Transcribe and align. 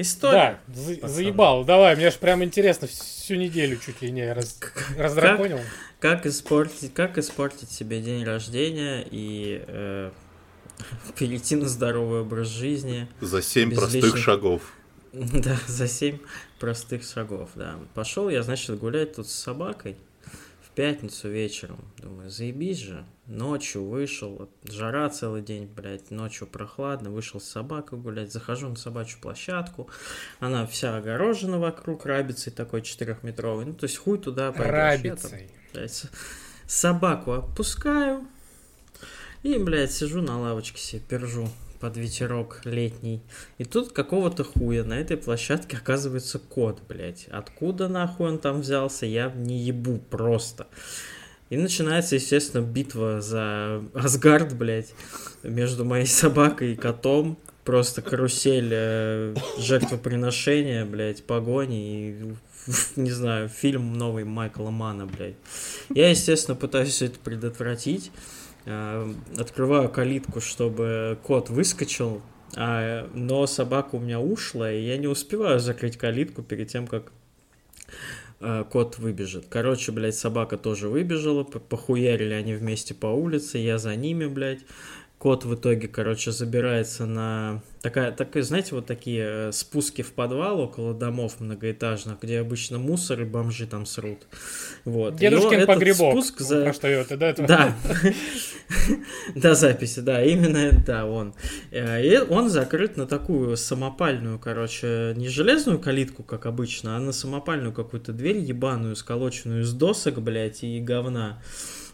История. 0.00 0.60
Да, 0.68 0.74
за- 0.74 1.08
заебал. 1.08 1.64
Давай, 1.64 1.96
мне 1.96 2.10
же 2.10 2.18
прям 2.18 2.44
интересно, 2.44 2.86
всю 2.86 3.34
неделю 3.34 3.78
чуть 3.84 4.00
ли 4.00 4.12
не 4.12 4.32
раз, 4.32 4.58
раздраконил. 4.96 5.58
Как, 5.98 6.18
как, 6.18 6.26
испортить, 6.26 6.94
как 6.94 7.18
испортить 7.18 7.70
себе 7.70 8.00
день 8.00 8.24
рождения 8.24 9.04
и 9.10 9.64
э, 9.66 10.10
перейти 11.18 11.56
на 11.56 11.68
здоровый 11.68 12.20
образ 12.20 12.48
жизни. 12.48 13.08
За 13.20 13.42
семь 13.42 13.74
простых 13.74 14.04
лишних... 14.04 14.22
шагов. 14.22 14.62
Да, 15.12 15.58
за 15.66 15.88
семь 15.88 16.18
простых 16.60 17.02
шагов, 17.02 17.50
да. 17.54 17.76
Пошел 17.94 18.28
я, 18.28 18.42
значит, 18.42 18.78
гулять 18.78 19.16
тут 19.16 19.26
с 19.28 19.32
собакой 19.32 19.96
пятницу 20.78 21.28
вечером. 21.28 21.92
Думаю, 21.96 22.30
заебись 22.30 22.78
же. 22.78 23.04
Ночью 23.26 23.84
вышел, 23.84 24.48
жара 24.62 25.08
целый 25.08 25.42
день, 25.42 25.66
блядь, 25.66 26.12
ночью 26.12 26.46
прохладно, 26.46 27.10
вышел 27.10 27.40
с 27.40 27.46
собакой 27.46 27.98
гулять, 27.98 28.32
захожу 28.32 28.68
на 28.68 28.76
собачью 28.76 29.18
площадку, 29.20 29.90
она 30.38 30.68
вся 30.68 30.96
огорожена 30.96 31.58
вокруг 31.58 32.06
рабицей 32.06 32.52
такой 32.52 32.82
четырехметровой, 32.82 33.64
ну, 33.64 33.74
то 33.74 33.86
есть 33.86 33.96
хуй 33.96 34.20
туда 34.20 34.52
пойдешь. 34.52 34.72
Рабицей. 34.72 35.30
Там, 35.48 35.48
блядь, 35.72 36.06
собаку 36.68 37.32
опускаю, 37.32 38.24
и, 39.42 39.58
блядь, 39.58 39.90
сижу 39.90 40.22
на 40.22 40.40
лавочке 40.40 40.80
себе, 40.80 41.02
пержу 41.02 41.48
под 41.80 41.96
ветерок 41.96 42.60
летний. 42.64 43.22
И 43.58 43.64
тут 43.64 43.92
какого-то 43.92 44.44
хуя 44.44 44.84
на 44.84 44.94
этой 44.94 45.16
площадке 45.16 45.76
оказывается 45.76 46.38
кот, 46.38 46.80
блядь. 46.88 47.26
Откуда 47.30 47.88
нахуй 47.88 48.28
он 48.28 48.38
там 48.38 48.60
взялся, 48.60 49.06
я 49.06 49.30
не 49.30 49.58
ебу 49.58 49.98
просто. 50.10 50.66
И 51.50 51.56
начинается, 51.56 52.16
естественно, 52.16 52.62
битва 52.62 53.20
за 53.20 53.82
Асгард, 53.94 54.54
блядь, 54.54 54.92
между 55.42 55.84
моей 55.84 56.06
собакой 56.06 56.72
и 56.72 56.76
котом. 56.76 57.38
Просто 57.64 58.00
карусель 58.00 58.70
э, 58.72 59.34
жертвоприношения, 59.58 60.86
блядь, 60.86 61.24
погони 61.24 62.10
и 62.10 62.34
не 62.96 63.10
знаю, 63.10 63.48
фильм 63.48 63.94
новый 63.94 64.24
Майкла 64.24 64.70
Мана, 64.70 65.06
блядь. 65.06 65.36
Я, 65.94 66.10
естественно, 66.10 66.56
пытаюсь 66.56 67.02
это 67.02 67.18
предотвратить. 67.18 68.10
Э, 68.70 69.10
открываю 69.38 69.88
калитку, 69.88 70.42
чтобы 70.42 71.18
кот 71.22 71.48
выскочил, 71.48 72.20
а, 72.54 73.08
но 73.14 73.46
собака 73.46 73.94
у 73.94 73.98
меня 73.98 74.20
ушла, 74.20 74.70
и 74.70 74.82
я 74.82 74.98
не 74.98 75.06
успеваю 75.06 75.58
закрыть 75.58 75.96
калитку 75.96 76.42
перед 76.42 76.68
тем, 76.68 76.86
как 76.86 77.10
э, 78.40 78.64
кот 78.70 78.98
выбежит. 78.98 79.46
Короче, 79.48 79.90
блядь, 79.90 80.16
собака 80.16 80.58
тоже 80.58 80.90
выбежала, 80.90 81.44
похуярили 81.44 82.34
они 82.34 82.52
вместе 82.52 82.92
по 82.92 83.06
улице, 83.06 83.56
я 83.56 83.78
за 83.78 83.96
ними, 83.96 84.26
блядь. 84.26 84.60
Кот 85.18 85.44
в 85.44 85.54
итоге, 85.56 85.88
короче, 85.88 86.30
забирается 86.30 87.04
на... 87.04 87.60
Такая, 87.82 88.12
такая, 88.12 88.44
знаете, 88.44 88.76
вот 88.76 88.86
такие 88.86 89.48
э, 89.48 89.52
спуски 89.52 90.02
в 90.02 90.12
подвал 90.12 90.60
около 90.60 90.94
домов 90.94 91.40
многоэтажных, 91.40 92.20
где 92.22 92.38
обычно 92.38 92.78
мусор 92.78 93.22
и 93.22 93.24
бомжи 93.24 93.66
там 93.66 93.84
срут. 93.84 94.18
Вот. 94.84 95.16
Дедушкин 95.16 95.66
погребок. 95.66 96.12
Спуск 96.12 96.40
за... 96.40 96.62
Про 96.62 96.72
что 96.72 96.86
это, 96.86 97.16
да? 97.16 97.32
Да. 97.32 97.74
До 99.34 99.54
записи, 99.56 100.00
да, 100.00 100.22
именно 100.22 100.70
да, 100.86 101.04
он. 101.04 101.34
Э, 101.72 102.00
и 102.00 102.16
он 102.18 102.48
закрыт 102.48 102.96
на 102.96 103.06
такую 103.06 103.56
самопальную, 103.56 104.38
короче, 104.38 105.14
не 105.16 105.28
железную 105.28 105.80
калитку, 105.80 106.22
как 106.22 106.46
обычно, 106.46 106.96
а 106.96 107.00
на 107.00 107.10
самопальную 107.10 107.72
какую-то 107.72 108.12
дверь 108.12 108.38
ебаную, 108.38 108.94
сколоченную 108.94 109.62
из 109.62 109.72
досок, 109.72 110.20
блядь, 110.22 110.62
и 110.62 110.78
говна. 110.78 111.42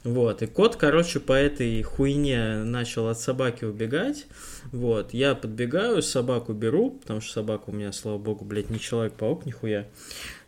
Вот, 0.05 0.43
и 0.43 0.47
кот, 0.47 0.77
короче, 0.77 1.19
по 1.19 1.33
этой 1.33 1.83
хуйне 1.83 2.63
начал 2.63 3.09
от 3.09 3.19
собаки 3.19 3.65
убегать. 3.65 4.27
Вот, 4.71 5.15
я 5.15 5.35
подбегаю, 5.35 6.03
собаку 6.03 6.53
беру, 6.53 6.91
потому 6.91 7.23
что 7.23 7.33
собака 7.33 7.71
у 7.71 7.73
меня, 7.73 7.91
слава 7.91 8.19
богу, 8.19 8.45
блядь, 8.45 8.69
не 8.69 8.79
человек-паук, 8.79 9.47
нихуя. 9.47 9.89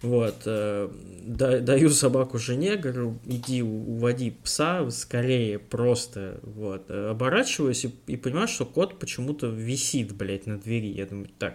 Вот, 0.02 0.42
э, 0.44 0.90
да, 1.22 1.58
даю 1.60 1.88
собаку 1.88 2.38
жене, 2.38 2.76
говорю, 2.76 3.18
иди 3.24 3.62
уводи 3.62 4.30
пса 4.30 4.90
скорее, 4.90 5.58
просто, 5.58 6.38
вот. 6.42 6.90
Оборачиваюсь 6.90 7.86
и, 7.86 7.94
и 8.08 8.16
понимаю, 8.18 8.48
что 8.48 8.66
кот 8.66 8.98
почему-то 8.98 9.46
висит, 9.46 10.14
блядь, 10.14 10.46
на 10.46 10.58
двери. 10.58 10.88
Я 10.88 11.06
думаю, 11.06 11.30
так, 11.38 11.54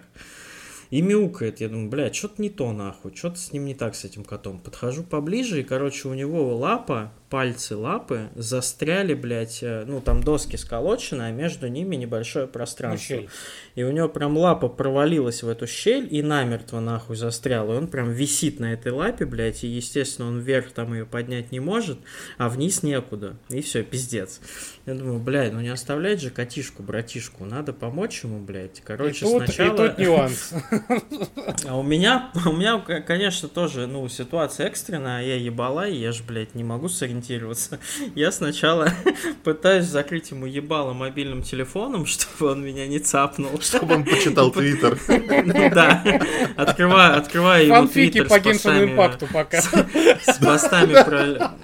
и 0.90 1.04
мяукает. 1.04 1.62
Я 1.62 1.70
думаю, 1.70 1.90
блядь, 1.90 2.16
что-то 2.16 2.42
не 2.42 2.50
то 2.50 2.72
нахуй, 2.74 3.16
что-то 3.16 3.38
с 3.38 3.52
ним 3.52 3.66
не 3.66 3.76
так, 3.76 3.94
с 3.94 4.06
этим 4.06 4.24
котом. 4.24 4.60
Подхожу 4.60 5.04
поближе, 5.04 5.60
и, 5.62 5.64
короче, 5.64 6.08
у 6.08 6.16
него 6.16 6.58
лапа 6.58 7.14
пальцы 7.32 7.78
лапы 7.78 8.30
застряли, 8.36 9.14
блядь, 9.14 9.60
э, 9.64 9.86
ну, 9.88 10.02
там 10.02 10.22
доски 10.22 10.58
сколочены, 10.58 11.24
а 11.24 11.32
между 11.32 11.70
ними 11.70 11.96
небольшое 11.96 12.46
пространство. 12.46 13.16
Ну, 13.16 13.28
и 13.76 13.84
у 13.84 13.92
него 13.92 14.10
прям 14.10 14.38
лапа 14.38 14.68
провалилась 14.68 15.42
в 15.42 15.48
эту 15.48 15.66
щель 15.66 16.10
и 16.12 16.22
намертво 16.22 16.82
нахуй 16.82 17.16
застряла. 17.16 17.74
И 17.74 17.78
он 17.78 17.88
прям 17.88 18.12
висит 18.12 18.60
на 18.60 18.74
этой 18.74 18.92
лапе, 18.92 19.26
блядь, 19.26 19.64
и, 19.64 19.68
естественно, 19.68 20.28
он 20.28 20.40
вверх 20.40 20.74
там 20.74 20.94
ее 20.94 21.06
поднять 21.06 21.54
не 21.54 21.62
может, 21.62 22.00
а 22.38 22.50
вниз 22.50 22.84
некуда. 22.84 23.38
И 23.48 23.62
все, 23.62 23.84
пиздец. 23.84 24.42
Я 24.86 24.96
думаю, 24.96 25.20
блядь, 25.20 25.54
ну 25.54 25.62
не 25.62 25.70
оставлять 25.70 26.20
же 26.22 26.32
котишку, 26.32 26.84
братишку, 26.84 27.46
надо 27.46 27.72
помочь 27.72 28.26
ему, 28.26 28.40
блядь. 28.40 28.82
Короче, 28.84 29.26
и 29.26 29.30
тут, 29.30 29.46
сначала... 29.46 29.86
И 29.86 29.88
тут 29.88 29.98
нюанс. 29.98 30.54
А 31.66 31.78
у 31.78 31.84
меня, 31.84 32.32
у 32.46 32.52
меня, 32.52 32.80
конечно, 32.80 33.48
тоже, 33.48 33.88
ну, 33.88 34.08
ситуация 34.10 34.68
экстренная, 34.68 35.24
я 35.24 35.36
ебала, 35.36 35.88
и 35.88 35.96
я 35.96 36.12
же, 36.12 36.24
блядь, 36.24 36.56
не 36.56 36.64
могу 36.64 36.90
сориентироваться 36.90 37.21
ориентироваться. 37.22 37.80
Я 38.16 38.32
сначала 38.32 38.90
пытаюсь 39.44 39.86
закрыть 39.86 40.32
ему 40.32 40.46
ебало 40.46 40.94
мобильным 40.94 41.44
телефоном, 41.44 42.06
чтобы 42.08 42.52
он 42.52 42.66
меня 42.66 42.88
не 42.88 43.00
цапнул. 43.00 43.60
Чтобы 43.62 43.96
он 43.96 44.04
почитал 44.04 44.52
Твиттер. 44.52 44.98
Да. 45.74 46.04
Открываю, 46.58 47.68
ему 47.68 47.88
Твиттер 47.88 48.28
по 48.28 48.40
Геншину 48.40 48.84
импакту 48.84 49.28
пока. 49.32 49.62
С 49.62 50.38
постами 50.40 51.04
про... 51.04 51.56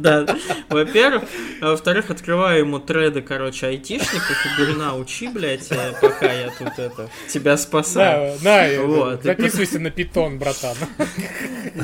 Да, 0.00 0.26
во-первых. 0.68 1.24
А 1.60 1.70
во-вторых, 1.70 2.10
открываю 2.10 2.60
ему 2.60 2.78
треды, 2.78 3.20
короче, 3.22 3.66
айтишников 3.66 4.46
и 4.46 4.56
говорю, 4.56 4.78
на, 4.78 4.96
учи, 4.96 5.28
блядь, 5.28 5.70
э, 5.70 5.92
пока 6.00 6.32
я 6.32 6.50
тут 6.50 6.78
это, 6.78 7.10
тебя 7.28 7.56
спасаю. 7.56 8.38
Да, 8.42 8.68
да, 8.68 8.82
вот. 8.82 9.22
записывайся 9.22 9.78
на 9.78 9.90
питон, 9.90 10.38
братан. 10.38 10.76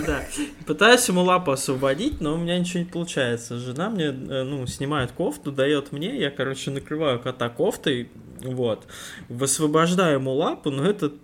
Да. 0.07 0.25
Пытаюсь 0.67 1.07
ему 1.09 1.23
лапу 1.23 1.51
освободить, 1.51 2.21
но 2.21 2.35
у 2.35 2.39
меня 2.39 2.59
ничего 2.59 2.81
не 2.81 2.87
получается. 2.87 3.59
Жена 3.59 3.91
мне, 3.91 4.07
э, 4.07 4.43
ну, 4.43 4.67
снимает 4.67 5.13
кофту, 5.13 5.53
дает 5.53 5.93
мне, 5.93 6.19
я, 6.19 6.31
короче, 6.31 6.71
накрываю 6.71 7.21
кота 7.21 7.49
кофтой, 7.49 8.11
вот, 8.41 8.87
высвобождаю 9.29 10.15
ему 10.15 10.33
лапу, 10.33 10.71
но 10.71 10.89
этот 10.89 11.15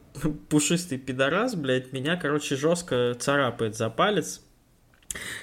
пушистый 0.49 0.99
пидорас, 0.99 1.55
блядь, 1.55 1.93
меня, 1.93 2.17
короче, 2.17 2.57
жестко 2.57 3.17
царапает 3.19 3.77
за 3.77 3.89
палец 3.89 4.43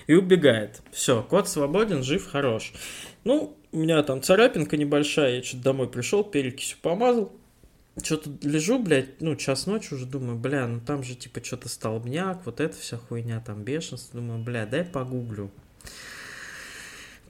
и 0.07 0.13
убегает. 0.13 0.81
Все, 0.91 1.24
кот 1.24 1.47
свободен, 1.47 2.03
жив, 2.03 2.28
хорош. 2.28 2.74
Ну, 3.24 3.57
у 3.72 3.78
меня 3.78 4.02
там 4.03 4.22
царапинка 4.22 4.78
небольшая, 4.78 5.38
я 5.38 5.44
что-то 5.44 5.63
домой 5.63 5.90
пришел, 5.90 6.24
перекисью 6.24 6.78
помазал, 6.81 7.31
что-то 8.03 8.29
лежу, 8.41 8.79
блядь, 8.79 9.22
ну, 9.22 9.35
час 9.35 9.68
ночи 9.68 9.94
уже 9.94 10.06
думаю, 10.06 10.38
бля, 10.38 10.68
ну 10.68 10.79
там 10.79 11.03
же 11.03 11.16
типа 11.16 11.44
что-то 11.44 11.69
столбняк, 11.69 12.46
вот 12.46 12.59
это 12.59 12.78
вся 12.78 12.97
хуйня, 12.97 13.41
там 13.46 13.63
бешенство. 13.63 14.19
Думаю, 14.19 14.44
бля, 14.44 14.66
дай 14.66 14.84
погуглю. 14.84 15.52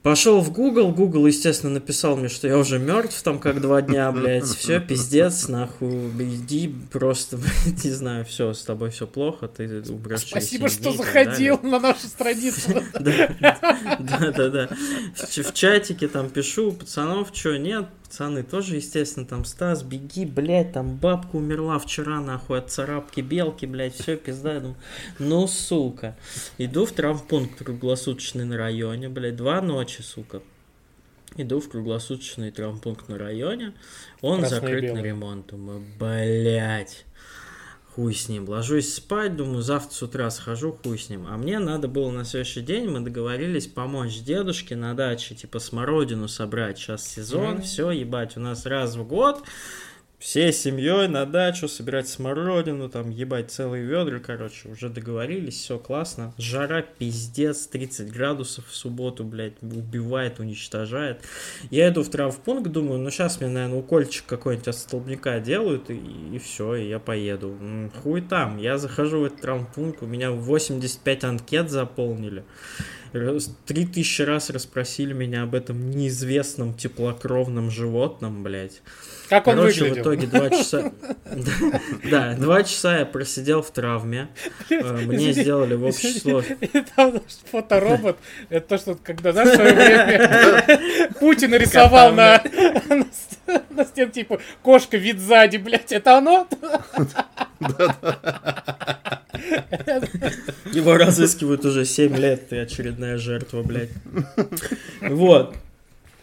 Пошел 0.02 0.40
в 0.40 0.54
Google, 0.54 0.94
Google, 0.94 1.26
естественно, 1.26 1.74
написал 1.74 2.16
мне, 2.16 2.30
что 2.30 2.48
я 2.48 2.58
уже 2.58 2.80
мертв, 2.80 3.22
там 3.22 3.38
как 3.38 3.60
два 3.60 3.82
дня, 3.82 4.10
блядь, 4.14 4.46
все, 4.46 4.80
пиздец, 4.80 5.50
нахуй, 5.50 6.10
иди, 6.18 6.74
просто, 6.90 7.38
блядь, 7.38 7.84
не 7.84 7.92
знаю, 7.92 8.24
все, 8.24 8.54
с 8.54 8.64
тобой 8.64 8.92
все 8.92 9.08
плохо, 9.08 9.50
ты 9.50 9.82
умрешь 9.90 10.22
Спасибо, 10.22 10.70
что 10.70 10.94
заходил 10.94 11.60
на 11.62 11.80
нашу 11.80 12.08
страницу. 12.08 12.84
Да, 13.00 14.32
да, 14.32 14.50
да. 14.50 14.70
В 15.16 15.54
чатике 15.54 16.08
там 16.08 16.30
пишу, 16.30 16.72
пацанов, 16.72 17.30
что, 17.34 17.58
нет, 17.58 17.86
Пацаны 18.10 18.42
тоже, 18.42 18.78
естественно, 18.78 19.24
там, 19.28 19.46
Стас, 19.46 19.84
беги, 19.84 20.26
блядь, 20.26 20.74
там 20.74 20.96
бабка 20.96 21.36
умерла 21.36 21.78
вчера, 21.78 22.20
нахуй, 22.20 22.58
от 22.58 22.72
царапки 22.72 23.22
белки, 23.22 23.68
блядь, 23.68 23.94
все, 23.94 24.18
пизда. 24.18 24.56
Я 24.56 24.60
думаю, 24.62 24.78
ну, 25.20 25.46
сука. 25.48 26.18
Иду 26.58 26.88
в 26.88 26.92
травмпункт 26.92 27.64
круглосуточный 27.64 28.46
на 28.46 28.58
районе, 28.58 29.10
блядь, 29.10 29.36
два 29.36 29.62
ночи, 29.62 30.02
сука. 30.02 30.42
Иду 31.38 31.60
в 31.60 31.70
круглосуточный 31.70 32.50
травмпункт 32.50 33.10
на 33.10 33.20
районе, 33.20 33.74
он 34.22 34.40
Красный 34.40 34.60
закрыт 34.60 34.94
на 34.96 35.04
ремонт. 35.04 35.46
Думаю, 35.46 35.84
блядь 36.00 37.06
хуй 37.96 38.14
с 38.14 38.30
ним. 38.30 38.48
Ложусь 38.48 38.94
спать, 38.94 39.36
думаю, 39.36 39.62
завтра 39.62 39.94
с 39.94 40.02
утра 40.02 40.30
схожу, 40.30 40.78
хуй 40.84 40.98
с 40.98 41.10
ним. 41.10 41.26
А 41.28 41.38
мне 41.38 41.60
надо 41.60 41.88
было 41.88 42.12
на 42.12 42.26
следующий 42.26 42.62
день, 42.62 42.90
мы 42.90 43.02
договорились 43.02 43.68
помочь 43.68 44.20
дедушке 44.20 44.76
на 44.76 44.94
даче, 44.94 45.36
типа 45.36 45.60
смородину 45.60 46.28
собрать. 46.28 46.78
Сейчас 46.78 47.08
сезон, 47.08 47.58
mm-hmm. 47.58 47.62
все, 47.62 47.92
ебать, 47.92 48.38
у 48.38 48.40
нас 48.40 48.66
раз 48.66 48.96
в 48.96 49.08
год 49.08 49.44
всей 50.20 50.52
семьей 50.52 51.08
на 51.08 51.26
дачу 51.26 51.68
собирать 51.68 52.10
смородину, 52.10 52.90
там 52.90 53.10
ебать 53.10 53.52
целые 53.52 53.86
ведра, 53.86 54.20
короче, 54.20 54.68
уже 54.68 54.90
договорились, 54.90 55.56
все 55.56 55.80
классно. 55.80 56.34
Жара 56.38 56.82
пиздец, 56.82 57.68
30 57.68 58.12
градусов 58.12 58.68
в 58.68 58.76
субботу, 58.76 59.24
блядь, 59.24 59.54
убивает, 59.62 60.40
уничтожает. 60.40 61.24
Я 61.72 61.90
иду 61.90 62.04
в 62.04 62.10
травмпункт, 62.10 62.70
думаю, 62.70 63.00
ну 63.00 63.10
сейчас 63.10 63.40
мне, 63.40 63.50
наверное, 63.50 63.80
укольчик 63.80 64.26
какой-нибудь 64.26 64.68
от 64.68 64.76
столбняка 64.76 65.40
делают, 65.40 65.90
и, 65.90 65.98
и 66.34 66.38
все, 66.38 66.76
и 66.76 66.90
я 66.90 67.00
поеду. 67.00 67.58
Хуй 68.04 68.22
там, 68.22 68.58
я 68.58 68.78
захожу 68.78 69.22
в 69.22 69.24
этот 69.24 69.42
травмпункт, 69.42 70.04
у 70.04 70.06
меня 70.06 70.32
85 70.32 71.24
анкет 71.24 71.70
заполнили. 71.70 72.44
Три 73.66 73.86
тысячи 73.86 74.22
раз 74.22 74.50
расспросили 74.50 75.14
меня 75.14 75.44
об 75.44 75.56
этом 75.56 75.90
неизвестном 75.92 76.74
теплокровном 76.74 77.72
животном, 77.72 78.44
блядь. 78.44 78.82
Как 79.30 79.46
он 79.46 79.58
Короче, 79.58 79.82
выглядел? 79.82 80.04
в 80.04 80.06
итоге 80.06 80.28
два 80.28 80.50
часа... 80.50 80.92
Да, 82.10 82.34
два 82.34 82.64
часа 82.64 83.00
я 83.00 83.06
просидел 83.06 83.62
в 83.62 83.70
травме. 83.70 84.30
Э, 84.72 84.98
Мне 85.06 85.34
сделали 85.34 85.76
в 85.76 85.86
общее 85.86 86.14
число... 86.14 86.42
И 86.42 86.84
там 86.96 87.14
наш 87.14 87.22
фоторобот, 87.52 88.18
это 88.50 88.68
то, 88.68 88.78
что 88.78 88.96
когда, 88.96 89.32
знаешь, 89.32 89.50
в 89.50 89.56
свое 89.56 89.74
время 89.74 91.12
Путин 91.20 91.54
рисовал 91.54 92.12
на, 92.14 92.42
на 93.70 93.86
стен, 93.86 94.10
типа, 94.12 94.40
кошка 94.64 94.98
вид 94.98 95.20
сзади, 95.20 95.58
блядь, 95.58 95.92
это 95.92 96.18
оно? 96.18 96.48
Его 100.74 100.98
разыскивают 100.98 101.66
уже 101.66 101.86
7 101.86 102.16
лет, 102.16 102.50
ты 102.50 102.60
очередная 102.60 103.18
жертва, 103.18 103.64
блядь. 103.64 103.90
Вот. 105.02 105.56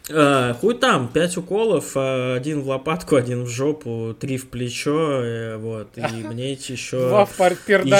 А, 0.08 0.54
хуй 0.54 0.74
там, 0.74 1.08
5 1.08 1.36
уколов, 1.38 1.92
а, 1.96 2.36
один 2.36 2.60
в 2.60 2.68
лопатку, 2.68 3.16
один 3.16 3.42
в 3.42 3.48
жопу, 3.48 4.14
три 4.18 4.36
в 4.36 4.48
плечо, 4.48 5.20
э, 5.22 5.56
вот, 5.56 5.88
и 5.96 6.02
мне 6.02 6.52
еще... 6.52 7.08
Два 7.08 7.24
в 7.24 7.36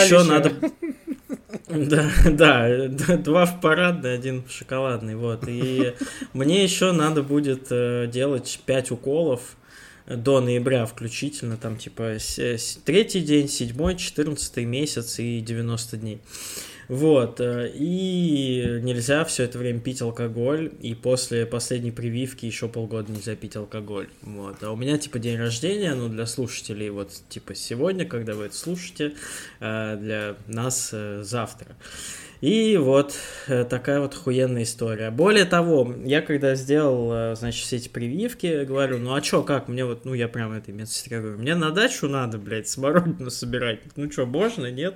Еще 0.05 0.23
надо... 0.23 0.53
Да, 1.69 2.09
да, 2.31 2.88
два 3.17 3.44
в 3.44 3.61
парадный, 3.61 4.15
один 4.15 4.44
в 4.44 4.53
шоколадный, 4.53 5.17
вот. 5.17 5.49
И 5.49 5.94
мне 6.33 6.62
еще 6.62 6.93
надо 6.93 7.25
будет 7.25 7.67
э, 7.71 8.06
делать 8.06 8.61
5 8.65 8.93
уколов 8.93 9.56
до 10.06 10.41
ноября 10.41 10.87
включительно, 10.87 11.56
там 11.56 11.76
типа 11.76 12.17
третий 12.85 13.20
день, 13.20 13.49
седьмой, 13.49 13.97
четырнадцатый 13.97 14.64
месяц 14.64 15.19
и 15.19 15.41
90 15.41 15.97
дней. 15.97 16.20
Вот, 16.88 17.41
э, 17.41 17.73
и 17.75 18.81
нельзя 18.82 19.25
все 19.25 19.43
это 19.43 19.58
время 19.58 19.81
пить 19.81 20.03
алкоголь, 20.03 20.73
и 20.81 20.94
после 20.94 21.44
последней 21.44 21.91
прививки 21.91 22.47
еще 22.47 22.69
полгода 22.69 23.11
нельзя 23.11 23.35
пить 23.35 23.56
алкоголь. 23.56 24.08
Вот, 24.23 24.62
а 24.62 24.70
у 24.70 24.76
меня 24.76 24.97
типа 24.97 25.19
день 25.19 25.37
рождения, 25.37 25.94
ну 25.94 26.09
для 26.09 26.26
слушателей 26.26 26.91
вот 26.91 27.11
типа 27.29 27.56
сегодня, 27.56 28.05
когда 28.06 28.35
вы 28.35 28.44
это 28.44 28.55
слушаете, 28.55 29.14
э, 29.59 29.97
для 30.00 30.37
нас 30.47 30.91
э, 30.93 31.23
завтра. 31.25 31.75
И 32.41 32.77
вот 32.77 33.15
э, 33.47 33.65
такая 33.65 34.00
вот 34.00 34.15
охуенная 34.15 34.65
история. 34.65 35.11
Более 35.11 35.47
того, 35.47 35.94
я 36.05 36.21
когда 36.21 36.55
сделал, 36.55 37.12
э, 37.12 37.35
значит, 37.35 37.65
все 37.65 37.77
эти 37.77 37.88
прививки, 37.88 38.65
говорю, 38.65 38.99
ну 38.99 39.15
а 39.15 39.21
чё, 39.21 39.43
как, 39.43 39.69
мне 39.69 39.85
вот, 39.85 40.05
ну 40.05 40.12
я 40.15 40.29
прям 40.29 40.53
этой 40.53 40.75
медсестре 40.75 41.21
говорю, 41.21 41.38
мне 41.38 41.55
на 41.55 41.71
дачу 41.71 42.09
надо, 42.09 42.38
блядь, 42.38 42.69
смородину 42.69 43.31
собирать. 43.31 43.81
Ну 43.97 44.09
чё, 44.09 44.27
можно, 44.27 44.71
нет? 44.71 44.94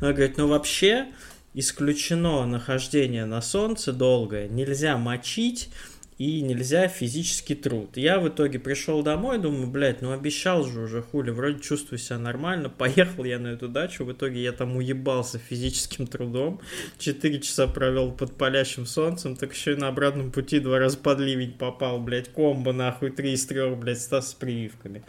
Она 0.00 0.12
говорит, 0.12 0.36
ну 0.36 0.46
вообще 0.46 1.06
исключено 1.54 2.46
нахождение 2.46 3.24
на 3.24 3.40
солнце 3.40 3.92
долгое, 3.92 4.46
нельзя 4.46 4.96
мочить, 4.96 5.70
и 6.18 6.40
нельзя 6.40 6.88
физический 6.88 7.54
труд. 7.54 7.96
Я 7.96 8.18
в 8.18 8.28
итоге 8.28 8.58
пришел 8.58 9.02
домой, 9.02 9.38
думаю, 9.38 9.66
блядь, 9.66 10.00
ну 10.00 10.12
обещал 10.12 10.64
же 10.64 10.80
уже, 10.80 11.02
хули, 11.02 11.30
вроде 11.30 11.60
чувствую 11.60 11.98
себя 11.98 12.18
нормально, 12.18 12.70
поехал 12.78 13.24
я 13.24 13.38
на 13.38 13.48
эту 13.48 13.68
дачу, 13.68 14.04
в 14.04 14.12
итоге 14.12 14.42
я 14.42 14.52
там 14.52 14.76
уебался 14.76 15.38
физическим 15.38 16.06
трудом, 16.06 16.60
4 16.98 17.40
часа 17.40 17.66
провел 17.66 18.12
под 18.12 18.36
палящим 18.36 18.86
солнцем, 18.86 19.36
так 19.36 19.52
еще 19.52 19.72
и 19.72 19.76
на 19.76 19.88
обратном 19.88 20.32
пути 20.32 20.58
два 20.58 20.78
раза 20.78 20.96
под 20.96 21.20
ливень 21.20 21.52
попал, 21.52 22.00
блядь, 22.00 22.28
комбо 22.28 22.72
нахуй, 22.72 23.10
3 23.10 23.32
из 23.32 23.44
3, 23.46 23.74
блядь, 23.74 24.00
стас 24.00 24.30
с 24.30 24.34
прививками. 24.34 25.04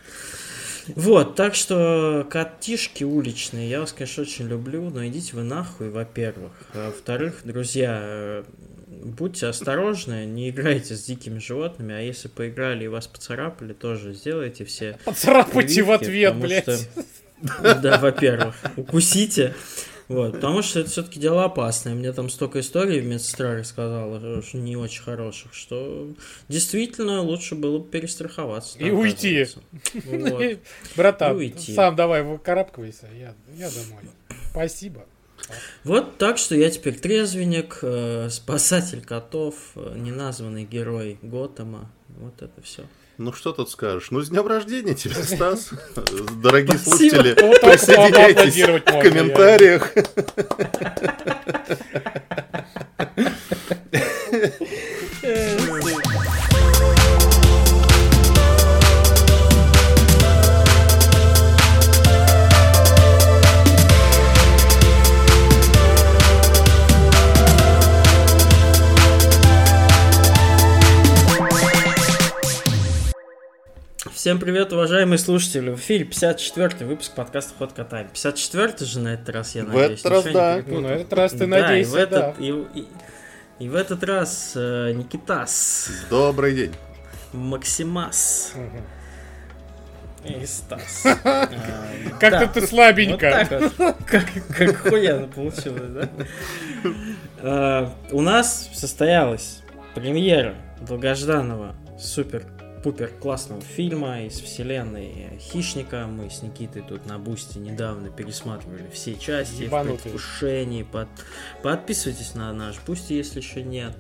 Вот, 0.95 1.35
так 1.35 1.55
что 1.55 2.25
котишки 2.29 3.03
уличные, 3.03 3.69
я 3.69 3.81
вас, 3.81 3.91
конечно, 3.91 4.23
очень 4.23 4.47
люблю, 4.47 4.89
но 4.89 5.05
идите 5.05 5.35
вы 5.35 5.43
нахуй, 5.43 5.89
во-первых. 5.89 6.53
А 6.73 6.87
во-вторых, 6.87 7.41
друзья, 7.43 8.45
будьте 9.03 9.47
осторожны, 9.47 10.25
не 10.25 10.49
играйте 10.49 10.95
с 10.95 11.03
дикими 11.05 11.39
животными, 11.39 11.93
а 11.95 11.99
если 11.99 12.27
поиграли 12.27 12.85
и 12.85 12.87
вас 12.87 13.07
поцарапали, 13.07 13.73
тоже 13.73 14.13
сделайте 14.13 14.65
все 14.65 14.97
Поцарапайте 15.05 15.83
в 15.83 15.85
прививки, 15.85 16.03
ответ, 16.05 16.33
потому 16.33 16.45
блядь. 16.47 16.63
что- 16.63 17.75
Да, 17.81 17.99
во-первых, 17.99 18.55
укусите. 18.77 19.53
Вот, 20.07 20.35
потому 20.35 20.61
что 20.61 20.79
это 20.79 20.89
все-таки 20.89 21.19
дело 21.19 21.43
опасное. 21.43 21.93
Мне 21.93 22.13
там 22.13 22.29
столько 22.29 22.61
историй 22.61 23.01
медсестра 23.01 23.55
рассказала, 23.55 24.41
что 24.41 24.57
не 24.57 24.77
очень 24.77 25.03
хороших, 25.03 25.53
что 25.53 26.07
действительно 26.47 27.21
лучше 27.21 27.55
было 27.55 27.79
бы 27.79 27.89
перестраховаться. 27.89 28.79
И 28.79 28.89
уйти. 28.89 29.45
Вот. 30.05 30.59
Братан, 30.95 31.33
И 31.33 31.35
уйти. 31.35 31.73
сам 31.73 31.97
давай 31.97 32.23
выкарабкивайся, 32.23 33.07
я, 33.19 33.33
я 33.53 33.69
домой. 33.69 34.03
Спасибо. 34.51 35.05
Вот 35.83 36.17
так 36.17 36.37
что 36.37 36.55
я 36.55 36.69
теперь 36.69 36.99
трезвенник, 36.99 37.79
э, 37.81 38.29
спасатель 38.29 39.01
котов, 39.01 39.55
э, 39.75 39.93
неназванный 39.95 40.65
герой 40.65 41.19
Готэма. 41.21 41.89
Вот 42.09 42.41
это 42.41 42.61
все. 42.61 42.83
Ну 43.17 43.33
что 43.33 43.51
тут 43.51 43.71
скажешь? 43.71 44.11
Ну, 44.11 44.21
с 44.21 44.29
днем 44.29 44.45
рождения 44.45 44.93
тебя, 44.93 45.15
Стас. 45.23 45.71
Дорогие 46.43 46.77
Спасибо. 46.77 47.15
слушатели, 47.15 47.33
присоединяйтесь 47.33 48.83
в 48.85 49.01
комментариях. 49.01 49.91
Всем 74.27 74.39
привет, 74.39 74.73
уважаемые 74.73 75.19
слушатели. 75.19 75.69
В 75.69 75.77
эфире 75.77 76.03
54-й 76.03 76.83
выпуск 76.83 77.13
подкаста 77.15 77.53
«Ход 77.57 77.71
катания». 77.71 78.09
54-й 78.13 78.85
же 78.85 78.99
на 78.99 79.13
этот 79.13 79.29
раз, 79.29 79.55
я 79.55 79.63
В 79.63 79.69
надеюсь. 79.69 80.01
этот 80.01 80.11
раз, 80.11 80.25
да. 80.33 80.61
Ну, 80.67 80.81
на 80.81 80.87
этот 80.87 81.13
раз 81.13 81.31
ты 81.31 81.47
Да, 81.47 81.77
и 81.77 81.85
в 81.85 81.95
этот, 81.95 82.19
да. 82.19 82.33
и, 82.37 82.49
и- 82.75 82.87
и 83.59 83.69
в 83.69 83.75
этот 83.75 84.03
раз 84.03 84.51
э, 84.57 84.91
Никитас, 84.91 85.89
Добрый 86.09 86.53
день. 86.55 86.73
Максимас 87.31 88.51
Мгм. 90.25 90.41
и 90.41 90.45
Стас. 90.45 91.05
Э, 91.05 91.15
Как-то 92.19 92.47
да. 92.47 92.47
ты 92.47 92.67
слабенько. 92.67 93.47
вот. 93.77 93.95
Как, 94.05 94.25
как 94.57 94.75
хуяно 94.89 95.27
получилось, 95.27 95.89
да? 95.89 96.09
Э, 97.37 97.89
У 98.11 98.19
нас 98.19 98.69
состоялась 98.73 99.61
премьера 99.95 100.55
долгожданного 100.81 101.77
супер-пупер 102.77 103.11
классного 103.19 103.61
фильма 103.61 104.23
из 104.23 104.39
вселенной 104.39 105.37
Хищника. 105.39 106.07
Мы 106.07 106.29
с 106.29 106.41
Никитой 106.41 106.81
тут 106.81 107.05
на 107.05 107.17
Boosty 107.17 107.57
недавно 107.57 108.09
пересматривали 108.09 108.89
все 108.91 109.15
части 109.15 109.55
в 109.55 109.61
Ебанутые. 109.61 109.97
предвкушении. 109.97 110.83
Под... 110.83 111.07
Подписывайтесь 111.63 112.35
на 112.35 112.53
наш 112.53 112.79
Boosty, 112.85 113.13
если 113.13 113.39
еще 113.39 113.63
нет. 113.63 113.95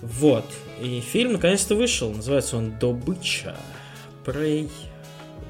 Вот. 0.00 0.44
И 0.80 1.00
фильм 1.00 1.32
наконец-то 1.32 1.74
вышел. 1.74 2.12
Называется 2.12 2.56
он 2.56 2.78
«Добыча». 2.78 3.56
Prey. 4.24 4.70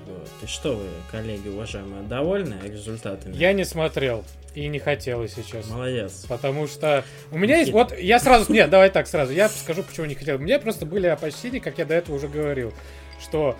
Вот. 0.06 0.28
И 0.42 0.46
что 0.46 0.74
вы, 0.76 0.86
коллеги, 1.10 1.48
уважаемые, 1.48 2.02
довольны 2.02 2.56
результатами? 2.64 3.36
Я 3.36 3.52
не 3.52 3.64
смотрел 3.64 4.24
и 4.54 4.68
не 4.68 4.78
хотел, 4.78 5.22
если 5.22 5.42
честно. 5.42 5.76
Молодец. 5.76 6.24
Потому 6.28 6.66
что 6.66 7.04
у 7.30 7.38
меня 7.38 7.58
есть... 7.58 7.72
Вот 7.72 7.96
я 7.98 8.18
сразу... 8.18 8.52
Нет, 8.52 8.70
давай 8.70 8.90
так 8.90 9.06
сразу. 9.06 9.32
Я 9.32 9.48
скажу, 9.48 9.82
почему 9.82 10.06
не 10.06 10.14
хотел. 10.14 10.36
У 10.36 10.40
меня 10.40 10.58
просто 10.58 10.86
были 10.86 11.06
опасения, 11.06 11.60
как 11.60 11.78
я 11.78 11.84
до 11.84 11.94
этого 11.94 12.16
уже 12.16 12.28
говорил, 12.28 12.72
что 13.20 13.56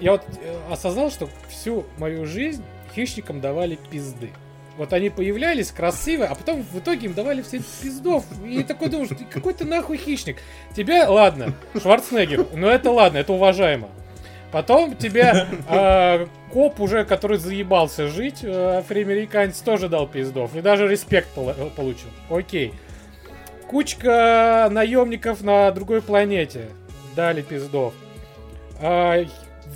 я 0.00 0.12
вот 0.12 0.22
э, 0.42 0.58
осознал, 0.70 1.10
что 1.10 1.28
всю 1.48 1.86
мою 1.98 2.26
жизнь 2.26 2.62
хищникам 2.94 3.40
давали 3.40 3.78
пизды. 3.90 4.30
Вот 4.76 4.92
они 4.92 5.08
появлялись 5.08 5.70
красивые, 5.70 6.28
а 6.28 6.34
потом 6.34 6.62
в 6.62 6.78
итоге 6.78 7.06
им 7.06 7.14
давали 7.14 7.40
все 7.40 7.60
пиздов. 7.82 8.24
И 8.44 8.62
такой 8.62 8.90
думаешь, 8.90 9.08
«Ты 9.08 9.24
какой 9.24 9.54
ты 9.54 9.64
нахуй 9.64 9.96
хищник. 9.96 10.36
Тебя, 10.76 11.08
ладно, 11.08 11.54
Шварценеггер, 11.80 12.46
ну 12.54 12.68
это 12.68 12.90
ладно, 12.90 13.18
это 13.18 13.32
уважаемо. 13.32 13.88
Потом 14.52 14.96
тебя 14.96 15.46
э, 15.68 16.26
коп 16.52 16.80
уже, 16.80 17.04
который 17.04 17.38
заебался 17.38 18.08
жить, 18.08 18.40
э, 18.42 18.78
афроамериканец, 18.78 19.58
тоже 19.60 19.88
дал 19.88 20.06
пиздов. 20.06 20.54
И 20.54 20.60
даже 20.60 20.88
респект 20.88 21.28
получил. 21.30 22.08
Окей. 22.30 22.72
Кучка 23.68 24.68
наемников 24.70 25.42
на 25.42 25.70
другой 25.72 26.00
планете 26.00 26.68
дали 27.16 27.42
пиздов. 27.42 27.94
А, 28.80 29.24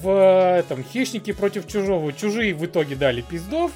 В 0.02 0.56
этом 0.58 0.84
«Хищники 0.84 1.32
против 1.32 1.66
чужого» 1.66 2.12
чужие 2.12 2.54
в 2.54 2.64
итоге 2.64 2.94
дали 2.94 3.22
пиздов, 3.22 3.72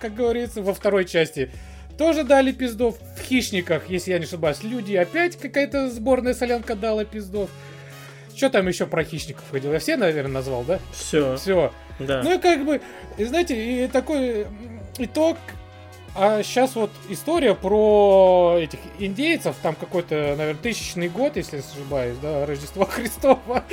как 0.00 0.14
говорится, 0.14 0.62
во 0.62 0.72
второй 0.72 1.04
части 1.04 1.50
тоже 1.96 2.22
дали 2.22 2.52
пиздов. 2.52 2.96
В 3.16 3.22
«Хищниках», 3.22 3.90
если 3.90 4.12
я 4.12 4.18
не 4.18 4.24
ошибаюсь, 4.24 4.62
люди 4.62 4.94
опять 4.94 5.36
какая-то 5.36 5.90
сборная 5.90 6.34
солянка 6.34 6.76
дала 6.76 7.04
пиздов. 7.04 7.50
Что 8.38 8.50
там 8.50 8.68
еще 8.68 8.86
про 8.86 9.02
хищников 9.02 9.42
ходил? 9.50 9.72
Я 9.72 9.80
все, 9.80 9.96
наверное, 9.96 10.30
назвал, 10.30 10.62
да? 10.62 10.78
Все. 10.92 11.36
Все. 11.36 11.72
Да. 11.98 12.22
Ну 12.22 12.36
и 12.36 12.38
как 12.38 12.64
бы, 12.64 12.80
знаете, 13.18 13.84
и 13.84 13.88
такой 13.88 14.46
итог. 14.96 15.36
А 16.14 16.44
сейчас 16.44 16.76
вот 16.76 16.92
история 17.08 17.56
про 17.56 18.58
этих 18.60 18.78
индейцев, 19.00 19.56
там 19.60 19.74
какой-то, 19.74 20.36
наверное, 20.38 20.54
тысячный 20.54 21.08
год, 21.08 21.36
если 21.36 21.56
не 21.56 21.62
ошибаюсь, 21.62 22.16
да, 22.22 22.46
Рождество 22.46 22.84
Христова. 22.88 23.64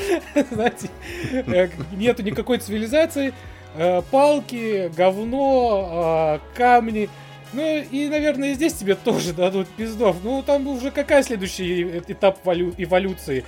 Знаете, 0.51 0.89
э, 1.31 1.69
нету 1.91 2.23
никакой 2.23 2.57
цивилизации, 2.57 3.35
э, 3.75 4.01
палки, 4.09 4.91
говно, 4.97 6.39
э, 6.41 6.57
камни. 6.57 7.07
Ну 7.53 7.61
и, 7.63 8.09
наверное, 8.09 8.55
здесь 8.55 8.73
тебе 8.73 8.95
тоже 8.95 9.33
дадут 9.33 9.67
пиздов. 9.67 10.17
Ну 10.23 10.41
там 10.41 10.67
уже 10.67 10.89
какая 10.89 11.21
следующий 11.21 12.01
этап 12.07 12.39
эволюции? 12.47 13.45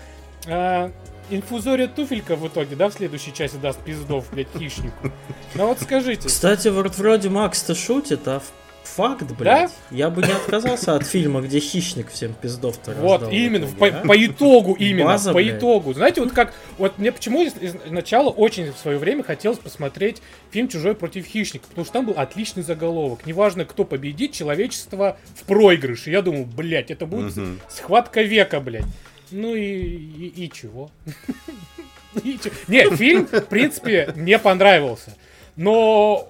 А, 0.47 0.91
инфузория 1.29 1.87
туфелька 1.87 2.35
в 2.35 2.47
итоге, 2.47 2.75
да, 2.75 2.89
в 2.89 2.93
следующей 2.93 3.33
части 3.33 3.57
даст 3.57 3.79
пиздов, 3.79 4.29
блядь, 4.31 4.47
хищнику. 4.57 5.11
Ну 5.55 5.67
вот 5.67 5.79
скажите. 5.81 6.27
Кстати, 6.27 6.69
вот 6.69 6.97
вроде 6.97 7.29
Макс-то 7.29 7.75
шутит, 7.75 8.27
а 8.27 8.41
факт, 8.83 9.31
блядь. 9.37 9.69
Да? 9.69 9.95
Я 9.95 10.09
бы 10.09 10.23
не 10.23 10.31
отказался 10.31 10.95
от 10.95 11.05
фильма, 11.05 11.41
где 11.41 11.59
хищник 11.59 12.09
всем 12.09 12.33
пиздов-то 12.33 12.93
Вот, 12.93 13.31
именно, 13.31 13.65
итоге, 13.65 13.77
по, 13.77 13.87
а? 13.87 14.07
по 14.07 14.25
итогу 14.25 14.73
именно, 14.73 15.05
База, 15.05 15.31
по 15.31 15.37
блядь. 15.37 15.57
итогу. 15.57 15.93
Знаете, 15.93 16.21
вот 16.21 16.31
как, 16.31 16.53
вот 16.77 16.97
мне 16.97 17.11
почему 17.11 17.43
изначально 17.43 18.29
очень 18.29 18.71
в 18.71 18.77
свое 18.77 18.97
время 18.97 19.23
хотелось 19.23 19.59
посмотреть 19.59 20.21
фильм 20.51 20.67
«Чужой 20.67 20.95
против 20.95 21.25
хищника», 21.25 21.67
потому 21.67 21.85
что 21.85 21.93
там 21.93 22.05
был 22.05 22.13
отличный 22.17 22.63
заголовок. 22.63 23.25
Неважно, 23.25 23.65
кто 23.65 23.83
победит, 23.83 24.31
человечество 24.31 25.17
в 25.35 25.43
проигрыше. 25.43 26.09
Я 26.09 26.21
думал, 26.21 26.45
блядь, 26.45 26.89
это 26.89 27.05
будет 27.05 27.37
угу. 27.37 27.47
схватка 27.69 28.21
века, 28.21 28.59
блядь. 28.59 28.85
Ну 29.31 29.55
и, 29.55 29.63
и, 29.63 30.45
и 30.45 30.51
чего? 30.51 30.89
Не, 32.67 32.95
фильм, 32.95 33.25
в 33.27 33.45
принципе, 33.45 34.13
мне 34.15 34.39
понравился. 34.39 35.15
Но 35.55 36.29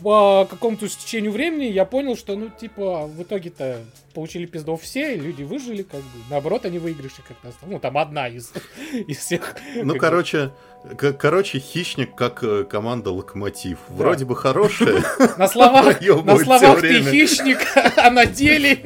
по 0.00 0.46
какому-то 0.48 0.88
стечению 0.88 1.32
времени 1.32 1.64
я 1.64 1.84
понял, 1.84 2.16
что, 2.16 2.34
ну, 2.34 2.48
типа, 2.48 3.06
в 3.06 3.22
итоге-то 3.22 3.84
получили 4.14 4.46
пиздов 4.46 4.82
все, 4.82 5.14
люди 5.16 5.42
выжили, 5.42 5.82
как 5.82 6.00
бы. 6.00 6.18
Наоборот, 6.30 6.64
они 6.64 6.78
выигрыши 6.78 7.22
как-то. 7.26 7.52
Ну, 7.66 7.78
там 7.78 7.98
одна 7.98 8.28
из, 8.28 8.52
из 9.06 9.18
всех. 9.18 9.56
Ну, 9.76 9.96
короче, 9.96 10.50
короче, 10.98 11.58
хищник 11.58 12.14
как 12.14 12.42
э, 12.42 12.64
команда 12.64 13.10
локомотив. 13.10 13.78
Вроде 13.88 14.24
бы 14.24 14.34
хорошая. 14.34 15.02
На 15.36 15.46
словах, 15.48 16.00
на 16.00 16.38
словах 16.38 16.80
ты 16.80 17.02
хищник, 17.02 17.58
а 17.96 18.10
на 18.10 18.26
деле 18.26 18.78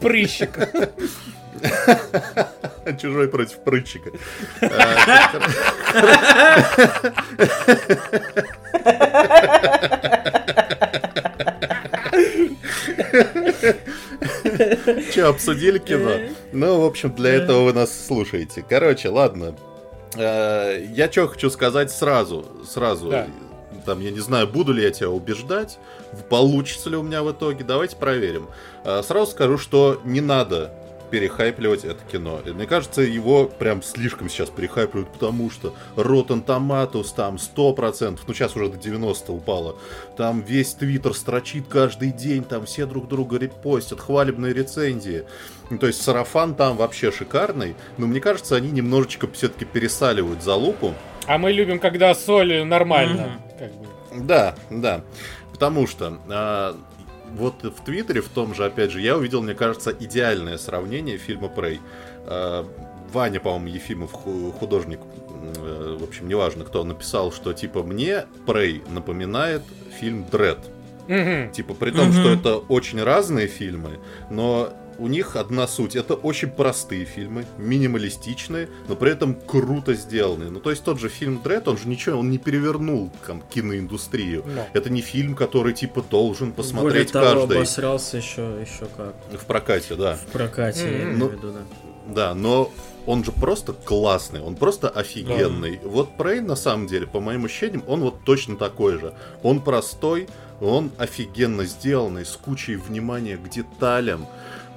прыщик. 0.00 0.58
Чужой 3.00 3.28
против 3.28 3.58
прытчика. 3.58 4.10
Че, 15.12 15.26
обсудили 15.26 15.78
кино? 15.78 16.10
Ну, 16.52 16.80
в 16.80 16.84
общем, 16.84 17.14
для 17.14 17.34
этого 17.34 17.64
вы 17.64 17.72
нас 17.72 18.06
слушаете. 18.06 18.64
Короче, 18.68 19.08
ладно. 19.08 19.54
Э, 20.16 20.84
я 20.94 21.10
что 21.10 21.28
хочу 21.28 21.50
сказать 21.50 21.90
сразу. 21.90 22.46
Сразу. 22.66 23.12
Там, 23.84 24.00
я 24.00 24.10
не 24.10 24.20
знаю, 24.20 24.48
буду 24.48 24.72
ли 24.72 24.82
я 24.82 24.90
тебя 24.90 25.08
убеждать, 25.08 25.78
получится 26.28 26.90
ли 26.90 26.96
у 26.96 27.02
меня 27.02 27.22
в 27.22 27.32
итоге. 27.32 27.64
Давайте 27.64 27.96
проверим. 27.96 28.48
Э, 28.84 29.02
сразу 29.02 29.30
скажу, 29.30 29.58
что 29.58 30.00
не 30.04 30.20
надо 30.20 30.72
перехайпливать 31.10 31.84
это 31.84 32.02
кино. 32.10 32.40
И 32.44 32.50
мне 32.50 32.66
кажется, 32.66 33.02
его 33.02 33.46
прям 33.46 33.82
слишком 33.82 34.28
сейчас 34.28 34.50
перехайпливают, 34.50 35.12
потому 35.12 35.50
что 35.50 35.74
Rotten 35.96 36.44
Tomatoes 36.44 37.14
там 37.14 37.36
100%, 37.36 38.20
ну 38.26 38.34
сейчас 38.34 38.56
уже 38.56 38.68
до 38.68 38.76
90 38.76 39.32
упало. 39.32 39.76
Там 40.16 40.40
весь 40.40 40.74
твиттер 40.74 41.14
строчит 41.14 41.68
каждый 41.68 42.12
день, 42.12 42.44
там 42.44 42.66
все 42.66 42.86
друг 42.86 43.08
друга 43.08 43.38
репостят, 43.38 44.00
хвалебные 44.00 44.52
рецензии. 44.52 45.24
Ну, 45.70 45.78
то 45.78 45.86
есть 45.86 46.02
сарафан 46.02 46.54
там 46.54 46.76
вообще 46.76 47.12
шикарный, 47.12 47.74
но 47.98 48.06
мне 48.06 48.20
кажется, 48.20 48.56
они 48.56 48.70
немножечко 48.70 49.28
все-таки 49.28 49.64
пересаливают 49.64 50.42
за 50.42 50.54
лупу. 50.54 50.94
А 51.26 51.36
мы 51.36 51.52
любим, 51.52 51.78
когда 51.78 52.14
соль 52.14 52.64
нормально. 52.64 53.20
Mm-hmm. 53.20 53.58
Как 53.58 53.72
бы. 53.74 54.24
Да, 54.26 54.54
да. 54.70 55.02
Потому 55.52 55.86
что 55.86 56.18
а, 56.28 56.76
вот 57.36 57.62
в 57.62 57.84
Твиттере, 57.84 58.20
в 58.20 58.28
том 58.28 58.54
же, 58.54 58.64
опять 58.64 58.90
же, 58.90 59.00
я 59.00 59.16
увидел, 59.16 59.42
мне 59.42 59.54
кажется, 59.54 59.94
идеальное 59.98 60.58
сравнение 60.58 61.18
фильма 61.18 61.48
Прей. 61.48 61.80
А, 62.26 62.66
Ваня, 63.12 63.40
по-моему, 63.40 63.68
Ефимов, 63.68 64.12
художник, 64.12 65.00
э, 65.56 65.96
в 65.98 66.04
общем, 66.04 66.28
неважно, 66.28 66.64
кто 66.64 66.84
написал, 66.84 67.32
что 67.32 67.52
типа 67.52 67.82
мне 67.82 68.26
Прей 68.46 68.82
напоминает 68.90 69.62
фильм 69.98 70.26
Дред. 70.30 70.58
Угу. 71.08 71.52
Типа, 71.52 71.74
при 71.74 71.90
том, 71.90 72.10
угу. 72.10 72.12
что 72.12 72.30
это 72.30 72.56
очень 72.56 73.02
разные 73.02 73.46
фильмы, 73.46 73.98
но 74.30 74.74
у 74.98 75.06
них 75.06 75.36
одна 75.36 75.66
суть. 75.66 75.96
Это 75.96 76.14
очень 76.14 76.50
простые 76.50 77.04
фильмы, 77.04 77.46
минималистичные, 77.56 78.68
но 78.88 78.96
при 78.96 79.12
этом 79.12 79.34
круто 79.34 79.94
сделанные. 79.94 80.50
Ну, 80.50 80.60
то 80.60 80.70
есть 80.70 80.84
тот 80.84 80.98
же 80.98 81.08
фильм 81.08 81.40
Дред, 81.42 81.68
он 81.68 81.78
же 81.78 81.88
ничего, 81.88 82.18
он 82.18 82.30
не 82.30 82.38
перевернул 82.38 83.10
там, 83.26 83.42
киноиндустрию. 83.42 84.42
No. 84.42 84.64
Это 84.72 84.90
не 84.90 85.00
фильм, 85.00 85.34
который 85.34 85.72
типа 85.72 86.02
должен 86.02 86.52
посмотреть 86.52 87.12
Более 87.12 87.26
того, 87.26 87.40
каждый. 87.40 87.56
обосрался 87.58 88.16
еще, 88.16 88.58
еще 88.60 88.86
как. 88.96 89.14
В 89.40 89.46
прокате, 89.46 89.94
да. 89.94 90.16
В 90.16 90.26
прокате, 90.32 90.80
mm-hmm. 90.80 90.92
я 90.92 91.02
имею 91.02 91.18
ну, 91.18 91.28
в 91.28 91.32
виду, 91.32 91.52
да. 91.52 91.60
Да, 92.08 92.34
но 92.34 92.72
он 93.06 93.22
же 93.22 93.32
просто 93.32 93.72
классный, 93.72 94.40
он 94.40 94.56
просто 94.56 94.88
офигенный. 94.88 95.78
Да. 95.82 95.88
Вот 95.88 96.16
Прей, 96.16 96.40
на 96.40 96.56
самом 96.56 96.86
деле, 96.86 97.06
по 97.06 97.20
моим 97.20 97.44
ощущениям, 97.44 97.84
он 97.86 98.00
вот 98.00 98.24
точно 98.24 98.56
такой 98.56 98.98
же. 98.98 99.14
Он 99.42 99.60
простой, 99.60 100.28
он 100.60 100.90
офигенно 100.98 101.64
сделанный, 101.64 102.24
с 102.24 102.32
кучей 102.32 102.76
внимания 102.76 103.36
к 103.36 103.48
деталям. 103.48 104.26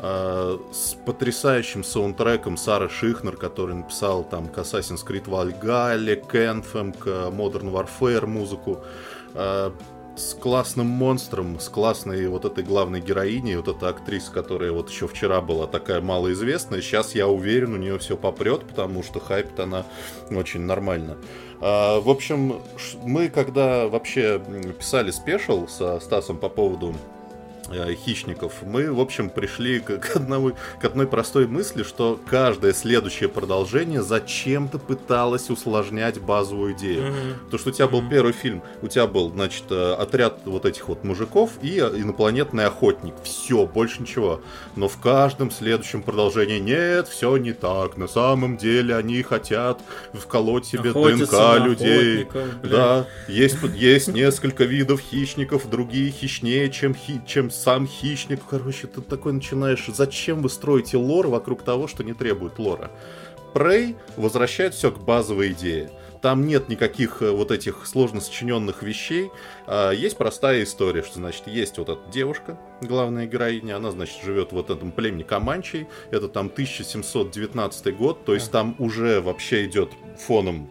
Э, 0.04 0.58
с 0.72 0.96
потрясающим 1.06 1.84
саундтреком 1.84 2.58
Сара 2.58 2.90
Шихнер, 2.90 3.38
который 3.38 3.76
написал 3.76 4.24
там 4.24 4.48
к 4.48 4.58
Assassin's 4.58 5.06
Creed 5.06 5.26
Valhalla, 5.26 6.16
к 6.16 6.34
Anthem, 6.34 6.98
к 6.98 7.06
Modern 7.06 7.72
Warfare 7.72 8.26
музыку, 8.26 8.80
э, 9.36 9.72
с 10.16 10.34
классным 10.34 10.88
монстром, 10.88 11.60
с 11.60 11.70
классной 11.70 12.28
вот 12.30 12.46
этой 12.46 12.64
главной 12.64 13.00
героиней, 13.00 13.58
вот 13.58 13.68
эта 13.68 13.90
актриса, 13.90 14.32
которая 14.32 14.72
вот 14.72 14.90
еще 14.90 15.08
вчера 15.08 15.40
была 15.40 15.68
такая 15.68 16.02
малоизвестная, 16.02 16.82
сейчас 16.82 17.14
я 17.14 17.28
уверен, 17.28 17.74
у 17.76 17.78
нее 17.78 18.00
все 18.00 18.18
попрет, 18.18 18.64
потому 18.68 19.04
что 19.04 19.20
хайп 19.20 19.60
она 19.60 19.86
очень 20.32 20.62
нормально. 20.62 21.18
А, 21.62 22.02
в 22.02 22.10
общем, 22.10 22.60
мы 23.04 23.30
когда 23.30 23.88
вообще 23.88 24.42
писали 24.80 25.12
спешл 25.12 25.68
со 25.68 26.00
Стасом 26.00 26.38
по 26.38 26.50
поводу 26.50 26.96
Э, 26.96 27.21
хищников, 28.06 28.64
мы, 28.64 28.92
в 28.92 29.00
общем, 29.00 29.30
пришли 29.30 29.80
к, 29.80 30.16
одному, 30.16 30.52
к 30.80 30.86
одной 30.86 31.08
простой 31.08 31.48
мысли, 31.48 31.84
что 31.84 32.20
каждое 32.30 32.74
следующее 32.74 33.30
продолжение 33.30 34.02
зачем-то 34.02 34.80
пыталось 34.80 35.50
усложнять 35.50 36.20
базовую 36.20 36.74
идею. 36.74 37.04
Mm-hmm. 37.04 37.50
То, 37.52 37.58
что 37.58 37.70
у 37.70 37.72
тебя 37.72 37.88
был 37.88 38.02
mm-hmm. 38.02 38.10
первый 38.10 38.34
фильм, 38.34 38.64
у 38.82 38.88
тебя 38.88 39.08
был, 39.08 39.30
значит, 39.32 39.66
э, 39.70 39.94
отряд 39.94 40.40
вот 40.46 40.66
этих 40.66 40.88
вот 40.88 41.04
мужиков 41.04 41.52
и 41.62 41.80
инопланетный 41.80 42.66
охотник. 42.66 43.16
Все, 43.24 43.66
больше 43.66 44.02
ничего. 44.02 44.42
Но 44.76 44.88
в 44.88 44.98
каждом 45.00 45.52
следующем 45.52 46.02
продолжении 46.02 46.60
нет, 46.60 47.08
все 47.08 47.36
не 47.38 47.54
так. 47.54 47.98
На 47.98 48.08
самом 48.08 48.58
деле 48.58 48.96
они 48.96 49.22
хотят 49.24 49.82
вколоть 50.14 50.66
себе 50.66 50.92
Охотиться 50.92 51.56
ДНК 51.56 51.66
людей. 51.66 52.28
Да, 52.64 53.08
есть, 53.28 53.58
есть 53.76 54.08
несколько 54.08 54.64
видов 54.64 55.00
хищников, 55.00 55.70
другие 55.70 56.12
хищнее, 56.12 56.70
чем, 56.70 56.94
хи, 56.94 57.22
чем 57.26 57.50
сам 57.62 57.88
хищник, 57.88 58.42
короче, 58.50 58.88
ты 58.88 59.02
такой 59.02 59.34
начинаешь, 59.34 59.86
зачем 59.88 60.42
вы 60.42 60.50
строите 60.50 60.98
лор 60.98 61.28
вокруг 61.28 61.62
того, 61.62 61.88
что 61.88 62.04
не 62.04 62.14
требует 62.14 62.58
лора? 62.58 62.90
Prey 63.54 63.96
возвращает 64.18 64.74
все 64.74 64.92
к 64.92 65.00
базовой 65.00 65.52
идее. 65.52 65.92
Там 66.22 66.46
нет 66.46 66.70
никаких 66.70 67.22
э, 67.22 67.32
вот 67.32 67.52
этих 67.52 67.86
сложно 67.86 68.22
сочиненных 68.22 68.84
вещей. 68.84 69.32
А 69.68 69.92
есть 69.92 70.18
простая 70.18 70.64
история, 70.64 71.04
что, 71.04 71.16
значит, 71.16 71.48
есть 71.48 71.78
вот 71.78 71.90
эта 71.90 72.12
девушка, 72.12 72.60
главная 72.82 73.26
героиня, 73.26 73.78
она, 73.78 73.92
значит, 73.92 74.24
живет 74.24 74.50
в 74.50 74.54
вот 74.54 74.70
этом 74.70 74.92
племени 74.92 75.24
Каманчей. 75.24 75.88
Это 76.12 76.30
там 76.30 76.48
1719 76.48 77.98
год, 77.98 78.24
то 78.26 78.34
есть 78.34 78.52
там 78.52 78.76
уже 78.80 79.20
вообще 79.22 79.66
идет 79.66 79.92
фоном 80.18 80.70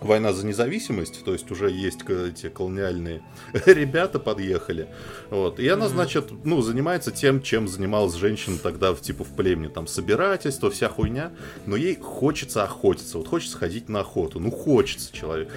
война 0.00 0.32
за 0.32 0.46
независимость, 0.46 1.24
то 1.24 1.32
есть 1.32 1.50
уже 1.50 1.70
есть 1.70 2.00
эти 2.08 2.48
колониальные 2.48 3.22
ребята 3.66 4.18
подъехали. 4.18 4.88
Вот. 5.30 5.60
И 5.60 5.68
она, 5.68 5.88
значит, 5.88 6.30
ну, 6.44 6.62
занимается 6.62 7.10
тем, 7.10 7.42
чем 7.42 7.68
занималась 7.68 8.14
женщина 8.14 8.58
тогда, 8.58 8.92
в, 8.92 9.00
типа, 9.00 9.24
в 9.24 9.34
племени. 9.34 9.68
Там 9.68 9.86
собирательство, 9.86 10.70
вся 10.70 10.88
хуйня. 10.88 11.32
Но 11.66 11.76
ей 11.76 11.96
хочется 11.96 12.64
охотиться. 12.64 13.18
Вот 13.18 13.28
хочется 13.28 13.58
ходить 13.58 13.88
на 13.88 14.00
охоту. 14.00 14.40
Ну, 14.40 14.50
хочется 14.50 15.14
человек. 15.14 15.50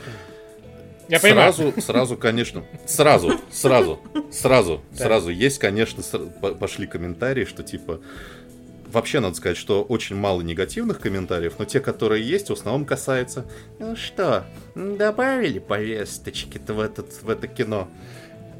Я 1.09 1.19
понимаю. 1.19 1.53
Сразу, 1.53 1.81
сразу, 1.81 2.17
конечно, 2.17 2.63
сразу, 2.85 3.33
сразу, 3.51 3.99
сразу, 4.31 4.81
сразу 4.95 5.29
есть, 5.29 5.59
конечно, 5.59 6.01
пошли 6.59 6.87
комментарии, 6.87 7.43
что 7.45 7.61
типа 7.61 7.99
Вообще, 8.93 9.19
надо 9.19 9.35
сказать, 9.35 9.57
что 9.57 9.81
очень 9.81 10.15
мало 10.15 10.41
негативных 10.41 10.99
комментариев, 10.99 11.55
но 11.57 11.65
те, 11.65 11.79
которые 11.79 12.23
есть, 12.23 12.51
в 12.51 12.53
основном 12.53 12.85
касаются 12.85 13.43
«Ну 13.79 13.95
что, 13.95 14.45
добавили 14.75 15.57
повесточки-то 15.57 16.75
в, 16.75 16.79
этот, 16.79 17.23
в 17.23 17.27
это 17.27 17.47
кино?» 17.47 17.89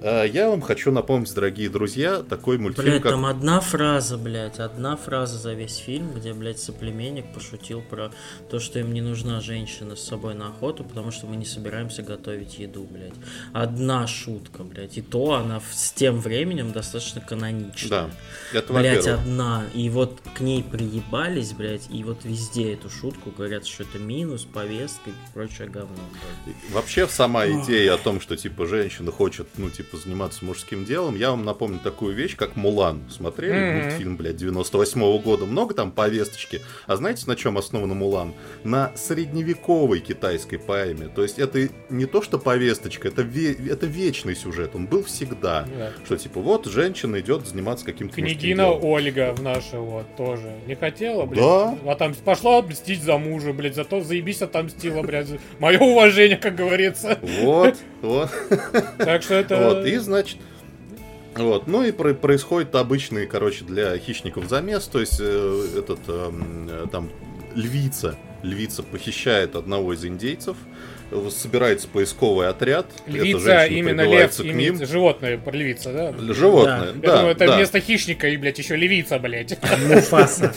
А 0.06 0.26
Я 0.26 0.50
вам 0.50 0.60
хочу 0.60 0.92
напомнить, 0.92 1.34
дорогие 1.34 1.70
друзья, 1.70 2.24
такой 2.24 2.58
мультфильм, 2.58 2.90
Блять, 2.90 3.02
как... 3.02 3.14
там 3.14 3.26
одна 3.26 3.62
фраза, 3.62 4.18
блядь, 4.18 4.60
одна 4.60 4.98
фраза 4.98 5.38
за 5.38 5.54
весь 5.54 5.78
фильм, 5.78 6.12
где, 6.12 6.34
блядь, 6.34 6.60
соплеменник 6.60 7.34
пошутил 7.34 7.82
про 7.82 8.12
то, 8.50 8.60
что 8.60 8.80
им 8.80 8.94
не 8.94 9.00
нужна 9.00 9.40
женщина 9.40 9.96
с 9.96 10.04
собой 10.04 10.36
на 10.36 10.48
охоту, 10.48 10.84
потому 10.84 11.12
что 11.12 11.26
мы 11.26 11.38
не 11.38 11.46
собираемся 11.46 12.04
готовить 12.04 12.60
еду, 12.60 12.84
блядь. 12.84 13.14
Одна 13.54 14.06
шутка, 14.06 14.64
блядь. 14.64 14.98
И 14.98 15.02
то 15.02 15.36
она 15.36 15.62
с 15.72 15.94
тем 15.94 16.20
временем 16.20 16.74
достаточно 16.74 17.22
канонична. 17.22 17.90
Да, 17.90 18.10
это 18.60 18.74
Блять, 18.74 18.98
во-первых. 18.98 19.22
одна. 19.22 19.64
И 19.74 19.90
вот 19.90 20.20
к 20.36 20.42
ней 20.42 20.64
приебались, 20.64 21.54
блядь, 21.54 21.90
и 21.90 22.04
вот 22.04 22.26
везде 22.26 22.74
эту 22.74 22.90
шутку 22.90 23.32
говорят, 23.32 23.66
что 23.66 23.84
это 23.84 24.00
минус, 24.00 24.44
повестка 24.44 25.12
и 25.12 25.14
прочее 25.34 25.70
говно, 25.70 25.96
блядь. 26.12 26.56
Вообще, 26.74 27.08
сама 27.08 27.48
идея 27.48 27.94
о 27.94 27.98
том, 27.98 28.20
что, 28.20 28.36
типа, 28.36 28.66
женщина 28.66 29.10
хочет, 29.10 29.48
ну, 29.58 29.70
типа, 29.70 29.93
заниматься 29.98 30.44
мужским 30.46 30.86
делом, 30.86 31.16
я 31.16 31.32
вам 31.32 31.46
напомню 31.46 31.80
такую 31.80 32.14
вещь, 32.16 32.36
как 32.36 32.56
«Мулан». 32.56 33.02
Смотрели 33.10 33.54
Мгм. 33.54 33.84
мультфильм, 33.84 34.18
блядь, 34.18 34.36
98 34.38 35.18
года? 35.20 35.46
Много 35.46 35.74
там 35.74 35.92
повесточки. 35.92 36.62
А 36.88 36.96
знаете, 36.96 37.24
на 37.28 37.36
чем 37.36 37.58
основан 37.58 37.90
«Мулан»? 37.90 38.34
На 38.64 38.92
средневековой 38.96 40.00
китайской 40.00 40.58
поэме. 40.58 41.08
То 41.08 41.24
есть, 41.24 41.40
это 41.40 41.70
не 41.90 42.06
то, 42.06 42.22
что 42.22 42.40
повесточка, 42.40 43.08
это, 43.08 43.22
ве- 43.22 43.72
это 43.72 43.86
вечный 43.86 44.36
сюжет. 44.36 44.72
Он 44.76 44.88
был 44.88 45.04
всегда. 45.04 45.66
Да. 45.78 45.92
Что, 46.06 46.18
типа, 46.18 46.40
вот 46.42 46.66
женщина 46.66 47.20
идет 47.20 47.48
заниматься 47.48 47.86
каким-то 47.86 48.16
Княгина. 48.16 48.72
Ольга 48.72 49.34
в 49.34 49.42
наше 49.42 49.78
вот 49.78 50.06
тоже 50.16 50.54
не 50.68 50.76
хотела, 50.76 51.26
блядь. 51.26 51.44
Да. 51.44 51.78
А 51.86 51.96
там 51.96 52.14
пошла 52.16 52.58
отмстить 52.60 53.02
за 53.04 53.18
мужа, 53.18 53.54
блядь, 53.54 53.76
зато 53.76 54.02
заебись 54.02 54.42
отомстила, 54.42 55.02
блядь. 55.02 55.28
Мое 55.60 55.80
уважение, 55.80 56.38
как 56.38 56.56
говорится. 56.56 57.18
Вот, 57.42 57.76
вот. 58.02 58.30
Так 58.98 59.22
что 59.24 59.36
это... 59.36 59.56
Вот, 59.76 59.86
и 59.86 59.98
значит... 59.98 60.38
Вот, 61.36 61.66
ну 61.68 61.84
и 61.84 61.92
про- 61.92 62.14
происходит 62.14 62.76
обычный, 62.76 63.26
короче, 63.26 63.66
для 63.66 63.98
хищников 63.98 64.48
замес, 64.48 64.86
то 64.86 65.00
есть 65.00 65.18
э, 65.20 65.66
этот, 65.80 66.00
эм, 66.08 66.70
э, 66.70 66.86
там, 66.92 67.10
львица, 67.56 68.16
львица 68.44 68.84
похищает 68.84 69.56
одного 69.56 69.94
из 69.94 70.06
индейцев, 70.06 70.56
собирается 71.30 71.88
поисковый 71.88 72.48
отряд, 72.48 72.88
Львица, 73.08 73.66
именно 73.66 74.02
лев, 74.02 74.36
к 74.36 74.40
ним. 74.40 74.52
имеется, 74.54 74.86
животное, 74.86 75.40
львица, 75.52 75.92
да? 75.94 76.34
Животное, 76.34 76.88
Я 76.88 76.94
да, 76.94 77.16
думаю, 77.18 77.32
это 77.32 77.48
да. 77.48 77.56
вместо 77.56 77.80
хищника 77.80 78.28
и, 78.28 78.38
блядь, 78.38 78.58
еще 78.58 78.76
львица, 78.76 79.20
блядь. 79.20 79.58
Муфаса. 79.88 80.54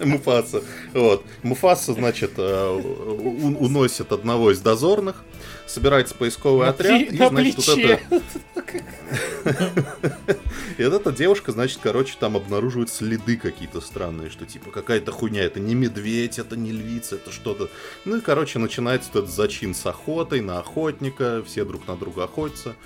Муфаса. 0.00 0.62
Вот. 0.94 1.24
Муфаса, 1.42 1.92
значит, 1.92 2.32
э, 2.36 2.70
уносит 3.60 4.12
одного 4.12 4.50
из 4.52 4.60
дозорных, 4.60 5.24
собирается 5.68 6.14
поисковый 6.14 6.66
На 6.66 6.70
отряд, 6.70 7.00
и, 7.00 7.16
на 7.16 7.28
значит, 7.28 7.56
вот 7.56 7.74
плече. 7.74 8.00
это... 8.10 8.22
И 10.78 10.84
вот 10.84 10.94
эта 10.94 11.12
девушка, 11.12 11.52
значит, 11.52 11.80
короче, 11.82 12.14
там 12.18 12.36
обнаруживает 12.36 12.90
следы 12.90 13.36
какие-то 13.36 13.80
странные, 13.80 14.30
что 14.30 14.46
типа 14.46 14.70
какая-то 14.70 15.10
хуйня, 15.12 15.42
это 15.42 15.60
не 15.60 15.74
медведь, 15.74 16.38
это 16.38 16.56
не 16.56 16.70
львица, 16.70 17.16
это 17.16 17.32
что-то. 17.32 17.68
Ну 18.04 18.18
и, 18.18 18.20
короче, 18.20 18.58
начинается 18.58 19.10
этот 19.10 19.28
зачин 19.28 19.74
с 19.74 19.84
охотой 19.86 20.40
на 20.40 20.58
охотника, 20.58 21.42
все 21.46 21.64
друг 21.64 21.86
на 21.88 21.96
друга 21.96 22.24
охотятся. 22.24 22.76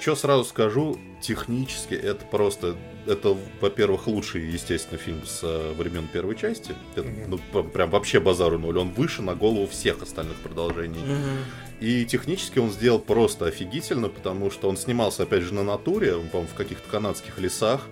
что 0.00 0.16
сразу 0.16 0.44
скажу, 0.44 0.98
технически 1.20 1.94
это 1.94 2.24
просто, 2.24 2.76
это, 3.06 3.36
во-первых, 3.60 4.06
лучший, 4.06 4.42
естественно, 4.48 4.98
фильм 4.98 5.24
с 5.24 5.42
времен 5.76 6.06
первой 6.12 6.36
части. 6.36 6.74
Это, 6.94 7.08
ну, 7.26 7.38
прям 7.64 7.90
вообще 7.90 8.20
базару 8.20 8.58
ноль. 8.58 8.78
Он 8.78 8.90
выше 8.92 9.22
на 9.22 9.34
голову 9.34 9.66
всех 9.66 10.02
остальных 10.02 10.36
продолжений. 10.36 11.00
И 11.80 12.04
технически 12.04 12.58
он 12.58 12.70
сделал 12.70 12.98
просто 12.98 13.46
офигительно, 13.46 14.08
потому 14.08 14.50
что 14.50 14.68
он 14.68 14.76
снимался, 14.76 15.22
опять 15.22 15.42
же, 15.42 15.54
на 15.54 15.64
натуре, 15.64 16.12
по-моему, 16.12 16.48
в 16.48 16.54
каких-то 16.54 16.88
канадских 16.90 17.38
лесах. 17.38 17.86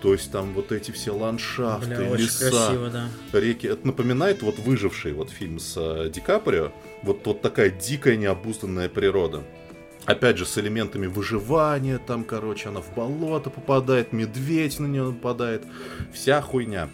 То 0.00 0.12
есть 0.12 0.32
там 0.32 0.52
вот 0.52 0.72
эти 0.72 0.90
все 0.90 1.12
ландшафты, 1.12 1.94
Бля, 1.94 2.16
леса, 2.16 2.50
красиво, 2.50 2.90
да. 2.90 3.08
реки. 3.40 3.68
Это 3.68 3.86
напоминает 3.86 4.42
вот 4.42 4.58
выживший 4.58 5.12
вот 5.12 5.30
фильм 5.30 5.60
с 5.60 5.74
э, 5.76 6.10
Ди 6.12 6.20
Каприо. 6.20 6.72
Вот, 7.02 7.24
вот 7.24 7.40
такая 7.40 7.70
дикая 7.70 8.16
необузданная 8.16 8.88
природа. 8.88 9.42
Опять 10.04 10.38
же, 10.38 10.46
с 10.46 10.58
элементами 10.58 11.06
выживания, 11.06 11.98
там, 11.98 12.24
короче, 12.24 12.68
она 12.68 12.80
в 12.80 12.92
болото 12.94 13.50
попадает, 13.50 14.12
медведь 14.12 14.80
на 14.80 14.86
нее 14.86 15.04
нападает. 15.04 15.62
Вся 16.12 16.42
хуйня. 16.42 16.90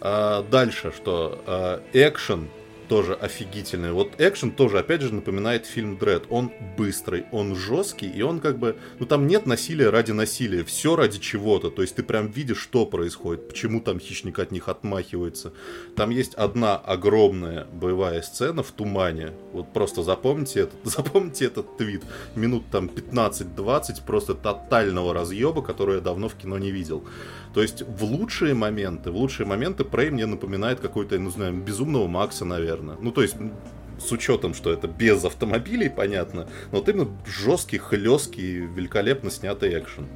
А, 0.00 0.42
дальше, 0.50 0.92
что 0.96 1.40
а, 1.46 1.82
экшен 1.92 2.48
тоже 2.90 3.14
офигительный. 3.14 3.92
Вот 3.92 4.20
экшен 4.20 4.50
тоже, 4.50 4.80
опять 4.80 5.00
же, 5.00 5.14
напоминает 5.14 5.64
фильм 5.64 5.96
Дред. 5.96 6.24
Он 6.28 6.50
быстрый, 6.76 7.24
он 7.30 7.54
жесткий, 7.54 8.10
и 8.10 8.20
он 8.22 8.40
как 8.40 8.58
бы... 8.58 8.76
Ну, 8.98 9.06
там 9.06 9.28
нет 9.28 9.46
насилия 9.46 9.90
ради 9.90 10.10
насилия. 10.10 10.64
Все 10.64 10.96
ради 10.96 11.20
чего-то. 11.20 11.70
То 11.70 11.82
есть 11.82 11.94
ты 11.94 12.02
прям 12.02 12.26
видишь, 12.26 12.58
что 12.58 12.86
происходит, 12.86 13.46
почему 13.46 13.80
там 13.80 14.00
хищник 14.00 14.40
от 14.40 14.50
них 14.50 14.68
отмахивается. 14.68 15.52
Там 15.94 16.10
есть 16.10 16.34
одна 16.34 16.76
огромная 16.76 17.68
боевая 17.72 18.22
сцена 18.22 18.64
в 18.64 18.72
тумане. 18.72 19.34
Вот 19.52 19.72
просто 19.72 20.02
запомните 20.02 20.62
этот, 20.62 20.80
запомните 20.82 21.44
этот 21.44 21.76
твит. 21.76 22.02
Минут 22.34 22.64
там 22.72 22.86
15-20 22.86 24.04
просто 24.04 24.34
тотального 24.34 25.14
разъеба, 25.14 25.62
который 25.62 25.94
я 25.94 26.00
давно 26.00 26.28
в 26.28 26.34
кино 26.34 26.58
не 26.58 26.72
видел. 26.72 27.04
То 27.54 27.62
есть 27.62 27.82
в 27.82 28.04
лучшие 28.04 28.54
моменты, 28.54 29.10
в 29.10 29.16
лучшие 29.16 29.46
моменты 29.46 29.84
Прей 29.84 30.10
мне 30.10 30.26
напоминает 30.26 30.80
какой-то, 30.80 31.18
ну 31.18 31.30
знаю, 31.30 31.54
безумного 31.54 32.06
Макса, 32.06 32.44
наверное. 32.44 32.79
Ну, 33.00 33.12
то 33.12 33.22
есть 33.22 33.36
с 33.98 34.12
учетом, 34.12 34.54
что 34.54 34.72
это 34.72 34.88
без 34.88 35.24
автомобилей, 35.24 35.90
понятно, 35.90 36.48
но 36.72 36.78
вот 36.78 36.88
именно 36.88 37.08
жесткий, 37.26 37.78
хлесткий, 37.78 38.52
великолепно 38.56 39.30
снятый 39.30 39.78
экшен. 39.78 40.06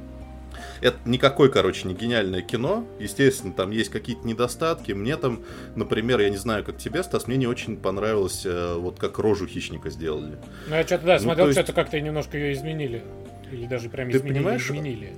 Это 0.81 0.97
никакое, 1.05 1.49
короче, 1.49 1.87
не 1.87 1.93
гениальное 1.93 2.41
кино. 2.41 2.85
Естественно, 2.99 3.53
там 3.53 3.71
есть 3.71 3.89
какие-то 3.91 4.25
недостатки. 4.27 4.91
Мне 4.93 5.17
там, 5.17 5.43
например, 5.75 6.19
я 6.19 6.29
не 6.29 6.37
знаю, 6.37 6.63
как 6.63 6.77
тебе, 6.77 7.03
Стас, 7.03 7.27
мне 7.27 7.37
не 7.37 7.47
очень 7.47 7.77
понравилось, 7.77 8.45
э, 8.45 8.75
вот 8.77 8.99
как 8.99 9.19
рожу 9.19 9.47
хищника 9.47 9.89
сделали. 9.89 10.37
Ну, 10.67 10.75
я 10.75 10.83
что-то, 10.83 11.05
да, 11.05 11.13
Ну, 11.15 11.19
смотрел, 11.19 11.47
есть- 11.47 11.59
что-то 11.59 11.73
как-то 11.73 11.99
немножко 11.99 12.37
ее 12.37 12.53
изменили. 12.53 13.03
Или 13.51 13.65
даже 13.67 13.89
прям 13.89 14.09
Ты 14.09 14.17
изменили, 14.17 14.33
понимаешь, 14.37 14.65
изменили. 14.65 15.13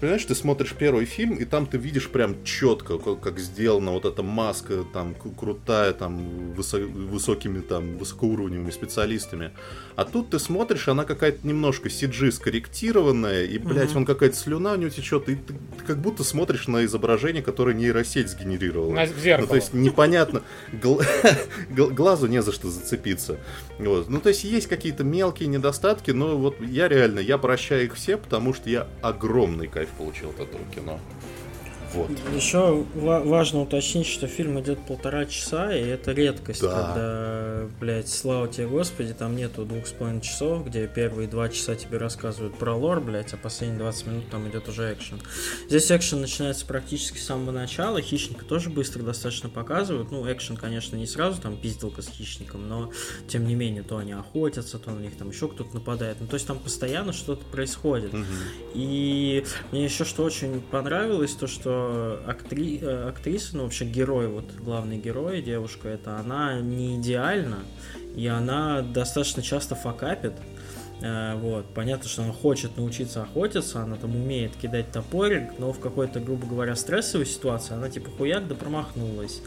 Понимаешь, 0.00 0.24
ты 0.24 0.34
смотришь 0.36 0.74
первый 0.78 1.06
фильм, 1.06 1.34
и 1.34 1.44
там 1.44 1.66
ты 1.66 1.76
видишь 1.76 2.08
прям 2.08 2.44
четко, 2.44 2.98
как, 2.98 3.20
как 3.20 3.38
сделана 3.40 3.90
вот 3.92 4.04
эта 4.04 4.22
маска, 4.22 4.84
там, 4.92 5.14
крутая, 5.14 5.92
там, 5.92 6.52
высо- 6.56 6.86
высокими, 6.86 7.60
там, 7.60 7.96
высокоуровневыми 7.98 8.70
специалистами. 8.70 9.50
А 9.96 10.04
тут 10.04 10.30
ты 10.30 10.38
смотришь, 10.38 10.86
она 10.86 11.04
какая-то 11.04 11.44
немножко 11.44 11.88
CG 11.88 12.30
скорректированная, 12.30 13.44
и, 13.46 13.58
блядь, 13.58 13.88
Мгм. 13.90 13.98
он 13.98 14.06
какая-то 14.06 14.36
слюна 14.36 14.74
у 14.74 14.76
него 14.76 14.90
течет, 14.90 15.28
и 15.28 15.34
ты, 15.34 15.52
ты 15.78 15.84
как 15.84 15.98
будто 15.98 16.22
смотришь 16.22 16.68
на 16.68 16.84
изображение, 16.84 17.42
которое 17.42 17.74
нейросеть 17.74 18.28
сгенерировала. 18.30 18.92
На 18.94 19.06
зеркало. 19.06 19.46
Ну, 19.46 19.48
то 19.48 19.56
есть 19.56 19.74
непонятно, 19.74 20.42
гл- 20.72 21.00
гл- 21.70 21.90
глазу 21.90 22.28
не 22.28 22.40
за 22.42 22.52
что 22.52 22.70
зацепиться. 22.70 23.38
Вот. 23.80 24.08
Ну, 24.08 24.20
то 24.20 24.28
есть 24.28 24.44
есть 24.44 24.68
какие-то 24.68 25.02
мелкие 25.02 25.48
недостатки, 25.48 26.12
но 26.12 26.36
вот 26.38 26.56
я 26.60 26.86
реально, 26.88 27.18
я 27.18 27.36
прощаю 27.38 27.84
их 27.86 27.94
все, 27.96 28.16
потому 28.16 28.54
что 28.54 28.70
я 28.70 28.86
огромный 29.02 29.66
кайф 29.66 29.87
получил 29.96 30.30
от 30.30 30.40
этого 30.40 30.64
кино. 30.74 30.98
Вот. 31.94 32.10
Еще 32.34 32.84
ва- 32.94 33.20
важно 33.24 33.62
уточнить, 33.62 34.06
что 34.06 34.26
фильм 34.26 34.60
идет 34.60 34.78
полтора 34.86 35.24
часа, 35.26 35.74
и 35.74 35.80
это 35.86 36.12
редкость, 36.12 36.60
Да. 36.60 36.68
когда, 36.70 37.68
блядь, 37.80 38.08
слава 38.08 38.46
тебе 38.48 38.66
Господи, 38.66 39.14
там 39.14 39.34
нету 39.36 39.64
двух 39.64 39.86
с 39.86 39.92
половиной 39.92 40.20
часов, 40.20 40.66
где 40.66 40.86
первые 40.86 41.28
два 41.28 41.48
часа 41.48 41.74
тебе 41.76 41.96
рассказывают 41.98 42.56
про 42.58 42.74
лор, 42.74 43.00
блядь, 43.00 43.32
а 43.32 43.36
последние 43.36 43.78
20 43.80 44.06
минут 44.06 44.30
там 44.30 44.48
идет 44.48 44.68
уже 44.68 44.92
экшен. 44.92 45.20
Здесь 45.68 45.90
экшен 45.90 46.20
начинается 46.20 46.66
практически 46.66 47.18
с 47.18 47.24
самого 47.26 47.52
начала, 47.52 48.00
хищника 48.02 48.44
тоже 48.44 48.68
быстро 48.70 49.02
достаточно 49.02 49.48
показывают, 49.48 50.10
ну, 50.10 50.30
экшен, 50.30 50.56
конечно, 50.56 50.96
не 50.96 51.06
сразу, 51.06 51.40
там 51.40 51.56
пизделка 51.56 52.02
с 52.02 52.08
хищником, 52.08 52.68
но, 52.68 52.90
тем 53.28 53.46
не 53.46 53.54
менее, 53.54 53.82
то 53.82 53.96
они 53.96 54.12
охотятся, 54.12 54.78
то 54.78 54.90
на 54.90 55.00
них 55.00 55.16
там 55.16 55.30
еще 55.30 55.48
кто-то 55.48 55.74
нападает, 55.74 56.18
ну, 56.20 56.26
то 56.26 56.34
есть 56.34 56.46
там 56.46 56.58
постоянно 56.58 57.12
что-то 57.12 57.44
происходит. 57.46 58.12
Мгм. 58.12 58.26
И 58.74 59.44
мне 59.72 59.84
еще 59.84 60.04
что 60.04 60.22
очень 60.24 60.60
понравилось, 60.60 61.32
то 61.32 61.46
что 61.46 61.77
актри... 62.26 62.78
э, 62.80 63.08
актриса, 63.08 63.56
ну 63.56 63.64
вообще 63.64 63.84
герой, 63.84 64.28
вот 64.28 64.52
главный 64.54 64.98
герой, 64.98 65.42
девушка, 65.42 65.88
это 65.88 66.16
она 66.16 66.60
не 66.60 66.96
идеальна, 66.96 67.58
и 68.16 68.26
она 68.26 68.82
достаточно 68.82 69.42
часто 69.42 69.74
факапит. 69.74 70.34
Э, 71.00 71.36
вот. 71.36 71.66
Понятно, 71.74 72.08
что 72.08 72.22
она 72.22 72.32
хочет 72.32 72.76
научиться 72.76 73.22
охотиться, 73.22 73.82
она 73.82 73.96
там 73.96 74.16
умеет 74.16 74.56
кидать 74.56 74.90
топорик, 74.90 75.58
но 75.58 75.72
в 75.72 75.78
какой-то, 75.78 76.20
грубо 76.20 76.46
говоря, 76.46 76.74
стрессовой 76.76 77.26
ситуации 77.26 77.74
она 77.74 77.88
типа 77.88 78.10
хуяк 78.10 78.46
да 78.48 78.54
промахнулась. 78.54 79.40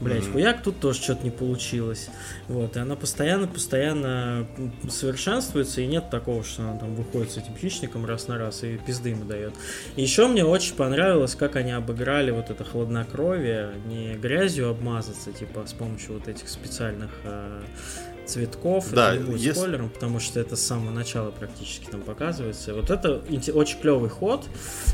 Блять, 0.00 0.24
mm-hmm. 0.24 0.32
хуяк 0.32 0.62
тут 0.62 0.80
тоже 0.80 1.00
что-то 1.02 1.24
не 1.24 1.30
получилось. 1.30 2.08
Вот, 2.48 2.74
и 2.74 2.80
она 2.80 2.96
постоянно-постоянно 2.96 4.46
совершенствуется, 4.88 5.82
и 5.82 5.86
нет 5.86 6.08
такого, 6.08 6.42
что 6.42 6.62
она 6.62 6.78
там 6.78 6.94
выходит 6.94 7.32
с 7.32 7.36
этим 7.36 7.54
хищником 7.54 8.06
раз 8.06 8.26
на 8.26 8.38
раз 8.38 8.64
и 8.64 8.78
пизды 8.78 9.10
ему 9.10 9.26
дает. 9.26 9.52
И 9.96 10.02
еще 10.02 10.26
мне 10.26 10.42
очень 10.42 10.74
понравилось, 10.74 11.34
как 11.34 11.56
они 11.56 11.72
обыграли 11.72 12.30
вот 12.30 12.48
это 12.48 12.64
хладнокровие, 12.64 13.72
не 13.86 14.14
грязью 14.14 14.70
обмазаться, 14.70 15.32
типа 15.32 15.66
с 15.66 15.74
помощью 15.74 16.14
вот 16.14 16.28
этих 16.28 16.48
специальных 16.48 17.10
э, 17.24 17.60
цветков. 18.30 18.90
Да, 18.92 19.14
это 19.14 19.22
не 19.22 19.30
будет 19.30 19.40
если... 19.40 19.58
спойлером, 19.58 19.90
потому 19.90 20.20
что 20.20 20.40
это 20.40 20.56
с 20.56 20.60
самого 20.60 20.90
начала 20.90 21.30
практически 21.30 21.86
там 21.90 22.02
показывается. 22.02 22.74
Вот 22.74 22.90
это 22.90 23.22
очень 23.52 23.78
клевый 23.80 24.10
ход. 24.10 24.46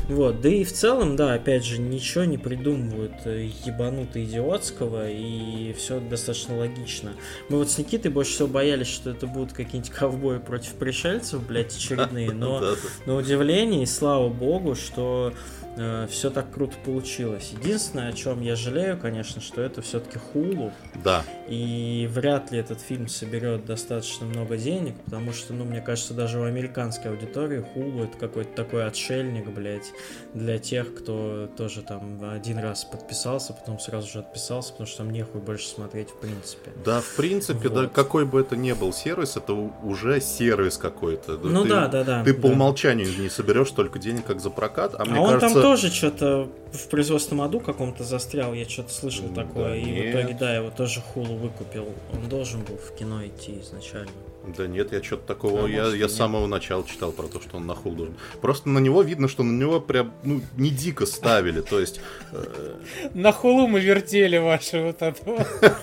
Вот, 0.09 0.41
да 0.41 0.49
и 0.49 0.63
в 0.63 0.73
целом, 0.73 1.15
да, 1.15 1.33
опять 1.33 1.65
же, 1.65 1.79
ничего 1.79 2.23
не 2.23 2.37
придумывают 2.37 3.13
э, 3.25 3.49
ебануто 3.65 4.23
идиотского, 4.23 5.09
и 5.09 5.73
все 5.73 5.99
достаточно 5.99 6.57
логично. 6.57 7.13
Мы 7.49 7.57
вот 7.57 7.69
с 7.69 7.77
Никитой 7.77 8.11
больше 8.11 8.31
всего 8.31 8.47
боялись, 8.47 8.87
что 8.87 9.11
это 9.11 9.27
будут 9.27 9.53
какие-нибудь 9.53 9.91
ковбои 9.91 10.39
против 10.39 10.73
пришельцев, 10.73 11.45
блядь, 11.45 11.75
очередные, 11.77 12.31
но 12.31 12.75
на 13.05 13.15
удивление, 13.15 13.83
и 13.83 13.85
слава 13.85 14.29
богу, 14.29 14.75
что 14.75 15.33
э, 15.77 16.07
все 16.09 16.29
так 16.29 16.51
круто 16.51 16.75
получилось. 16.83 17.53
Единственное, 17.61 18.09
о 18.09 18.13
чем 18.13 18.41
я 18.41 18.55
жалею, 18.55 18.97
конечно, 18.97 19.41
что 19.41 19.61
это 19.61 19.81
все-таки 19.81 20.17
хулу. 20.17 20.71
Да. 21.03 21.23
И 21.47 22.09
вряд 22.11 22.51
ли 22.51 22.59
этот 22.59 22.81
фильм 22.81 23.07
соберет 23.07 23.65
достаточно 23.65 24.25
много 24.25 24.57
денег, 24.57 24.95
потому 25.05 25.33
что, 25.33 25.53
ну, 25.53 25.63
мне 25.63 25.81
кажется, 25.81 26.13
даже 26.13 26.39
в 26.39 26.43
американской 26.43 27.11
аудитории 27.11 27.65
хулу 27.73 28.03
это 28.03 28.17
какой-то 28.17 28.53
такой 28.55 28.85
отшельник, 28.85 29.47
блядь, 29.47 29.91
для 30.33 30.57
тех, 30.57 30.93
кто 30.93 31.49
тоже 31.55 31.81
там 31.81 32.19
один 32.29 32.57
раз 32.59 32.83
подписался, 32.83 33.53
потом 33.53 33.79
сразу 33.79 34.07
же 34.11 34.19
отписался, 34.19 34.71
потому 34.71 34.87
что 34.87 34.97
там 34.99 35.11
нехуй 35.11 35.41
больше 35.41 35.67
смотреть 35.67 36.09
в 36.09 36.19
принципе. 36.19 36.71
Да, 36.83 37.01
в 37.01 37.15
принципе, 37.15 37.69
вот. 37.69 37.73
да, 37.73 37.87
какой 37.87 38.25
бы 38.25 38.41
это 38.41 38.55
ни 38.55 38.73
был 38.73 38.91
сервис, 38.91 39.37
это 39.37 39.53
уже 39.53 40.19
сервис 40.19 40.77
какой-то. 40.77 41.37
Ну 41.37 41.63
ты, 41.63 41.69
да, 41.69 41.87
да, 41.87 42.03
да. 42.03 42.23
Ты 42.23 42.33
да. 42.33 42.41
по 42.41 42.47
умолчанию 42.47 43.07
не 43.17 43.29
соберешь 43.29 43.69
столько 43.69 43.99
денег, 43.99 44.25
как 44.25 44.39
за 44.39 44.49
прокат, 44.49 44.95
а, 44.95 45.03
а 45.03 45.05
мне 45.05 45.15
кажется... 45.15 45.47
тоже 45.67 45.91
что-то 45.91 46.49
в 46.71 46.87
производственном 46.87 47.43
аду 47.45 47.59
каком-то 47.59 48.03
застрял, 48.05 48.53
я 48.53 48.67
что-то 48.67 48.93
слышал 48.93 49.27
Да 49.29 49.43
такое, 49.43 49.75
и 49.75 49.83
нет. 49.85 50.15
в 50.15 50.19
итоге, 50.19 50.33
да, 50.39 50.55
его 50.55 50.69
тоже 50.69 51.01
хулу 51.01 51.35
выкупил. 51.35 51.89
Он 52.13 52.29
должен 52.29 52.61
был 52.61 52.77
в 52.77 52.95
кино 52.95 53.25
идти 53.25 53.59
изначально. 53.61 54.11
Да 54.57 54.65
нет, 54.65 54.93
я 54.93 55.03
что-то 55.03 55.27
такого, 55.27 55.65
А 55.65 55.67
я, 55.67 55.87
я 55.87 56.07
с 56.07 56.15
самого 56.15 56.47
начала 56.47 56.85
читал 56.85 57.11
про 57.11 57.27
то, 57.27 57.41
что 57.41 57.57
он 57.57 57.67
на 57.67 57.75
хул 57.75 57.91
должен. 57.95 58.15
Просто 58.41 58.69
на 58.69 58.79
него 58.79 59.01
видно, 59.01 59.27
что 59.27 59.43
на 59.43 59.51
него 59.51 59.81
прям, 59.81 60.13
ну, 60.23 60.39
не 60.55 60.69
дико 60.69 61.05
ставили, 61.05 61.59
то 61.59 61.81
есть... 61.81 61.99
э, 62.31 62.75
На 63.13 63.33
хулу 63.33 63.67
мы 63.67 63.81
вертели 63.81 64.37
ваши 64.37 64.79
вот. 64.81 64.97
Да. 64.99 65.13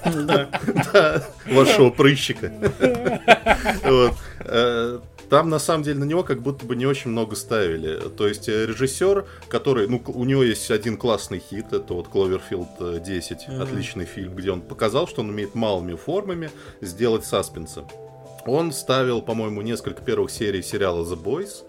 Да, 0.95 1.23
вашего 1.47 1.91
прыщика. 1.91 2.51
Э, 5.25 5.29
Там, 5.31 5.49
на 5.51 5.59
самом 5.59 5.83
деле, 5.85 5.99
на 5.99 6.05
него 6.05 6.23
как 6.23 6.43
будто 6.43 6.65
бы 6.67 6.77
не 6.77 6.87
очень 6.87 7.11
много 7.11 7.37
ставили. 7.37 8.01
То 8.17 8.27
есть 8.29 8.49
э, 8.49 8.67
режиссер, 8.67 9.25
который, 9.49 9.89
ну, 9.89 10.03
у 10.07 10.25
него 10.25 10.43
есть 10.43 10.71
один 10.71 10.97
классный 10.97 11.39
хит, 11.41 11.73
это 11.73 11.95
вот 11.95 12.09
Кловерфилд 12.09 12.69
э, 12.81 13.01
10, 13.05 13.49
Мгм. 13.49 13.63
отличный 13.63 14.05
фильм, 14.05 14.35
где 14.35 14.51
он 14.51 14.61
показал, 14.61 15.07
что 15.09 15.21
он 15.23 15.31
умеет 15.31 15.55
малыми 15.55 15.95
формами 15.95 16.51
сделать 16.81 17.25
саспенса. 17.25 17.85
Он 18.47 18.73
ставил, 18.73 19.23
по-моему, 19.23 19.63
несколько 19.63 20.03
первых 20.03 20.31
серий 20.31 20.63
сериала 20.63 21.03
The 21.03 21.17
Boys. 21.21 21.65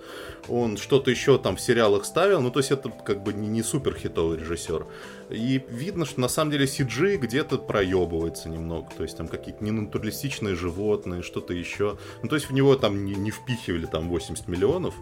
Он 0.49 0.75
что-то 0.75 1.09
еще 1.09 1.37
там 1.37 1.55
в 1.55 1.61
сериалах 1.61 2.03
ставил. 2.03 2.41
Ну, 2.41 2.51
то 2.51 2.59
есть 2.59 2.69
это 2.71 2.89
как 2.89 3.23
бы 3.23 3.31
не, 3.33 3.47
не 3.47 3.63
супер 3.63 3.95
хитовый 3.95 4.37
режиссер. 4.37 4.85
И 5.29 5.63
видно, 5.69 6.05
что 6.05 6.19
на 6.21 6.27
самом 6.27 6.51
деле 6.51 6.65
CG 6.65 7.17
где-то 7.17 7.57
проебывается 7.57 8.49
немного. 8.49 8.87
То 8.95 9.03
есть 9.03 9.17
там 9.17 9.27
какие-то 9.27 9.63
ненатуралистичные 9.63 10.55
животные, 10.55 11.21
что-то 11.23 11.53
еще. 11.53 11.97
Ну, 12.21 12.29
то 12.29 12.35
есть 12.35 12.49
в 12.49 12.53
него 12.53 12.75
там 12.75 13.05
не, 13.05 13.15
не 13.15 13.31
впихивали 13.31 13.85
там 13.85 14.07
80 14.09 14.47
миллионов. 14.47 14.93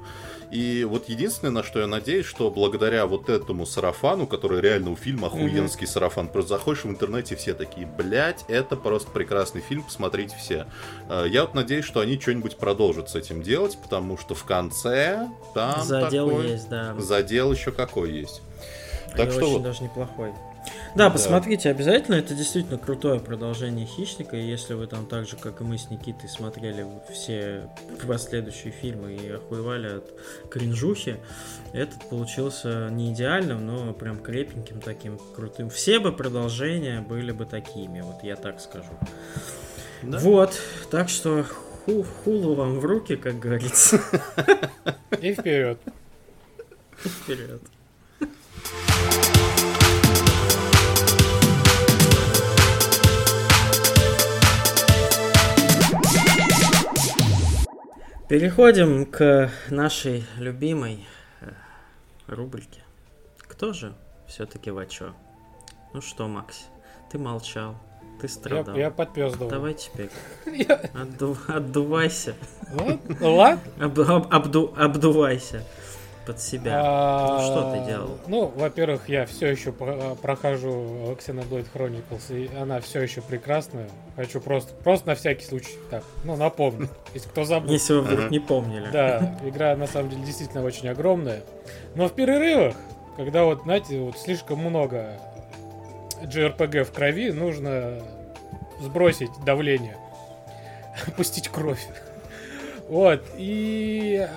И 0.51 0.83
вот 0.87 1.09
единственное, 1.09 1.51
на 1.51 1.63
что 1.63 1.79
я 1.79 1.87
надеюсь, 1.87 2.25
что 2.27 2.49
благодаря 2.51 3.05
вот 3.07 3.27
этому 3.29 3.65
сарафану, 3.65 4.27
который 4.27 4.61
реально 4.61 4.91
у 4.91 4.95
фильма 4.95 5.27
охуенский 5.27 5.87
сарафан, 5.87 6.27
просто 6.27 6.49
заходишь 6.49 6.83
в 6.83 6.89
интернете, 6.89 7.35
все 7.35 7.53
такие, 7.55 7.87
блять, 7.87 8.45
это 8.47 8.75
просто 8.75 9.09
прекрасный 9.11 9.61
фильм, 9.61 9.83
посмотрите 9.83 10.35
все. 10.39 10.67
Э, 11.09 11.25
Я 11.27 11.41
вот 11.41 11.55
надеюсь, 11.55 11.85
что 11.85 12.01
они 12.01 12.19
что-нибудь 12.19 12.57
продолжат 12.57 13.09
с 13.09 13.15
этим 13.15 13.41
делать, 13.41 13.77
потому 13.81 14.17
что 14.17 14.35
в 14.35 14.43
конце 14.45 15.27
там 15.55 15.81
Задел 15.83 16.29
такой- 16.29 16.47
есть, 16.51 16.69
да. 16.69 16.95
Задел 16.99 17.51
еще 17.51 17.71
какой 17.71 18.11
есть. 18.11 18.41
Так 19.15 19.31
что 19.31 19.41
очень 19.41 19.53
вот. 19.53 19.63
даже 19.63 19.83
неплохой. 19.83 20.33
Да, 20.95 21.09
посмотрите 21.09 21.69
обязательно, 21.69 22.15
это 22.15 22.33
действительно 22.35 22.77
крутое 22.77 23.19
продолжение 23.19 23.85
Хищника, 23.85 24.37
и 24.37 24.45
если 24.45 24.75
вы 24.75 24.87
там 24.87 25.07
так 25.07 25.27
же, 25.27 25.35
как 25.35 25.59
и 25.59 25.63
мы 25.63 25.77
с 25.77 25.89
Никитой, 25.89 26.29
смотрели 26.29 26.85
все 27.11 27.69
последующие 28.07 28.71
фильмы 28.71 29.13
и 29.13 29.29
охуевали 29.31 29.97
от 29.97 30.13
кринжухи, 30.49 31.17
этот 31.73 32.07
получился 32.09 32.89
не 32.89 33.11
идеальным, 33.11 33.65
но 33.65 33.93
прям 33.93 34.19
крепеньким 34.19 34.79
таким 34.81 35.19
крутым. 35.35 35.69
Все 35.69 35.99
бы 35.99 36.11
продолжения 36.11 37.01
были 37.01 37.31
бы 37.31 37.45
такими, 37.45 38.01
вот 38.01 38.23
я 38.23 38.35
так 38.35 38.61
скажу. 38.61 38.91
Да. 40.03 40.19
Вот, 40.19 40.53
так 40.91 41.09
что 41.09 41.43
ху- 41.85 42.03
хулу 42.23 42.53
вам 42.55 42.79
в 42.79 42.85
руки, 42.85 43.15
как 43.15 43.39
говорится. 43.39 43.99
И 45.21 45.33
вперед. 45.33 45.79
Вперед. 46.97 47.61
Переходим 58.27 59.05
к 59.05 59.51
нашей 59.69 60.25
любимой 60.37 61.05
э, 61.41 61.51
рубрике. 62.27 62.81
Кто 63.39 63.73
же 63.73 63.93
все-таки 64.27 64.71
Вачо? 64.71 65.13
Ну 65.93 66.01
что, 66.01 66.27
Макс, 66.27 66.65
ты 67.11 67.19
молчал, 67.19 67.75
ты 68.19 68.27
Я, 68.27 68.33
страдал. 68.33 68.75
я 68.75 68.89
подпездывал. 68.91 69.49
Давай 69.49 69.73
теперь, 69.75 70.09
Я- 70.45 70.81
отду- 70.93 71.37
отдувайся, 71.47 72.33
ну 73.19 73.35
ладно. 73.35 73.61
Об- 73.85 73.99
об- 73.99 74.33
обду- 74.33 74.73
обдувайся 74.75 75.63
под 76.25 76.39
себя. 76.39 76.81
А, 76.83 77.37
Ну, 77.39 77.45
что 77.45 77.71
ты 77.73 77.85
делал? 77.85 78.17
Ну, 78.27 78.47
во-первых, 78.55 79.09
я 79.09 79.25
все 79.25 79.47
еще 79.47 79.71
про- 79.71 80.15
прохожу 80.15 81.15
Xenoblade 81.19 81.67
Chronicles, 81.73 82.29
и 82.35 82.55
она 82.55 82.79
все 82.79 83.01
еще 83.01 83.21
прекрасная. 83.21 83.89
Хочу 84.15 84.39
просто, 84.39 84.73
просто 84.75 85.07
на 85.09 85.15
всякий 85.15 85.45
случай, 85.45 85.75
так, 85.89 86.03
ну, 86.23 86.35
напомню, 86.35 86.87
если 87.13 87.29
кто 87.29 87.43
забыл. 87.43 87.71
Если 87.71 87.93
вы 87.93 88.01
вдруг 88.01 88.31
не 88.31 88.39
помнили. 88.39 88.89
Да, 88.91 89.37
игра 89.43 89.75
на 89.75 89.87
самом 89.87 90.09
деле 90.09 90.23
действительно 90.23 90.63
очень 90.63 90.87
огромная. 90.89 91.41
Но 91.95 92.07
в 92.07 92.13
перерывах, 92.13 92.75
когда 93.17 93.43
вот, 93.43 93.63
знаете, 93.63 93.99
вот 93.99 94.17
слишком 94.17 94.59
много 94.59 95.19
JRPG 96.23 96.83
в 96.83 96.91
крови, 96.91 97.31
нужно 97.31 98.01
сбросить 98.79 99.31
давление, 99.45 99.97
пустить 101.17 101.49
кровь. 101.49 101.85
Вот, 102.89 103.23
и 103.37 104.27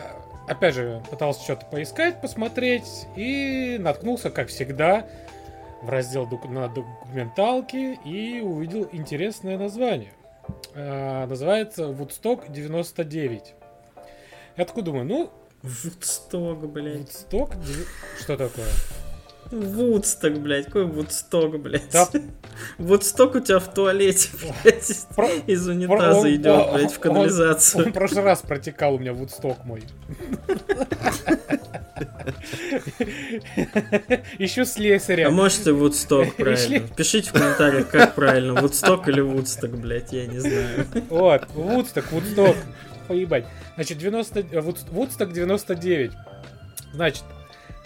опять 0.48 0.74
же, 0.74 1.02
пытался 1.10 1.42
что-то 1.42 1.66
поискать, 1.66 2.20
посмотреть, 2.20 3.06
и 3.16 3.76
наткнулся, 3.80 4.30
как 4.30 4.48
всегда, 4.48 5.06
в 5.82 5.88
раздел 5.88 6.26
док- 6.26 6.48
на 6.48 6.68
документалке 6.68 7.94
и 8.04 8.40
увидел 8.40 8.88
интересное 8.92 9.58
название. 9.58 10.12
А, 10.74 11.26
называется 11.26 11.84
Woodstock 11.84 12.50
99. 12.50 13.54
Я 14.56 14.64
такой 14.64 14.82
думаю, 14.82 15.04
ну, 15.04 15.30
Вудсток, 15.62 16.58
блядь. 16.70 16.98
Woodstock... 17.00 17.56
деви- 17.58 17.86
Что 18.20 18.36
такое? 18.36 18.66
Вудсток, 19.50 20.38
блядь. 20.40 20.66
Какой 20.66 20.84
Вудсток, 20.86 21.60
блядь? 21.60 21.90
Да. 21.92 22.08
Вудсток 22.78 23.34
у 23.36 23.40
тебя 23.40 23.58
в 23.58 23.72
туалете, 23.72 24.28
блядь. 24.64 25.06
Про- 25.14 25.28
Из 25.46 25.68
он- 25.68 25.76
унитаза 25.76 26.34
идет, 26.34 26.46
он- 26.46 26.74
блядь, 26.74 26.92
в 26.92 26.96
он- 26.96 27.02
канализацию. 27.02 27.84
Он 27.86 27.90
в 27.90 27.94
прошлый 27.94 28.24
раз 28.24 28.42
протекал 28.42 28.94
у 28.94 28.98
меня 28.98 29.12
Woodstock 29.12 29.58
мой. 29.64 29.82
Ищу 34.38 34.64
слесаря. 34.64 35.28
А 35.28 35.30
может 35.30 35.66
и 35.66 35.70
Вудсток, 35.70 36.34
правильно. 36.36 36.88
Пишите 36.96 37.30
в 37.30 37.32
комментариях, 37.32 37.88
как 37.88 38.14
правильно, 38.14 38.60
Вудсток 38.60 39.08
или 39.08 39.20
Вудсток, 39.20 39.70
блядь, 39.76 40.12
я 40.12 40.26
не 40.26 40.38
знаю. 40.38 40.86
Вот, 41.10 41.46
Вудсток, 41.54 42.10
Вудсток. 42.12 42.56
Поебать. 43.08 43.44
Значит, 43.76 43.98
90... 43.98 44.40
э, 44.40 44.42
Вудс- 44.60 44.90
Вудсток 44.90 45.32
99. 45.32 46.10
Значит, 46.92 47.22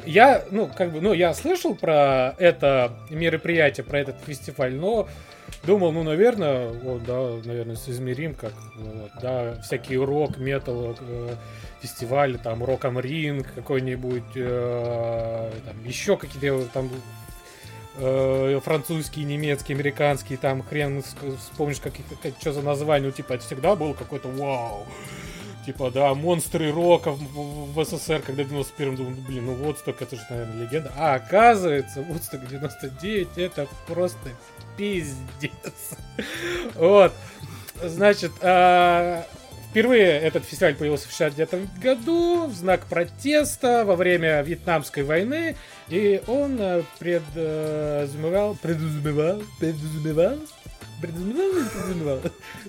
я, 0.06 0.44
ну, 0.50 0.70
как 0.74 0.92
бы, 0.92 1.00
ну, 1.00 1.12
я 1.12 1.34
слышал 1.34 1.74
про 1.74 2.34
это 2.38 2.92
мероприятие, 3.10 3.84
про 3.84 4.00
этот 4.00 4.16
фестиваль, 4.26 4.74
но 4.74 5.08
думал, 5.64 5.92
ну, 5.92 6.02
наверное, 6.02 6.68
вот, 6.68 7.04
да, 7.04 7.38
наверное, 7.44 7.76
соизмерим, 7.76 8.34
как, 8.34 8.52
вот, 8.76 9.10
да, 9.20 9.60
всякие 9.62 10.04
рок, 10.04 10.38
метал, 10.38 10.96
э, 11.00 11.34
фестивали, 11.80 12.36
там, 12.36 12.64
Рок 12.64 12.84
Am 12.84 13.00
Ring 13.00 13.46
какой-нибудь, 13.54 14.36
э, 14.36 15.50
там, 15.64 15.84
еще 15.84 16.16
какие-то 16.16 16.64
там 16.72 16.90
э, 17.98 18.60
французские, 18.62 19.24
немецкие, 19.24 19.76
американские, 19.76 20.38
там 20.38 20.62
хрен 20.62 21.02
вспомнишь, 21.02 21.80
как, 21.80 21.92
как, 22.22 22.32
что 22.40 22.52
за 22.52 22.62
название, 22.62 23.08
ну, 23.08 23.12
типа, 23.12 23.34
это 23.34 23.44
всегда 23.44 23.76
был 23.76 23.94
какой-то 23.94 24.28
вау. 24.28 24.86
Типа, 25.64 25.90
да, 25.90 26.14
монстры 26.14 26.72
рока 26.72 27.12
в, 27.12 27.74
в, 27.74 27.84
СССР, 27.84 28.22
когда 28.24 28.44
в 28.44 28.52
91-м 28.52 28.96
думал, 28.96 29.10
ну, 29.10 29.22
блин, 29.26 29.46
ну 29.46 29.54
вот 29.54 29.78
столько, 29.78 30.04
это 30.04 30.16
же, 30.16 30.22
наверное, 30.30 30.64
легенда. 30.64 30.92
А 30.96 31.14
оказывается, 31.14 32.02
вот 32.02 32.22
столько 32.22 32.46
99 32.46 33.28
это 33.36 33.68
просто 33.86 34.30
пиздец. 34.76 35.52
Вот. 36.74 37.12
Значит, 37.82 38.32
а, 38.42 39.24
Впервые 39.70 40.18
этот 40.18 40.44
фестиваль 40.44 40.74
появился 40.74 41.06
в 41.08 41.12
69 41.12 41.80
году 41.80 42.46
в 42.46 42.54
знак 42.54 42.86
протеста 42.86 43.84
во 43.84 43.94
время 43.94 44.42
Вьетнамской 44.42 45.04
войны, 45.04 45.54
и 45.88 46.20
он 46.26 46.56
э, 46.58 46.82
предразумевал, 46.98 48.56
предразумевал, 48.60 49.42
предразумевал, 51.00 51.50
предразумевал, 51.50 52.18
предразумевал, 52.18 52.20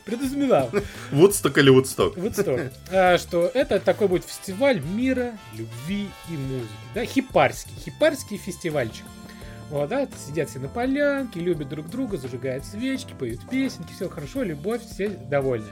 предразумевал. 0.05 0.71
Вудсток 1.11 1.57
или 1.57 1.69
Вудсток? 1.69 2.17
Вудсток. 2.17 2.71
А, 2.91 3.17
что 3.17 3.51
это 3.53 3.79
такой 3.79 4.07
будет 4.07 4.25
фестиваль 4.25 4.81
мира, 4.81 5.37
любви 5.53 6.09
и 6.29 6.33
музыки. 6.33 6.69
Да, 6.95 7.05
хипарский, 7.05 7.73
хипарский 7.83 8.37
фестивальчик. 8.37 9.05
Вот, 9.69 9.87
да, 9.87 10.07
сидят 10.27 10.49
все 10.49 10.59
на 10.59 10.67
полянке, 10.67 11.39
любят 11.39 11.69
друг 11.69 11.89
друга, 11.89 12.17
зажигают 12.17 12.65
свечки, 12.65 13.13
поют 13.17 13.39
песенки, 13.49 13.93
все 13.93 14.09
хорошо, 14.09 14.43
любовь, 14.43 14.81
все 14.81 15.07
довольны. 15.07 15.69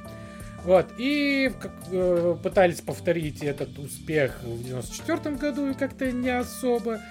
Вот, 0.63 0.87
и 0.97 1.51
как, 1.59 1.71
э, 1.91 2.35
пытались 2.41 2.81
повторить 2.81 3.43
этот 3.43 3.77
успех 3.77 4.39
в 4.43 4.63
94 4.63 5.35
году 5.35 5.69
и 5.69 5.73
как-то 5.73 6.11
не 6.11 6.29
особо. 6.29 7.01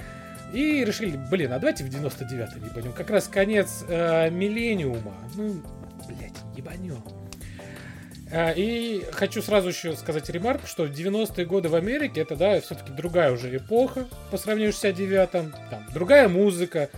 И 0.53 0.85
решили, 0.85 1.17
блин, 1.31 1.53
а 1.53 1.59
давайте 1.59 1.85
в 1.85 1.89
99-й 1.89 2.69
ебанем. 2.69 2.93
Как 2.93 3.11
раз 3.11 3.29
конец 3.29 3.85
э, 3.89 4.31
миллениума. 4.31 5.15
Ну, 5.35 5.63
блядь, 6.07 6.33
ебанем. 6.57 7.03
А, 8.31 8.53
и 8.53 9.03
хочу 9.13 9.43
сразу 9.43 9.69
еще 9.69 9.95
сказать 9.97 10.29
ремарку, 10.31 10.67
что 10.67 10.87
90-е 10.87 11.47
годы 11.47 11.69
в 11.69 11.75
Америке 11.75 12.21
это, 12.21 12.37
да, 12.37 12.61
все-таки 12.61 12.93
другая 12.93 13.33
уже 13.33 13.55
эпоха 13.57 14.07
по 14.31 14.37
сравнению 14.37 14.73
с 14.73 14.83
69-м. 14.83 15.53
Там 15.71 15.87
другая 15.93 16.29
музыка, 16.29 16.91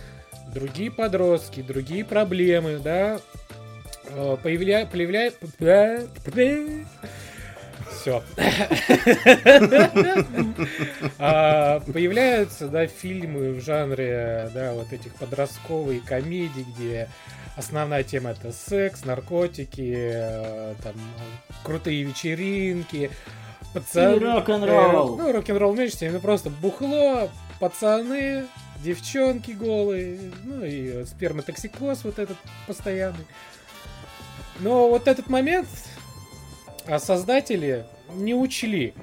другие 0.53 0.91
подростки, 0.91 1.61
другие 1.61 2.03
проблемы, 2.03 2.79
да, 2.79 3.19
Э, 4.13 4.37
появля... 4.41 4.85
появля... 4.85 5.31
Все. 7.99 8.23
А, 11.19 11.79
появляются, 11.81 12.67
да, 12.67 12.87
фильмы 12.87 13.53
в 13.53 13.61
жанре, 13.61 14.49
да, 14.53 14.73
вот 14.73 14.91
этих 14.93 15.13
подростковые 15.15 15.99
комедий, 16.01 16.65
где 16.75 17.09
основная 17.55 18.03
тема 18.03 18.31
это 18.31 18.51
секс, 18.51 19.05
наркотики, 19.05 19.95
э, 20.13 20.75
там, 20.83 20.93
крутые 21.63 22.03
вечеринки, 22.03 23.11
пацаны. 23.73 24.19
рок-н-ролл. 24.19 25.17
Ну, 25.17 25.31
рок-н-ролл 25.31 25.73
в 25.73 25.77
меньшей 25.77 25.95
степени, 25.95 26.15
ну, 26.15 26.21
просто 26.21 26.49
бухло, 26.49 27.29
пацаны, 27.59 28.45
девчонки 28.83 29.51
голые, 29.51 30.31
ну, 30.43 30.63
и 30.63 31.05
сперматоксикоз 31.05 32.03
вот 32.03 32.19
этот 32.19 32.37
постоянный. 32.67 33.25
Но 34.59 34.89
вот 34.89 35.07
этот 35.07 35.29
момент 35.29 35.67
а 36.87 36.99
создатели 36.99 37.85
не 38.13 38.33
учли. 38.33 38.93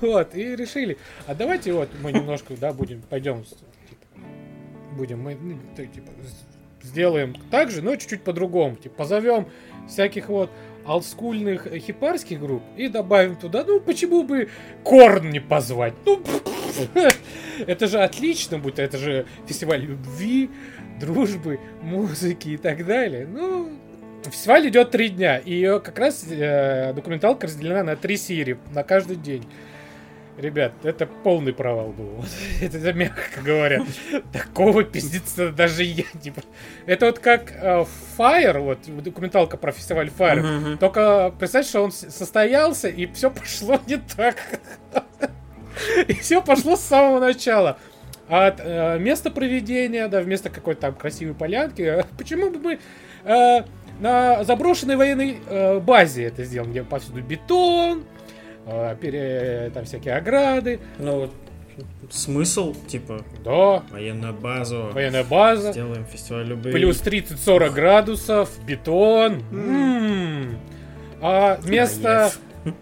Вот, 0.00 0.34
и 0.34 0.54
решили, 0.54 0.98
а 1.26 1.34
давайте 1.34 1.72
вот 1.72 1.88
мы 2.02 2.12
немножко, 2.12 2.54
да, 2.54 2.74
будем, 2.74 3.00
пойдем, 3.08 3.44
типа, 3.44 4.22
будем, 4.92 5.22
мы, 5.22 5.34
ну, 5.34 5.58
типа, 5.74 6.10
сделаем 6.82 7.34
так 7.50 7.70
же, 7.70 7.80
но 7.82 7.96
чуть-чуть 7.96 8.22
по-другому. 8.22 8.76
Типа, 8.76 8.94
позовем 8.98 9.48
всяких 9.88 10.28
вот 10.28 10.50
олдскульных 10.86 11.66
хипарских 11.78 12.40
групп 12.40 12.62
и 12.76 12.88
добавим 12.88 13.36
туда, 13.36 13.64
ну, 13.66 13.80
почему 13.80 14.22
бы 14.22 14.48
Корн 14.84 15.30
не 15.30 15.40
позвать? 15.40 15.94
Ну, 16.04 16.22
это 17.66 17.86
же 17.86 17.98
отлично 17.98 18.58
будет, 18.58 18.78
это 18.78 18.98
же 18.98 19.26
фестиваль 19.46 19.80
любви, 19.80 20.50
дружбы, 21.00 21.58
музыки 21.82 22.50
и 22.50 22.56
так 22.56 22.86
далее. 22.86 23.26
Ну, 23.26 23.70
Фестиваль 24.30 24.68
идет 24.68 24.90
три 24.90 25.08
дня, 25.08 25.38
и 25.38 25.52
ее 25.52 25.80
как 25.80 25.98
раз 25.98 26.24
э, 26.28 26.92
документалка 26.94 27.46
разделена 27.46 27.82
на 27.82 27.96
три 27.96 28.16
серии, 28.16 28.58
на 28.72 28.82
каждый 28.82 29.16
день. 29.16 29.46
Ребят, 30.38 30.72
это 30.82 31.06
полный 31.06 31.54
провал 31.54 31.92
был. 31.92 32.24
это, 32.60 32.76
это 32.76 32.92
мягко 32.92 33.40
говоря. 33.42 33.82
Такого 34.32 34.84
пиздеца 34.84 35.50
даже 35.50 35.82
я 35.82 36.04
не... 36.22 36.32
Это 36.84 37.06
вот 37.06 37.20
как 37.20 37.52
э, 37.52 37.86
Fire, 38.18 38.58
вот 38.58 39.02
документалка 39.02 39.56
про 39.56 39.72
фестиваль 39.72 40.08
Fire. 40.08 40.42
Uh-huh. 40.42 40.76
Только 40.76 41.32
представь, 41.38 41.66
что 41.66 41.82
он 41.82 41.92
состоялся, 41.92 42.88
и 42.88 43.06
все 43.06 43.30
пошло 43.30 43.80
не 43.86 43.96
так. 43.96 44.36
и 46.06 46.12
все 46.14 46.42
пошло 46.42 46.76
с 46.76 46.82
самого 46.82 47.18
начала. 47.18 47.78
От 48.28 48.60
э, 48.60 48.98
места 48.98 49.30
проведения, 49.30 50.06
да, 50.08 50.20
вместо 50.20 50.50
какой-то 50.50 50.82
там 50.82 50.94
красивой 50.96 51.34
полянки. 51.34 52.04
Почему 52.18 52.50
бы 52.50 52.58
мы... 52.58 52.78
Э, 53.24 53.62
на 54.00 54.44
заброшенной 54.44 54.96
военной 54.96 55.38
э, 55.46 55.80
базе 55.80 56.24
это 56.24 56.44
сделано, 56.44 56.70
где 56.70 56.82
повсюду 56.82 57.22
бетон, 57.22 58.04
э, 58.66 58.96
пере, 59.00 59.70
там 59.72 59.84
всякие 59.84 60.16
ограды. 60.16 60.80
Ну, 60.98 61.30
смысл, 62.10 62.74
типа, 62.86 63.24
да. 63.44 63.82
военная 63.90 64.32
база. 64.32 64.78
Военная 64.92 65.24
база. 65.24 65.72
Сделаем 65.72 66.04
фестиваль 66.06 66.46
любые. 66.46 66.74
Плюс 66.74 67.02
30-40 67.02 67.70
градусов, 67.70 68.50
бетон. 68.64 69.42
М-м. 69.52 70.58
А 71.20 71.58
место 71.64 72.30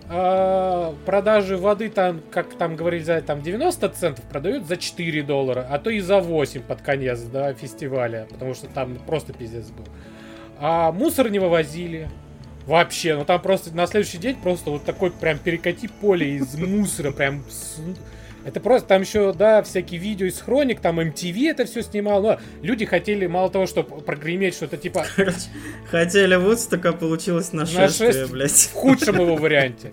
а, 0.09 0.95
продажи 1.05 1.57
воды 1.57 1.89
там, 1.91 2.21
как 2.31 2.55
там 2.55 2.77
говорили, 2.77 3.21
там 3.21 3.43
90 3.43 3.89
центов 3.91 4.25
продают 4.25 4.67
за 4.67 4.77
4 4.77 5.23
доллара, 5.23 5.67
а 5.71 5.79
то 5.79 5.91
и 5.91 6.01
за 6.01 6.21
8 6.21 6.63
под 6.63 6.83
конец 6.83 7.21
да, 7.21 7.53
фестиваля, 7.53 8.27
потому 8.31 8.55
что 8.55 8.67
там 8.69 8.97
просто 9.07 9.33
пиздец 9.33 9.67
был. 9.67 9.85
А 10.59 10.93
мусор 10.93 11.31
не 11.31 11.39
вывозили. 11.39 12.09
Вообще, 12.67 13.15
ну 13.15 13.25
там 13.25 13.43
просто 13.43 13.75
на 13.77 13.87
следующий 13.87 14.19
день 14.19 14.37
просто 14.37 14.71
вот 14.71 14.85
такой 14.85 15.11
прям 15.11 15.39
перекати 15.39 15.89
поле 15.89 16.37
из 16.37 16.55
мусора, 16.59 17.13
прям 17.13 17.45
это 18.45 18.61
просто 18.61 18.89
там 18.89 19.03
еще, 19.03 19.33
да, 19.33 19.63
всякие 19.63 19.99
видео 19.99 20.27
из 20.27 20.41
хроник, 20.41 20.81
там 20.81 21.01
MTV 21.01 21.51
это 21.51 21.65
все 21.65 21.83
снимал, 21.83 22.23
но 22.23 22.39
люди 22.61 22.85
хотели 22.85 23.27
мало 23.27 23.51
того, 23.51 23.67
что 23.67 23.83
прогреметь 23.83 24.55
что-то 24.55 24.77
типа... 24.77 25.07
Хотели 25.91 26.37
Вудстока, 26.37 26.93
получилось 26.93 27.55
нашествие, 27.55 28.09
нашествие 28.09 28.27
блядь. 28.27 28.51
В 28.51 28.73
худшем 28.75 29.17
его 29.17 29.37
варианте. 29.37 29.93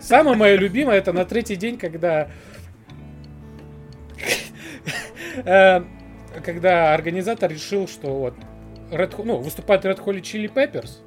Самое 0.00 0.36
мое 0.36 0.56
любимое, 0.56 0.96
это 0.98 1.12
на 1.12 1.24
третий 1.24 1.56
день, 1.56 1.78
когда... 1.78 2.28
Э, 5.44 5.82
когда 6.42 6.94
организатор 6.94 7.50
решил, 7.50 7.86
что 7.86 8.08
вот 8.18 8.34
Red, 8.90 9.14
ну, 9.24 9.38
выступает 9.38 9.84
Red 9.84 10.04
Hot 10.04 10.20
Chili 10.20 10.52
Peppers, 10.52 10.98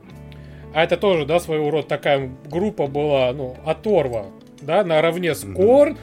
а 0.74 0.84
это 0.84 0.98
тоже, 0.98 1.26
да, 1.26 1.40
своего 1.40 1.72
рода 1.72 1.88
такая 1.88 2.30
группа 2.50 2.88
была, 2.88 3.32
ну, 3.34 3.56
оторва, 3.66 4.28
да, 4.62 4.84
наравне 4.84 5.34
с 5.34 5.46
Korn, 5.46 5.98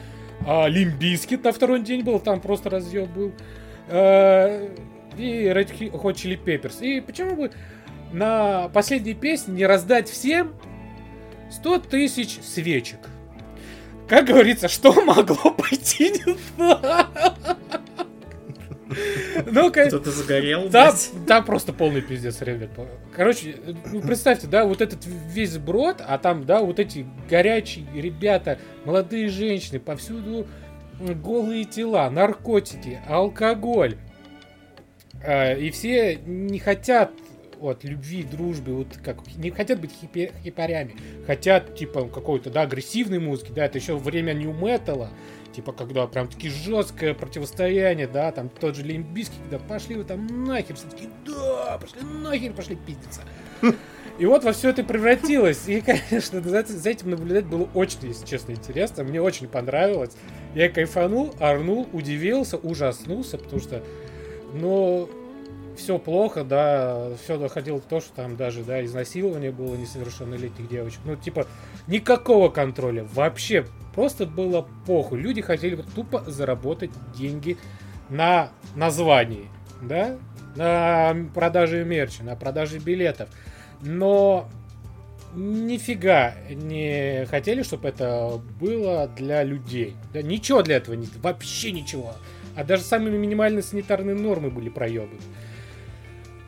а, 0.45 0.67
Limp 0.67 0.97
Bizkit 0.97 1.43
на 1.43 1.51
второй 1.51 1.81
день 1.81 2.03
был, 2.03 2.19
там 2.19 2.41
просто 2.41 2.69
разъеб 2.69 3.11
был, 3.13 3.31
а, 3.89 4.67
и 5.17 5.45
Red 5.45 5.77
Hot 5.91 6.13
Chili 6.13 6.39
Peppers. 6.41 6.81
И 6.81 7.01
почему 7.01 7.35
бы 7.35 7.51
на 8.11 8.69
последней 8.69 9.13
песне 9.13 9.55
не 9.55 9.65
раздать 9.65 10.09
всем 10.09 10.53
100 11.51 11.79
тысяч 11.79 12.39
свечек? 12.41 12.99
Как 14.07 14.25
говорится, 14.25 14.67
что 14.67 14.93
могло 15.03 15.51
пойти 15.57 16.11
не 16.11 16.37
так? 16.57 17.81
Ну, 19.45 19.71
Кто-то 19.71 20.11
загорел. 20.11 20.69
Там, 20.69 20.95
там 21.27 21.45
просто 21.45 21.73
полный 21.73 22.01
пиздец, 22.01 22.41
ребят. 22.41 22.69
Короче, 23.15 23.55
ну, 23.91 24.01
представьте, 24.01 24.47
да, 24.47 24.65
вот 24.65 24.81
этот 24.81 25.05
весь 25.05 25.57
брод, 25.57 26.01
а 26.05 26.17
там, 26.17 26.45
да, 26.45 26.61
вот 26.61 26.79
эти 26.79 27.05
горячие 27.29 27.85
ребята, 27.93 28.59
молодые 28.85 29.29
женщины, 29.29 29.79
повсюду 29.79 30.47
голые 30.99 31.65
тела, 31.65 32.09
наркотики, 32.09 32.99
алкоголь. 33.07 33.97
А, 35.23 35.53
и 35.53 35.69
все 35.71 36.15
не 36.25 36.59
хотят 36.59 37.11
от 37.59 37.83
любви, 37.83 38.23
дружбы, 38.23 38.73
вот 38.73 38.97
как 39.03 39.25
не 39.35 39.49
хотят 39.49 39.79
быть 39.81 39.91
хипи, 39.91 40.31
хипарями, 40.43 40.95
хотят 41.25 41.75
типа 41.75 42.07
какой-то, 42.07 42.49
да, 42.49 42.61
агрессивной 42.61 43.19
музыки, 43.19 43.51
да, 43.51 43.65
это 43.65 43.77
еще 43.79 43.97
время 43.97 44.33
нью 44.33 44.53
металла, 44.53 45.09
типа 45.57 45.73
когда 45.73 46.05
прям 46.05 46.27
таки 46.27 46.49
жесткое 46.49 47.15
противостояние, 47.15 48.05
да, 48.07 48.31
там 48.31 48.47
тот 48.47 48.75
же 48.75 48.83
Лимбийский, 48.83 49.37
когда 49.49 49.57
пошли 49.57 49.95
вы 49.95 50.03
там 50.03 50.45
нахер, 50.45 50.75
все 50.75 50.87
таки 50.87 51.09
да, 51.25 51.79
пошли 51.81 52.01
нахер, 52.03 52.53
пошли 52.53 52.75
пиздиться. 52.75 53.21
И 54.19 54.25
вот 54.27 54.43
во 54.43 54.51
все 54.51 54.69
это 54.69 54.83
превратилось. 54.83 55.67
И, 55.67 55.81
конечно, 55.81 56.41
за, 56.41 56.63
за 56.63 56.89
этим 56.89 57.09
наблюдать 57.09 57.45
было 57.45 57.67
очень, 57.73 57.99
если 58.03 58.25
честно, 58.25 58.51
интересно. 58.51 59.03
Мне 59.03 59.19
очень 59.19 59.47
понравилось. 59.47 60.15
Я 60.53 60.69
кайфанул, 60.69 61.33
орнул, 61.39 61.87
удивился, 61.91 62.57
ужаснулся, 62.57 63.37
потому 63.39 63.59
что, 63.59 63.83
ну, 64.53 65.09
все 65.77 65.97
плохо, 65.97 66.43
да, 66.43 67.11
все 67.23 67.37
доходило 67.37 67.77
в 67.79 67.85
то, 67.85 67.99
что 67.99 68.13
там 68.13 68.35
даже, 68.35 68.63
да, 68.63 68.83
изнасилование 68.83 69.51
было 69.51 69.75
несовершеннолетних 69.75 70.67
девочек. 70.67 70.99
Ну, 71.05 71.15
типа, 71.15 71.47
никакого 71.87 72.49
контроля 72.49 73.05
вообще. 73.13 73.65
Просто 73.95 74.25
было 74.25 74.67
похуй. 74.85 75.19
Люди 75.19 75.41
хотели 75.41 75.81
тупо 75.95 76.23
заработать 76.27 76.91
деньги 77.17 77.57
на 78.09 78.49
названии, 78.75 79.47
да, 79.81 80.17
на 80.55 81.15
продаже 81.33 81.83
мерча, 81.83 82.23
на 82.23 82.35
продаже 82.35 82.79
билетов 82.79 83.29
но 83.81 84.49
нифига 85.35 86.35
не 86.49 87.25
хотели, 87.29 87.63
чтобы 87.63 87.89
это 87.89 88.41
было 88.59 89.07
для 89.07 89.43
людей. 89.43 89.95
Да, 90.13 90.21
ничего 90.21 90.61
для 90.63 90.77
этого 90.77 90.95
нет, 90.95 91.09
вообще 91.21 91.71
ничего. 91.71 92.13
А 92.55 92.63
даже 92.63 92.83
самые 92.83 93.17
минимальные 93.17 93.61
санитарные 93.61 94.15
нормы 94.15 94.49
были 94.49 94.69
проебаны. 94.69 95.19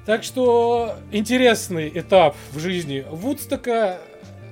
Так 0.10 0.24
что 0.24 0.96
интересный 1.12 1.88
этап 1.94 2.36
в 2.52 2.58
жизни 2.58 3.06
Вудстока. 3.12 4.00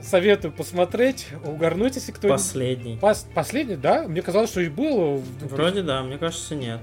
Советую 0.03 0.51
посмотреть, 0.51 1.29
угорнуть, 1.43 1.95
если 1.95 2.11
кто 2.11 2.27
Последний. 2.27 2.95
Пос... 2.97 3.25
Последний, 3.33 3.75
да? 3.75 4.03
Мне 4.07 4.21
казалось, 4.21 4.51
что 4.51 4.61
и 4.61 4.69
было. 4.69 5.19
Вроде 5.41 5.81
да, 5.81 6.03
мне 6.03 6.19
кажется, 6.19 6.53
нет. 6.53 6.79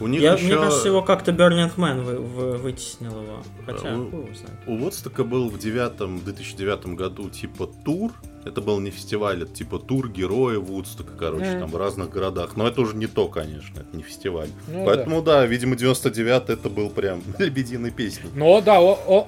У 0.00 0.06
них 0.06 0.20
Я, 0.20 0.34
еще... 0.34 0.46
Мне 0.46 0.56
кажется, 0.56 0.88
его 0.88 1.02
как-то 1.02 1.32
Burning 1.32 1.74
Man 1.76 2.02
вы, 2.02 2.16
вы, 2.18 2.56
вытеснил 2.56 3.12
его. 3.12 3.42
Хотя, 3.64 3.96
у, 3.96 4.26
у 4.66 4.76
Вудстока 4.76 5.24
был 5.24 5.48
в 5.48 5.58
девятом, 5.58 6.20
2009 6.24 6.86
году 6.94 7.30
типа 7.30 7.68
тур. 7.84 8.12
Это 8.44 8.60
был 8.60 8.78
не 8.80 8.90
фестиваль, 8.90 9.42
это 9.42 9.54
типа 9.54 9.78
тур 9.78 10.08
героя 10.08 10.58
Вудстока, 10.58 11.12
короче, 11.18 11.46
mm. 11.46 11.60
там 11.60 11.70
в 11.70 11.76
разных 11.76 12.10
городах. 12.10 12.56
Но 12.56 12.66
это 12.66 12.80
уже 12.80 12.96
не 12.96 13.06
то, 13.06 13.28
конечно, 13.28 13.80
это 13.80 13.96
не 13.96 14.02
фестиваль. 14.02 14.48
Ну, 14.68 14.84
Поэтому 14.84 15.22
да. 15.22 15.40
да, 15.40 15.46
видимо, 15.46 15.76
99 15.76 16.50
это 16.50 16.68
был 16.68 16.90
прям 16.90 17.22
лебединой 17.38 17.90
песней. 17.90 18.30
Ну 18.34 18.60
да, 18.60 18.80
о, 18.80 18.98
о, 19.06 19.26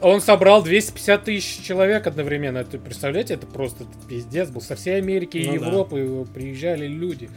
он 0.00 0.20
собрал 0.20 0.62
250 0.62 1.24
тысяч 1.24 1.64
человек 1.64 2.06
одновременно. 2.06 2.58
Это, 2.58 2.78
представляете, 2.78 3.34
это 3.34 3.46
просто 3.46 3.84
пиздец 4.08 4.48
был. 4.50 4.60
Со 4.60 4.76
всей 4.76 4.98
Америки 4.98 5.38
и 5.38 5.48
ну, 5.48 5.54
Европы 5.54 6.24
да. 6.26 6.32
приезжали 6.32 6.86
люди. 6.86 7.30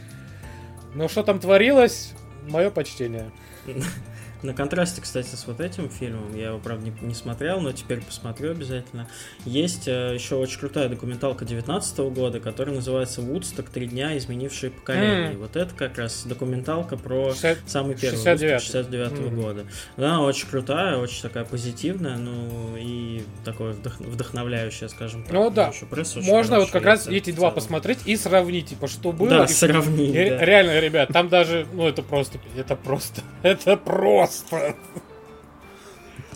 Но 0.94 1.08
что 1.08 1.22
там 1.22 1.40
творилось, 1.40 2.12
мое 2.48 2.70
почтение. 2.70 3.30
На 4.42 4.54
контрасте, 4.54 5.00
кстати, 5.00 5.36
с 5.36 5.46
вот 5.46 5.60
этим 5.60 5.88
фильмом, 5.88 6.34
я 6.34 6.48
его, 6.48 6.58
правда, 6.58 6.84
не, 6.84 6.92
не 7.06 7.14
смотрел, 7.14 7.60
но 7.60 7.70
теперь 7.70 8.00
посмотрю 8.00 8.50
обязательно. 8.50 9.08
Есть 9.44 9.86
э, 9.86 10.14
еще 10.14 10.34
очень 10.34 10.58
крутая 10.58 10.88
документалка 10.88 11.44
19 11.44 11.98
года, 12.12 12.40
которая 12.40 12.74
называется 12.74 13.20
«Вудсток. 13.20 13.70
Три 13.70 13.86
дня, 13.86 14.18
изменившие 14.18 14.70
поколение». 14.70 15.32
Mm. 15.32 15.38
Вот 15.38 15.54
это 15.54 15.72
как 15.74 15.96
раз 15.96 16.24
документалка 16.24 16.96
про 16.96 17.32
60... 17.32 17.58
самый 17.66 17.94
первый 17.94 18.16
69, 18.16 18.62
69 18.62 19.12
-го 19.12 19.30
mm. 19.30 19.34
года. 19.36 19.66
Да, 19.96 20.20
очень 20.20 20.48
крутая, 20.48 20.96
очень 20.96 21.22
такая 21.22 21.44
позитивная, 21.44 22.16
ну 22.16 22.76
и 22.76 23.22
такое 23.44 23.74
вдох... 23.74 24.00
вдохновляющее, 24.00 24.88
скажем 24.88 25.22
так. 25.22 25.32
Ну 25.32 25.50
да, 25.50 25.72
можно 26.16 26.58
вот 26.58 26.70
как 26.70 26.84
раз 26.84 27.06
эти 27.06 27.30
два 27.30 27.52
посмотреть 27.52 28.00
и 28.06 28.16
сравнить, 28.16 28.66
типа, 28.70 28.88
что 28.88 29.12
было. 29.12 29.30
Да, 29.30 29.44
и... 29.44 29.48
сравнить. 29.48 30.14
И, 30.16 30.30
да. 30.30 30.44
Реально, 30.44 30.80
ребят, 30.80 31.10
там 31.12 31.28
даже, 31.28 31.64
ну 31.72 31.86
это 31.86 32.02
просто, 32.02 32.38
это 32.56 32.74
просто, 32.74 33.20
это 33.42 33.76
просто 33.76 34.31
просто. 34.32 34.74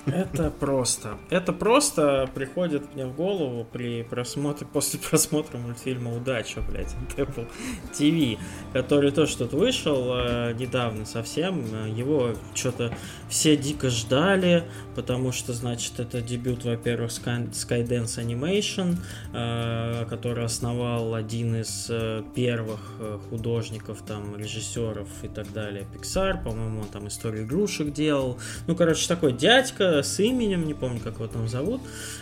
Это 0.06 0.50
просто. 0.50 1.18
Это 1.30 1.52
просто 1.52 2.30
приходит 2.32 2.94
мне 2.94 3.06
в 3.06 3.14
голову 3.16 3.66
при 3.70 4.04
просмотре, 4.04 4.66
после 4.66 5.00
просмотра 5.10 5.58
мультфильма 5.58 6.14
«Удача», 6.14 6.60
блядь, 6.60 6.94
от 6.94 7.18
Apple 7.18 7.48
TV, 7.92 8.38
который 8.72 9.10
тоже 9.10 9.36
тут 9.36 9.52
вышел 9.52 10.12
э, 10.14 10.54
недавно 10.54 11.06
совсем. 11.06 11.64
Его 11.92 12.34
что-то 12.54 12.94
все 13.28 13.56
дико 13.56 13.90
ждали, 13.90 14.64
потому 14.94 15.32
что, 15.32 15.52
значит, 15.52 15.98
это 15.98 16.22
дебют, 16.22 16.64
во-первых, 16.64 17.10
Sky, 17.10 17.50
Skydance 17.50 18.24
Animation, 18.24 18.98
э, 19.32 20.06
который 20.08 20.44
основал 20.44 21.14
один 21.14 21.60
из 21.60 21.88
э, 21.90 22.22
первых 22.34 22.80
э, 23.00 23.18
художников, 23.28 24.02
там, 24.06 24.36
режиссеров 24.36 25.08
и 25.22 25.28
так 25.28 25.52
далее, 25.52 25.84
Pixar, 25.92 26.42
по-моему, 26.44 26.82
он 26.82 26.86
там 26.86 27.08
историю 27.08 27.44
игрушек 27.44 27.92
делал. 27.92 28.38
Ну, 28.68 28.76
короче, 28.76 29.08
такой 29.08 29.32
дядька 29.32 29.95
с 30.02 30.20
именем, 30.20 30.66
не 30.66 30.74
помню, 30.74 31.00
как 31.00 31.14
его 31.14 31.26
там 31.26 31.48
зовут, 31.48 31.80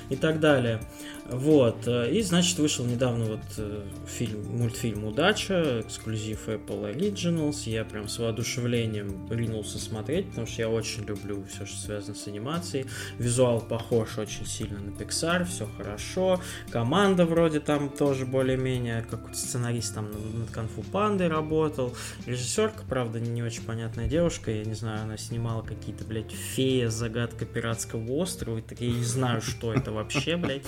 и 0.09 0.17
так 0.17 0.41
далее. 0.41 0.81
Вот. 1.29 1.89
И, 1.89 2.21
значит, 2.21 2.59
вышел 2.59 2.85
недавно 2.85 3.25
вот 3.25 3.41
э, 3.57 3.83
фильм, 4.07 4.45
мультфильм 4.59 5.05
«Удача», 5.05 5.81
эксклюзив 5.81 6.49
Apple 6.49 6.95
Originals. 6.95 7.69
Я 7.69 7.85
прям 7.85 8.09
с 8.09 8.19
воодушевлением 8.19 9.27
ринулся 9.31 9.79
смотреть, 9.79 10.29
потому 10.29 10.47
что 10.47 10.63
я 10.63 10.69
очень 10.69 11.05
люблю 11.05 11.43
все, 11.45 11.65
что 11.65 11.79
связано 11.79 12.15
с 12.15 12.27
анимацией. 12.27 12.87
Визуал 13.19 13.61
похож 13.61 14.19
очень 14.19 14.45
сильно 14.45 14.79
на 14.79 14.91
Pixar, 14.91 15.45
все 15.45 15.67
хорошо. 15.79 16.41
Команда 16.71 17.25
вроде 17.25 17.61
там 17.61 17.89
тоже 17.89 18.27
более-менее, 18.27 19.07
как 19.11 19.35
сценарист 19.35 19.95
там 19.95 20.11
над 20.11 20.51
Конфу 20.51 20.83
Пандой 20.83 21.29
работал. 21.29 21.97
Режиссерка, 22.27 22.83
правда, 22.89 23.19
не 23.19 23.43
очень 23.43 23.63
понятная 23.63 24.09
девушка. 24.09 24.51
Я 24.51 24.65
не 24.65 24.75
знаю, 24.75 25.03
она 25.03 25.17
снимала 25.17 25.63
какие-то, 25.63 26.05
блядь, 26.05 26.33
фея, 26.33 26.91
загадка 26.91 27.47
пиратского 27.47 28.11
острова. 28.13 28.59
И 28.59 28.87
я 28.87 28.93
не 28.93 29.05
знаю, 29.05 29.41
что 29.41 29.73
это 29.73 29.91
вообще, 29.91 30.37
блядь. 30.37 30.65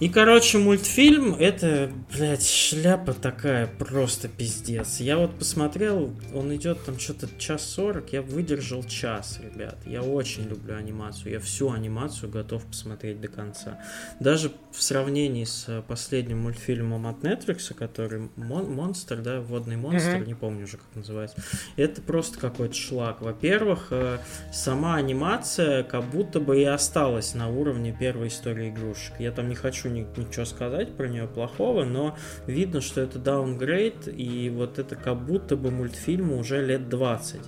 И, 0.00 0.08
короче, 0.08 0.58
мультфильм, 0.58 1.34
это, 1.34 1.90
блядь, 2.12 2.46
шляпа 2.46 3.12
такая, 3.14 3.66
просто 3.66 4.28
пиздец. 4.28 5.00
Я 5.00 5.18
вот 5.18 5.38
посмотрел, 5.38 6.12
он 6.34 6.54
идет 6.54 6.84
там 6.84 6.98
что-то 6.98 7.28
час 7.38 7.64
сорок, 7.64 8.12
я 8.12 8.22
выдержал 8.22 8.82
час, 8.84 9.40
ребят. 9.42 9.78
Я 9.86 10.02
очень 10.02 10.48
люблю 10.48 10.74
анимацию, 10.76 11.32
я 11.32 11.40
всю 11.40 11.70
анимацию 11.70 12.30
готов 12.30 12.64
посмотреть 12.64 13.20
до 13.20 13.28
конца. 13.28 13.78
Даже 14.20 14.50
в 14.72 14.82
сравнении 14.82 15.44
с 15.44 15.82
последним 15.86 16.40
мультфильмом 16.40 17.06
от 17.06 17.22
Netflix, 17.22 17.72
который 17.74 18.28
Мон 18.36 18.72
Монстр, 18.72 19.18
да, 19.18 19.40
Водный 19.40 19.76
монстр, 19.76 20.16
mm-hmm. 20.16 20.26
не 20.26 20.34
помню 20.34 20.64
уже, 20.64 20.78
как 20.78 20.86
называется. 20.94 21.36
Это 21.76 22.02
просто 22.02 22.38
какой-то 22.38 22.74
шлак. 22.74 23.20
Во-первых, 23.20 23.88
э, 23.90 24.18
сама 24.52 24.96
анимация 24.96 25.82
как 25.84 26.04
будто 26.04 26.40
бы 26.40 26.60
и 26.60 26.64
осталась 26.64 27.34
на 27.34 27.48
уровне 27.48 27.96
первой 27.98 28.28
истории 28.28 28.70
игрушек. 28.70 29.14
Я 29.18 29.32
там 29.32 29.48
не 29.48 29.53
хочу 29.54 29.88
ни, 29.88 30.06
ничего 30.16 30.44
сказать 30.44 30.96
про 30.96 31.08
нее 31.08 31.26
плохого, 31.26 31.84
но 31.84 32.16
видно, 32.46 32.80
что 32.80 33.00
это 33.00 33.18
даунгрейд, 33.18 34.08
и 34.08 34.50
вот 34.50 34.78
это 34.78 34.96
как 34.96 35.24
будто 35.24 35.56
бы 35.56 35.70
мультфильму 35.70 36.38
уже 36.38 36.64
лет 36.64 36.88
20. 36.88 37.40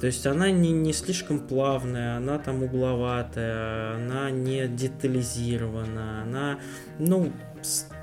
То 0.00 0.06
есть 0.06 0.26
она 0.26 0.50
не, 0.50 0.72
не 0.72 0.92
слишком 0.92 1.40
плавная, 1.40 2.16
она 2.16 2.38
там 2.38 2.62
угловатая, 2.62 3.94
она 3.94 4.30
не 4.30 4.66
детализирована, 4.66 6.22
она, 6.22 6.58
ну, 6.98 7.32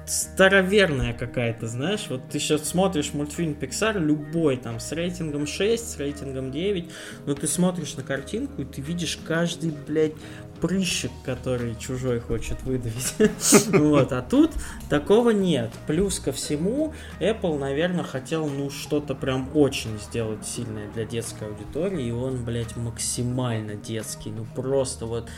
староверная 0.05 1.13
какая-то, 1.13 1.67
знаешь, 1.67 2.07
вот 2.09 2.29
ты 2.29 2.39
сейчас 2.39 2.67
смотришь 2.67 3.13
мультфильм 3.13 3.53
Pixar, 3.53 3.99
любой 3.99 4.57
там 4.57 4.79
с 4.79 4.91
рейтингом 4.91 5.47
6, 5.47 5.89
с 5.91 5.97
рейтингом 5.97 6.51
9, 6.51 6.89
но 7.25 7.33
ты 7.33 7.47
смотришь 7.47 7.95
на 7.95 8.03
картинку 8.03 8.61
и 8.61 8.65
ты 8.65 8.81
видишь 8.81 9.19
каждый, 9.25 9.71
блядь, 9.87 10.13
прыщик, 10.61 11.11
который 11.25 11.75
чужой 11.75 12.19
хочет 12.19 12.61
выдавить. 12.63 13.15
вот, 13.67 14.13
а 14.13 14.21
тут 14.21 14.51
такого 14.89 15.31
нет. 15.31 15.71
Плюс 15.87 16.19
ко 16.19 16.31
всему, 16.31 16.93
Apple, 17.19 17.57
наверное, 17.57 18.03
хотел, 18.03 18.47
ну, 18.47 18.69
что-то 18.69 19.15
прям 19.15 19.49
очень 19.55 19.97
сделать 19.99 20.45
сильное 20.45 20.89
для 20.91 21.05
детской 21.05 21.47
аудитории, 21.47 22.07
и 22.07 22.11
он, 22.11 22.43
блядь, 22.45 22.75
максимально 22.77 23.75
детский. 23.75 24.29
Ну, 24.29 24.45
просто 24.55 25.05
вот 25.05 25.29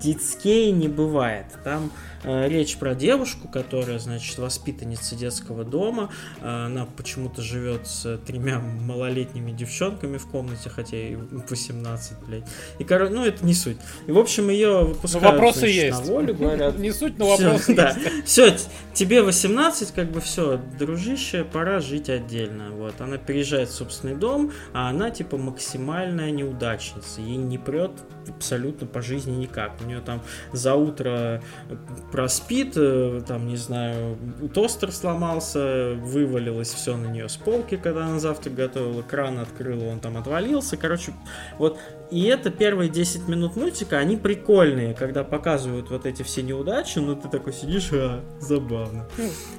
детские 0.00 0.70
не 0.72 0.88
бывает. 0.88 1.46
Там 1.64 1.90
э, 2.24 2.48
речь 2.48 2.76
про 2.76 2.94
девушку, 2.94 3.48
которая, 3.48 3.98
значит, 3.98 4.38
воспитанница 4.38 5.16
детского 5.16 5.64
дома. 5.64 6.10
Э, 6.40 6.66
она 6.66 6.84
почему-то 6.84 7.40
живет 7.40 7.86
с 7.86 8.18
тремя 8.26 8.58
малолетними 8.58 9.52
девчонками 9.52 10.18
в 10.18 10.26
комнате, 10.26 10.68
хотя 10.68 10.96
ей 10.96 11.16
18, 11.16 12.18
блядь. 12.26 12.44
И, 12.78 12.84
короче, 12.84 13.14
ну, 13.14 13.24
это 13.24 13.44
не 13.44 13.54
суть. 13.54 13.78
И, 14.06 14.12
в 14.12 14.18
общем, 14.18 14.50
ее 14.58 14.84
выпускают 14.84 15.24
но 15.24 15.32
вопросы 15.32 15.60
значит, 15.60 15.76
есть. 15.76 15.98
на 16.00 16.12
волю, 16.12 16.34
говорят. 16.34 16.78
Не 16.78 16.92
суть, 16.92 17.18
но 17.18 17.28
вопросы 17.28 17.62
все, 17.62 17.74
да. 17.74 17.96
Все, 18.24 18.56
тебе 18.92 19.22
18, 19.22 19.92
как 19.92 20.10
бы 20.10 20.20
все, 20.20 20.60
дружище, 20.78 21.44
пора 21.44 21.80
жить 21.80 22.08
отдельно. 22.10 22.70
Вот, 22.70 23.00
она 23.00 23.16
переезжает 23.18 23.68
в 23.68 23.74
собственный 23.74 24.14
дом, 24.14 24.52
а 24.72 24.90
она 24.90 25.10
типа 25.10 25.36
максимальная 25.36 26.30
неудачница. 26.30 27.20
Ей 27.20 27.36
не 27.36 27.58
прет 27.58 27.92
абсолютно 28.28 28.86
по 28.86 29.02
жизни 29.02 29.32
никак. 29.32 29.72
У 29.82 29.86
нее 29.86 30.00
там 30.00 30.22
за 30.52 30.74
утро 30.74 31.42
проспит, 32.12 32.74
э, 32.76 33.22
там, 33.26 33.46
не 33.46 33.56
знаю, 33.56 34.16
тостер 34.54 34.92
сломался, 34.92 35.94
вывалилось 35.94 36.72
все 36.72 36.96
на 36.96 37.06
нее 37.06 37.28
с 37.28 37.36
полки, 37.36 37.76
когда 37.76 38.06
она 38.06 38.18
завтрак 38.18 38.54
готовила, 38.54 39.02
кран 39.02 39.38
открыла, 39.38 39.84
он 39.84 40.00
там 40.00 40.16
отвалился. 40.16 40.76
Короче, 40.76 41.12
вот 41.58 41.78
и 42.10 42.24
это 42.24 42.50
первые 42.50 42.88
10 42.88 43.28
минут 43.28 43.56
мультика, 43.56 43.98
они 43.98 44.16
прикольные, 44.16 44.94
когда 44.94 45.24
показывают 45.24 45.90
вот 45.90 46.06
эти 46.06 46.22
все 46.22 46.42
неудачи, 46.42 46.98
ну 46.98 47.14
ты 47.14 47.28
такой 47.28 47.52
сидишь, 47.52 47.90
а, 47.92 48.24
забавно. 48.40 49.06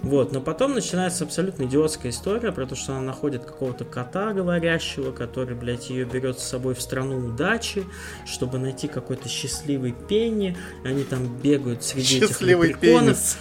Вот, 0.02 0.32
но 0.32 0.42
потом 0.42 0.74
начинается 0.74 1.26
абсолютно 1.26 1.64
идиотская 1.64 2.12
история 2.12 2.52
про 2.52 2.66
то, 2.66 2.76
что 2.76 2.94
она 2.94 3.02
находит 3.02 3.46
какого-то 3.46 3.86
кота 3.86 4.34
говорящего, 4.34 5.12
который, 5.12 5.56
блядь, 5.56 5.90
ее 5.90 6.06
берет 6.06 6.40
с 6.40 6.44
собой 6.44 6.74
в 6.74 6.82
страну 6.82 7.18
удачи, 7.18 7.86
чтобы 8.26 8.58
найти 8.62 8.88
какой-то 8.88 9.28
счастливый 9.30 9.94
пенни. 10.08 10.56
Они 10.84 11.04
там 11.04 11.28
бегают 11.42 11.84
среди 11.84 12.20
Счастливый 12.20 12.70
этих 12.70 12.82
лепреконов. 12.84 13.06
пенис. 13.18 13.38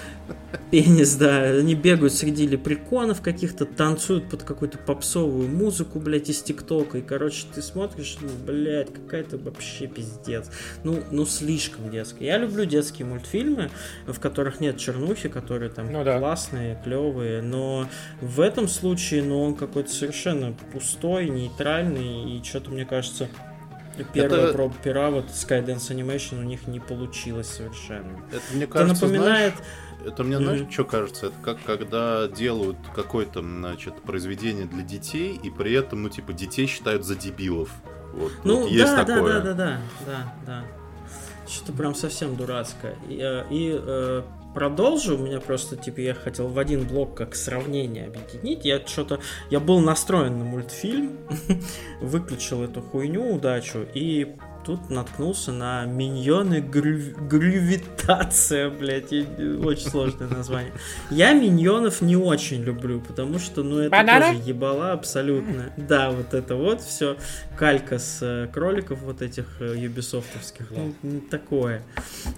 Пенис, 0.70 1.14
да. 1.16 1.42
Они 1.44 1.74
бегают 1.74 2.12
среди 2.12 2.46
лепреконов 2.46 3.22
каких-то, 3.22 3.64
танцуют 3.64 4.28
под 4.28 4.42
какую-то 4.42 4.76
попсовую 4.76 5.48
музыку, 5.48 5.98
блядь, 6.00 6.28
из 6.28 6.42
ТикТока. 6.42 6.98
И, 6.98 7.00
короче, 7.00 7.46
ты 7.54 7.62
смотришь, 7.62 8.18
ну, 8.20 8.28
блядь, 8.46 8.92
какая-то 8.92 9.38
вообще 9.38 9.86
пиздец. 9.86 10.50
Ну, 10.84 11.02
ну, 11.10 11.24
слишком 11.24 11.90
детская. 11.90 12.26
Я 12.26 12.38
люблю 12.38 12.66
детские 12.66 13.06
мультфильмы, 13.06 13.70
в 14.06 14.20
которых 14.20 14.60
нет 14.60 14.76
чернухи, 14.76 15.30
которые 15.30 15.70
там 15.70 15.90
Ну 15.90 16.04
да. 16.04 16.18
классные, 16.18 16.78
клевые. 16.84 17.40
Но 17.40 17.88
в 18.20 18.40
этом 18.40 18.68
случае, 18.68 19.22
ну, 19.22 19.42
он 19.42 19.54
какой-то 19.54 19.90
совершенно 19.90 20.54
пустой, 20.72 21.30
нейтральный. 21.30 22.36
И 22.36 22.42
что-то, 22.44 22.70
мне 22.70 22.84
кажется, 22.84 23.28
первая 24.04 24.44
Это- 24.44 24.52
проба 24.52 24.74
пера, 24.82 25.10
вот 25.10 25.26
Skydance 25.28 25.90
Animation 25.90 26.40
у 26.40 26.44
них 26.44 26.66
не 26.66 26.80
получилось 26.80 27.48
совершенно. 27.48 28.22
Это 28.30 28.42
мне 28.52 28.64
Это 28.64 28.72
кажется, 28.72 29.06
напоминает... 29.06 29.54
знаешь, 29.54 30.12
это 30.12 30.24
мне, 30.24 30.36
знаешь, 30.38 30.66
что 30.70 30.84
кажется? 30.84 31.26
Это 31.26 31.34
как 31.42 31.58
когда 31.64 32.28
делают 32.28 32.76
какое-то, 32.94 33.40
значит, 33.42 34.00
произведение 34.02 34.66
для 34.66 34.82
детей, 34.82 35.38
и 35.42 35.50
при 35.50 35.72
этом, 35.72 36.02
ну, 36.04 36.08
типа, 36.08 36.32
детей 36.32 36.66
считают 36.66 37.04
за 37.04 37.16
дебилов. 37.16 37.70
Вот, 38.14 38.32
Ну, 38.44 38.60
вот 38.62 38.70
есть 38.70 38.86
да, 38.94 39.04
такое. 39.04 39.34
да, 39.34 39.40
да, 39.40 39.52
да, 39.54 39.54
да, 39.54 39.80
да, 40.06 40.34
да. 40.46 40.64
Что-то 41.48 41.72
прям 41.72 41.94
совсем 41.94 42.36
дурацкое. 42.36 42.96
И, 43.08 43.18
э, 43.20 43.44
и, 43.50 43.78
э, 43.80 44.22
продолжу, 44.58 45.14
у 45.14 45.18
меня 45.18 45.38
просто, 45.38 45.76
типа, 45.76 46.00
я 46.00 46.14
хотел 46.14 46.48
в 46.48 46.58
один 46.58 46.84
блок 46.84 47.14
как 47.14 47.36
сравнение 47.36 48.06
объединить. 48.06 48.64
Я 48.64 48.84
что-то, 48.84 49.20
я 49.50 49.60
был 49.60 49.78
настроен 49.78 50.36
на 50.36 50.44
мультфильм, 50.44 51.16
выключил 52.00 52.64
эту 52.64 52.82
хуйню, 52.82 53.36
удачу, 53.36 53.86
и 53.94 54.34
тут 54.66 54.90
наткнулся 54.90 55.52
на 55.52 55.84
миньоны 55.84 56.56
Грю- 56.56 57.14
грювитация, 57.28 58.68
блядь, 58.68 59.12
очень 59.12 59.88
сложное 59.88 60.26
название. 60.26 60.72
Я 61.08 61.34
миньонов 61.34 62.00
не 62.00 62.16
очень 62.16 62.64
люблю, 62.64 63.00
потому 63.00 63.38
что, 63.38 63.62
ну, 63.62 63.78
это 63.78 63.90
Банана? 63.90 64.32
тоже 64.32 64.42
ебала 64.44 64.90
абсолютно. 64.90 65.72
Да, 65.76 66.10
вот 66.10 66.34
это 66.34 66.56
вот 66.56 66.80
все 66.80 67.16
калька 67.56 68.00
с 68.00 68.18
э, 68.22 68.48
кроликов 68.52 69.02
вот 69.02 69.22
этих 69.22 69.46
э, 69.60 69.76
юбисофтовских, 69.78 70.72
ну, 70.72 71.20
такое. 71.30 71.82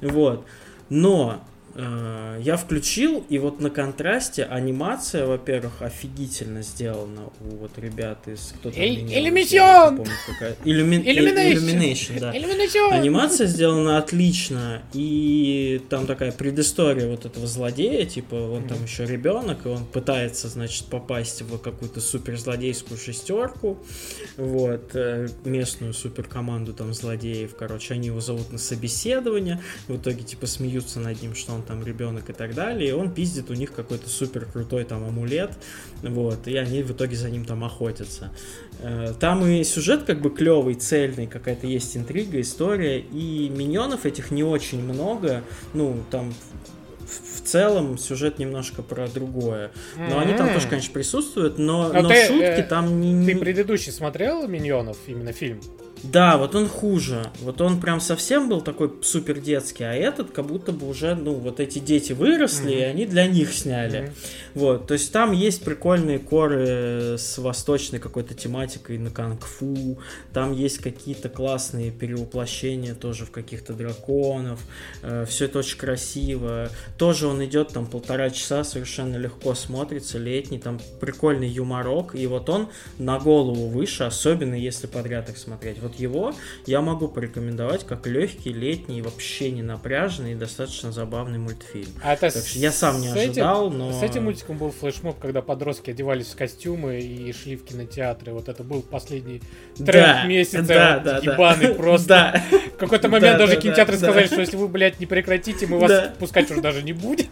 Вот. 0.02 0.44
Но 0.90 1.42
я 1.76 2.56
включил, 2.56 3.24
и 3.28 3.38
вот 3.38 3.60
на 3.60 3.70
контрасте 3.70 4.44
анимация, 4.44 5.26
во-первых, 5.26 5.82
офигительно 5.82 6.62
сделана 6.62 7.26
у 7.40 7.56
вот 7.56 7.78
ребят 7.78 8.26
из... 8.26 8.52
Кто 8.58 8.70
там 8.70 8.80
Эль- 8.80 9.02
меня- 9.02 9.14
я 9.16 9.20
не 9.20 9.26
Иллюминион! 9.28 9.96
помню, 9.98 10.12
какая- 10.26 10.56
Иллюми- 10.64 11.04
Illumination. 11.04 11.60
Illumination, 11.60 12.20
да. 12.20 12.96
Анимация 12.96 13.46
сделана 13.46 13.98
отлично, 13.98 14.82
и 14.92 15.80
там 15.88 16.06
такая 16.06 16.32
предыстория 16.32 17.06
вот 17.08 17.24
этого 17.24 17.46
злодея, 17.46 18.04
типа 18.04 18.34
он 18.34 18.66
там 18.66 18.82
еще 18.84 19.06
ребенок, 19.06 19.64
и 19.64 19.68
он 19.68 19.84
пытается, 19.86 20.48
значит, 20.48 20.86
попасть 20.86 21.42
в 21.42 21.58
какую-то 21.58 22.00
суперзлодейскую 22.00 22.98
шестерку, 22.98 23.78
вот, 24.36 24.90
э, 24.94 25.28
местную 25.44 25.94
суперкоманду 25.94 26.72
там 26.72 26.92
злодеев, 26.94 27.54
короче, 27.56 27.94
они 27.94 28.06
его 28.08 28.20
зовут 28.20 28.52
на 28.52 28.58
собеседование, 28.58 29.60
в 29.88 29.96
итоге, 29.96 30.22
типа, 30.24 30.46
смеются 30.46 31.00
над 31.00 31.20
ним, 31.22 31.34
что 31.34 31.52
он 31.52 31.59
там 31.62 31.84
ребенок 31.84 32.30
и 32.30 32.32
так 32.32 32.54
далее, 32.54 32.90
и 32.90 32.92
он 32.92 33.11
пиздит 33.12 33.50
у 33.50 33.54
них 33.54 33.72
какой-то 33.72 34.08
супер 34.08 34.46
крутой 34.46 34.84
там 34.84 35.04
амулет, 35.04 35.52
вот, 36.02 36.46
и 36.48 36.56
они 36.56 36.82
в 36.82 36.92
итоге 36.92 37.16
за 37.16 37.30
ним 37.30 37.44
там 37.44 37.64
охотятся. 37.64 38.30
Э, 38.80 39.12
Там 39.18 39.44
и 39.46 39.62
сюжет 39.64 40.04
как 40.04 40.20
бы 40.20 40.30
клевый, 40.30 40.74
цельный, 40.74 41.26
какая-то 41.26 41.66
есть 41.66 41.96
интрига, 41.96 42.40
история, 42.40 43.00
и 43.00 43.48
миньонов 43.48 44.06
этих 44.06 44.30
не 44.30 44.44
очень 44.44 44.82
много, 44.82 45.42
ну, 45.74 46.02
там 46.11 46.32
в, 47.11 47.40
целом 47.42 47.98
сюжет 47.98 48.38
немножко 48.38 48.82
про 48.82 49.08
другое. 49.08 49.72
Но 49.96 50.20
они 50.20 50.34
там 50.34 50.52
тоже, 50.52 50.68
конечно, 50.68 50.92
присутствуют, 50.92 51.58
но, 51.58 51.92
Но 51.92 52.02
но 52.02 52.08
ты, 52.08 52.26
шутки 52.26 52.42
э, 52.42 52.62
там 52.62 53.00
не... 53.00 53.26
Ты 53.26 53.38
предыдущий 53.38 53.90
смотрел 53.90 54.46
Миньонов, 54.46 54.96
именно 55.08 55.32
фильм? 55.32 55.61
Да, 56.03 56.38
вот 56.38 56.55
он 56.55 56.68
хуже. 56.68 57.26
Вот 57.40 57.61
он 57.61 57.80
прям 57.80 58.01
совсем 58.01 58.48
был 58.48 58.61
такой 58.61 58.92
супер 59.03 59.38
детский, 59.38 59.84
а 59.84 59.92
этот 59.92 60.30
как 60.30 60.46
будто 60.46 60.72
бы 60.72 60.88
уже, 60.88 61.14
ну, 61.14 61.34
вот 61.34 61.61
эти 61.61 61.78
дети 61.78 62.12
выросли, 62.12 62.70
Мгм. 62.70 62.78
и 62.78 62.82
они 62.82 63.07
для 63.07 63.26
них 63.26 63.53
сняли. 63.53 64.01
Мгм. 64.01 64.12
Вот, 64.55 64.86
то 64.86 64.94
есть 64.94 65.12
там 65.12 65.32
есть 65.32 65.62
прикольные 65.62 66.18
коры 66.18 67.16
с 67.18 67.38
восточной 67.38 67.98
какой-то 67.98 68.34
тематикой 68.34 68.98
на 68.98 69.11
канг-фу, 69.11 69.98
там 70.32 70.53
есть 70.53 70.78
какие-то 70.78 71.28
классные 71.28 71.90
перевоплощения 71.90 72.94
тоже 72.94 73.26
в 73.26 73.30
каких-то 73.30 73.74
драконов, 73.74 74.61
все 75.28 75.44
это 75.44 75.61
очень 75.61 75.78
красиво. 75.78 76.70
Тоже 76.98 77.26
он 77.26 77.44
идет 77.44 77.68
там 77.68 77.86
полтора 77.86 78.30
часа, 78.30 78.64
совершенно 78.64 79.16
легко 79.16 79.55
смотрится, 79.55 80.18
летний, 80.18 80.59
там 80.59 80.80
прикольный 81.01 81.48
юморок, 81.48 82.14
и 82.14 82.26
вот 82.26 82.48
он 82.48 82.68
на 82.98 83.18
голову 83.18 83.68
выше, 83.68 84.05
особенно 84.05 84.55
если 84.55 84.86
подряд 84.86 85.28
их 85.28 85.38
смотреть. 85.38 85.78
Вот 85.80 85.89
его 85.97 86.34
я 86.66 86.80
могу 86.80 87.09
порекомендовать 87.09 87.86
как 87.86 88.07
легкий, 88.07 88.53
летний, 88.53 89.03
вообще 89.03 89.51
не 89.51 89.62
напряженный 89.62 90.32
и 90.32 90.34
достаточно 90.34 90.93
забавный 90.93 91.38
мультфильм. 91.38 91.88
А 92.03 92.12
это 92.14 92.30
Так 92.30 92.45
что 92.47 92.59
я 92.59 92.72
сам 92.72 93.01
не 93.01 93.09
с 93.09 93.16
этим- 93.16 93.30
ожидал, 93.30 93.70
но... 93.70 93.93
С 93.93 94.03
этим 94.03 94.24
мультиком 94.24 94.59
был 94.59 94.70
флешмоб, 94.70 95.18
когда 95.18 95.43
подростки 95.43 95.91
одевались 95.91 96.26
в 96.28 96.36
костюмы 96.36 97.01
и 97.01 97.32
шли 97.32 97.57
в 97.57 97.64
кинотеатры. 97.64 98.32
Вот 98.32 98.49
это 98.49 98.62
был 98.62 98.82
последний 98.82 99.43
тренд 99.76 99.86
Да, 99.93 100.24
месяца. 100.24 100.62
да, 100.62 100.95
вот, 100.97 101.05
да, 101.05 101.20
да. 101.20 101.32
ебаный 101.32 101.68
просто. 101.74 102.09
Да. 102.09 102.45
В 102.51 102.76
какой-то 102.76 103.09
момент 103.09 103.32
Да, 103.38 103.38
даже 103.47 103.55
да, 103.57 103.61
кинотеатры 103.61 103.97
да, 103.97 104.07
сказали, 104.07 104.24
да. 104.26 104.32
что 104.32 104.41
если 104.41 104.57
вы, 104.57 104.68
блядь, 104.68 105.01
не 105.01 105.07
прекратите, 105.07 105.66
мы 105.66 105.78
вас 105.78 105.91
Да. 105.91 106.14
пускать 106.18 106.51
уже 106.51 106.61
даже 106.61 106.82
не 106.82 106.93
будем. 106.93 107.26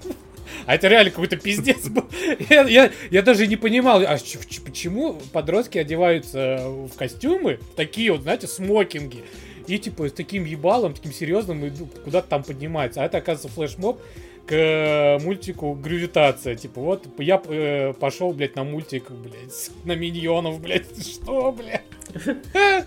А 0.66 0.74
это 0.74 0.88
реально 0.88 1.10
какой-то 1.10 1.36
пиздец 1.36 1.88
был. 1.88 2.04
Я, 2.50 2.62
я- 2.62 2.90
я 3.10 3.22
даже 3.22 3.46
не 3.46 3.56
понимал, 3.56 4.02
а 4.02 4.16
почему 4.64 5.20
подростки 5.32 5.78
одеваются 5.78 6.58
в 6.66 6.90
костюмы, 6.96 7.58
в 7.72 7.74
такие 7.76 8.12
вот, 8.12 8.22
знаете, 8.22 8.46
смокинги, 8.46 9.24
и 9.66 9.78
типа 9.78 10.08
с 10.08 10.12
таким 10.12 10.44
ебалом, 10.44 10.94
таким 10.94 11.12
серьезным, 11.12 11.70
куда-то 12.04 12.28
там 12.28 12.42
поднимается. 12.42 13.02
А 13.02 13.06
это, 13.06 13.18
оказывается, 13.18 13.48
флешмоб 13.54 14.00
к 14.46 15.18
мультику 15.22 15.74
Гравитация. 15.74 16.54
Типа, 16.56 16.80
вот 16.80 17.06
я 17.18 17.40
э, 17.48 17.92
пошел, 17.92 18.32
блядь, 18.32 18.56
на 18.56 18.64
мультик, 18.64 19.10
блядь, 19.10 19.70
на 19.84 19.94
миньонов, 19.94 20.60
блядь. 20.60 20.86
Что, 21.06 21.52
блядь? 21.52 21.82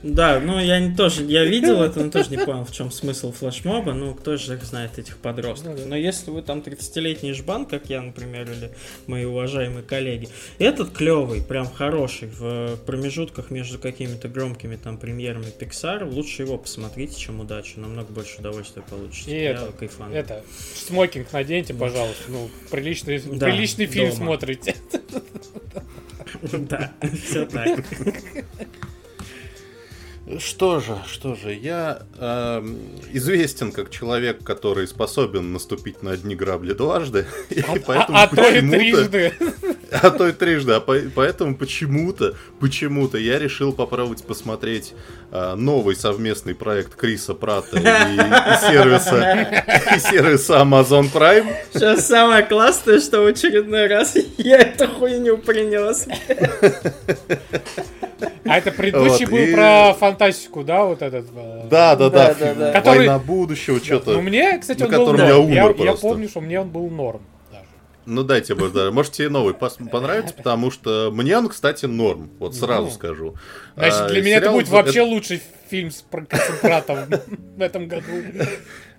Да, 0.03 0.39
ну 0.39 0.59
я 0.59 0.79
не- 0.79 0.95
тоже, 0.95 1.23
я 1.23 1.45
видел 1.45 1.81
это, 1.81 2.03
но 2.03 2.09
тоже 2.11 2.29
не 2.31 2.37
понял, 2.37 2.65
в 2.65 2.71
чем 2.71 2.91
смысл 2.91 3.31
флешмоба, 3.31 3.93
ну 3.93 4.13
кто 4.15 4.37
же 4.37 4.55
их 4.55 4.63
знает, 4.63 4.97
этих 4.97 5.17
подростков. 5.17 5.77
Ну. 5.79 5.85
Но 5.87 5.95
если 5.95 6.31
вы 6.31 6.41
там 6.41 6.59
30-летний 6.59 7.33
жбан, 7.33 7.65
как 7.65 7.89
я, 7.89 8.01
например, 8.01 8.49
или 8.49 8.71
мои 9.07 9.25
уважаемые 9.25 9.83
коллеги, 9.83 10.29
этот 10.59 10.91
клевый, 10.91 11.41
прям 11.41 11.69
хороший, 11.69 12.29
в 12.29 12.77
промежутках 12.85 13.51
между 13.51 13.79
какими-то 13.79 14.27
громкими 14.27 14.75
там 14.75 14.97
премьерами 14.97 15.47
Pixar, 15.59 16.03
лучше 16.09 16.43
его 16.43 16.57
посмотрите, 16.57 17.19
чем 17.19 17.39
удачу, 17.39 17.79
намного 17.79 18.11
больше 18.11 18.39
удовольствия 18.39 18.83
получите. 18.89 19.37
И 19.37 19.43
я 19.43 19.51
это, 19.51 19.71
кайфану. 19.77 20.13
Это, 20.13 20.43
смокинг 20.75 21.31
наденьте, 21.31 21.73
пожалуйста. 21.73 22.23
Ну, 22.29 22.49
приличный, 22.69 23.19
Да, 23.19 23.45
приличный 23.47 23.85
фильм 23.85 24.09
дома. 24.09 24.17
смотрите. 24.25 24.75
Да, 26.51 26.91
все 27.25 27.45
так. 27.45 27.83
Что 30.39 30.79
же, 30.79 30.97
что 31.07 31.35
же, 31.35 31.53
я 31.53 32.03
эм, 32.19 32.77
известен 33.11 33.71
как 33.71 33.89
человек, 33.89 34.43
который 34.43 34.87
способен 34.87 35.51
наступить 35.51 36.03
на 36.03 36.11
одни 36.11 36.35
грабли 36.35 36.73
дважды, 36.73 37.25
и 37.49 37.59
А, 37.61 37.75
поэтому 37.85 38.17
а- 38.17 38.23
а 38.23 38.27
то 38.27 38.49
и 38.49 38.61
трижды. 38.61 39.33
А 39.91 40.09
то 40.09 40.25
и 40.29 40.31
трижды. 40.31 40.71
А 40.71 40.79
по- 40.79 41.01
поэтому 41.13 41.53
почему-то, 41.57 42.35
почему-то 42.61 43.17
я 43.17 43.37
решил 43.37 43.73
попробовать 43.73 44.23
посмотреть 44.23 44.93
а, 45.31 45.57
новый 45.57 45.97
совместный 45.97 46.55
проект 46.55 46.95
Криса 46.95 47.33
Пратта 47.33 47.77
и, 47.77 47.81
и 47.81 48.71
сервиса, 48.71 49.63
и 49.93 49.99
сервиса 49.99 50.53
Amazon 50.61 51.11
Prime. 51.13 51.45
Сейчас 51.73 52.07
самое 52.07 52.43
классное, 52.43 53.01
что 53.01 53.21
в 53.21 53.25
очередной 53.25 53.87
раз 53.87 54.15
я 54.37 54.59
эту 54.59 54.87
хуйню 54.87 55.37
принес. 55.39 56.07
А 58.45 58.57
это 58.57 58.71
предыдущий 58.71 59.25
Вот, 59.25 59.31
был 59.31 59.37
и- 59.39 59.53
про 59.53 59.93
фантастику, 59.93 60.20
да, 60.63 60.85
вот 60.85 61.01
этот? 61.01 61.25
э, 61.35 61.67
Да, 61.69 61.95
да, 61.95 62.09
да, 62.09 62.27
Да, 62.27 62.33
фильм 62.33 62.39
да, 62.39 62.53
да. 62.53 62.71
Который- 62.71 62.97
Война 62.99 63.19
будущего, 63.19 63.79
что-то. 63.79 64.11
Ну, 64.13 64.21
мне, 64.21 64.57
кстати, 64.59 64.79
на 64.81 64.85
он 64.85 64.91
был 64.91 65.05
котором 65.05 65.27
я 65.27 65.37
умер 65.39 65.55
Я, 65.55 65.63
я 65.67 65.73
просто. 65.73 66.07
помню, 66.07 66.29
что 66.29 66.41
мне 66.41 66.59
он 66.61 66.69
был 66.69 66.89
норм. 66.89 67.21
даже. 67.51 67.65
Ну 68.05 68.23
дайте 68.23 68.55
бы, 68.55 68.69
да. 68.69 68.91
Может 68.91 69.13
тебе 69.13 69.29
новый 69.29 69.53
понравится, 69.89 70.33
потому 70.35 70.71
что 70.71 71.09
мне 71.13 71.37
он, 71.37 71.49
кстати, 71.49 71.85
норм. 71.85 72.29
Вот 72.39 72.55
сразу 72.55 72.85
Ну. 72.85 72.91
скажу. 72.91 73.35
Значит, 73.75 73.99
А, 74.01 74.07
для 74.09 74.21
меня 74.21 74.37
это 74.37 74.51
будет 74.51 74.69
вообще 74.69 75.01
лучший 75.01 75.41
фильм 75.69 75.89
с 75.91 76.03
концентратом 76.11 76.99
в 77.57 77.61
этом 77.61 77.87
году. 77.87 78.05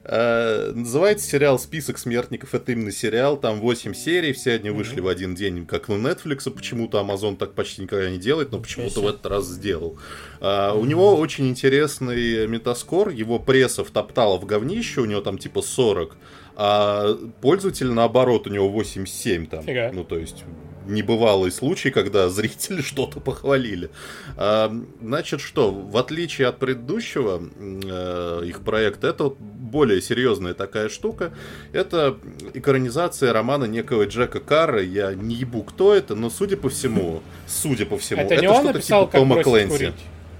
Э, 0.04 0.72
Называется 0.74 1.26
сериал 1.28 1.58
«Список 1.58 1.98
смертников». 1.98 2.54
Это 2.54 2.72
именно 2.72 2.90
сериал, 2.90 3.36
там 3.36 3.60
8 3.60 3.94
серий, 3.94 4.32
все 4.32 4.54
они 4.54 4.70
вышли 4.70 5.00
в 5.00 5.06
один 5.08 5.34
день, 5.34 5.64
как 5.66 5.88
у 5.88 5.92
Netflix. 5.92 6.50
Почему-то 6.50 6.98
Amazon 7.00 7.36
так 7.36 7.52
почти 7.54 7.82
никогда 7.82 8.10
не 8.10 8.18
делает, 8.18 8.50
но 8.52 8.58
почему-то 8.58 9.00
в 9.00 9.06
этот 9.06 9.26
раз 9.26 9.46
сделал. 9.46 9.98
А, 10.40 10.74
У 10.74 10.84
него 10.84 11.16
очень 11.16 11.48
интересный 11.48 12.46
метаскор, 12.48 13.10
его 13.10 13.38
пресса 13.38 13.84
втоптала 13.84 14.38
в 14.38 14.44
говнище, 14.44 15.02
у 15.02 15.04
него 15.04 15.20
там 15.20 15.38
типа 15.38 15.62
40, 15.62 16.16
а 16.56 17.16
пользователь 17.40 17.90
наоборот, 17.90 18.46
у 18.46 18.50
него 18.50 18.68
87 18.68 19.46
там. 19.46 19.62
Фига. 19.62 19.90
Ну, 19.94 20.04
то 20.04 20.18
есть 20.18 20.44
небывалый 20.86 21.50
случай, 21.50 21.90
когда 21.90 22.28
зрители 22.30 22.82
что-то 22.82 23.20
похвалили. 23.20 23.90
А, 24.36 24.74
значит, 25.00 25.40
что, 25.40 25.72
в 25.72 25.96
отличие 25.96 26.48
от 26.48 26.58
предыдущего 26.58 27.42
э, 27.58 28.42
их 28.44 28.60
проекта, 28.60 29.08
это 29.08 29.24
вот 29.24 29.38
более 29.38 30.00
серьезная 30.02 30.54
такая 30.54 30.88
штука. 30.88 31.32
Это 31.72 32.16
экранизация 32.54 33.32
романа 33.32 33.64
некого 33.64 34.04
Джека 34.04 34.40
Карра. 34.40 34.82
Я 34.82 35.14
не 35.14 35.34
ебу, 35.34 35.62
кто 35.62 35.94
это, 35.94 36.14
но 36.14 36.30
судя 36.30 36.56
по 36.56 36.68
всему, 36.68 37.22
судя 37.46 37.86
по 37.86 37.98
всему, 37.98 38.22
Это 38.22 38.48
он 38.50 38.64
что-то 38.64 38.80
типа 38.80 39.10
Тома 39.12 39.42
курить? 39.42 39.94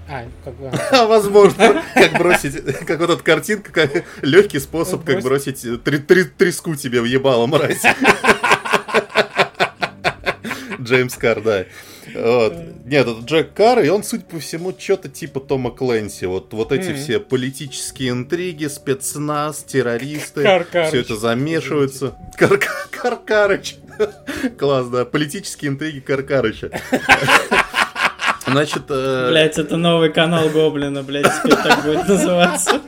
А, 0.09 0.25
как 0.43 0.53
бы... 0.55 0.69
А, 0.91 1.07
возможно, 1.07 1.81
как 1.93 2.17
бросить, 2.17 2.61
как 2.85 2.99
вот 2.99 3.09
эта 3.09 3.23
картинка, 3.23 3.71
как 3.71 4.03
легкий 4.21 4.59
способ, 4.59 5.03
как 5.05 5.21
Бросить. 5.21 5.63
э, 5.65 5.77
треску 5.77 6.75
тебе 6.75 7.01
в 7.01 7.05
ебало, 7.05 7.47
мразь. 7.47 7.81
Джеймс 10.93 11.15
Карр, 11.15 11.41
да. 11.41 11.65
Вот. 12.13 12.53
Нет, 12.85 13.07
это 13.07 13.19
Джек 13.25 13.53
Карр, 13.53 13.79
и 13.81 13.89
он, 13.89 14.03
судя 14.03 14.23
по 14.25 14.39
всему, 14.39 14.73
что-то 14.77 15.09
типа 15.09 15.39
Тома 15.39 15.71
Клэнси. 15.71 16.25
Вот, 16.25 16.53
вот 16.53 16.71
эти 16.71 16.89
Мгм. 16.89 16.97
все 16.97 17.19
политические 17.19 18.09
интриги, 18.11 18.67
спецназ, 18.67 19.63
террористы, 19.63 20.43
Каркарыч. 20.43 20.89
все 20.89 20.99
это 20.99 21.15
замешивается. 21.15 22.15
Кар- 22.37 22.59
Каркарыч. 22.91 23.77
Класс, 24.59 24.87
да. 24.87 25.05
Политические 25.05 25.71
интриги 25.71 25.99
Каркарыча. 25.99 26.69
Значит, 28.45 28.83
э, 28.89 29.29
Блять, 29.29 29.57
это 29.57 29.77
новый 29.77 30.11
канал 30.11 30.49
Гоблина, 30.49 31.01
блять, 31.01 31.25
теперь 31.43 31.55
так 31.55 31.83
будет 31.85 32.07
называться. 32.07 32.81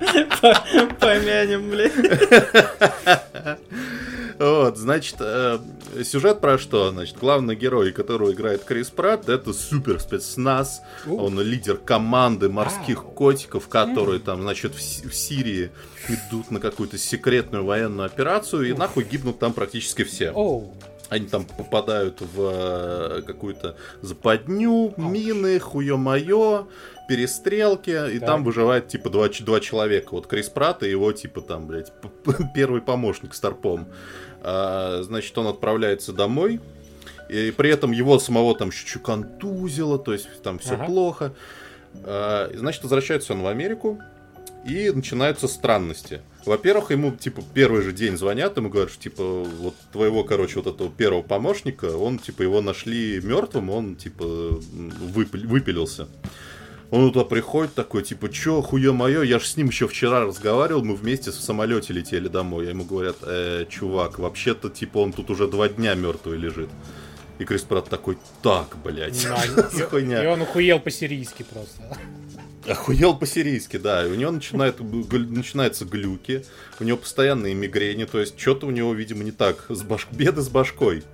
По- 0.40 0.62
Помянем, 0.98 1.70
блядь. 1.70 1.92
Вот, 4.72 4.78
значит, 4.78 5.16
э, 5.20 5.58
сюжет 6.02 6.40
про 6.40 6.56
что? 6.56 6.92
Значит, 6.92 7.18
главный 7.18 7.54
герой, 7.54 7.92
которого 7.92 8.32
играет 8.32 8.64
Крис 8.64 8.88
Пратт, 8.88 9.28
это 9.28 9.52
супер 9.52 10.00
спецназ. 10.00 10.80
Он 11.06 11.38
лидер 11.38 11.76
команды 11.76 12.48
морских 12.48 13.04
котиков, 13.04 13.68
которые 13.68 14.18
там, 14.18 14.40
значит, 14.40 14.72
в, 14.74 14.78
в 14.78 15.14
Сирии 15.14 15.70
идут 16.08 16.50
на 16.50 16.58
какую-то 16.58 16.96
секретную 16.96 17.66
военную 17.66 18.06
операцию, 18.06 18.70
и 18.70 18.72
нахуй 18.72 19.04
гибнут 19.04 19.38
там 19.38 19.52
практически 19.52 20.04
все. 20.04 20.32
Они 21.10 21.26
там 21.26 21.44
попадают 21.44 22.22
в 22.22 22.40
э, 22.40 23.22
какую-то 23.26 23.76
западню, 24.00 24.94
мины, 24.96 25.58
хуё-моё, 25.58 26.66
перестрелки, 27.06 27.90
и 27.90 28.18
Так. 28.18 28.26
там 28.26 28.44
выживает 28.44 28.88
типа 28.88 29.10
два, 29.10 29.28
два 29.28 29.60
человека. 29.60 30.08
Вот 30.12 30.26
Крис 30.26 30.48
Пратт 30.48 30.82
и 30.82 30.88
его 30.88 31.12
типа 31.12 31.42
там, 31.42 31.66
блядь, 31.66 31.92
первый 32.54 32.80
помощник 32.80 33.34
Старпом. 33.34 33.88
А, 34.44 35.02
значит, 35.04 35.36
он 35.38 35.46
отправляется 35.46 36.12
домой, 36.12 36.60
и 37.28 37.52
при 37.56 37.70
этом 37.70 37.92
его 37.92 38.18
самого 38.18 38.54
там 38.56 38.70
чуть-чуть 38.70 39.02
контузило, 39.02 39.98
то 39.98 40.12
есть 40.12 40.28
там 40.42 40.58
все 40.58 40.74
Ага. 40.74 40.84
плохо. 40.86 41.32
А, 42.04 42.50
значит, 42.54 42.82
возвращается 42.82 43.32
он 43.34 43.42
в 43.42 43.46
Америку, 43.46 44.00
и 44.66 44.90
начинаются 44.90 45.48
странности. 45.48 46.20
Во-первых, 46.44 46.90
ему, 46.92 47.10
типа, 47.12 47.42
первый 47.54 47.82
же 47.82 47.92
день 47.92 48.16
звонят, 48.16 48.56
ему 48.56 48.68
говорят, 48.68 48.92
что, 48.92 49.02
типа, 49.02 49.22
вот 49.24 49.74
твоего, 49.92 50.22
короче, 50.24 50.60
вот 50.60 50.72
этого 50.72 50.88
первого 50.90 51.22
помощника, 51.22 51.96
он, 51.96 52.18
типа, 52.20 52.42
его 52.42 52.60
нашли 52.60 53.20
мертвым, 53.22 53.70
он, 53.70 53.96
типа, 53.96 54.22
выпи- 54.22 55.46
выпилился. 55.46 56.06
Он 56.92 57.10
туда 57.10 57.24
приходит 57.24 57.72
такой, 57.74 58.02
типа, 58.02 58.30
чё, 58.30 58.60
хуе 58.60 58.92
мое, 58.92 59.22
я 59.22 59.38
же 59.38 59.46
с 59.46 59.56
ним 59.56 59.68
еще 59.68 59.88
вчера 59.88 60.26
разговаривал, 60.26 60.84
мы 60.84 60.94
вместе 60.94 61.30
в 61.30 61.34
самолете 61.34 61.94
летели 61.94 62.28
домой. 62.28 62.66
А 62.66 62.68
ему 62.68 62.84
говорят, 62.84 63.16
э, 63.22 63.64
чувак, 63.70 64.18
вообще-то, 64.18 64.68
типа, 64.68 64.98
он 64.98 65.14
тут 65.14 65.30
уже 65.30 65.48
два 65.48 65.70
дня 65.70 65.94
мертвый 65.94 66.36
лежит. 66.36 66.68
И 67.38 67.44
Крис 67.44 67.62
Пратт 67.62 67.88
такой, 67.88 68.18
так, 68.42 68.76
блядь, 68.84 69.26
Да, 69.26 69.42
И 70.22 70.26
он 70.26 70.42
ухуел 70.42 70.80
по-сирийски 70.80 71.46
просто. 71.50 71.96
Охуел 72.68 73.16
по-сирийски, 73.16 73.78
да. 73.78 74.06
И 74.06 74.10
у 74.10 74.14
него 74.14 74.30
начинает, 74.30 74.78
начинаются 74.78 75.86
глюки, 75.86 76.44
у 76.78 76.84
него 76.84 76.98
постоянные 76.98 77.54
мигрени, 77.54 78.04
то 78.04 78.20
есть 78.20 78.38
что-то 78.38 78.66
у 78.66 78.70
него, 78.70 78.92
видимо, 78.92 79.24
не 79.24 79.32
так, 79.32 79.64
с 79.70 79.80
баш... 79.80 80.08
беды 80.10 80.42
с 80.42 80.50
башкой. 80.50 81.04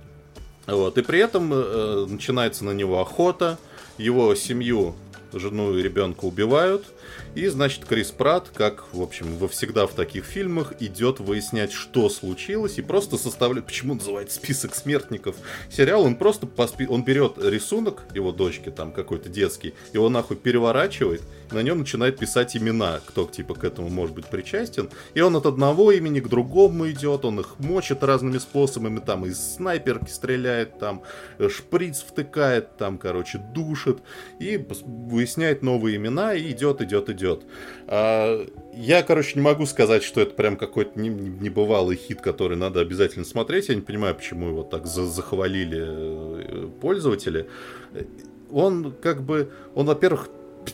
Вот. 0.67 0.97
И 0.97 1.03
при 1.03 1.19
этом 1.19 1.53
э, 1.53 2.05
начинается 2.09 2.65
на 2.65 2.71
него 2.71 2.99
охота, 2.99 3.57
его 3.97 4.35
семью, 4.35 4.93
жену 5.33 5.77
и 5.77 5.81
ребенка 5.81 6.25
убивают, 6.25 6.85
и, 7.35 7.47
значит, 7.47 7.85
Крис 7.85 8.11
Пратт, 8.11 8.49
как, 8.53 8.85
в 8.93 9.01
общем, 9.01 9.37
во 9.37 9.47
всегда 9.47 9.87
в 9.87 9.93
таких 9.93 10.25
фильмах, 10.25 10.73
идет 10.79 11.19
выяснять, 11.19 11.71
что 11.71 12.09
случилось, 12.09 12.77
и 12.77 12.81
просто 12.81 13.17
составляет, 13.17 13.67
почему 13.67 13.93
называется 13.95 14.35
список 14.35 14.75
смертников 14.75 15.35
сериал, 15.71 16.03
он 16.03 16.15
просто 16.15 16.47
по 16.47 16.67
спи- 16.67 16.87
он 16.87 17.03
берет 17.03 17.33
рисунок 17.37 18.03
его 18.13 18.31
дочки, 18.31 18.69
там, 18.69 18.91
какой-то 18.91 19.29
детский, 19.29 19.73
его 19.93 20.09
нахуй 20.09 20.37
переворачивает, 20.37 21.21
на 21.51 21.61
нем 21.63 21.79
начинает 21.79 22.17
писать 22.17 22.55
имена, 22.55 22.99
кто, 23.05 23.25
типа, 23.25 23.55
к 23.55 23.63
этому 23.63 23.89
может 23.89 24.15
быть 24.15 24.25
причастен, 24.27 24.89
и 25.13 25.21
он 25.21 25.35
от 25.35 25.45
одного 25.45 25.91
имени 25.91 26.19
к 26.19 26.27
другому 26.27 26.89
идет, 26.89 27.25
он 27.25 27.39
их 27.39 27.59
мочит 27.59 28.03
разными 28.03 28.37
способами, 28.37 28.99
там, 28.99 29.25
из 29.25 29.55
снайперки 29.55 30.09
стреляет, 30.09 30.79
там, 30.79 31.03
э, 31.37 31.49
шприц 31.49 32.01
втыкает, 32.01 32.77
там, 32.77 32.97
короче, 32.97 33.37
душит, 33.53 33.99
и 34.39 34.63
выясняет 34.85 35.61
новые 35.61 35.97
имена, 35.97 36.33
и 36.33 36.51
идет, 36.51 36.81
идет, 36.81 37.09
идет. 37.09 37.43
А, 37.87 38.45
я, 38.73 39.03
короче, 39.03 39.33
не 39.35 39.41
могу 39.41 39.65
сказать, 39.65 40.03
что 40.03 40.21
это 40.21 40.33
прям 40.35 40.57
какой-то 40.57 40.99
не- 40.99 41.09
не- 41.09 41.29
небывалый 41.29 41.95
хит, 41.97 42.21
который 42.21 42.57
надо 42.57 42.79
обязательно 42.81 43.25
смотреть. 43.25 43.69
Я 43.69 43.75
не 43.75 43.81
понимаю, 43.81 44.15
почему 44.15 44.47
его 44.47 44.63
так 44.63 44.85
за- 44.85 45.05
захвалили 45.05 45.79
э, 45.81 46.69
пользователи. 46.81 47.47
Он 48.51 48.91
как 48.91 49.23
бы, 49.23 49.51
он, 49.75 49.85
во-первых, 49.85 50.29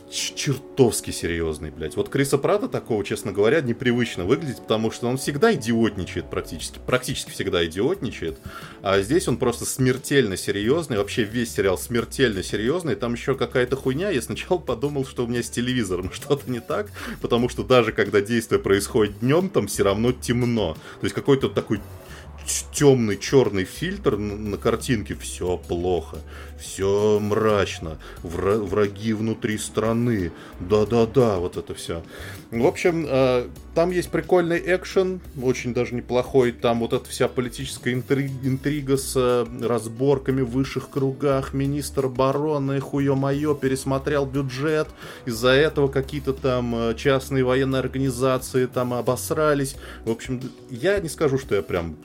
чертовски 0.09 1.11
серьезный, 1.11 1.71
блядь. 1.71 1.95
Вот 1.95 2.09
Криса 2.09 2.37
Прата 2.37 2.67
такого, 2.67 3.03
честно 3.03 3.31
говоря, 3.31 3.61
непривычно 3.61 4.25
выглядит, 4.25 4.57
потому 4.57 4.91
что 4.91 5.07
он 5.07 5.17
всегда 5.17 5.53
идиотничает 5.53 6.29
практически, 6.29 6.79
практически 6.85 7.31
всегда 7.31 7.65
идиотничает, 7.65 8.37
а 8.81 8.99
здесь 9.01 9.27
он 9.27 9.37
просто 9.37 9.65
смертельно 9.65 10.37
серьезный, 10.37 10.97
вообще 10.97 11.23
весь 11.23 11.53
сериал 11.53 11.77
смертельно 11.77 12.43
серьезный, 12.43 12.95
там 12.95 13.13
еще 13.13 13.35
какая-то 13.35 13.75
хуйня, 13.75 14.09
я 14.09 14.21
сначала 14.21 14.57
подумал, 14.57 15.05
что 15.05 15.25
у 15.25 15.27
меня 15.27 15.43
с 15.43 15.49
телевизором 15.49 16.11
что-то 16.13 16.49
не 16.49 16.59
так, 16.59 16.91
потому 17.21 17.49
что 17.49 17.63
даже 17.63 17.91
когда 17.91 18.21
действие 18.21 18.59
происходит 18.59 19.19
днем, 19.19 19.49
там 19.49 19.67
все 19.67 19.83
равно 19.83 20.11
темно, 20.11 20.73
то 20.99 21.05
есть 21.05 21.15
какой-то 21.15 21.49
такой 21.49 21.79
темный 22.73 23.17
черный 23.17 23.63
фильтр 23.65 24.17
на, 24.17 24.57
картинке, 24.57 25.15
все 25.15 25.57
плохо, 25.57 26.17
все 26.59 27.19
мрачно, 27.19 27.97
вра- 28.23 28.57
враги 28.63 29.13
внутри 29.13 29.57
страны, 29.57 30.31
да-да-да, 30.59 31.37
вот 31.37 31.57
это 31.57 31.73
все. 31.73 32.03
В 32.51 32.65
общем, 32.65 33.05
э, 33.09 33.47
там 33.73 33.91
есть 33.91 34.09
прикольный 34.09 34.61
экшен, 34.63 35.19
очень 35.41 35.73
даже 35.73 35.95
неплохой, 35.95 36.51
там 36.51 36.79
вот 36.79 36.93
эта 36.93 37.09
вся 37.09 37.27
политическая 37.27 37.93
интри- 37.93 38.31
интрига 38.43 38.97
с 38.97 39.13
э, 39.15 39.45
разборками 39.65 40.41
в 40.41 40.51
высших 40.51 40.89
кругах, 40.89 41.53
министр 41.53 42.05
обороны, 42.05 42.79
хуё-моё, 42.79 43.55
пересмотрел 43.55 44.25
бюджет, 44.25 44.87
из-за 45.25 45.49
этого 45.49 45.87
какие-то 45.87 46.33
там 46.33 46.75
э, 46.75 46.95
частные 46.95 47.43
военные 47.43 47.79
организации 47.79 48.65
там 48.67 48.93
обосрались. 48.93 49.75
В 50.05 50.11
общем, 50.11 50.41
я 50.69 50.99
не 50.99 51.09
скажу, 51.09 51.37
что 51.37 51.55
я 51.55 51.61
прям 51.61 51.97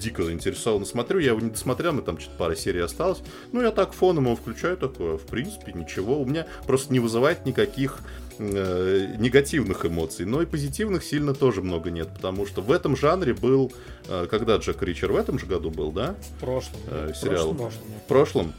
дико 0.00 0.24
заинтересованно 0.24 0.86
смотрю. 0.86 1.18
Я 1.20 1.30
его 1.30 1.40
не 1.40 1.50
досмотрел, 1.50 1.92
мне 1.92 2.02
там 2.02 2.18
что-то 2.18 2.36
пара 2.36 2.54
серий 2.56 2.80
осталось. 2.80 3.20
Ну, 3.52 3.62
я 3.62 3.70
так 3.70 3.92
фоном 3.92 4.24
его 4.24 4.36
включаю, 4.36 4.76
такое, 4.76 5.16
в 5.16 5.26
принципе, 5.26 5.72
ничего. 5.72 6.20
У 6.20 6.24
меня 6.24 6.46
просто 6.66 6.92
не 6.92 7.00
вызывает 7.00 7.46
никаких 7.46 7.98
э, 8.38 9.14
негативных 9.18 9.84
эмоций. 9.86 10.26
Но 10.26 10.42
и 10.42 10.46
позитивных 10.46 11.04
сильно 11.04 11.34
тоже 11.34 11.62
много 11.62 11.90
нет, 11.90 12.08
потому 12.14 12.46
что 12.46 12.62
в 12.62 12.72
этом 12.72 12.96
жанре 12.96 13.34
был... 13.34 13.72
э, 14.08 14.26
когда 14.30 14.56
Джек 14.56 14.82
Ричер 14.82 15.12
в 15.12 15.16
этом 15.16 15.38
же 15.38 15.46
году 15.46 15.70
был, 15.70 15.92
да? 15.92 16.16
В 16.36 16.40
прошлом. 16.40 16.80
Э, 16.88 17.12
В 17.12 17.16
сериал. 17.16 17.54
прошлом, 17.54 17.82
В 18.04 18.08
прошлом. 18.08 18.52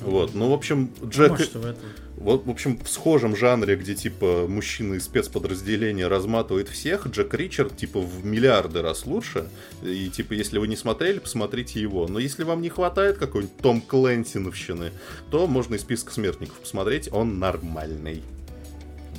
Вот, 0.00 0.34
ну, 0.34 0.50
в 0.50 0.52
общем, 0.52 0.90
Джек... 1.04 1.30
Может, 1.30 1.54
в 1.54 1.64
этом. 1.64 1.82
Вот, 2.16 2.46
в 2.46 2.50
общем, 2.50 2.78
в 2.78 2.88
схожем 2.88 3.34
жанре, 3.34 3.74
где, 3.74 3.94
типа, 3.94 4.46
мужчина 4.48 4.94
из 4.94 5.04
спецподразделения 5.04 6.08
разматывает 6.08 6.68
всех, 6.68 7.08
Джек 7.08 7.34
Ричард, 7.34 7.76
типа, 7.76 8.00
в 8.00 8.24
миллиарды 8.24 8.82
раз 8.82 9.04
лучше. 9.04 9.48
И, 9.82 10.08
типа, 10.10 10.34
если 10.34 10.58
вы 10.58 10.68
не 10.68 10.76
смотрели, 10.76 11.18
посмотрите 11.18 11.80
его. 11.80 12.06
Но 12.06 12.20
если 12.20 12.44
вам 12.44 12.62
не 12.62 12.68
хватает 12.68 13.18
какой-нибудь 13.18 13.56
Том 13.58 13.80
Клэнсиновщины, 13.80 14.92
то 15.30 15.46
можно 15.48 15.74
из 15.74 15.80
списка 15.80 16.12
смертников 16.12 16.56
посмотреть, 16.60 17.12
он 17.12 17.40
нормальный. 17.40 18.22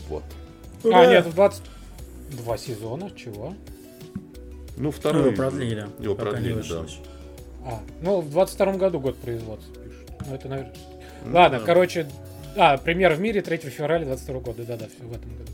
Вот. 0.07 0.23
А, 0.85 1.05
нет, 1.05 1.25
в 1.25 1.35
22 1.35 2.57
сезона, 2.57 3.11
чего? 3.15 3.55
Ну, 4.77 4.91
второй... 4.91 5.27
Его 5.27 5.35
продлили. 5.35 5.87
Его 5.99 6.15
продлили, 6.15 6.63
да. 6.69 6.85
А, 7.65 7.79
ну, 8.01 8.21
в 8.21 8.29
22 8.29 8.73
году 8.77 8.99
год 8.99 9.17
производства 9.17 9.73
пишут. 9.75 10.11
Ну, 10.25 10.35
это, 10.35 10.47
наверное... 10.47 10.73
Ну, 11.25 11.35
Ладно, 11.35 11.59
да. 11.59 11.65
короче... 11.65 12.07
А, 12.55 12.77
премьер 12.77 13.13
в 13.13 13.19
мире 13.19 13.41
3 13.41 13.57
февраля 13.57 14.05
22 14.05 14.39
года. 14.39 14.63
Да-да, 14.63 14.85
в 14.99 15.11
этом 15.13 15.29
году. 15.31 15.51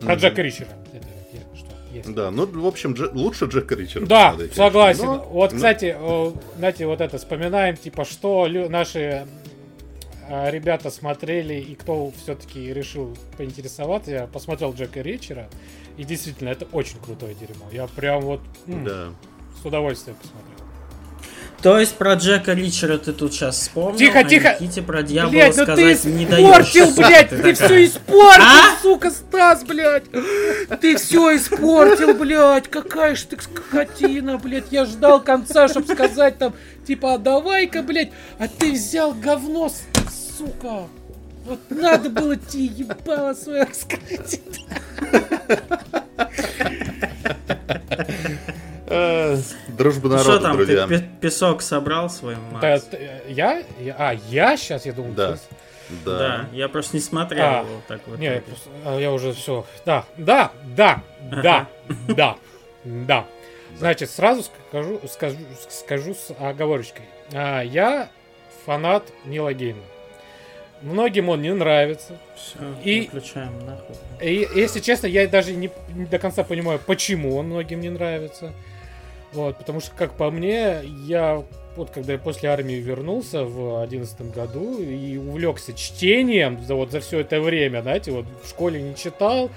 Про 0.00 0.12
Мгм. 0.14 0.20
Джека 0.20 0.42
Ричера. 0.42 0.68
Это 0.92 1.06
я- 1.32 1.56
что, 1.56 1.68
есть. 1.92 2.12
Да, 2.14 2.30
ну, 2.30 2.46
в 2.46 2.66
общем, 2.66 2.94
Дже- 2.94 3.10
лучше 3.12 3.44
Джека 3.46 3.74
Ричарда. 3.76 4.06
Да, 4.08 4.28
посмотреть, 4.30 4.54
согласен. 4.54 5.04
Но- 5.06 5.18
вот, 5.30 5.50
но- 5.52 5.56
кстати, 5.56 5.96
э, 5.98 6.32
знаете, 6.58 6.86
вот 6.86 7.00
это 7.00 7.18
вспоминаем, 7.18 7.76
типа, 7.76 8.04
что 8.04 8.46
лю- 8.46 8.68
наши 8.68 9.26
э, 10.28 10.50
ребята 10.50 10.90
смотрели 10.90 11.54
и 11.54 11.74
кто 11.74 12.10
все-таки 12.22 12.72
решил 12.72 13.16
поинтересоваться. 13.36 14.10
Я 14.12 14.26
посмотрел 14.26 14.72
Джека 14.72 15.00
Ричера, 15.02 15.48
и 15.96 16.04
действительно, 16.04 16.48
это 16.48 16.64
очень 16.72 16.98
крутое 17.04 17.34
дерьмо. 17.34 17.66
Я 17.72 17.86
прям 17.88 18.22
вот 18.22 18.40
м, 18.66 18.84
Да. 18.84 19.08
с 19.60 19.66
удовольствием 19.66 20.16
посмотрел. 20.16 20.51
То 21.62 21.78
есть 21.78 21.94
про 21.94 22.14
Джека 22.14 22.54
Ричера 22.54 22.98
ты 22.98 23.12
тут 23.12 23.32
сейчас 23.32 23.56
вспомнил, 23.56 23.96
Тихо, 23.96 24.18
а 24.18 24.24
тихо. 24.24 24.56
Никите 24.58 24.82
про 24.82 25.02
дьявола 25.04 25.30
Блять, 25.30 25.56
ну 25.56 25.64
ты 25.64 25.72
сказать 25.94 26.04
не 26.04 26.26
даешь. 26.26 26.48
испортил, 26.68 26.90
блядь, 26.96 27.28
ты 27.30 27.36
ты 27.38 27.54
все 27.54 27.84
испортил, 27.84 28.42
А? 28.42 28.82
сука, 28.82 29.10
Стас, 29.12 29.62
блядь. 29.62 30.04
Ты 30.80 30.96
все 30.96 31.36
испортил, 31.36 32.14
блядь. 32.14 32.66
Какая 32.68 33.14
ж 33.14 33.22
ты 33.22 33.38
скотина, 33.40 34.38
блядь. 34.38 34.72
Я 34.72 34.86
ждал 34.86 35.20
конца, 35.22 35.68
чтобы 35.68 35.92
сказать 35.94 36.36
там, 36.38 36.52
типа, 36.84 37.14
а 37.14 37.18
давай-ка, 37.18 37.82
блядь. 37.82 38.10
А 38.40 38.48
ты 38.48 38.72
взял 38.72 39.12
говно, 39.14 39.70
сука. 40.36 40.88
Вот 41.44 41.60
надо 41.70 42.10
было 42.10 42.34
тебе 42.36 42.64
ебало 42.66 43.34
свое 43.34 43.64
рассказать. 43.64 44.40
Э, 48.92 49.36
Дружба 49.68 50.08
Ну 50.08 50.18
Что 50.18 50.28
народа, 50.28 50.42
там, 50.48 50.56
ты 50.58 50.66
друзья. 50.66 50.86
пе- 50.86 51.08
песок 51.20 51.62
собрал 51.62 52.10
свой, 52.10 52.36
Да, 52.60 52.70
Макс? 52.70 52.84
т- 52.84 53.22
Я? 53.28 53.62
Я- 53.80 53.96
А, 53.98 54.12
я 54.28 54.56
сейчас, 54.56 54.86
я 54.86 54.92
думал. 54.92 55.12
Да. 55.12 55.32
ты- 55.32 55.38
Да. 56.04 56.18
Да, 56.18 56.46
я 56.52 56.68
просто 56.68 56.96
не 56.96 57.02
смотрел 57.02 57.44
А, 57.44 57.58
его 57.60 57.82
так 57.88 58.00
вот. 58.06 58.18
Не, 58.18 58.26
я, 58.26 58.42
а, 58.84 58.98
я 58.98 59.12
уже 59.12 59.32
все. 59.32 59.66
Да, 59.84 60.04
да, 60.16 60.50
да, 60.64 61.02
да, 61.42 61.66
да, 62.08 62.36
да. 62.84 63.26
Значит, 63.76 64.10
сразу 64.10 64.42
скажу, 64.70 65.00
скажу, 65.10 65.36
скажу 65.70 66.14
с 66.14 66.34
оговорочкой. 66.38 67.04
А, 67.32 67.60
я 67.62 68.08
фанат 68.64 69.04
Нила 69.24 69.52
Геймана. 69.52 69.84
Многим 70.82 71.28
он 71.28 71.42
не 71.42 71.52
нравится. 71.54 72.16
Все, 72.36 72.58
И- 72.82 73.02
выключаем 73.12 73.52
нахуй. 73.66 73.94
И, 74.20 74.48
если 74.54 74.80
честно, 74.80 75.06
я 75.06 75.28
даже 75.28 75.52
не, 75.52 75.70
не 75.94 76.06
до 76.06 76.18
конца 76.18 76.42
понимаю, 76.42 76.80
почему 76.84 77.36
он 77.36 77.46
многим 77.46 77.80
не 77.80 77.90
нравится. 77.90 78.52
Вот, 79.32 79.56
потому 79.56 79.80
что, 79.80 79.92
как 79.96 80.14
по 80.14 80.30
мне, 80.30 80.80
я 81.06 81.42
вот 81.76 81.90
когда 81.90 82.12
я 82.12 82.18
после 82.18 82.50
армии 82.50 82.74
вернулся 82.74 83.44
в 83.44 83.82
одиннадцатом 83.82 84.30
году 84.30 84.78
и 84.78 85.16
увлекся 85.16 85.72
чтением 85.72 86.62
за 86.62 86.74
вот 86.74 86.90
за 86.90 87.00
все 87.00 87.20
это 87.20 87.40
время, 87.40 87.80
знаете, 87.80 88.12
вот 88.12 88.26
в 88.42 88.48
школе 88.48 88.82
не 88.82 88.94
читал, 88.94 89.50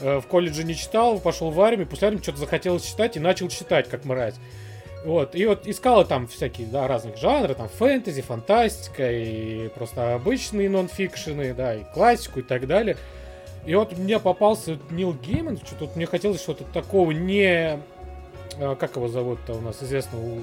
э, 0.00 0.20
в 0.20 0.26
колледже 0.26 0.62
не 0.62 0.76
читал, 0.76 1.18
пошел 1.18 1.50
в 1.50 1.60
армию, 1.60 1.88
после 1.88 2.08
армии 2.08 2.22
что-то 2.22 2.38
захотелось 2.38 2.84
читать 2.84 3.16
и 3.16 3.20
начал 3.20 3.48
читать, 3.48 3.88
как 3.88 4.04
мразь. 4.04 4.36
Вот, 5.04 5.34
и 5.34 5.46
вот 5.46 5.66
искала 5.66 6.04
там 6.04 6.26
всякие, 6.26 6.66
да, 6.66 6.86
разных 6.86 7.16
жанры, 7.16 7.54
там 7.54 7.68
фэнтези, 7.68 8.20
фантастика, 8.20 9.10
и 9.10 9.68
просто 9.68 10.14
обычные 10.14 10.68
нонфикшены, 10.68 11.54
да, 11.54 11.74
и 11.74 11.84
классику 11.94 12.40
и 12.40 12.42
так 12.42 12.66
далее. 12.66 12.96
И 13.64 13.74
вот 13.74 13.96
мне 13.96 14.18
попался 14.18 14.78
Нил 14.90 15.12
Гейман, 15.12 15.58
что-то 15.58 15.86
вот 15.86 15.96
мне 15.96 16.06
хотелось 16.06 16.40
что-то 16.40 16.64
такого 16.64 17.10
не... 17.10 17.80
а, 18.60 18.74
Как 18.76 18.96
его 18.96 19.08
зовут-то 19.08 19.54
у 19.54 19.60
нас, 19.60 19.82
известного 19.82 20.38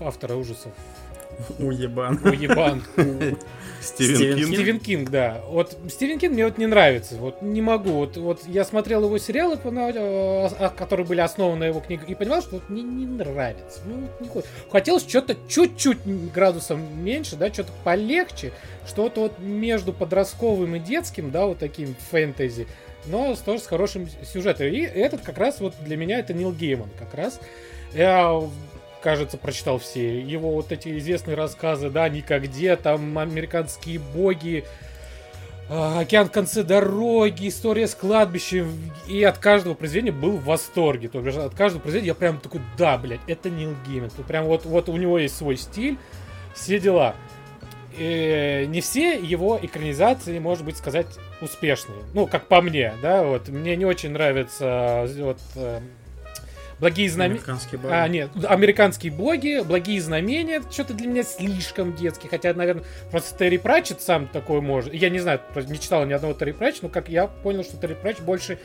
автора 0.00 0.34
ужасов? 0.34 0.72
Уебан. 1.58 2.20
Уебан. 2.24 2.82
Стивен, 3.80 4.36
Кинг. 4.36 4.46
Стивен 4.54 4.80
Кинг, 4.80 5.10
да. 5.10 5.40
Вот 5.48 5.76
Стивен 5.88 6.18
Кинг 6.18 6.34
мне 6.34 6.44
вот 6.44 6.58
не 6.58 6.66
нравится. 6.66 7.16
Вот 7.16 7.40
не 7.40 7.62
могу. 7.62 7.92
Вот, 7.92 8.16
вот 8.18 8.42
я 8.46 8.64
смотрел 8.64 9.04
его 9.04 9.16
сериалы, 9.16 9.56
пона- 9.56 9.90
э, 9.94 10.48
а, 10.58 10.68
которые 10.68 11.06
были 11.06 11.20
основаны 11.20 11.60
на 11.60 11.64
его 11.64 11.80
книгах, 11.80 12.08
и 12.10 12.14
понимал, 12.14 12.42
что 12.42 12.56
вот 12.56 12.68
мне 12.68 12.82
не 12.82 13.06
нравится. 13.06 13.80
Ну, 13.86 14.00
вот 14.00 14.20
не 14.20 14.28
хо- 14.28 14.42
Хотелось 14.70 15.08
что-то 15.08 15.34
чуть-чуть 15.48 15.98
градусом 16.34 16.82
меньше, 17.02 17.36
да, 17.36 17.50
что-то 17.52 17.72
полегче, 17.84 18.52
что-то 18.86 19.22
вот 19.22 19.38
между 19.38 19.92
подростковым 19.94 20.76
и 20.76 20.78
детским, 20.78 21.30
да, 21.30 21.46
вот 21.46 21.58
таким 21.58 21.94
фэнтези, 22.10 22.66
но 23.06 23.34
тоже 23.36 23.62
с 23.62 23.66
хорошим 23.66 24.08
сюжетом. 24.24 24.66
И 24.66 24.80
этот 24.80 25.22
как 25.22 25.38
раз 25.38 25.60
вот 25.60 25.74
для 25.80 25.96
меня 25.96 26.18
это 26.18 26.32
Нил 26.34 26.52
Гейман 26.52 26.90
как 26.98 27.14
раз. 27.14 27.40
Я 27.92 28.40
кажется, 29.02 29.38
прочитал 29.38 29.78
все 29.78 30.20
его 30.20 30.52
вот 30.52 30.72
эти 30.72 30.98
известные 30.98 31.36
рассказы, 31.36 31.90
да, 31.90 32.08
«Никогде», 32.08 32.76
там 32.76 33.18
«Американские 33.18 33.98
боги», 33.98 34.64
а, 35.68 36.00
«Океан 36.00 36.28
в 36.28 36.32
конце 36.32 36.62
дороги», 36.62 37.48
«История 37.48 37.86
с 37.86 37.94
кладбищем», 37.94 38.92
и 39.08 39.22
от 39.24 39.38
каждого 39.38 39.74
произведения 39.74 40.12
был 40.12 40.32
в 40.32 40.44
восторге. 40.44 41.08
То 41.08 41.20
бишь, 41.20 41.36
от 41.36 41.54
каждого 41.54 41.80
произведения 41.80 42.08
я 42.08 42.14
прям 42.14 42.38
такой, 42.38 42.60
да, 42.76 42.98
блядь, 42.98 43.20
это 43.26 43.50
Нил 43.50 43.74
Гейман. 43.86 44.10
Прям 44.28 44.44
вот, 44.44 44.64
вот 44.64 44.88
у 44.88 44.96
него 44.96 45.18
есть 45.18 45.36
свой 45.36 45.56
стиль, 45.56 45.96
все 46.54 46.78
дела. 46.78 47.14
Э, 47.98 48.64
не 48.66 48.80
все 48.80 49.18
его 49.18 49.58
экранизации, 49.60 50.38
может 50.38 50.64
быть, 50.64 50.76
сказать, 50.76 51.06
успешные. 51.40 51.98
Ну, 52.14 52.26
как 52.26 52.46
по 52.46 52.60
мне, 52.60 52.94
да, 53.02 53.22
вот. 53.24 53.48
Мне 53.48 53.76
не 53.76 53.84
очень 53.84 54.10
нравится 54.10 55.06
э, 55.08 55.22
вот, 55.22 55.38
э, 55.56 55.80
«Благие 56.78 57.10
знамения». 57.10 57.40
А, 57.90 58.08
нет, 58.08 58.30
американские 58.44 59.12
боги, 59.12 59.62
благие 59.62 60.00
знамения, 60.00 60.62
что-то 60.70 60.94
для 60.94 61.08
меня 61.08 61.24
слишком 61.24 61.94
детский, 61.94 62.28
хотя, 62.28 62.54
наверное, 62.54 62.84
просто 63.10 63.36
Терри 63.36 63.58
Пратчет 63.58 64.00
сам 64.00 64.28
такой 64.28 64.60
может. 64.60 64.94
Я 64.94 65.10
не 65.10 65.18
знаю, 65.18 65.40
не 65.54 65.78
читал 65.78 66.06
ни 66.06 66.12
одного 66.12 66.32
Терри 66.34 66.52
Пратчет, 66.52 66.84
но 66.84 66.88
как 66.88 67.08
я 67.08 67.26
понял, 67.26 67.64
что 67.64 67.76
Терри 67.76 67.94
Пратчет 67.94 68.22
больше 68.22 68.58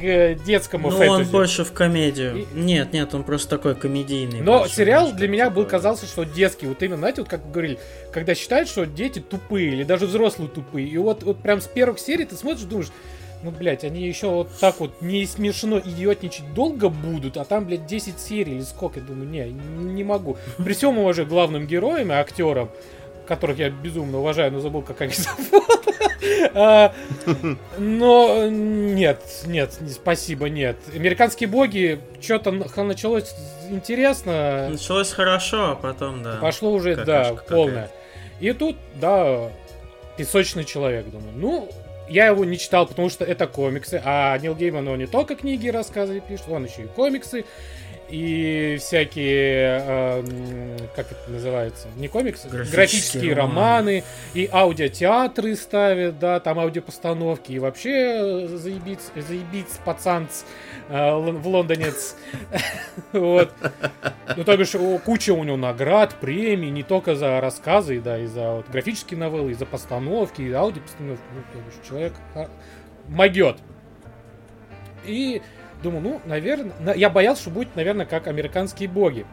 к 0.00 0.34
детскому 0.44 0.90
Ну, 0.90 0.96
фэнтези. 0.98 1.26
он 1.26 1.32
больше 1.32 1.64
в 1.64 1.72
комедию. 1.72 2.36
И- 2.36 2.46
Нет, 2.54 2.92
нет, 2.92 3.14
он 3.14 3.24
просто 3.24 3.48
такой 3.50 3.74
комедийный. 3.74 4.40
Но 4.40 4.60
больше, 4.60 4.74
сериал 4.76 5.12
для 5.12 5.28
меня 5.28 5.50
был 5.50 5.64
казался, 5.64 6.06
что 6.06 6.24
детский. 6.24 6.66
Вот 6.66 6.82
именно, 6.82 6.98
знаете, 6.98 7.22
вот 7.22 7.30
как 7.30 7.50
говорили, 7.50 7.78
когда 8.12 8.34
считают, 8.34 8.68
что 8.68 8.84
дети 8.86 9.18
тупые, 9.20 9.68
или 9.72 9.84
даже 9.84 10.06
взрослые 10.06 10.48
тупые. 10.48 10.86
И 10.88 10.98
вот, 10.98 11.22
вот 11.22 11.38
прям 11.42 11.60
с 11.60 11.66
первых 11.66 11.98
серий 11.98 12.24
ты 12.24 12.36
смотришь, 12.36 12.62
думаешь, 12.64 12.88
ну, 13.42 13.50
блядь, 13.50 13.84
они 13.84 14.06
еще 14.06 14.28
вот 14.28 14.48
так 14.60 14.80
вот 14.80 15.02
не 15.02 15.24
смешно 15.26 15.78
идиотничать 15.78 16.54
долго 16.54 16.88
будут, 16.88 17.36
а 17.36 17.44
там, 17.44 17.66
блядь, 17.66 17.86
10 17.86 18.18
серий 18.18 18.54
или 18.56 18.62
сколько, 18.62 18.98
я 19.00 19.06
думаю, 19.06 19.28
не, 19.28 19.44
не 19.50 20.04
могу. 20.04 20.36
При 20.56 20.72
всем 20.72 20.98
к 21.24 21.28
главным 21.28 21.66
героям 21.66 22.10
и 22.12 22.14
актерам, 22.14 22.70
которых 23.26 23.58
я 23.58 23.70
безумно 23.70 24.18
уважаю, 24.18 24.52
но 24.52 24.60
забыл, 24.60 24.82
как 24.82 25.00
они 25.02 25.12
зовут. 25.16 25.64
А, 26.54 26.92
Но 27.78 28.48
нет, 28.48 29.22
нет, 29.46 29.76
не- 29.80 29.90
спасибо, 29.90 30.48
нет. 30.48 30.76
Американские 30.94 31.48
боги, 31.48 32.00
что-то 32.20 32.50
началось 32.82 33.34
интересно. 33.70 34.68
Началось 34.70 35.12
хорошо, 35.12 35.72
а 35.72 35.74
потом, 35.74 36.22
да. 36.22 36.36
Пошло 36.40 36.72
уже, 36.72 36.96
да, 36.96 37.34
полное. 37.48 37.90
И 38.40 38.52
тут, 38.52 38.76
да, 38.94 39.50
песочный 40.16 40.64
человек, 40.64 41.06
думаю. 41.10 41.32
Ну, 41.36 41.68
я 42.08 42.26
его 42.26 42.44
не 42.44 42.58
читал, 42.58 42.86
потому 42.86 43.10
что 43.10 43.24
это 43.24 43.46
комиксы. 43.46 44.00
А 44.04 44.36
Нил 44.38 44.54
Гейман, 44.54 44.86
он 44.88 44.98
не 44.98 45.06
только 45.06 45.34
книги 45.36 45.66
и 45.66 45.70
рассказы 45.70 46.20
пишет, 46.26 46.46
он 46.48 46.64
еще 46.64 46.82
и 46.82 46.86
комиксы. 46.86 47.44
И 48.08 48.76
всякие, 48.80 49.80
эм, 49.84 50.76
как 50.94 51.10
это 51.10 51.28
называется, 51.28 51.88
не 51.96 52.06
комиксы, 52.06 52.48
Графические 52.48 52.76
графические, 52.76 53.34
романы. 53.34 53.56
романы. 53.56 54.04
и 54.34 54.48
аудиотеатры 54.52 55.56
ставят, 55.56 56.18
да, 56.20 56.38
там 56.38 56.60
аудиопостановки, 56.60 57.50
и 57.50 57.58
вообще 57.58 57.90
э, 57.90 58.46
заебись, 58.48 59.10
заебись 59.16 59.80
пацанц 59.84 60.42
э, 60.88 61.14
в 61.16 61.46
лондонец. 61.48 62.16
Вот. 63.12 63.52
Ну, 64.36 64.44
то 64.44 64.56
бишь, 64.56 64.72
куча 65.04 65.32
у 65.32 65.42
него 65.42 65.56
наград, 65.56 66.14
премий, 66.20 66.70
не 66.70 66.82
только 66.82 67.14
за 67.16 67.40
рассказы, 67.40 68.00
да, 68.00 68.18
и 68.18 68.26
за 68.26 68.62
графические 68.70 69.18
новеллы, 69.18 69.50
и 69.50 69.54
за 69.54 69.66
постановки, 69.66 70.42
и 70.42 70.52
аудиопостановки. 70.52 71.22
Ну, 71.34 71.42
то 71.52 71.58
бишь, 71.58 71.88
человек 71.88 72.12
а, 72.34 72.48
могет. 73.08 73.56
И 75.04 75.42
думаю, 75.90 76.02
ну, 76.02 76.20
наверное, 76.24 76.94
я 76.94 77.10
боялся, 77.10 77.42
что 77.42 77.50
будет, 77.50 77.74
наверное, 77.76 78.06
как 78.06 78.26
американские 78.26 78.88
боги. 78.88 79.26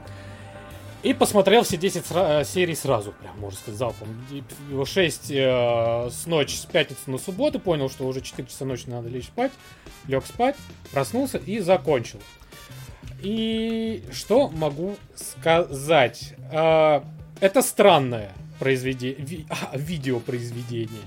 И 1.04 1.14
посмотрел 1.14 1.64
все 1.64 1.76
10 1.76 2.06
сра- 2.06 2.42
э, 2.42 2.46
серий 2.46 2.76
сразу, 2.76 3.12
прям, 3.12 3.38
можно 3.38 3.58
сказать, 3.60 3.78
залпом. 3.78 4.08
И 4.32 4.42
п- 4.42 4.86
6 4.86 5.32
э, 5.32 6.10
с 6.10 6.26
ночи, 6.28 6.56
с 6.56 6.66
пятницы 6.66 7.12
на 7.12 7.18
субботу, 7.18 7.60
понял, 7.60 7.90
что 7.90 8.08
уже 8.08 8.22
4 8.22 8.48
часа 8.48 8.64
ночи 8.64 8.86
надо 8.88 9.10
лечь 9.10 9.26
спать. 9.26 9.52
Лег 10.08 10.26
спать, 10.26 10.56
проснулся 10.94 11.38
и 11.40 11.60
закончил. 11.60 12.22
И 13.22 14.04
что 14.14 14.48
могу 14.50 14.96
сказать? 15.16 16.36
А, 16.54 17.04
это 17.42 17.62
странное 17.62 18.32
произведение, 18.60 19.46
видеопроизведение. 19.74 21.02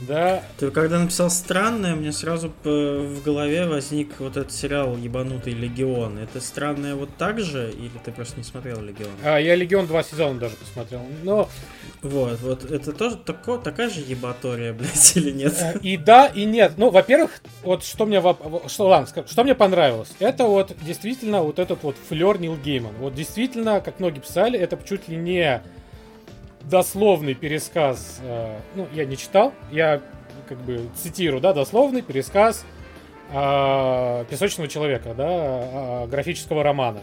Да, 0.00 0.44
Ты 0.58 0.70
когда 0.70 1.00
написал 1.00 1.28
странное, 1.28 1.96
мне 1.96 2.12
сразу 2.12 2.52
в 2.62 3.20
голове 3.24 3.66
возник 3.66 4.20
вот 4.20 4.36
этот 4.36 4.52
сериал 4.52 4.96
ебанутый 4.96 5.54
Легион. 5.54 6.18
Это 6.18 6.40
странное 6.40 6.94
вот 6.94 7.10
так 7.18 7.40
же, 7.40 7.70
или 7.72 7.90
ты 8.04 8.12
просто 8.12 8.36
не 8.36 8.44
смотрел 8.44 8.80
Легион? 8.80 9.10
а, 9.24 9.38
я 9.38 9.56
Легион 9.56 9.88
2 9.88 10.02
сезона 10.04 10.38
даже 10.38 10.54
посмотрел. 10.54 11.02
Но 11.24 11.48
Вот, 12.02 12.38
вот 12.40 12.70
это 12.70 12.92
тоже 12.92 13.16
тако, 13.16 13.58
такая 13.58 13.90
же 13.90 14.00
ебатория, 14.00 14.72
блядь, 14.74 15.16
или 15.16 15.32
нет? 15.32 15.54
Э, 15.60 15.78
И 15.82 15.96
да, 15.96 16.26
и 16.26 16.44
нет. 16.44 16.74
Ну, 16.76 16.90
во-первых, 16.90 17.42
вот 17.64 17.82
что 17.82 18.06
мне, 18.06 18.22
что, 18.68 18.86
ладно, 18.86 19.24
что 19.26 19.42
мне 19.42 19.56
понравилось, 19.56 20.10
это 20.20 20.44
вот 20.44 20.76
действительно 20.80 21.42
вот 21.42 21.58
этот 21.58 21.82
вот 21.82 21.96
флер 22.08 22.38
Нил 22.40 22.56
Гейман. 22.56 22.94
Вот 23.00 23.14
действительно, 23.14 23.80
как 23.80 23.98
многие 23.98 24.20
писали, 24.20 24.58
это 24.58 24.78
чуть 24.88 25.08
ли 25.08 25.16
не 25.16 25.60
дословный 26.68 27.34
пересказ. 27.34 28.20
э, 28.22 28.58
ну, 28.74 28.88
я 28.92 29.04
не 29.04 29.16
читал, 29.16 29.52
я 29.70 30.00
как 30.48 30.58
бы 30.58 30.88
цитирую, 30.96 31.40
да, 31.40 31.52
дословный 31.52 32.02
пересказ 32.02 32.64
э, 33.32 34.24
песочного 34.28 34.68
человека, 34.68 35.14
да, 35.14 35.26
э, 35.28 36.06
графического 36.06 36.62
романа. 36.62 37.00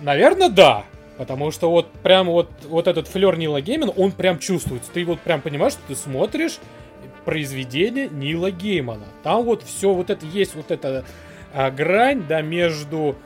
Наверное, 0.00 0.48
да. 0.48 0.84
Потому 1.16 1.52
что 1.52 1.70
вот 1.70 1.92
прям 2.02 2.26
вот, 2.26 2.50
вот 2.64 2.88
этот 2.88 3.06
флер 3.06 3.36
Нила 3.38 3.60
Геймана, 3.60 3.92
он 3.92 4.10
прям 4.10 4.40
чувствуется. 4.40 4.90
Ты 4.92 5.04
вот 5.04 5.20
прям 5.20 5.40
понимаешь, 5.40 5.74
что 5.74 5.82
ты 5.86 5.94
смотришь 5.94 6.58
произведение 7.24 8.08
Нила 8.08 8.50
Геймана. 8.50 9.06
Там 9.22 9.44
вот 9.44 9.62
все 9.62 9.92
вот 9.92 10.10
это 10.10 10.26
есть, 10.26 10.56
вот 10.56 10.72
эта 10.72 11.04
а, 11.52 11.70
грань, 11.70 12.24
да, 12.28 12.42
между 12.42 13.16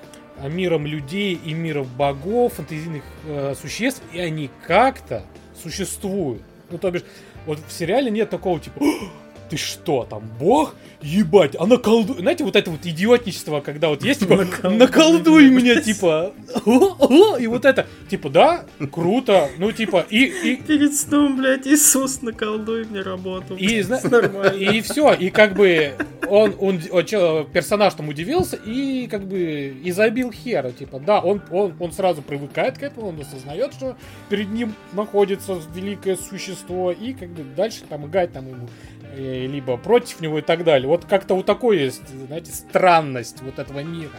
миром 0.47 0.87
людей 0.87 1.35
и 1.35 1.53
миром 1.55 1.89
богов, 1.97 2.55
фантазийных 2.55 3.03
э, 3.27 3.55
существ, 3.61 4.03
и 4.13 4.21
они 4.21 4.51
как-то 4.67 5.25
существуют. 5.61 6.43
Ну, 6.71 6.79
то 6.79 6.91
бишь, 6.91 7.05
вот 7.47 7.59
в 7.67 7.73
сериале 7.73 8.11
нет 8.11 8.31
такого 8.31 8.61
типа, 8.61 8.81
«О, 8.81 9.09
ты 9.49 9.57
что, 9.57 10.05
там, 10.05 10.29
бог? 10.39 10.75
Ебать, 11.03 11.55
а 11.59 11.67
наколдуй... 11.67 12.19
Знаете, 12.19 12.45
вот 12.45 12.57
это 12.57 12.71
вот 12.71 12.85
идиотничество, 12.85 13.61
когда 13.61 13.89
вот 13.89 14.03
есть, 14.03 14.21
типа, 14.21 14.45
Наколдуй 14.65 15.45
меня, 15.49 15.61
меня, 15.61 15.75
блядь». 15.75 15.85
типа, 15.85 16.33
«О, 16.65 16.97
о», 16.99 17.37
и 17.39 17.47
вот 17.47 17.65
это, 17.65 17.87
типа, 18.11 18.31
да, 18.31 18.65
круто, 18.91 19.49
ну, 19.59 19.71
типа, 19.73 20.07
и, 20.11 20.25
и, 20.25 20.57
Перед 20.57 20.95
сном, 20.95 21.37
блядь, 21.37 21.67
Иисус, 21.67 22.23
наколдуй 22.23 22.85
мне 22.85 23.01
работу. 23.01 23.55
и, 23.55 23.81
зна- 23.83 24.01
и 24.49 24.81
все, 24.81 25.13
и 25.15 25.31
как 25.31 25.55
бы 25.55 25.93
он, 26.29 26.55
он, 26.59 26.81
он 26.91 27.05
персонаж 27.53 27.95
там 27.95 28.09
удивился 28.09 28.57
и 28.57 29.07
как 29.07 29.27
бы 29.27 29.77
и 29.83 29.91
забил 29.93 30.33
хера, 30.33 30.71
типа, 30.71 30.99
да, 31.01 31.21
он, 31.21 31.43
он, 31.51 31.75
он 31.79 31.93
сразу 31.93 32.23
привыкает 32.23 32.79
к 32.79 32.83
этому, 32.83 33.09
он 33.09 33.21
осознает, 33.21 33.73
что 33.73 33.97
перед 34.29 34.49
ним 34.51 34.75
находится 34.93 35.61
великое 35.75 36.17
существо 36.17 36.93
и 36.93 37.13
как 37.13 37.29
бы 37.31 37.45
дальше 37.57 37.83
там 37.89 38.07
играть 38.07 38.33
там 38.33 38.49
ему 38.49 38.69
э, 39.17 39.47
либо 39.47 39.77
против 39.77 40.21
него 40.21 40.39
и 40.39 40.43
так 40.43 40.65
далее. 40.65 40.88
Вот 40.89 41.05
как-то 41.05 41.35
вот 41.35 41.45
такой 41.45 41.79
есть, 41.79 42.09
знаете, 42.09 42.51
странность 42.51 43.43
вот 43.43 43.59
этого 43.59 43.81
мира. 43.81 44.17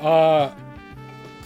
А, 0.00 0.52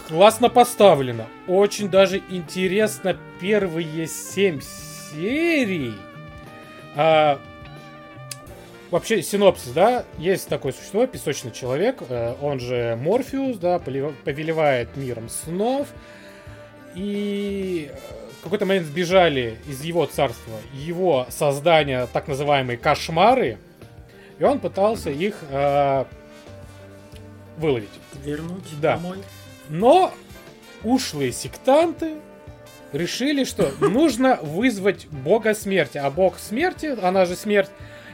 классно 0.07 0.47
поставлено. 0.47 1.27
Очень 1.47 1.89
даже 1.89 2.21
интересно 2.29 3.17
первые 3.41 4.07
семь 4.07 4.61
серий. 4.61 5.95
А, 6.95 7.41
вообще, 8.89 9.21
синопсис, 9.21 9.71
да, 9.71 10.05
есть 10.17 10.47
такое 10.47 10.71
существо, 10.71 11.05
песочный 11.05 11.51
человек, 11.51 12.01
э, 12.07 12.35
он 12.41 12.61
же 12.61 12.97
Морфеус, 13.01 13.57
да, 13.57 13.79
повелевает 13.79 14.95
миром 14.95 15.27
снов. 15.27 15.89
И 16.95 17.91
в 18.39 18.43
какой-то 18.43 18.65
момент 18.65 18.87
сбежали 18.87 19.57
из 19.67 19.83
его 19.83 20.05
царства 20.05 20.53
его 20.73 21.27
создания, 21.29 22.07
так 22.13 22.29
называемые 22.29 22.77
кошмары, 22.77 23.57
и 24.39 24.43
он 24.43 24.59
пытался 24.59 25.09
их 25.09 25.35
э, 25.49 26.05
выловить. 27.57 27.89
Вернуть 28.23 28.79
Да. 28.81 28.95
домой. 28.95 29.17
Но 29.69 30.11
ушлые 30.83 31.31
сектанты 31.31 32.15
решили, 32.93 33.43
что 33.43 33.71
нужно 33.79 34.37
вызвать 34.41 35.07
бога 35.07 35.53
смерти. 35.53 35.97
А 35.97 36.09
бог 36.09 36.39
смерти, 36.39 36.97
она 37.01 37.25
же 37.25 37.35
смерть, 37.35 37.69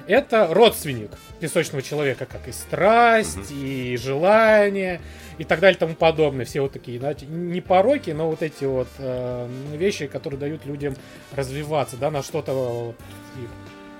это 0.07 0.47
родственник 0.51 1.11
песочного 1.39 1.81
человека, 1.81 2.25
как 2.25 2.47
и 2.47 2.51
страсть, 2.51 3.51
и 3.51 3.97
желание, 3.97 5.01
и 5.37 5.43
так 5.43 5.59
далее, 5.59 5.75
и 5.75 5.79
тому 5.79 5.95
подобное. 5.95 6.45
Все 6.45 6.61
вот 6.61 6.73
такие, 6.73 6.99
знаете, 6.99 7.25
не 7.25 7.61
пороки, 7.61 8.11
но 8.11 8.29
вот 8.29 8.41
эти 8.43 8.65
вот 8.65 8.87
э, 8.99 9.47
вещи, 9.73 10.07
которые 10.07 10.39
дают 10.39 10.65
людям 10.65 10.95
развиваться, 11.33 11.97
да, 11.97 12.11
на 12.11 12.21
что-то 12.21 12.53
вот 12.53 12.95
их 13.41 13.49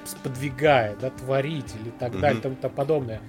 сподвигает, 0.05 0.99
да, 0.99 1.09
творить 1.09 1.73
или 1.81 1.89
так 1.91 2.11
Мгм. 2.13 2.21
далее, 2.21 2.39
и 2.39 2.41
тому 2.41 2.55
подобное. 2.55 3.21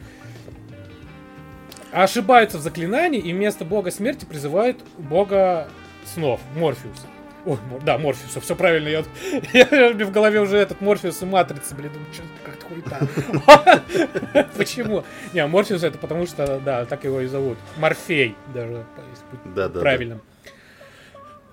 Ошибаются 1.93 2.59
в 2.59 2.61
заклинании 2.61 3.21
и 3.21 3.33
вместо 3.33 3.65
бога 3.65 3.91
смерти 3.91 4.25
призывают 4.25 4.79
бога 4.99 5.69
снов, 6.05 6.41
Морфеуса. 6.55 7.07
Ой, 7.47 7.59
да, 7.85 7.97
Морфеуса, 7.97 8.41
все 8.41 8.57
правильно. 8.57 8.89
Я, 9.53 9.69
я- 9.71 9.95
мне 9.95 10.05
в 10.05 10.11
голове 10.11 10.41
уже 10.41 10.57
этот 10.59 10.81
Морфеус 10.81 11.23
и 11.23 11.27
Матрица, 11.27 11.75
блин, 11.77 11.93
думаю, 11.93 12.13
что 12.13 12.23
как-то 12.45 12.67
хуйта. 12.67 14.47
Почему? 14.57 15.05
Не, 15.33 15.47
Морфеус 15.47 15.85
это 15.85 15.97
потому 15.97 16.27
что, 16.27 16.59
да, 16.59 16.85
так 16.87 17.05
его 17.05 17.21
и 17.21 17.27
зовут. 17.27 17.57
Морфей 17.79 18.35
даже, 18.53 18.85
если 19.11 19.65
быть 19.71 19.81
правильным. 19.81 20.21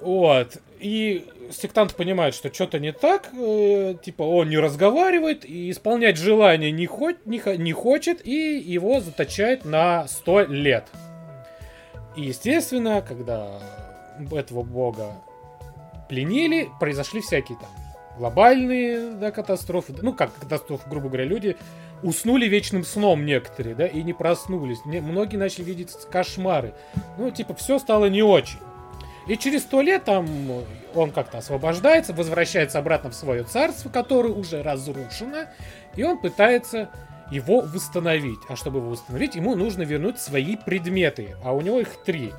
Вот. 0.01 0.57
И 0.79 1.25
сектант 1.55 1.95
понимает, 1.95 2.33
что 2.35 2.53
что-то 2.53 2.79
не 2.79 2.91
так, 2.91 3.29
э, 3.33 3.95
типа 4.03 4.23
он 4.23 4.49
не 4.49 4.57
разговаривает, 4.57 5.45
и 5.45 5.69
исполнять 5.71 6.17
желание 6.17 6.71
не, 6.71 6.85
хо- 6.87 7.13
не, 7.25 7.41
не 7.57 7.71
хочет, 7.73 8.25
и 8.25 8.57
его 8.57 8.99
заточает 8.99 9.65
на 9.65 10.07
100 10.07 10.41
лет. 10.45 10.85
И, 12.15 12.21
естественно, 12.23 13.01
когда 13.01 13.59
этого 14.31 14.63
бога 14.63 15.13
пленили, 16.09 16.69
произошли 16.79 17.21
всякие 17.21 17.57
там 17.57 17.69
глобальные 18.17 19.13
да, 19.13 19.31
катастрофы. 19.31 19.93
Ну, 20.01 20.13
как 20.13 20.33
катастрофы, 20.35 20.87
грубо 20.89 21.07
говоря, 21.07 21.25
люди 21.25 21.57
уснули 22.03 22.45
вечным 22.47 22.83
сном 22.83 23.25
некоторые, 23.25 23.75
да, 23.75 23.87
и 23.87 24.03
не 24.03 24.13
проснулись. 24.13 24.85
Не- 24.85 24.99
Многие 25.01 25.37
начали 25.37 25.63
видеть 25.63 25.91
кошмары. 26.11 26.73
Ну, 27.17 27.31
типа, 27.31 27.55
все 27.55 27.79
стало 27.79 28.05
не 28.05 28.21
очень. 28.21 28.59
И 29.27 29.37
через 29.37 29.61
сто 29.61 29.81
лет 29.81 30.03
там 30.03 30.27
он 30.93 31.11
как-то 31.11 31.37
освобождается, 31.37 32.13
возвращается 32.13 32.79
обратно 32.79 33.09
в 33.09 33.15
свое 33.15 33.43
царство, 33.43 33.89
которое 33.89 34.33
уже 34.33 34.61
разрушено, 34.61 35.45
и 35.95 36.03
он 36.03 36.17
пытается 36.19 36.89
его 37.31 37.61
восстановить. 37.61 38.39
А 38.49 38.55
чтобы 38.55 38.79
его 38.79 38.89
восстановить, 38.89 39.35
ему 39.35 39.55
нужно 39.55 39.83
вернуть 39.83 40.19
свои 40.19 40.55
предметы, 40.55 41.35
а 41.43 41.53
у 41.53 41.61
него 41.61 41.79
их 41.79 42.03
три. 42.03 42.31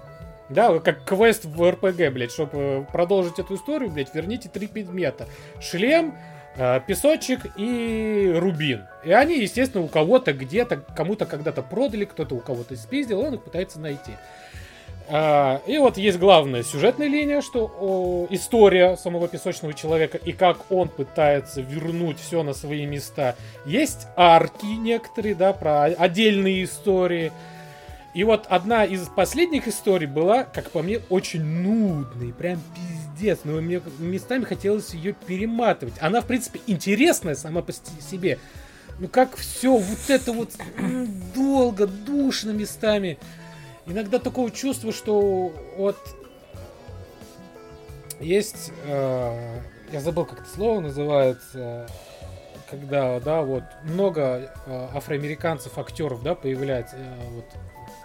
Да, 0.51 0.79
как 0.79 1.05
квест 1.05 1.47
в 1.47 1.71
РПГ, 1.71 2.13
блядь, 2.13 2.31
чтобы 2.31 2.87
продолжить 2.93 3.39
эту 3.39 3.55
историю, 3.55 3.91
блядь, 3.91 4.15
верните 4.15 4.51
три 4.51 4.67
предмета. 4.67 5.27
Шлем, 5.59 6.15
э, 6.57 6.81
песочек 6.87 7.41
и 7.57 8.31
рубин. 8.37 8.87
И 9.05 9.11
они, 9.11 9.41
естественно, 9.41 9.83
у 9.83 9.89
кого-то 9.89 10.35
где-то, 10.35 10.77
кому-то 10.77 11.25
когда-то 11.25 11.63
продали, 11.63 12.05
кто-то 12.05 12.35
у 12.35 12.41
кого-то 12.41 12.77
спиздил, 12.77 13.21
он 13.21 13.35
их 13.35 13.43
пытается 13.43 13.81
найти. 13.81 14.13
А, 15.07 15.61
и 15.67 15.77
вот 15.79 15.99
есть 15.99 16.19
главная 16.19 16.63
сюжетная 16.63 17.09
линия, 17.09 17.43
что 17.43 17.71
о, 17.79 18.27
история 18.31 18.97
самого 18.97 19.29
песочного 19.29 19.75
человека 19.75 20.17
и 20.17 20.33
как 20.33 20.71
он 20.71 20.89
пытается 20.89 21.61
вернуть 21.61 22.19
все 22.19 22.43
на 22.43 22.55
свои 22.55 22.87
места. 22.87 23.37
Есть 23.67 24.07
арки 24.17 24.65
некоторые, 24.65 25.35
да, 25.35 25.53
про 25.53 25.85
отдельные 25.85 26.65
истории. 26.65 27.33
И 28.15 28.25
вот 28.25 28.47
одна 28.49 28.85
из 28.85 29.09
последних 29.09 29.69
историй 29.69 30.07
была, 30.07 30.45
как 30.45 30.71
по 30.71 30.83
мне, 30.83 31.01
очень 31.11 31.45
нудной, 31.45 32.33
прям 32.33 32.61
пиздец. 32.75 33.41
Но 33.45 33.61
мне 33.61 33.83
местами 33.99 34.45
хотелось 34.45 34.95
ее 34.95 35.13
перематывать. 35.13 35.95
Она, 36.01 36.21
в 36.21 36.27
принципе, 36.27 36.61
интересная 36.67 37.35
сама 37.35 37.61
по 37.61 37.73
себе. 37.73 38.39
Ну 39.01 39.09
как 39.09 39.37
все 39.37 39.77
вот 39.77 39.99
это 40.09 40.33
вот 40.33 40.53
долго, 41.35 41.89
душно 41.89 42.53
местами. 42.53 43.19
Иногда 43.87 44.19
такое 44.19 44.51
чувство, 44.51 44.93
что 44.93 45.53
вот 45.77 45.99
есть, 48.21 48.73
э, 48.87 49.61
я 49.93 50.01
забыл, 50.01 50.25
как 50.25 50.41
это 50.41 50.49
слово 50.49 50.81
называется, 50.81 51.87
когда, 52.71 53.21
да, 53.21 53.43
вот 53.43 53.65
много 53.85 54.51
э, 54.67 54.89
афроамериканцев, 54.95 55.77
актеров, 55.79 56.23
да, 56.23 56.35
появляется, 56.35 56.97
э, 56.97 57.29
вот 57.31 57.45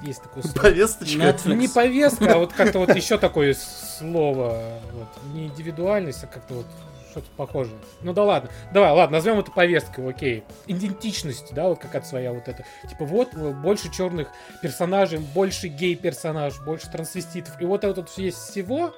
есть 0.01 0.21
такое 0.21 0.43
слово. 0.43 0.63
Повесточка. 0.63 1.36
Ну, 1.45 1.53
не 1.53 1.67
повестка, 1.67 2.34
а 2.34 2.38
вот 2.38 2.53
как-то 2.53 2.80
вот 2.80 2.93
еще 2.95 3.17
такое 3.17 3.53
слово, 3.53 4.80
вот, 4.91 5.34
не 5.34 5.47
индивидуальность, 5.47 6.23
а 6.23 6.27
как-то 6.27 6.55
вот 6.55 6.67
что-то 7.10 7.28
похожее. 7.36 7.78
Ну 8.01 8.14
да 8.14 8.24
ладно, 8.24 8.49
давай, 8.74 8.91
ладно, 8.91 9.18
назовем 9.18 9.39
это 9.39 9.51
повесткой, 9.51 10.10
окей. 10.10 10.43
Идентичность, 10.68 11.53
да, 11.53 11.68
вот 11.70 11.80
какая-то 11.80 12.07
своя 12.07 12.34
вот 12.34 12.47
эта. 12.47 12.66
Типа 12.88 13.05
вот 13.05 13.34
э, 13.34 13.51
больше 13.51 13.91
черных 13.91 14.30
персонажей, 14.62 15.20
больше 15.20 15.68
гей-персонаж, 15.68 16.60
больше 16.62 16.89
трансвеститов. 16.89 17.60
И 17.62 17.66
вот 17.66 17.84
это 17.84 18.01
вот 18.01 18.10
есть 18.18 18.38
всего 18.38 18.93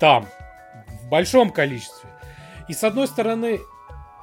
там, 0.00 0.26
в 1.02 1.08
большом 1.08 1.50
количестве. 1.50 2.08
И 2.68 2.74
с 2.74 2.84
одной 2.84 3.08
стороны, 3.08 3.60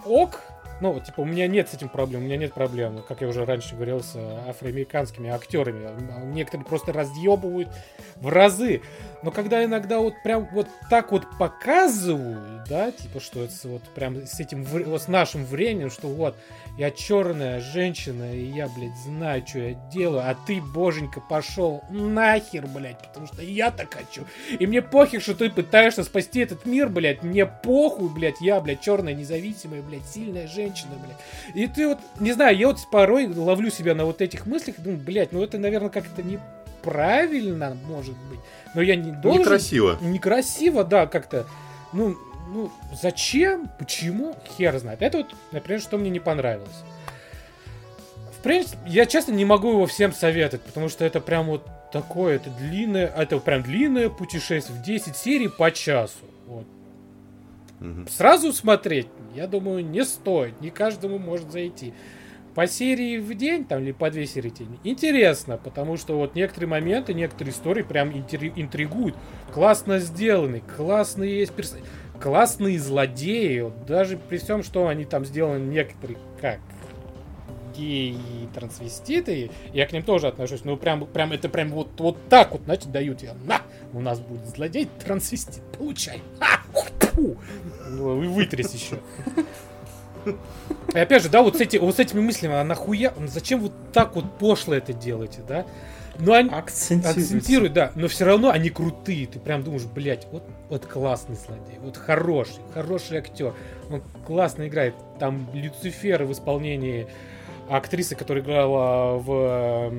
ок, 0.06 0.42
ну, 0.82 1.00
типа, 1.00 1.22
у 1.22 1.26
меня 1.26 1.48
нет 1.48 1.70
с 1.70 1.74
этим 1.74 1.90
проблем, 1.90 2.22
у 2.22 2.26
меня 2.26 2.38
нет 2.38 2.54
проблем, 2.54 3.02
как 3.08 3.22
я 3.22 3.28
уже 3.28 3.46
раньше 3.46 3.76
говорил, 3.76 4.02
с 4.04 4.16
афроамериканскими 4.48 5.30
актерами. 5.30 5.90
Некоторые 6.34 6.66
просто 6.66 6.92
разъебывают 6.92 7.70
в 8.18 8.28
разы. 8.28 8.82
Но 9.26 9.32
когда 9.32 9.66
иногда 9.66 9.98
вот 9.98 10.22
прям 10.22 10.48
вот 10.52 10.68
так 10.88 11.12
вот 11.12 11.24
показывают, 11.40 12.70
да, 12.70 12.92
типа, 12.92 13.20
что 13.20 13.44
это 13.44 13.54
вот 13.64 13.82
прям 13.96 14.28
с 14.28 14.40
этим, 14.40 14.64
вот 14.64 15.02
с 15.02 15.08
нашим 15.08 15.44
временем, 15.44 15.90
что 15.90 16.08
вот, 16.10 16.36
я 16.78 16.92
черная 16.92 17.60
женщина, 17.60 18.36
и 18.36 18.46
я, 18.46 18.68
блядь, 18.68 18.96
знаю, 18.98 19.44
что 19.48 19.58
я 19.58 19.74
делаю, 19.92 20.30
а 20.30 20.36
ты, 20.46 20.62
боженька, 20.62 21.22
пошел 21.22 21.84
нахер, 21.90 22.68
блядь, 22.68 23.00
потому 23.00 23.26
что 23.26 23.42
я 23.42 23.72
так 23.72 23.96
хочу. 23.96 24.26
И 24.60 24.68
мне 24.68 24.84
похер, 24.84 25.20
что 25.20 25.34
ты 25.34 25.50
пытаешься 25.50 26.04
спасти 26.04 26.42
этот 26.42 26.68
мир, 26.68 26.88
блядь, 26.88 27.24
мне 27.24 27.48
похуй, 27.48 28.10
блядь, 28.10 28.42
я, 28.42 28.62
блядь, 28.62 28.82
черная, 28.82 29.16
независимая, 29.16 29.82
блядь, 29.82 30.06
сильная 30.06 30.48
женщина, 30.48 30.92
блядь. 31.04 31.56
И 31.56 31.66
ты 31.66 31.88
вот, 31.88 31.98
не 32.20 32.34
знаю, 32.34 32.56
я 32.56 32.68
вот 32.68 32.78
порой 32.92 33.26
ловлю 33.26 33.72
себя 33.72 33.96
на 33.96 34.06
вот 34.06 34.22
этих 34.22 34.46
мыслях 34.46 34.76
думаю, 34.78 35.02
блядь, 35.02 35.32
ну 35.32 35.42
это, 35.42 35.58
наверное, 35.58 35.90
как-то 35.90 36.22
не 36.22 36.38
правильно, 36.86 37.76
может 37.88 38.16
быть. 38.30 38.40
Но 38.76 38.82
я 38.82 38.96
не 38.96 39.12
должен... 39.12 39.42
Некрасиво. 39.42 39.98
Некрасиво, 40.02 40.84
да, 40.84 41.08
как-то. 41.08 41.48
Ну, 41.92 42.16
ну, 42.54 42.72
зачем? 43.02 43.70
Почему? 43.80 44.36
Хер 44.58 44.78
знает. 44.78 45.02
Это 45.02 45.18
вот, 45.20 45.36
например, 45.52 45.82
что 45.82 45.98
мне 45.98 46.10
не 46.10 46.20
понравилось. 46.20 46.84
В 48.38 48.44
принципе, 48.44 48.78
я 48.86 49.08
честно 49.08 49.32
не 49.32 49.46
могу 49.46 49.72
его 49.72 49.88
всем 49.88 50.14
советовать, 50.14 50.64
потому 50.64 50.88
что 50.88 51.04
это 51.04 51.20
прям 51.20 51.48
вот 51.48 51.68
такое, 51.92 52.36
это 52.36 52.52
длинное, 52.52 53.08
это 53.08 53.40
прям 53.40 53.64
длинное 53.64 54.10
путешествие 54.10 54.78
в 54.78 54.84
10 54.84 55.16
серий 55.16 55.48
по 55.48 55.72
часу. 55.72 56.26
Вот. 56.46 56.68
Угу. 57.82 58.08
Сразу 58.10 58.54
смотреть, 58.54 59.08
я 59.34 59.48
думаю, 59.48 59.84
не 59.84 60.06
стоит, 60.06 60.62
не 60.62 60.70
каждому 60.70 61.18
может 61.18 61.52
зайти. 61.52 61.94
По 62.56 62.68
серии 62.68 63.20
в 63.20 63.36
день, 63.36 63.66
там, 63.66 63.84
или 63.84 63.92
по 63.92 64.10
две 64.10 64.26
серии 64.26 64.50
в 64.50 64.54
день, 64.54 64.80
интересно, 64.84 65.58
потому 65.58 65.98
что 65.98 66.18
вот 66.18 66.36
некоторые 66.36 66.70
моменты, 66.70 67.14
некоторые 67.14 67.54
истории 67.54 67.84
прям 67.84 68.12
интригуют. 68.12 69.16
Классно 69.54 70.00
сделаны, 70.00 70.62
классные 70.76 71.40
есть 71.40 71.52
персонажи 71.52 71.86
классные 72.22 72.80
злодеи, 72.80 73.60
вот 73.60 73.86
даже 73.86 74.18
при 74.18 74.38
всем, 74.38 74.64
что 74.64 74.88
они 74.88 75.06
там 75.06 75.26
сделаны 75.26 75.60
некоторые 75.60 76.18
как 76.42 76.60
геи 77.76 78.14
и 78.14 78.48
трансвеститы, 78.54 79.52
я 79.74 79.86
к 79.86 79.92
ним 79.92 80.04
тоже 80.04 80.28
отношусь, 80.28 80.64
ну 80.64 80.78
прям, 80.78 81.06
прям 81.06 81.34
это 81.34 81.50
прям 81.50 81.70
вот, 81.70 81.90
вот 82.00 82.18
так 82.30 82.52
вот, 82.54 82.62
значит, 82.64 82.92
дают 82.92 83.22
я, 83.22 83.34
на, 83.46 83.62
у 83.94 84.00
нас 84.00 84.20
будет 84.20 84.48
злодей 84.48 84.88
трансвестит, 85.04 85.62
получай, 85.78 86.22
а, 86.40 86.62
фу, 87.08 87.38
ну, 87.90 88.24
и 88.24 88.28
вытряс 88.28 88.74
еще. 88.74 89.00
И 90.94 90.98
опять 90.98 91.24
же, 91.24 91.30
да, 91.30 91.42
вот 91.42 91.58
с, 91.58 91.62
эти, 91.62 91.78
вот 91.78 91.96
с 91.96 92.00
этими 92.00 92.22
мыслями, 92.22 92.56
а 92.56 92.64
нахуя, 92.64 93.14
зачем 93.28 93.60
вот 93.62 93.72
так 93.94 94.16
вот 94.16 94.38
пошло 94.38 94.74
это 94.74 94.94
делаете, 94.94 95.42
да? 95.48 95.66
Но 96.18 96.34
они 96.34 96.50
акцентируют, 96.50 97.74
да, 97.74 97.92
но 97.96 98.08
все 98.08 98.26
равно 98.26 98.50
они 98.50 98.70
крутые. 98.70 99.28
Ты 99.28 99.40
прям 99.40 99.64
думаешь, 99.64 99.84
блядь, 99.84 100.28
вот, 100.32 100.44
вот 100.70 100.86
классный 100.86 101.36
злодей, 101.36 101.78
вот 101.82 101.98
хороший, 101.98 102.62
хороший 102.74 103.18
актер. 103.18 103.54
Он 103.90 104.02
классно 104.26 104.68
играет. 104.68 104.96
Там 105.20 105.50
Люцифер 105.54 106.24
в 106.24 106.32
исполнении 106.32 107.08
актрисы, 107.70 108.16
которая 108.16 108.44
играла 108.44 109.18
в 109.18 109.92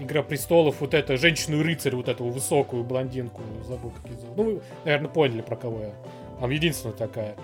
Игра 0.00 0.22
престолов, 0.22 0.76
вот 0.80 0.94
эту 0.94 1.16
женщину-рыцарь, 1.16 1.96
вот 1.96 2.08
эту 2.08 2.24
высокую 2.24 2.84
блондинку, 2.84 3.42
забыл, 3.66 3.90
как 3.90 4.10
ее 4.10 4.18
зовут. 4.18 4.36
Ну, 4.36 4.42
вы, 4.44 4.62
наверное, 4.84 5.08
поняли, 5.08 5.40
про 5.40 5.56
кого 5.56 5.80
я. 5.82 5.92
Там 6.38 6.50
единственная 6.50 6.94
такая. 6.94 7.34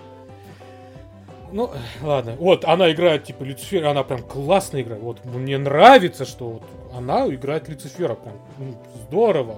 Ну, 1.55 1.71
ладно. 2.01 2.35
Вот, 2.37 2.65
она 2.65 2.91
играет, 2.91 3.23
типа, 3.23 3.43
Люцифер, 3.43 3.85
она 3.85 4.03
прям 4.03 4.21
классно 4.21 4.81
играет. 4.81 5.01
Вот, 5.01 5.23
мне 5.23 5.57
нравится, 5.57 6.25
что 6.25 6.49
вот 6.49 6.63
она 6.93 7.25
играет 7.27 7.69
Люцифера. 7.69 8.15
Прям 8.15 8.35
ну, 8.57 8.75
здорово. 9.07 9.55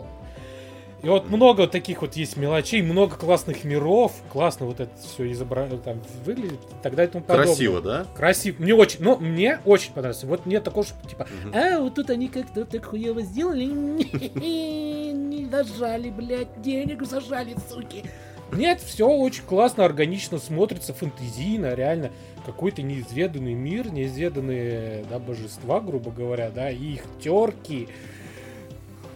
И 1.02 1.10
вот 1.10 1.28
много 1.30 1.68
таких 1.68 2.02
вот 2.02 2.16
есть 2.16 2.38
мелочей, 2.38 2.84
много 2.84 3.16
классных 3.16 3.64
миров, 3.64 4.14
классно 4.32 4.68
вот 4.68 4.80
это 4.80 4.91
все 5.00 5.32
изображено, 5.32 5.80
там 5.80 6.00
выглядит, 6.24 6.60
и 6.60 6.84
тогда 6.84 7.04
и 7.04 7.08
тому 7.08 7.24
подобное. 7.24 7.48
Красиво, 7.48 7.82
да? 7.82 8.06
Красиво. 8.16 8.56
Мне 8.62 8.76
очень, 8.76 9.04
ну, 9.04 9.18
мне 9.18 9.60
очень 9.66 9.91
понравилось. 9.93 10.24
Вот 10.24 10.45
мне 10.45 10.60
такое, 10.60 10.84
что, 10.84 10.95
типа, 11.08 11.28
а, 11.52 11.80
вот 11.80 11.95
тут 11.95 12.12
они 12.12 12.28
как-то 12.28 12.64
так 12.66 12.86
хуево 12.86 13.22
сделали, 13.22 13.66
не 13.66 15.48
зажали, 15.50 16.12
блядь, 16.12 16.62
денег 16.62 17.04
зажали, 17.04 17.56
суки. 17.70 18.04
Нет, 18.52 18.80
все 18.82 19.08
очень 19.08 19.43
классно, 19.43 19.84
органично 19.84 20.39
смотрится, 20.39 20.93
фэнтезийно, 20.93 21.74
реально 21.74 22.12
какой-то 22.45 22.82
неизведанный 22.82 23.54
мир, 23.54 23.91
неизведанные 23.91 25.04
да, 25.10 25.20
божества, 25.20 25.82
грубо 25.82 26.12
говоря, 26.12 26.50
да, 26.50 26.72
и 26.72 26.93
их 26.93 27.04
терки. 27.20 27.89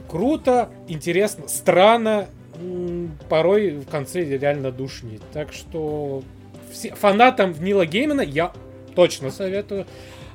Круто, 0.10 0.70
интересно, 0.90 1.48
странно, 1.48 2.28
порой 3.30 3.72
в 3.80 3.88
конце 3.88 4.24
реально 4.24 4.72
душнит. 4.72 5.22
Так 5.32 5.54
что 5.54 6.24
все, 6.72 6.94
фанатам 6.94 7.56
Нила 7.64 7.86
Геймана 7.86 8.22
я 8.22 8.52
точно 8.96 9.32
советую. 9.32 9.86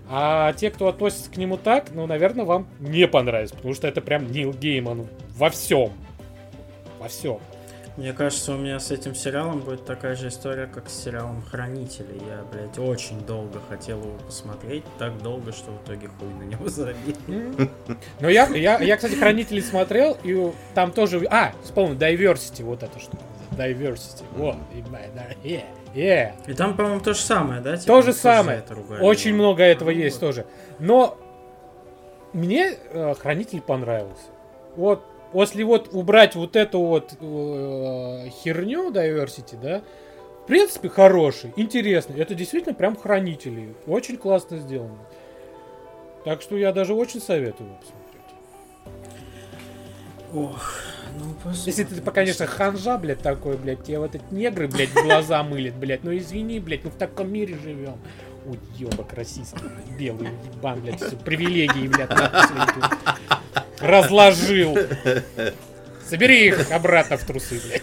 А 0.08 0.52
те, 0.52 0.70
кто 0.70 0.86
относится 0.86 1.30
к 1.30 1.36
нему 1.36 1.56
так, 1.56 1.86
ну, 1.92 2.06
наверное, 2.06 2.44
вам 2.44 2.68
не 2.78 3.08
понравится, 3.08 3.56
потому 3.56 3.74
что 3.74 3.88
это 3.88 4.00
прям 4.00 4.30
Нил 4.30 4.52
Гейман 4.52 5.08
во 5.36 5.50
всем. 5.50 5.92
Во 7.00 7.08
всем. 7.08 7.40
Мне 7.96 8.12
кажется, 8.12 8.52
у 8.52 8.58
меня 8.58 8.78
с 8.78 8.90
этим 8.90 9.14
сериалом 9.14 9.60
будет 9.60 9.86
такая 9.86 10.16
же 10.16 10.28
история, 10.28 10.66
как 10.66 10.90
с 10.90 11.04
сериалом 11.04 11.42
Хранители. 11.42 12.20
Я, 12.28 12.44
блядь, 12.52 12.78
очень 12.78 13.20
долго 13.24 13.58
хотел 13.70 14.00
его 14.00 14.18
посмотреть, 14.18 14.84
так 14.98 15.16
долго, 15.22 15.52
что 15.52 15.70
в 15.70 15.82
итоге 15.82 16.08
хуй 16.08 16.28
на 16.28 16.42
него 16.42 16.68
забил. 16.68 17.16
Ну, 18.20 18.28
я, 18.28 18.46
я, 18.48 18.78
я, 18.80 18.96
кстати, 18.96 19.14
Хранители 19.14 19.60
смотрел, 19.60 20.16
и 20.22 20.52
там 20.74 20.92
тоже... 20.92 21.24
А, 21.30 21.52
вспомнил, 21.62 21.96
Diversity, 21.96 22.64
вот 22.64 22.82
это 22.82 22.98
что. 22.98 23.16
Diversity, 23.52 24.24
вот, 24.34 24.56
yeah. 25.42 25.64
Yeah. 25.94 26.34
И 26.46 26.52
там, 26.52 26.76
по-моему, 26.76 27.00
то 27.00 27.14
же 27.14 27.20
самое, 27.20 27.62
да? 27.62 27.78
Типа, 27.78 27.86
то 27.86 28.02
же 28.02 28.12
самое. 28.12 28.62
Очень 29.00 29.34
много 29.34 29.62
этого 29.62 29.90
ну, 29.90 29.96
есть 29.96 30.20
вот. 30.20 30.28
тоже. 30.28 30.46
Но 30.78 31.18
мне 32.34 32.74
э, 32.90 33.14
Хранитель 33.14 33.62
понравился. 33.62 34.26
Вот 34.76 35.02
если 35.40 35.62
вот 35.62 35.90
убрать 35.92 36.34
вот 36.34 36.56
эту 36.56 36.80
вот 36.80 37.14
э, 37.20 38.28
херню 38.42 38.90
Diversity, 38.90 39.60
да, 39.60 39.82
в 40.42 40.46
принципе, 40.46 40.88
хороший, 40.88 41.52
интересный. 41.56 42.20
Это 42.20 42.34
действительно 42.34 42.74
прям 42.74 42.96
хранители. 42.96 43.74
Очень 43.86 44.16
классно 44.16 44.58
сделано. 44.58 44.98
Так 46.24 46.40
что 46.40 46.56
я 46.56 46.72
даже 46.72 46.94
очень 46.94 47.20
советую 47.20 47.70
его 47.70 47.78
посмотреть. 47.78 48.06
Ох, 50.32 50.72
ну 51.18 51.34
посмотрим. 51.34 51.62
Если 51.66 51.84
ты, 51.84 52.00
конечно, 52.10 52.46
ханжа, 52.46 52.96
блядь, 52.96 53.20
такой, 53.20 53.56
блядь, 53.56 53.82
тебе 53.84 53.98
вот 53.98 54.14
эти 54.14 54.24
негры, 54.30 54.68
блядь, 54.68 54.92
глаза 54.92 55.42
мылят, 55.42 55.74
блядь, 55.74 56.04
ну 56.04 56.16
извини, 56.16 56.60
блядь, 56.60 56.84
ну 56.84 56.90
в 56.90 56.96
таком 56.96 57.32
мире 57.32 57.56
живем. 57.62 57.96
Уебок 58.44 59.12
российский, 59.14 59.64
белый 59.98 60.28
ебан, 60.54 60.80
блядь, 60.80 61.02
все, 61.02 61.16
привилегии, 61.16 61.88
блядь, 61.88 62.10
разложил. 63.80 64.76
Собери 66.08 66.48
их 66.48 66.70
обратно 66.70 67.16
в 67.16 67.24
трусы, 67.24 67.60
блядь. 67.66 67.82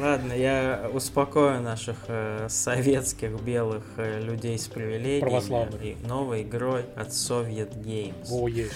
Ладно, 0.00 0.32
я 0.32 0.90
успокою 0.92 1.60
наших 1.60 1.96
э, 2.08 2.46
советских 2.48 3.40
белых 3.40 3.84
э, 3.96 4.20
людей 4.20 4.58
с 4.58 4.66
привилегиями 4.66 5.82
и 5.82 6.06
новой 6.06 6.42
игрой 6.42 6.84
от 6.96 7.08
Soviet 7.08 7.74
Games. 7.76 8.26
О, 8.30 8.48
есть. 8.48 8.72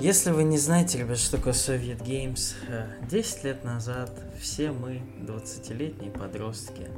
Если 0.00 0.30
вы 0.30 0.44
не 0.44 0.56
знаете, 0.56 0.98
ребят, 0.98 1.18
что 1.18 1.36
такое 1.36 1.52
Soviet 1.52 2.02
Games, 2.02 2.54
10 3.02 3.44
э, 3.44 3.48
лет 3.48 3.64
назад 3.64 4.10
все 4.40 4.72
мы, 4.72 5.02
20-летние 5.20 6.10
подростки, 6.10 6.88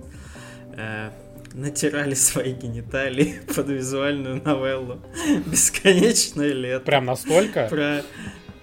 э, 0.76 1.10
натирали 1.54 2.14
свои 2.14 2.52
гениталии 2.52 3.40
под 3.54 3.68
визуальную 3.68 4.42
новеллу 4.42 5.00
«Бесконечное 5.46 6.52
лето». 6.52 6.84
Прям 6.84 7.04
настолько? 7.06 7.66
Про 7.68 8.02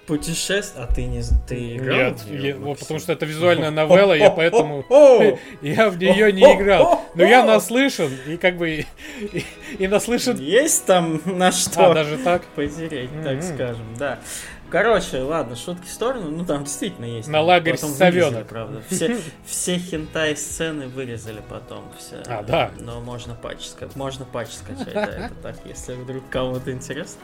Путешествие? 0.06 0.84
А 0.88 0.92
ты 0.92 1.04
не 1.04 1.22
ты 1.46 1.76
играл? 1.76 1.96
Нет, 1.96 2.18
в 2.20 2.30
неё, 2.32 2.46
я- 2.48 2.56
вот 2.56 2.80
потому 2.80 2.98
что 2.98 3.12
это 3.12 3.26
визуальная 3.26 3.70
новелла, 3.70 4.12
я 4.14 4.30
поэтому 4.30 4.84
я 5.62 5.88
в 5.88 5.98
нее 5.98 6.32
не 6.32 6.42
играл. 6.42 7.08
Но 7.14 7.24
я 7.24 7.44
наслышан 7.44 8.10
и 8.26 8.36
как 8.36 8.56
бы 8.56 8.70
и, 8.70 9.44
и- 9.78 9.86
наслышан. 9.86 10.36
Есть 10.40 10.84
там 10.86 11.20
на 11.26 11.52
что 11.52 11.92
А, 11.92 11.94
даже 11.94 12.18
так? 12.18 12.42
потереть, 12.56 13.10
так 13.22 13.34
Мгм. 13.36 13.42
скажем, 13.42 13.86
да. 13.98 14.18
Короче, 14.70 15.18
ладно, 15.18 15.56
шутки 15.56 15.86
в 15.86 15.90
сторону, 15.90 16.30
ну 16.30 16.44
там 16.44 16.64
действительно 16.64 17.04
есть. 17.04 17.28
На 17.28 17.40
лагерь 17.40 17.74
потом 17.74 17.92
вырезали, 17.92 18.44
правда. 18.44 18.82
Все, 18.88 19.18
все 19.44 19.78
хентай-сцены 19.78 20.88
вырезали 20.88 21.42
потом. 21.48 21.84
Все. 21.98 22.22
А, 22.26 22.42
да. 22.42 22.70
Но 22.78 23.00
можно 23.00 23.34
патч, 23.34 23.70
можно 23.96 24.24
патч 24.24 24.50
скачать, 24.50 24.94
да, 24.94 25.06
это 25.06 25.34
так, 25.42 25.56
если 25.64 25.94
вдруг 25.94 26.22
кому-то 26.30 26.70
интересно. 26.72 27.20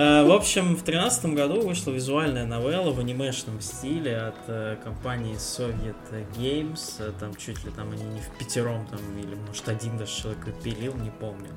Э, 0.00 0.22
В 0.24 0.30
общем, 0.30 0.76
в 0.76 0.84
тринадцатом 0.84 1.34
году 1.34 1.60
вышла 1.66 1.90
визуальная 1.90 2.46
новелла 2.46 2.92
в 2.92 3.00
анимешном 3.00 3.60
стиле 3.60 4.16
от 4.16 4.36
э, 4.46 4.76
компании 4.84 5.34
Soviet 5.34 5.96
Games. 6.36 6.78
Э, 7.00 7.10
Там 7.18 7.34
чуть 7.34 7.64
ли 7.64 7.72
там 7.72 7.90
они 7.90 8.04
не 8.04 8.20
в 8.20 8.28
пятером, 8.38 8.86
там, 8.86 9.00
или 9.18 9.34
может 9.34 9.68
один 9.68 9.98
даже 9.98 10.12
человек 10.12 10.38
пилил, 10.62 10.94
не 10.94 11.10
помню. 11.10 11.48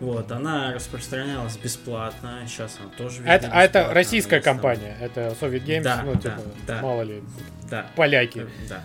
Вот, 0.00 0.32
она 0.32 0.72
распространялась 0.72 1.58
бесплатно, 1.58 2.40
сейчас 2.46 2.78
она 2.80 2.88
тоже 2.96 3.22
это, 3.26 3.50
а 3.52 3.62
это 3.62 3.92
российская 3.92 4.36
есть 4.36 4.44
там- 4.46 4.54
компания, 4.54 4.96
это 5.00 5.36
Soviet 5.38 5.66
Games, 5.66 5.82
Да, 5.82 6.02
ну, 6.06 6.14
да, 6.14 6.20
типа, 6.20 6.40
да. 6.66 6.80
мало 6.80 7.02
ли, 7.02 7.22
Да. 7.70 7.86
поляки. 7.96 8.46
Да. 8.66 8.82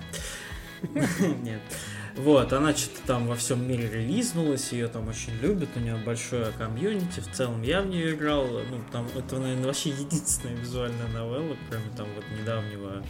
Нет. 1.43 1.61
Вот, 2.19 2.51
она 2.51 2.75
что-то 2.75 2.99
там 3.07 3.27
во 3.27 3.35
всем 3.35 3.65
мире 3.65 3.89
релизнулась, 3.89 4.73
ее 4.73 4.87
там 4.89 5.07
очень 5.07 5.33
любят, 5.41 5.69
у 5.75 5.79
нее 5.79 5.95
большое 5.95 6.51
комьюнити, 6.57 7.21
в 7.21 7.31
целом 7.31 7.61
я 7.63 7.81
в 7.81 7.87
нее 7.87 8.13
играл, 8.13 8.45
ну, 8.47 8.81
там, 8.91 9.07
это, 9.15 9.37
наверное, 9.37 9.67
вообще 9.67 9.89
единственная 9.91 10.55
визуальная 10.55 11.07
новелла, 11.07 11.55
кроме 11.69 11.85
там 11.95 12.07
вот 12.15 12.25
недавнего, 12.37 13.03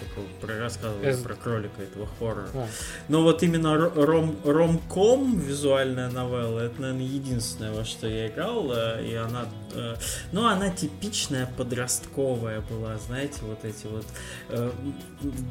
как 0.00 0.24
про- 0.40 0.58
рассказывали 0.58 1.10
Эс- 1.12 1.20
про 1.22 1.34
кролика 1.36 1.80
этого 1.82 2.08
хоррора. 2.18 2.48
А. 2.54 2.66
Но 3.08 3.22
вот 3.22 3.42
именно 3.44 3.68
ро- 3.68 4.04
ром, 4.04 4.36
ромком 4.44 5.38
визуальная 5.38 6.10
новелла, 6.10 6.60
это, 6.60 6.80
наверное, 6.80 7.06
единственное, 7.06 7.72
во 7.72 7.84
что 7.84 8.08
я 8.08 8.26
играл, 8.26 8.72
э, 8.72 9.06
и 9.06 9.14
она, 9.14 9.46
э, 9.74 9.94
ну, 10.32 10.44
она 10.44 10.70
типичная 10.70 11.48
подростковая 11.56 12.62
была, 12.62 12.98
знаете, 12.98 13.38
вот 13.42 13.64
эти 13.64 13.86
вот 13.86 14.06
э, 14.48 14.72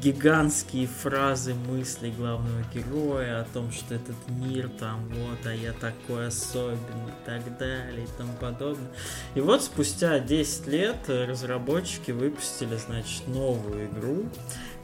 гигантские 0.02 0.86
фразы 0.86 1.54
мыслей 1.54 2.10
главного 2.10 2.62
героя 2.74 3.05
о 3.12 3.44
том, 3.52 3.70
что 3.72 3.94
этот 3.94 4.16
мир 4.28 4.68
там 4.68 5.08
вот, 5.08 5.38
а 5.46 5.54
я 5.54 5.72
такой 5.72 6.28
особенный 6.28 7.08
и 7.08 7.26
так 7.26 7.58
далее 7.58 8.04
и 8.04 8.18
тому 8.18 8.32
подобное. 8.40 8.90
И 9.34 9.40
вот 9.40 9.62
спустя 9.62 10.18
10 10.18 10.66
лет 10.66 10.96
разработчики 11.08 12.10
выпустили, 12.10 12.76
значит, 12.76 13.26
новую 13.28 13.86
игру, 13.86 14.24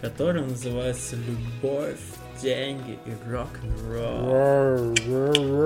которая 0.00 0.44
называется 0.44 1.16
«Любовь, 1.16 2.00
деньги 2.43 2.99
и 3.07 3.11
рок-н-ролл». 3.30 4.95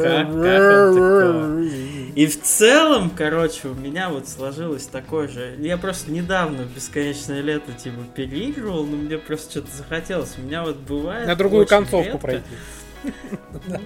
Как- 0.01 0.29
как 0.29 0.89
он 0.89 0.95
такое? 0.95 1.71
И 2.15 2.27
в 2.27 2.41
целом, 2.43 3.11
короче, 3.11 3.69
у 3.69 3.75
меня 3.75 4.09
вот 4.09 4.29
сложилось 4.29 4.87
такое 4.87 5.29
же. 5.29 5.55
Я 5.59 5.77
просто 5.77 6.11
недавно 6.11 6.63
бесконечное 6.75 7.41
лето 7.43 7.73
типа 7.73 8.03
переигрывал, 8.15 8.85
но 8.87 8.97
мне 8.97 9.19
просто 9.19 9.51
что-то 9.51 9.77
захотелось. 9.77 10.35
У 10.39 10.43
меня 10.43 10.63
вот 10.65 10.77
бывает. 10.77 11.27
На 11.27 11.35
другую 11.37 11.67
концовку 11.67 12.05
редко- 12.13 12.19
пройти. 12.19 12.45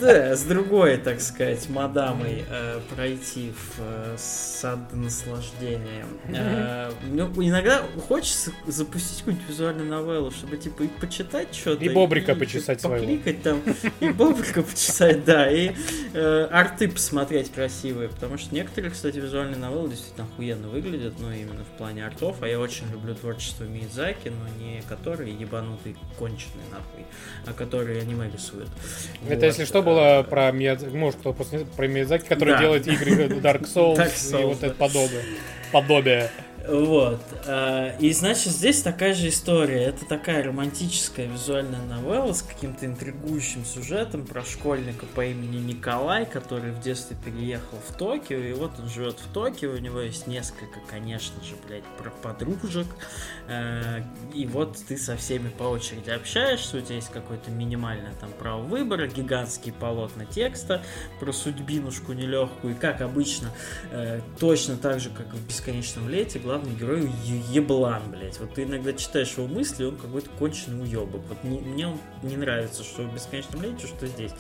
Да, 0.01 0.37
с 0.37 0.43
другой, 0.43 0.97
так 0.97 1.21
сказать, 1.21 1.69
мадамой 1.69 2.45
э, 2.49 2.81
пройти 2.95 3.53
в 3.53 3.81
э, 3.81 4.17
сад 4.19 4.79
наслаждения. 4.93 6.05
Э, 6.29 6.91
ну, 7.09 7.31
иногда 7.43 7.83
хочется 8.09 8.53
запустить 8.67 9.19
какую-нибудь 9.19 9.49
визуальную 9.49 9.89
новеллу, 9.89 10.31
чтобы 10.31 10.57
типа 10.57 10.83
и 10.83 10.89
почитать 10.89 11.55
что-то. 11.55 11.85
И 11.85 11.89
бобрика 11.89 12.33
и 12.33 12.35
почесать 12.35 12.81
своего. 12.81 13.05
Покликать 13.05 13.43
там, 13.43 13.63
и 14.01 14.09
бобрика 14.11 14.63
почесать, 14.63 15.25
да, 15.25 15.51
и 15.51 15.73
э, 16.15 16.49
арты 16.51 16.89
посмотреть 16.89 17.53
красивые, 17.53 18.09
потому 18.09 18.39
что 18.39 18.55
некоторые, 18.55 18.91
кстати, 18.91 19.19
визуальные 19.19 19.59
новеллы 19.59 19.91
действительно 19.91 20.27
охуенно 20.27 20.69
выглядят, 20.69 21.15
но 21.21 21.33
именно 21.33 21.65
в 21.65 21.79
плане 21.79 22.07
артов, 22.07 22.37
а 22.43 22.49
я 22.49 22.59
очень 22.59 22.91
люблю 22.91 23.15
творчество 23.15 23.65
Миядзаки, 23.65 24.29
но 24.29 24.65
не 24.65 24.83
которые 24.89 25.35
ебанутые 25.35 25.97
конченые 26.19 26.67
нахуй, 26.71 27.07
а 27.47 27.53
которые 27.53 28.01
аниме 28.01 28.31
рисуют. 28.31 28.69
Это, 29.27 29.35
Вот, 29.35 29.43
если 29.45 29.65
что, 29.65 29.83
было 29.83 30.23
про 30.29 30.51
Миядзаки, 30.51 30.95
может, 30.95 31.21
кто 31.21 31.33
после 31.33 31.61
про 31.61 31.87
Миядзаки, 31.87 32.27
который 32.27 32.55
Да. 32.55 32.61
делает 32.61 32.87
игры 32.89 33.27
Dark 33.27 33.63
Souls, 33.63 33.97
Dark 33.99 34.09
и 34.09 34.35
Souls, 34.35 34.47
вот 34.47 34.61
да. 34.61 34.67
это 34.69 34.77
подобие. 34.77 35.23
Подобие. 35.73 36.31
Вот. 36.71 37.21
а, 37.47 37.97
И 37.99 38.13
значит, 38.13 38.53
здесь 38.53 38.81
такая 38.83 39.13
же 39.15 39.29
история. 39.29 39.83
Это 39.83 40.05
такая 40.05 40.45
романтическая 40.45 41.27
визуальная 41.27 41.83
новелла 41.83 42.33
с 42.33 42.43
каким-то 42.43 42.87
интригующим 42.87 43.65
сюжетом 43.65 44.25
про 44.25 44.45
школьника 44.45 45.05
по 45.07 45.25
имени 45.25 45.59
Николай, 45.59 46.27
который 46.27 46.71
в 46.71 46.81
детстве 46.81 47.17
переехал 47.25 47.79
в 47.89 47.97
Токио, 47.97 48.39
и 48.39 48.53
вот 48.53 48.73
он 48.79 48.89
живет 48.89 49.19
в 49.19 49.33
Токио, 49.33 49.73
у 49.73 49.79
него 49.79 50.01
есть 50.01 50.29
несколько, 50.29 50.79
конечно 50.89 51.43
же, 51.43 51.57
блядь, 51.67 51.83
подружек, 52.23 52.87
э, 53.49 54.03
и 54.33 54.47
вот 54.47 54.79
ты 54.87 54.97
со 54.97 55.17
всеми 55.17 55.49
по 55.49 55.65
очереди 55.65 56.11
общаешься, 56.11 56.77
у 56.77 56.81
тебя 56.81 56.97
есть 56.97 57.11
какое-то 57.11 57.51
минимальное 57.51 58.13
там 58.21 58.31
право 58.39 58.63
выбора, 58.63 59.09
гигантские 59.09 59.75
полотна 59.75 60.25
текста 60.25 60.83
про 61.19 61.33
судьбинушку 61.33 62.13
нелегкую, 62.13 62.75
и 62.75 62.79
как 62.79 63.01
обычно, 63.01 63.51
э, 63.91 64.21
точно 64.39 64.77
так 64.77 65.01
же, 65.01 65.11
как 65.11 65.27
в 65.35 65.49
«Бесконечном 65.49 66.09
лете», 66.09 66.39
главный 66.39 66.60
герой 66.69 67.11
е- 67.25 67.43
еблан, 67.53 68.03
блядь. 68.11 68.39
Вот 68.41 68.55
ты 68.55 68.65
иногда 68.65 68.93
читаешь 68.93 69.35
его 69.37 69.47
мысли, 69.47 69.85
он 69.85 69.97
какой-то 69.97 70.31
конченый 70.39 70.83
уебок. 70.83 71.23
Вот 71.29 71.45
не- 71.45 71.61
мне 71.61 71.87
он 71.89 71.99
не 72.23 72.37
нравится, 72.37 72.83
что 72.83 73.03
в 73.03 73.15
«Бесконечном 73.15 73.63
лете», 73.63 73.87
что 73.87 74.07
здесь. 74.07 74.33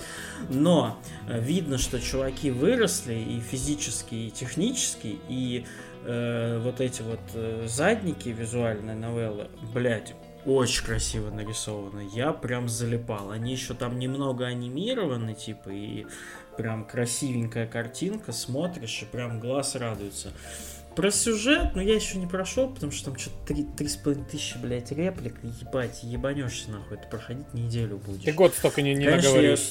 Но 0.48 0.98
э, 1.28 1.40
видно, 1.40 1.78
что 1.78 2.00
чуваки 2.00 2.50
выросли 2.50 3.14
и 3.14 3.40
физически, 3.40 4.14
и 4.14 4.30
технически, 4.30 5.18
и 5.28 5.64
э, 6.04 6.60
вот 6.62 6.80
эти 6.80 7.02
вот 7.02 7.20
э, 7.34 7.66
задники 7.68 8.28
визуальной 8.28 8.94
новеллы, 8.94 9.48
блядь, 9.74 10.14
очень 10.46 10.84
красиво 10.84 11.30
нарисованы. 11.30 12.08
Я 12.14 12.32
прям 12.32 12.68
залипал. 12.68 13.30
Они 13.30 13.52
еще 13.52 13.74
там 13.74 13.98
немного 13.98 14.46
анимированы, 14.46 15.34
типа, 15.34 15.68
и 15.68 16.06
прям 16.56 16.84
красивенькая 16.86 17.66
картинка, 17.66 18.32
смотришь, 18.32 19.02
и 19.02 19.04
прям 19.04 19.40
глаз 19.40 19.74
радуется. 19.76 20.32
Про 20.96 21.10
сюжет, 21.10 21.70
ну 21.74 21.80
я 21.80 21.94
еще 21.94 22.18
не 22.18 22.26
прошел, 22.26 22.68
потому 22.68 22.90
что 22.90 23.06
там 23.06 23.18
что-то 23.18 23.36
три, 23.46 23.64
три 23.76 23.88
с 23.88 23.96
половиной 23.96 24.26
тысячи, 24.26 24.58
блядь, 24.58 24.90
реплик, 24.90 25.34
ебать, 25.42 26.00
ебанешься 26.02 26.70
нахуй, 26.70 26.96
это 26.96 27.06
проходить 27.06 27.52
неделю 27.54 28.00
будешь. 28.04 28.24
Ты 28.24 28.32
год 28.32 28.54
столько 28.54 28.82
не, 28.82 28.94
не 28.94 29.04
Конечно, 29.04 29.26
я 29.26 29.32
наговоришь. 29.32 29.70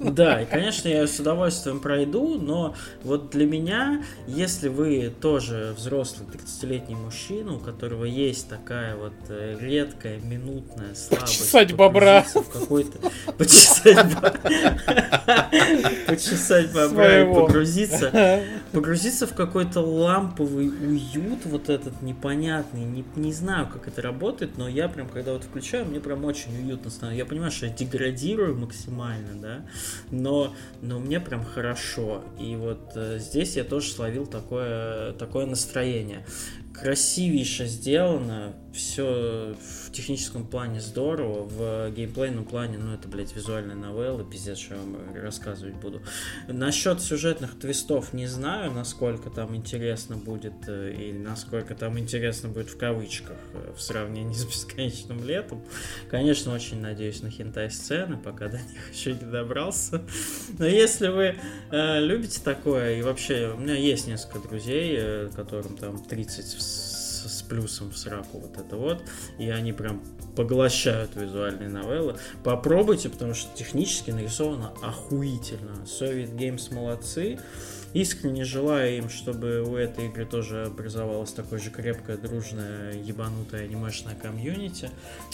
Да, 0.00 0.42
и, 0.42 0.46
конечно, 0.46 0.88
я 0.88 1.06
с 1.06 1.18
удовольствием 1.18 1.80
пройду, 1.80 2.38
но 2.38 2.74
вот 3.02 3.30
для 3.30 3.46
меня, 3.46 4.04
если 4.26 4.68
вы 4.68 5.12
тоже 5.20 5.74
взрослый 5.76 6.28
30-летний 6.28 6.94
мужчина, 6.94 7.54
у 7.54 7.58
которого 7.58 8.04
есть 8.04 8.48
такая 8.48 8.96
вот 8.96 9.14
э, 9.28 9.56
редкая 9.60 10.18
минутная 10.20 10.94
слабость... 10.94 11.38
Почесать 11.38 11.72
бобра. 11.74 12.22
в 12.22 12.50
какой-то... 12.50 12.98
Почесать 13.32 14.14
бобра. 14.14 14.38
Почесать 16.06 16.72
бобра 16.72 17.22
и 17.22 17.34
погрузиться 17.34 18.12
погрузиться 18.72 19.26
в 19.26 19.34
какой-то 19.34 19.80
ламповый 20.18 20.68
уют, 20.68 21.44
вот 21.44 21.68
этот 21.68 22.02
непонятный, 22.02 22.84
не, 22.84 23.04
не 23.16 23.32
знаю, 23.32 23.68
как 23.68 23.88
это 23.88 24.02
работает, 24.02 24.58
но 24.58 24.68
я 24.68 24.88
прям, 24.88 25.08
когда 25.08 25.32
вот 25.32 25.44
включаю, 25.44 25.86
мне 25.86 26.00
прям 26.00 26.24
очень 26.24 26.56
уютно 26.56 26.90
становится. 26.90 27.18
Я 27.18 27.26
понимаю, 27.26 27.52
что 27.52 27.66
я 27.66 27.72
деградирую 27.72 28.56
максимально, 28.56 29.40
да, 29.40 29.66
но, 30.10 30.54
но 30.82 30.98
мне 30.98 31.20
прям 31.20 31.44
хорошо. 31.44 32.24
И 32.40 32.56
вот 32.56 32.92
э, 32.94 33.18
здесь 33.20 33.56
я 33.56 33.64
тоже 33.64 33.90
словил 33.90 34.26
такое, 34.26 35.12
такое 35.12 35.46
настроение. 35.46 36.24
Красивейше 36.74 37.66
сделано, 37.66 38.54
все 38.78 39.56
в 39.60 39.90
техническом 39.90 40.46
плане 40.46 40.80
здорово, 40.80 41.42
в 41.42 41.90
геймплейном 41.90 42.44
плане, 42.44 42.78
ну 42.78 42.94
это, 42.94 43.08
блядь, 43.08 43.34
визуальная 43.34 43.74
новелла, 43.74 44.24
пиздец, 44.24 44.58
что 44.58 44.74
я 44.74 44.80
вам 44.80 44.96
рассказывать 45.14 45.74
буду. 45.74 46.00
Насчет 46.46 47.00
сюжетных 47.00 47.58
твистов 47.58 48.12
не 48.12 48.26
знаю, 48.26 48.70
насколько 48.72 49.30
там 49.30 49.56
интересно 49.56 50.16
будет, 50.16 50.54
э, 50.68 50.94
и 50.94 51.12
насколько 51.12 51.74
там 51.74 51.98
интересно 51.98 52.48
будет 52.48 52.70
в 52.70 52.78
кавычках 52.78 53.36
э, 53.52 53.72
в 53.76 53.82
сравнении 53.82 54.34
с 54.34 54.44
бесконечным 54.44 55.24
летом. 55.24 55.60
Конечно, 56.08 56.54
очень 56.54 56.80
надеюсь 56.80 57.20
на 57.22 57.30
хентай-сцены, 57.30 58.16
пока 58.16 58.48
до 58.48 58.58
них 58.58 58.92
еще 58.92 59.12
не 59.12 59.30
добрался. 59.30 60.02
Но 60.58 60.66
если 60.66 61.08
вы 61.08 61.36
э, 61.70 62.00
любите 62.00 62.40
такое, 62.42 62.98
и 62.98 63.02
вообще, 63.02 63.52
у 63.56 63.60
меня 63.60 63.74
есть 63.74 64.06
несколько 64.06 64.38
друзей, 64.48 64.94
э, 64.96 65.30
которым 65.34 65.76
там 65.76 65.98
30 65.98 66.46
с, 67.18 67.42
плюсом 67.42 67.90
в 67.90 67.98
сраку 67.98 68.38
вот 68.38 68.58
это 68.58 68.76
вот, 68.76 69.02
и 69.38 69.48
они 69.50 69.72
прям 69.72 70.02
поглощают 70.36 71.16
визуальные 71.16 71.68
новеллы. 71.68 72.16
Попробуйте, 72.44 73.08
потому 73.08 73.34
что 73.34 73.54
технически 73.56 74.10
нарисовано 74.10 74.72
охуительно. 74.82 75.84
Soviet 75.84 76.34
Games 76.36 76.72
молодцы. 76.72 77.38
Искренне 77.94 78.44
желаю 78.44 78.98
им, 78.98 79.08
чтобы 79.08 79.62
у 79.62 79.74
этой 79.74 80.06
игры 80.08 80.26
тоже 80.26 80.66
образовалась 80.66 81.32
такое 81.32 81.58
же 81.58 81.70
крепкое, 81.70 82.18
дружное, 82.18 82.92
ебанутое 82.92 83.64
анимешное 83.64 84.14
комьюнити. 84.14 84.90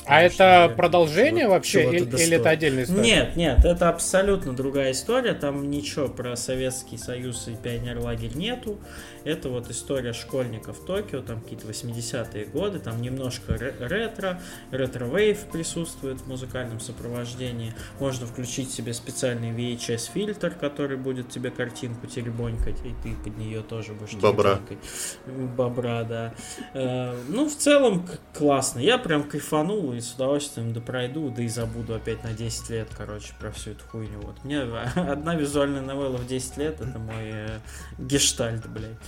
А 0.07 0.23
это 0.23 0.73
продолжение 0.77 1.49
вообще 1.49 1.83
или, 1.91 2.05
или 2.05 2.37
это 2.37 2.51
отдельная 2.51 2.85
история? 2.85 3.03
Нет, 3.03 3.37
нет, 3.37 3.65
это 3.65 3.89
абсолютно 3.89 4.55
другая 4.55 4.93
история. 4.93 5.35
Там 5.35 5.69
ничего 5.69 6.09
про 6.09 6.37
Советский 6.37 6.97
Союз 6.97 7.49
и 7.49 7.57
пионерлагерь 7.57 8.37
нету. 8.37 8.79
Это 9.25 9.49
вот 9.49 9.71
история 9.71 10.13
школьников 10.13 10.85
Токио, 10.85 11.23
там 11.23 11.41
какие-то 11.41 11.67
80-е 11.67 12.45
годы, 12.47 12.79
там 12.79 13.01
немножко 13.01 13.55
ретро, 13.55 14.41
ретро-вейв 14.71 15.47
присутствует 15.51 16.21
в 16.21 16.29
музыкальном 16.29 16.81
сопровождении. 16.81 17.75
Можно 17.99 18.27
включить 18.27 18.71
себе 18.71 18.93
специальный 18.93 19.51
VHS-фильтр, 19.51 20.51
который 20.51 20.97
будет 20.97 21.31
тебе 21.31 21.51
картинку 21.51 22.07
теребонькать, 22.07 22.79
и 22.85 22.95
ты 23.03 23.15
под 23.17 23.39
нее 23.39 23.63
тоже 23.63 23.95
будешь 23.95 24.15
Бобра. 24.15 24.61
Бобра, 25.27 26.05
да. 26.05 26.35
Э, 26.75 27.17
ну, 27.29 27.49
в 27.49 27.55
целом, 27.55 28.07
классно. 28.35 28.81
Я 28.81 28.99
прям 28.99 29.25
кайфанул 29.25 29.93
и 29.95 30.01
с 30.01 30.13
удовольствием 30.13 30.73
допройду, 30.73 31.31
да 31.31 31.43
и 31.43 31.49
забуду 31.49 31.95
опять 31.95 32.23
на 32.25 32.33
10 32.33 32.71
лет, 32.71 32.89
короче, 32.97 33.33
про 33.41 33.51
всю 33.51 33.71
эту 33.71 33.85
хуйню. 33.87 34.21
Вот. 34.21 34.45
Меня 34.45 34.65
одна 34.95 35.35
визуальная 35.35 35.83
новелла 35.83 36.19
в 36.19 36.27
10 36.27 36.57
лет, 36.59 36.81
это 36.81 36.99
мой 36.99 37.31
э, 37.31 37.59
гештальт, 37.99 38.67
блядь. 38.69 38.99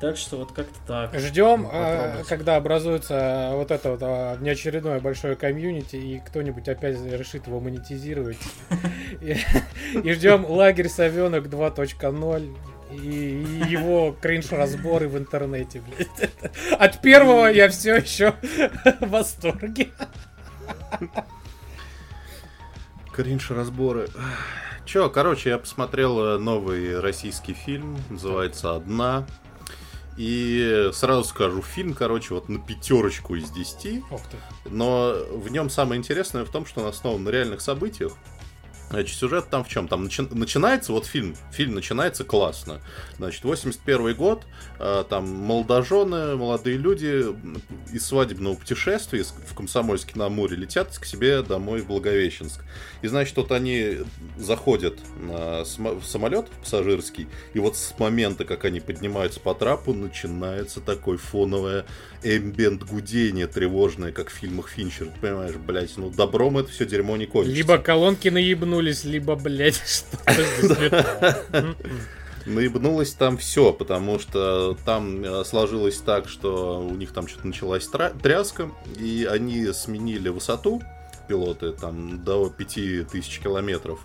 Так 0.00 0.16
что 0.16 0.38
вот 0.38 0.52
как-то 0.52 0.78
так. 0.86 1.18
Ждем, 1.18 1.68
э, 1.70 2.24
когда 2.28 2.56
образуется 2.56 3.52
вот 3.54 3.70
это 3.70 3.92
вот 3.92 4.00
а, 4.02 4.36
неочередное 4.38 5.00
большое 5.00 5.36
комьюнити, 5.36 5.96
и 5.96 6.20
кто-нибудь 6.20 6.68
опять 6.68 7.00
решит 7.06 7.46
его 7.46 7.60
монетизировать. 7.60 8.38
И 9.22 10.12
ждем 10.12 10.44
лагерь 10.44 10.88
Совенок 10.88 11.46
2.0 11.46 12.56
и 12.90 13.46
его 13.68 14.14
кринж-разборы 14.20 15.08
в 15.08 15.16
интернете, 15.16 15.80
блядь. 15.80 16.30
От 16.78 17.00
первого 17.00 17.46
я 17.46 17.68
все 17.68 17.96
еще 17.96 18.34
в 19.00 19.08
восторге. 19.08 19.90
Кринж-разборы. 23.12 24.08
Че, 24.84 25.08
короче, 25.08 25.50
я 25.50 25.58
посмотрел 25.58 26.38
новый 26.38 27.00
российский 27.00 27.54
фильм, 27.54 27.96
называется 28.10 28.74
«Одна». 28.74 29.26
И 30.16 30.90
сразу 30.92 31.24
скажу, 31.24 31.60
фильм, 31.62 31.94
короче, 31.94 32.34
вот 32.34 32.48
на 32.48 32.58
пятерочку 32.58 33.34
из 33.34 33.50
десяти. 33.50 34.02
Но 34.66 35.14
в 35.32 35.50
нем 35.50 35.70
самое 35.70 35.98
интересное 35.98 36.44
в 36.44 36.50
том, 36.50 36.66
что 36.66 36.82
он 36.82 36.86
основан 36.86 37.24
на 37.24 37.30
реальных 37.30 37.60
событиях. 37.60 38.12
Значит, 38.94 39.18
сюжет 39.18 39.50
там 39.50 39.64
в 39.64 39.68
чем? 39.68 39.88
Там 39.88 40.06
начи- 40.06 40.32
начинается, 40.32 40.92
вот 40.92 41.04
фильм, 41.04 41.34
фильм 41.50 41.74
начинается 41.74 42.22
классно. 42.22 42.80
Значит, 43.16 43.42
81 43.42 44.14
год, 44.14 44.44
э, 44.78 45.04
там 45.10 45.28
молодожены, 45.28 46.36
молодые 46.36 46.76
люди 46.76 47.24
из 47.92 48.06
свадебного 48.06 48.54
путешествия 48.54 49.24
в 49.24 49.54
Комсомольске 49.54 50.12
на 50.16 50.26
Амуре 50.26 50.56
летят 50.56 50.96
к 50.96 51.04
себе 51.04 51.42
домой 51.42 51.80
в 51.80 51.88
Благовещенск. 51.88 52.60
И, 53.02 53.08
значит, 53.08 53.36
вот 53.36 53.50
они 53.50 53.98
заходят 54.36 55.00
на 55.20 55.64
самолет 55.64 56.46
пассажирский, 56.62 57.26
и 57.52 57.58
вот 57.58 57.76
с 57.76 57.98
момента, 57.98 58.44
как 58.44 58.64
они 58.64 58.78
поднимаются 58.78 59.40
по 59.40 59.54
трапу, 59.54 59.92
начинается 59.92 60.80
такое 60.80 61.18
фоновое 61.18 61.84
эмбиент 62.24 62.84
гудение 62.84 63.46
тревожное, 63.46 64.12
как 64.12 64.30
в 64.30 64.32
фильмах 64.32 64.68
Финчер. 64.68 65.08
Понимаешь, 65.20 65.54
блядь, 65.56 65.96
ну 65.96 66.10
добром 66.10 66.58
это 66.58 66.70
все 66.70 66.86
дерьмо 66.86 67.16
не 67.16 67.26
кончится. 67.26 67.56
Либо 67.56 67.78
колонки 67.78 68.28
наебнулись, 68.28 69.04
либо, 69.04 69.36
блядь, 69.36 69.76
что 69.86 71.74
Наебнулось 72.46 73.12
там 73.12 73.38
все, 73.38 73.72
потому 73.72 74.18
что 74.18 74.76
там 74.84 75.24
э, 75.24 75.44
сложилось 75.44 75.96
так, 75.96 76.28
что 76.28 76.80
у 76.80 76.94
них 76.94 77.12
там 77.12 77.26
что-то 77.26 77.46
началась 77.46 77.88
тряска, 78.22 78.70
и 78.98 79.26
они 79.30 79.72
сменили 79.72 80.28
высоту, 80.28 80.82
пилоты, 81.26 81.72
там 81.72 82.22
до 82.22 82.50
5000 82.50 83.40
километров 83.40 84.00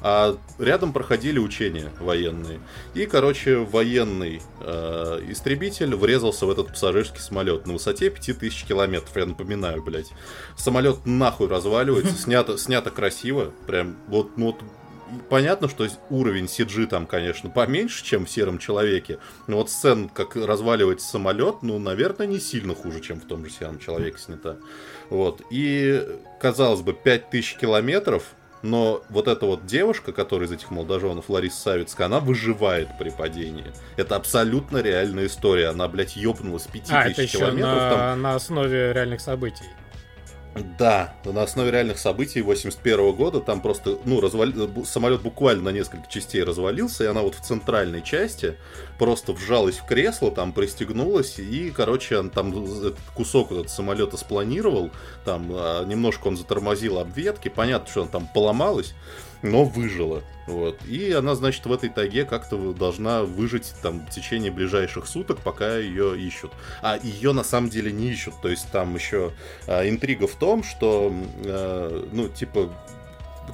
а 0.00 0.36
рядом 0.58 0.92
проходили 0.92 1.38
учения 1.38 1.90
военные. 1.98 2.60
И, 2.94 3.06
короче, 3.06 3.56
военный 3.56 4.40
э, 4.60 5.20
истребитель 5.28 5.94
врезался 5.94 6.46
в 6.46 6.50
этот 6.50 6.68
пассажирский 6.68 7.20
самолет 7.20 7.66
на 7.66 7.74
высоте 7.74 8.10
5000 8.10 8.64
километров, 8.64 9.16
я 9.16 9.26
напоминаю, 9.26 9.82
блядь. 9.82 10.10
Самолет 10.56 11.04
нахуй 11.04 11.48
разваливается, 11.48 12.14
снято, 12.18 12.58
снято 12.58 12.90
красиво, 12.90 13.52
прям 13.66 13.96
вот, 14.08 14.36
ну, 14.36 14.46
вот 14.46 14.56
понятно, 15.28 15.68
что 15.68 15.86
уровень 16.10 16.44
CG 16.44 16.86
там, 16.86 17.06
конечно, 17.06 17.50
поменьше, 17.50 18.04
чем 18.04 18.26
в 18.26 18.30
Сером 18.30 18.58
Человеке. 18.58 19.18
Но 19.46 19.56
вот 19.56 19.70
сцен, 19.70 20.08
как 20.08 20.36
разваливается 20.36 21.08
самолет, 21.08 21.62
ну, 21.62 21.78
наверное, 21.78 22.26
не 22.26 22.40
сильно 22.40 22.74
хуже, 22.74 23.00
чем 23.00 23.20
в 23.20 23.26
том 23.26 23.44
же 23.44 23.50
Сером 23.50 23.78
Человеке 23.78 24.18
снята. 24.18 24.56
Вот. 25.10 25.42
И, 25.50 26.06
казалось 26.40 26.82
бы, 26.82 26.92
5000 26.92 27.56
километров, 27.56 28.24
но 28.62 29.02
вот 29.08 29.28
эта 29.28 29.46
вот 29.46 29.66
девушка, 29.66 30.12
которая 30.12 30.48
из 30.48 30.52
этих 30.52 30.70
молодоженов, 30.70 31.28
Лариса 31.28 31.60
Савицкая, 31.60 32.06
она 32.06 32.20
выживает 32.20 32.88
при 32.98 33.10
падении. 33.10 33.72
Это 33.96 34.16
абсолютно 34.16 34.78
реальная 34.78 35.26
история. 35.26 35.68
Она, 35.68 35.88
блядь, 35.88 36.16
ёбнулась 36.16 36.64
5000 36.64 36.92
а, 36.92 37.08
это 37.08 37.22
еще 37.22 37.38
километров. 37.38 37.74
На, 37.74 37.90
там... 37.90 38.22
на 38.22 38.34
основе 38.34 38.92
реальных 38.92 39.20
событий. 39.20 39.66
Да, 40.78 41.14
на 41.24 41.42
основе 41.42 41.70
реальных 41.70 41.98
событий 41.98 42.42
81 42.42 43.14
года 43.14 43.40
там 43.40 43.60
просто, 43.60 43.98
ну, 44.04 44.20
развали... 44.20 44.54
самолет 44.84 45.22
буквально 45.22 45.64
на 45.64 45.68
несколько 45.70 46.08
частей 46.08 46.42
развалился, 46.42 47.04
и 47.04 47.06
она 47.06 47.22
вот 47.22 47.34
в 47.34 47.40
центральной 47.40 48.02
части 48.02 48.56
просто 48.98 49.32
вжалась 49.32 49.76
в 49.76 49.86
кресло, 49.86 50.30
там 50.30 50.52
пристегнулась, 50.52 51.38
и, 51.38 51.70
короче, 51.70 52.18
он 52.18 52.30
там 52.30 52.50
этот 52.50 52.98
кусок 53.14 53.52
этот 53.52 53.70
самолета 53.70 54.16
спланировал, 54.16 54.90
там 55.24 55.48
а, 55.50 55.84
немножко 55.84 56.28
он 56.28 56.36
затормозил 56.36 56.98
об 56.98 57.12
ветки, 57.16 57.48
понятно, 57.48 57.90
что 57.90 58.02
он 58.02 58.08
там 58.08 58.28
поломалась, 58.32 58.94
но 59.42 59.64
выжила. 59.64 60.22
Вот. 60.46 60.80
И 60.86 61.12
она, 61.12 61.34
значит, 61.34 61.66
в 61.66 61.72
этой 61.72 61.90
тайге 61.90 62.24
как-то 62.24 62.72
должна 62.72 63.22
выжить 63.22 63.74
там 63.82 64.06
в 64.06 64.10
течение 64.10 64.50
ближайших 64.50 65.06
суток, 65.06 65.38
пока 65.40 65.76
ее 65.76 66.18
ищут. 66.18 66.52
А 66.82 66.98
ее 67.02 67.32
на 67.32 67.44
самом 67.44 67.68
деле 67.68 67.92
не 67.92 68.10
ищут. 68.10 68.34
То 68.40 68.48
есть 68.48 68.70
там 68.70 68.94
еще 68.94 69.32
а, 69.66 69.86
интрига 69.86 70.26
в 70.26 70.34
том, 70.34 70.62
что, 70.62 71.12
а, 71.44 72.08
ну, 72.12 72.28
типа, 72.28 72.70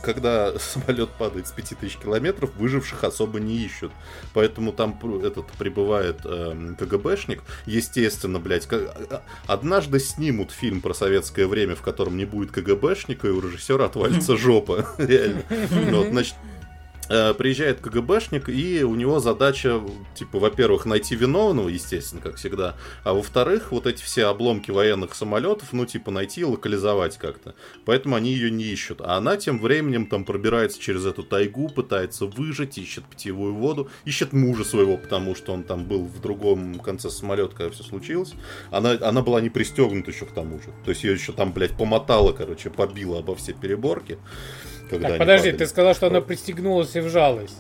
когда 0.03 0.59
самолет 0.59 1.11
падает 1.11 1.49
с 1.49 1.53
5000 1.53 1.97
километров, 1.99 2.51
выживших 2.57 3.05
особо 3.05 3.41
не 3.41 3.57
ищут. 3.57 3.93
Поэтому 4.33 4.73
там 4.73 4.99
этот 5.25 5.47
прибывает 5.53 6.21
э, 6.25 6.75
КГБшник. 6.79 7.43
Естественно, 7.67 8.39
блядь, 8.39 8.67
как... 8.67 8.83
А, 9.11 9.23
однажды 9.47 10.01
снимут 10.01 10.51
фильм 10.51 10.81
про 10.81 10.95
советское 10.95 11.47
время, 11.47 11.75
в 11.77 11.83
котором 11.83 12.17
не 12.17 12.25
будет 12.25 12.51
КГБшника, 12.51 13.29
и 13.29 13.31
у 13.31 13.41
режиссера 13.41 13.87
отвалится 13.87 14.37
жопа. 14.37 14.87
Реально. 14.99 15.43
Значит, 16.11 16.35
приезжает 17.09 17.81
КГБшник, 17.81 18.49
и 18.49 18.83
у 18.85 18.95
него 18.95 19.21
задача, 19.21 19.81
типа, 20.15 20.39
во-первых, 20.39 20.87
найти 20.87 21.15
виновного, 21.17 21.69
естественно, 21.69 22.23
как 22.23 22.37
всегда, 22.37 22.77
а 23.03 23.15
во-вторых, 23.15 23.73
вот 23.73 23.87
эти 23.87 24.03
все 24.03 24.27
обломки 24.27 24.71
военных 24.71 25.15
самолетов, 25.15 25.73
ну, 25.73 25.87
типа, 25.87 26.11
найти 26.11 26.43
и 26.43 26.45
локализовать 26.45 27.19
как-то. 27.19 27.55
Поэтому 27.85 28.17
они 28.17 28.33
ее 28.33 28.51
не 28.51 28.65
ищут. 28.65 29.01
А 29.01 29.17
она 29.17 29.37
тем 29.37 29.59
временем 29.59 30.07
там 30.07 30.25
пробирается 30.25 30.81
через 30.81 31.05
эту 31.07 31.23
тайгу, 31.23 31.69
пытается 31.69 32.27
выжить, 32.27 32.79
ищет 32.79 33.05
питьевую 33.05 33.55
воду, 33.55 33.89
ищет 34.05 34.33
мужа 34.33 34.65
своего, 34.65 34.97
потому 34.97 35.35
что 35.35 35.53
он 35.53 35.65
там 35.65 35.85
был 35.85 36.05
в 36.05 36.21
другом 36.21 36.79
конце 36.81 37.11
самолета, 37.11 37.55
когда 37.55 37.71
все 37.71 37.83
случилось. 37.83 38.35
Она, 38.71 38.93
она 39.01 39.23
была 39.23 39.41
не 39.41 39.51
пристегнута 39.51 40.11
еще 40.11 40.27
к 40.27 40.33
тому 40.33 40.59
же. 40.61 40.73
То 40.85 40.91
есть 40.91 41.05
ее 41.05 41.13
еще 41.13 41.33
там, 41.33 41.53
блядь, 41.53 41.77
помотала, 41.77 42.33
короче, 42.33 42.71
побила 42.71 43.19
обо 43.19 43.35
все 43.35 43.53
переборки 43.53 44.19
когда 44.89 45.09
так, 45.09 45.19
подожди, 45.19 45.51
падали. 45.51 45.59
ты 45.59 45.67
сказал, 45.67 45.95
что 45.95 46.07
она 46.09 46.21
пристегнулась 46.21 46.95
и 46.97 47.01
вжалась. 47.01 47.53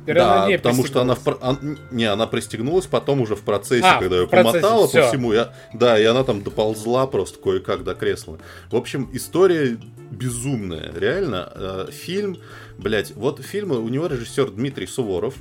Теперь 0.00 0.14
да, 0.16 0.42
она 0.42 0.48
не 0.48 0.56
потому 0.56 0.86
что 0.86 1.02
она, 1.02 1.14
в, 1.14 1.66
не, 1.90 2.04
она 2.04 2.26
пристегнулась 2.26 2.86
потом 2.86 3.20
уже 3.20 3.36
в 3.36 3.42
процессе, 3.42 3.86
а, 3.86 4.00
когда 4.00 4.16
ее 4.16 4.26
процессе, 4.26 4.60
помотала 4.60 4.88
все. 4.88 5.02
по 5.02 5.08
всему. 5.08 5.32
Я, 5.32 5.54
да, 5.74 5.98
и 6.00 6.04
она 6.04 6.24
там 6.24 6.42
доползла 6.42 7.06
просто 7.06 7.38
кое-как 7.38 7.84
до 7.84 7.94
кресла. 7.94 8.38
В 8.70 8.76
общем, 8.76 9.10
история 9.12 9.78
безумная, 10.10 10.90
реально. 10.96 11.52
Э, 11.54 11.88
фильм, 11.92 12.38
блять, 12.78 13.14
вот 13.14 13.40
фильмы, 13.42 13.78
у 13.78 13.88
него 13.88 14.06
режиссер 14.06 14.50
Дмитрий 14.50 14.86
Суворов, 14.86 15.34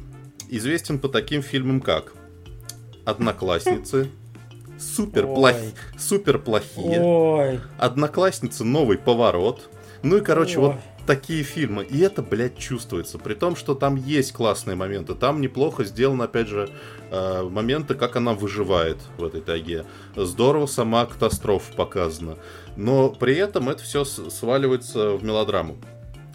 известен 0.49 0.99
по 0.99 1.07
таким 1.07 1.41
фильмам 1.41 1.79
как 1.79 2.13
«Одноклассницы», 3.05 4.09
супер, 4.77 5.25
плох... 5.25 5.55
супер 5.97 6.37
плохие, 6.37 7.01
Ой. 7.01 7.59
«Одноклассницы. 7.77 8.65
Новый 8.65 8.97
поворот», 8.97 9.69
ну 10.03 10.17
и, 10.17 10.21
короче, 10.21 10.59
Ой. 10.59 10.67
вот 10.67 10.75
такие 11.09 11.41
фильмы. 11.41 11.83
И 11.85 12.01
это, 12.01 12.21
блядь, 12.21 12.59
чувствуется. 12.59 13.17
При 13.17 13.33
том, 13.33 13.55
что 13.55 13.73
там 13.73 13.95
есть 13.95 14.31
классные 14.31 14.75
моменты. 14.75 15.15
Там 15.15 15.41
неплохо 15.41 15.83
сделано, 15.83 16.25
опять 16.25 16.47
же, 16.47 16.69
э, 17.09 17.49
моменты, 17.49 17.95
как 17.95 18.15
она 18.15 18.33
выживает 18.35 18.97
в 19.17 19.23
этой 19.23 19.41
тайге. 19.41 19.85
Здорово 20.15 20.67
сама 20.67 21.07
катастрофа 21.07 21.73
показана. 21.73 22.37
Но 22.75 23.09
при 23.09 23.35
этом 23.35 23.69
это 23.69 23.81
все 23.81 24.05
сваливается 24.05 25.13
в 25.13 25.23
мелодраму. 25.23 25.77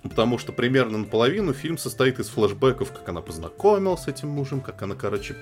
Потому 0.04 0.38
что 0.38 0.52
примерно 0.52 0.98
наполовину 0.98 1.52
фильм 1.52 1.78
состоит 1.78 2.20
из 2.20 2.28
флэшбэков, 2.28 2.92
как 2.92 3.08
она 3.08 3.22
познакомилась 3.22 4.02
с 4.02 4.08
этим 4.08 4.28
мужем, 4.28 4.60
как 4.60 4.82
она, 4.82 4.94
короче, 4.94 5.34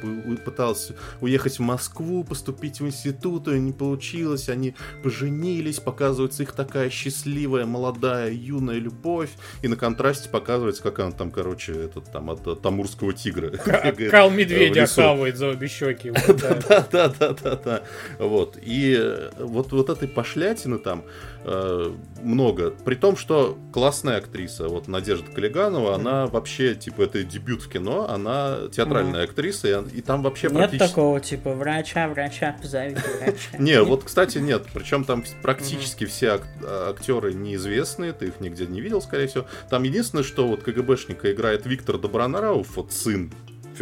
пыталась 0.44 0.92
уехать 1.20 1.58
в 1.58 1.62
Москву, 1.62 2.24
поступить 2.24 2.80
в 2.80 2.86
институт, 2.86 3.48
и 3.48 3.58
не 3.58 3.72
получилось, 3.72 4.48
они 4.48 4.74
поженились, 5.02 5.80
показывается 5.80 6.44
их 6.44 6.52
такая 6.52 6.90
счастливая, 6.90 7.66
молодая, 7.66 8.30
юная 8.30 8.78
любовь, 8.78 9.30
и 9.62 9.68
на 9.68 9.76
контрасте 9.76 10.28
показывается, 10.28 10.82
как 10.82 11.00
она 11.00 11.10
там, 11.10 11.30
короче, 11.30 11.72
этот, 11.72 12.10
там, 12.12 12.30
от, 12.30 12.62
Тамурского 12.62 13.12
тигра. 13.12 13.50
Кал 14.10 14.30
медведя 14.30 14.86
хавает 14.86 15.36
за 15.36 15.48
обе 15.48 15.66
щеки. 15.68 16.10
Да-да-да-да-да. 16.10 17.82
Вот. 18.18 18.58
И 18.62 18.96
э, 18.98 19.30
вот, 19.38 19.72
вот 19.72 19.90
этой 19.90 20.08
пошлятины 20.08 20.78
там 20.78 21.04
э, 21.44 21.92
много. 22.22 22.70
При 22.70 22.94
том, 22.94 23.16
что 23.16 23.58
классная 23.72 24.18
актриса, 24.18 24.68
вот 24.68 24.88
Надежда 24.88 25.30
Калиганова, 25.30 25.94
она 25.94 26.26
вообще, 26.26 26.74
типа, 26.74 27.02
это 27.02 27.22
дебют 27.22 27.62
в 27.62 27.68
кино, 27.68 28.08
она 28.08 28.68
театральная 28.72 29.24
актриса, 29.24 29.68
и, 29.68 29.98
и 29.98 30.00
там 30.02 30.22
вообще 30.22 30.48
нет 30.48 30.56
практически... 30.56 30.88
такого, 30.88 31.20
типа, 31.20 31.52
врача, 31.54 32.08
врача, 32.08 32.56
позови 32.60 32.94
врача. 32.94 33.58
Не, 33.58 33.82
вот, 33.82 34.04
кстати, 34.04 34.38
нет, 34.38 34.64
причем 34.72 35.04
там 35.04 35.24
практически 35.42 36.04
все 36.04 36.40
актеры 36.88 37.34
неизвестные, 37.34 38.12
ты 38.12 38.26
их 38.26 38.40
нигде 38.40 38.66
не 38.66 38.80
видел, 38.80 39.00
скорее 39.02 39.26
всего. 39.26 39.46
Там 39.70 39.82
единственное, 39.82 40.24
что 40.24 40.46
вот 40.46 40.62
КГБшника 40.62 41.32
играет 41.32 41.66
Виктор 41.66 41.98
Добронравов, 41.98 42.76
вот 42.76 42.92
сын 42.92 43.32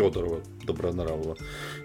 Федорова 0.00 0.40
Добронравова. 0.64 1.36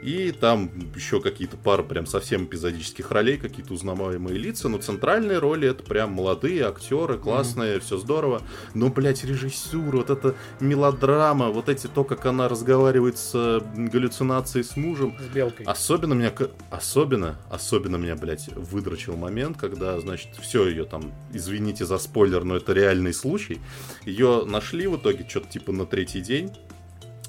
И 0.02 0.32
там 0.32 0.72
еще 0.96 1.20
какие-то 1.22 1.58
пары 1.58 1.84
прям 1.84 2.06
совсем 2.06 2.46
эпизодических 2.46 3.12
ролей, 3.12 3.38
какие-то 3.38 3.74
узнаваемые 3.74 4.38
лица. 4.38 4.70
Но 4.70 4.78
центральные 4.78 5.40
роли 5.40 5.70
это 5.70 5.84
прям 5.84 6.14
молодые 6.14 6.66
актеры, 6.66 7.18
классные, 7.18 7.76
mm-hmm. 7.76 7.80
все 7.82 7.98
здорово. 7.98 8.42
Но, 8.74 8.90
блядь, 8.90 9.24
режиссура, 9.24 9.98
вот 9.98 10.10
эта 10.10 10.36
мелодрама, 10.60 11.50
вот 11.50 11.70
эти 11.70 11.88
то, 11.88 12.04
как 12.04 12.26
она 12.26 12.48
разговаривает 12.48 13.18
с 13.18 13.62
галлюцинацией 13.76 14.64
с 14.64 14.78
мужем. 14.78 15.16
С 15.20 15.34
белкой. 15.34 15.66
Особенно 15.66 16.14
меня, 16.14 16.32
особенно, 16.72 17.36
особенно 17.50 17.98
меня, 17.98 18.16
блядь, 18.16 18.48
выдрочил 18.56 19.16
момент, 19.18 19.58
когда, 19.58 20.00
значит, 20.00 20.30
все 20.40 20.68
ее 20.68 20.86
там, 20.86 21.12
извините 21.34 21.86
за 21.86 21.98
спойлер, 21.98 22.44
но 22.44 22.56
это 22.56 22.74
реальный 22.74 23.14
случай. 23.14 23.60
Ее 24.06 24.46
нашли 24.46 24.88
в 24.88 24.98
итоге 24.98 25.26
что-то 25.28 25.50
типа 25.50 25.72
на 25.72 25.86
третий 25.86 26.22
день 26.22 26.52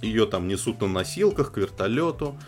ее 0.02 0.26
там 0.26 0.48
несут 0.48 0.80
на 0.80 0.88
носилках 0.88 1.52
к 1.52 1.56
вертолету. 1.58 2.38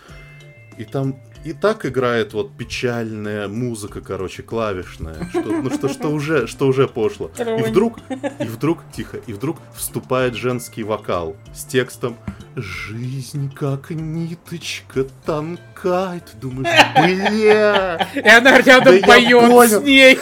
И 0.76 0.84
там 0.84 1.16
и 1.44 1.52
так 1.52 1.86
играет 1.86 2.32
вот 2.34 2.56
печальная 2.56 3.48
музыка, 3.48 4.00
короче, 4.00 4.42
клавишная, 4.42 5.28
что, 5.30 5.42
ну 5.42 5.70
что, 5.70 5.88
что 5.88 6.08
уже, 6.08 6.46
что 6.46 6.66
уже 6.66 6.88
пошло. 6.88 7.30
И 7.38 7.62
вдруг, 7.62 7.98
и 8.10 8.44
вдруг, 8.44 8.80
тихо, 8.92 9.18
и 9.26 9.32
вдруг 9.32 9.58
вступает 9.74 10.34
женский 10.34 10.82
вокал 10.82 11.36
с 11.54 11.64
текстом 11.64 12.16
Жизнь 12.60 13.52
как 13.54 13.90
ниточка 13.90 15.04
тонкает. 15.24 16.24
Думаешь, 16.40 16.68
бля. 16.96 18.08
И 18.14 18.28
она 18.28 18.60
рядом 18.60 19.00
да 19.00 19.06
поет 19.06 19.70
с 19.70 19.80
ней. 19.80 20.18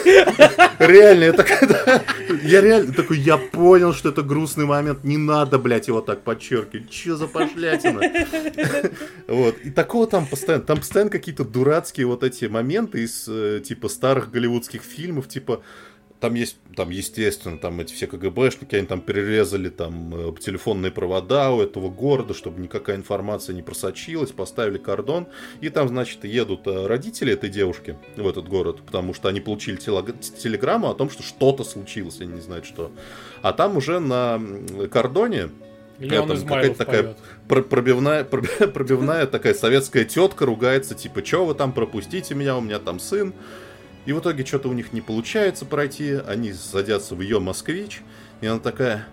Реально, 0.77 1.23
это 1.23 1.43
когда... 1.43 2.03
Я 2.43 2.61
реально 2.61 2.93
такой, 2.93 3.17
я 3.19 3.37
понял, 3.37 3.93
что 3.93 4.09
это 4.09 4.21
грустный 4.21 4.65
момент. 4.65 5.03
Не 5.03 5.17
надо, 5.17 5.57
блядь, 5.57 5.87
его 5.87 6.01
так 6.01 6.21
подчеркивать. 6.21 6.89
Че 6.91 7.15
за 7.15 7.27
пошлятина? 7.27 8.01
Вот. 9.27 9.57
И 9.63 9.71
такого 9.71 10.05
там 10.05 10.27
постоянно. 10.27 10.63
Там 10.63 10.77
постоянно 10.77 11.09
какие-то 11.09 11.43
дурацкие 11.43 12.05
вот 12.05 12.23
эти 12.23 12.45
моменты 12.45 13.03
из, 13.03 13.25
э, 13.27 13.61
типа, 13.65 13.89
старых 13.89 14.29
голливудских 14.31 14.83
фильмов, 14.83 15.27
типа, 15.27 15.63
там 16.19 16.33
есть, 16.33 16.57
там, 16.75 16.89
естественно, 16.89 17.57
там 17.57 17.79
эти 17.79 17.93
все 17.93 18.07
КГБшники, 18.07 18.75
они 18.75 18.87
там 18.87 19.01
перерезали 19.01 19.69
там 19.69 20.13
э, 20.15 20.33
телефонные 20.39 20.91
провода 20.91 21.51
у 21.51 21.61
этого 21.61 21.89
города, 21.89 22.33
чтобы 22.33 22.59
никакая 22.59 22.95
информация 22.95 23.53
не 23.53 23.61
просочилась, 23.61 24.31
поставили 24.31 24.77
кордон, 24.77 25.27
и 25.61 25.69
там, 25.69 25.87
значит, 25.87 26.23
едут 26.23 26.65
э, 26.65 26.87
родители 26.87 27.33
этой 27.33 27.49
девушки 27.49 27.97
в 28.15 28.27
этот 28.27 28.47
город, 28.47 28.81
потому 28.85 29.13
что 29.13 29.29
они 29.29 29.41
получили 29.41 29.75
телеграмму 29.75 30.89
о 30.89 30.95
том, 30.95 31.09
что 31.09 31.21
что-то 31.21 31.63
случилось, 31.63 32.19
они 32.19 32.33
не 32.33 32.41
знают 32.41 32.65
что. 32.65 32.91
А 33.43 33.53
там 33.53 33.77
уже 33.77 33.99
на 33.99 34.41
кордоне 34.91 35.49
какая-то 35.99 36.77
такая 36.77 37.15
пробивная, 37.47 38.23
пробивная 38.23 39.27
такая 39.27 39.53
советская 39.53 40.03
тетка 40.03 40.45
ругается, 40.45 40.95
типа, 40.95 41.23
что 41.25 41.45
вы 41.45 41.53
там 41.53 41.71
пропустите 41.71 42.35
меня, 42.35 42.57
у 42.57 42.61
меня 42.61 42.79
там 42.79 42.99
сын. 42.99 43.33
И 44.07 44.13
в 44.13 44.21
итоге 44.21 44.45
что-то 44.45 44.69
у 44.69 44.73
них 44.73 44.93
не 44.93 45.01
получается 45.01 45.65
пройти, 45.65 46.13
они 46.25 46.53
садятся 46.53 47.13
в 47.13 47.21
ее 47.21 47.39
москвич, 47.39 48.01
и 48.39 48.47
она 48.47 48.59
такая... 48.59 49.05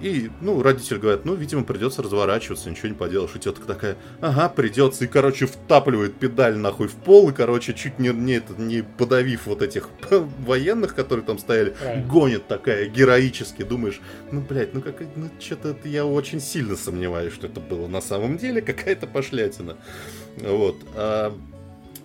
И, 0.00 0.30
ну, 0.40 0.62
родитель 0.62 0.98
говорит, 0.98 1.24
ну, 1.24 1.34
видимо, 1.34 1.64
придется 1.64 2.02
разворачиваться, 2.02 2.70
ничего 2.70 2.88
не 2.88 2.94
поделаешь. 2.94 3.34
И 3.34 3.40
тетка 3.40 3.66
такая, 3.66 3.96
ага, 4.20 4.48
придется. 4.48 5.04
И, 5.04 5.08
короче, 5.08 5.46
втапливает 5.46 6.14
педаль 6.14 6.56
нахуй 6.56 6.86
в 6.86 6.94
пол, 6.94 7.30
и, 7.30 7.32
короче, 7.32 7.74
чуть 7.74 7.98
не, 7.98 8.10
не, 8.10 8.40
не 8.58 8.82
подавив 8.82 9.46
вот 9.46 9.60
этих 9.60 9.88
военных, 10.46 10.94
которые 10.94 11.24
там 11.24 11.38
стояли, 11.38 11.70
Правильно. 11.70 12.06
гонит 12.06 12.46
такая 12.46 12.86
героически. 12.86 13.62
Думаешь, 13.62 14.00
ну, 14.30 14.40
блядь, 14.40 14.72
ну, 14.72 14.82
как, 14.82 15.00
ну, 15.16 15.30
что-то 15.40 15.74
я 15.84 16.06
очень 16.06 16.40
сильно 16.40 16.76
сомневаюсь, 16.76 17.32
что 17.32 17.48
это 17.48 17.58
было 17.58 17.88
на 17.88 18.02
самом 18.02 18.38
деле 18.38 18.60
какая-то 18.62 19.08
пошлятина. 19.08 19.78
Вот. 20.36 20.76
А 20.94 21.34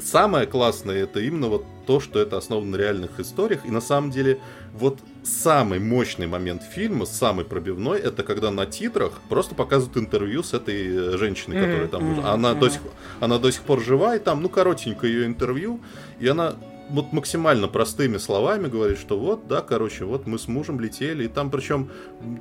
самое 0.04 0.46
классное 0.48 1.04
это 1.04 1.20
именно 1.20 1.48
вот 1.48 1.66
то, 1.86 2.00
что 2.00 2.20
это 2.20 2.38
основано 2.38 2.72
на 2.72 2.76
реальных 2.76 3.20
историях. 3.20 3.66
И 3.66 3.72
на 3.72 3.82
самом 3.82 4.12
деле, 4.12 4.40
вот 4.74 5.00
самый 5.24 5.80
мощный 5.80 6.28
момент 6.28 6.64
фильма, 6.64 7.06
самый 7.06 7.46
пробивной, 7.46 8.00
это 8.00 8.24
когда 8.24 8.52
на 8.52 8.66
титрах 8.66 9.14
просто 9.30 9.56
показывают 9.56 9.98
интервью 9.98 10.44
с 10.44 10.54
этой 10.54 11.14
э, 11.14 11.18
женщиной, 11.18 11.62
которая 11.62 11.88
там... 11.88 12.04
Mm-hmm. 12.04 12.26
Она, 12.26 12.52
mm-hmm. 12.52 12.60
До 12.60 12.70
сих, 12.70 12.82
она 13.20 13.40
до 13.40 13.52
сих 13.52 13.62
пор 13.62 13.82
жива, 13.82 14.16
и 14.16 14.20
там, 14.20 14.42
ну, 14.42 14.50
коротенькое 14.50 15.14
ее 15.14 15.26
интервью, 15.26 15.82
и 16.20 16.28
она 16.28 16.56
вот 16.90 17.14
максимально 17.14 17.68
простыми 17.68 18.18
словами 18.18 18.68
говорит, 18.68 18.98
что 18.98 19.18
вот, 19.18 19.48
да, 19.48 19.62
короче, 19.62 20.06
вот 20.06 20.28
мы 20.28 20.38
с 20.38 20.48
мужем 20.48 20.80
летели, 20.80 21.26
и 21.26 21.28
там 21.28 21.50
причем 21.50 21.90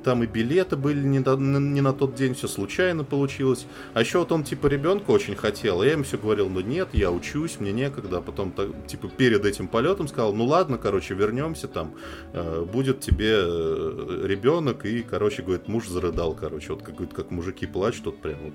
там 0.03 0.23
и 0.23 0.27
билеты 0.27 0.75
были 0.75 1.01
не, 1.01 1.19
на, 1.19 1.35
не 1.35 1.81
на 1.81 1.93
тот 1.93 2.15
день, 2.15 2.33
все 2.33 2.47
случайно 2.47 3.03
получилось. 3.03 3.65
А 3.93 4.01
еще 4.01 4.19
вот 4.19 4.31
он 4.31 4.43
типа 4.43 4.67
ребенка 4.67 5.11
очень 5.11 5.35
хотел, 5.35 5.81
а 5.81 5.85
я 5.85 5.93
ему 5.93 6.03
все 6.03 6.17
говорил, 6.17 6.49
ну 6.49 6.61
нет, 6.61 6.89
я 6.93 7.11
учусь, 7.11 7.59
мне 7.59 7.71
некогда. 7.71 8.17
А 8.17 8.21
потом 8.21 8.51
так, 8.51 8.69
типа 8.87 9.09
перед 9.09 9.45
этим 9.45 9.67
полетом 9.67 10.07
сказал, 10.07 10.33
ну 10.33 10.45
ладно, 10.45 10.77
короче, 10.77 11.13
вернемся 11.13 11.67
там, 11.67 11.93
э, 12.33 12.65
будет 12.71 12.99
тебе 12.99 13.33
э, 13.35 14.25
ребенок, 14.25 14.85
и, 14.85 15.03
короче, 15.03 15.41
говорит, 15.41 15.67
муж 15.67 15.87
зарыдал, 15.87 16.33
короче, 16.33 16.73
вот 16.73 16.83
как, 16.83 16.95
как 17.13 17.31
мужики 17.31 17.65
плачут, 17.65 18.05
вот 18.05 18.21
прям 18.21 18.39
вот 18.43 18.53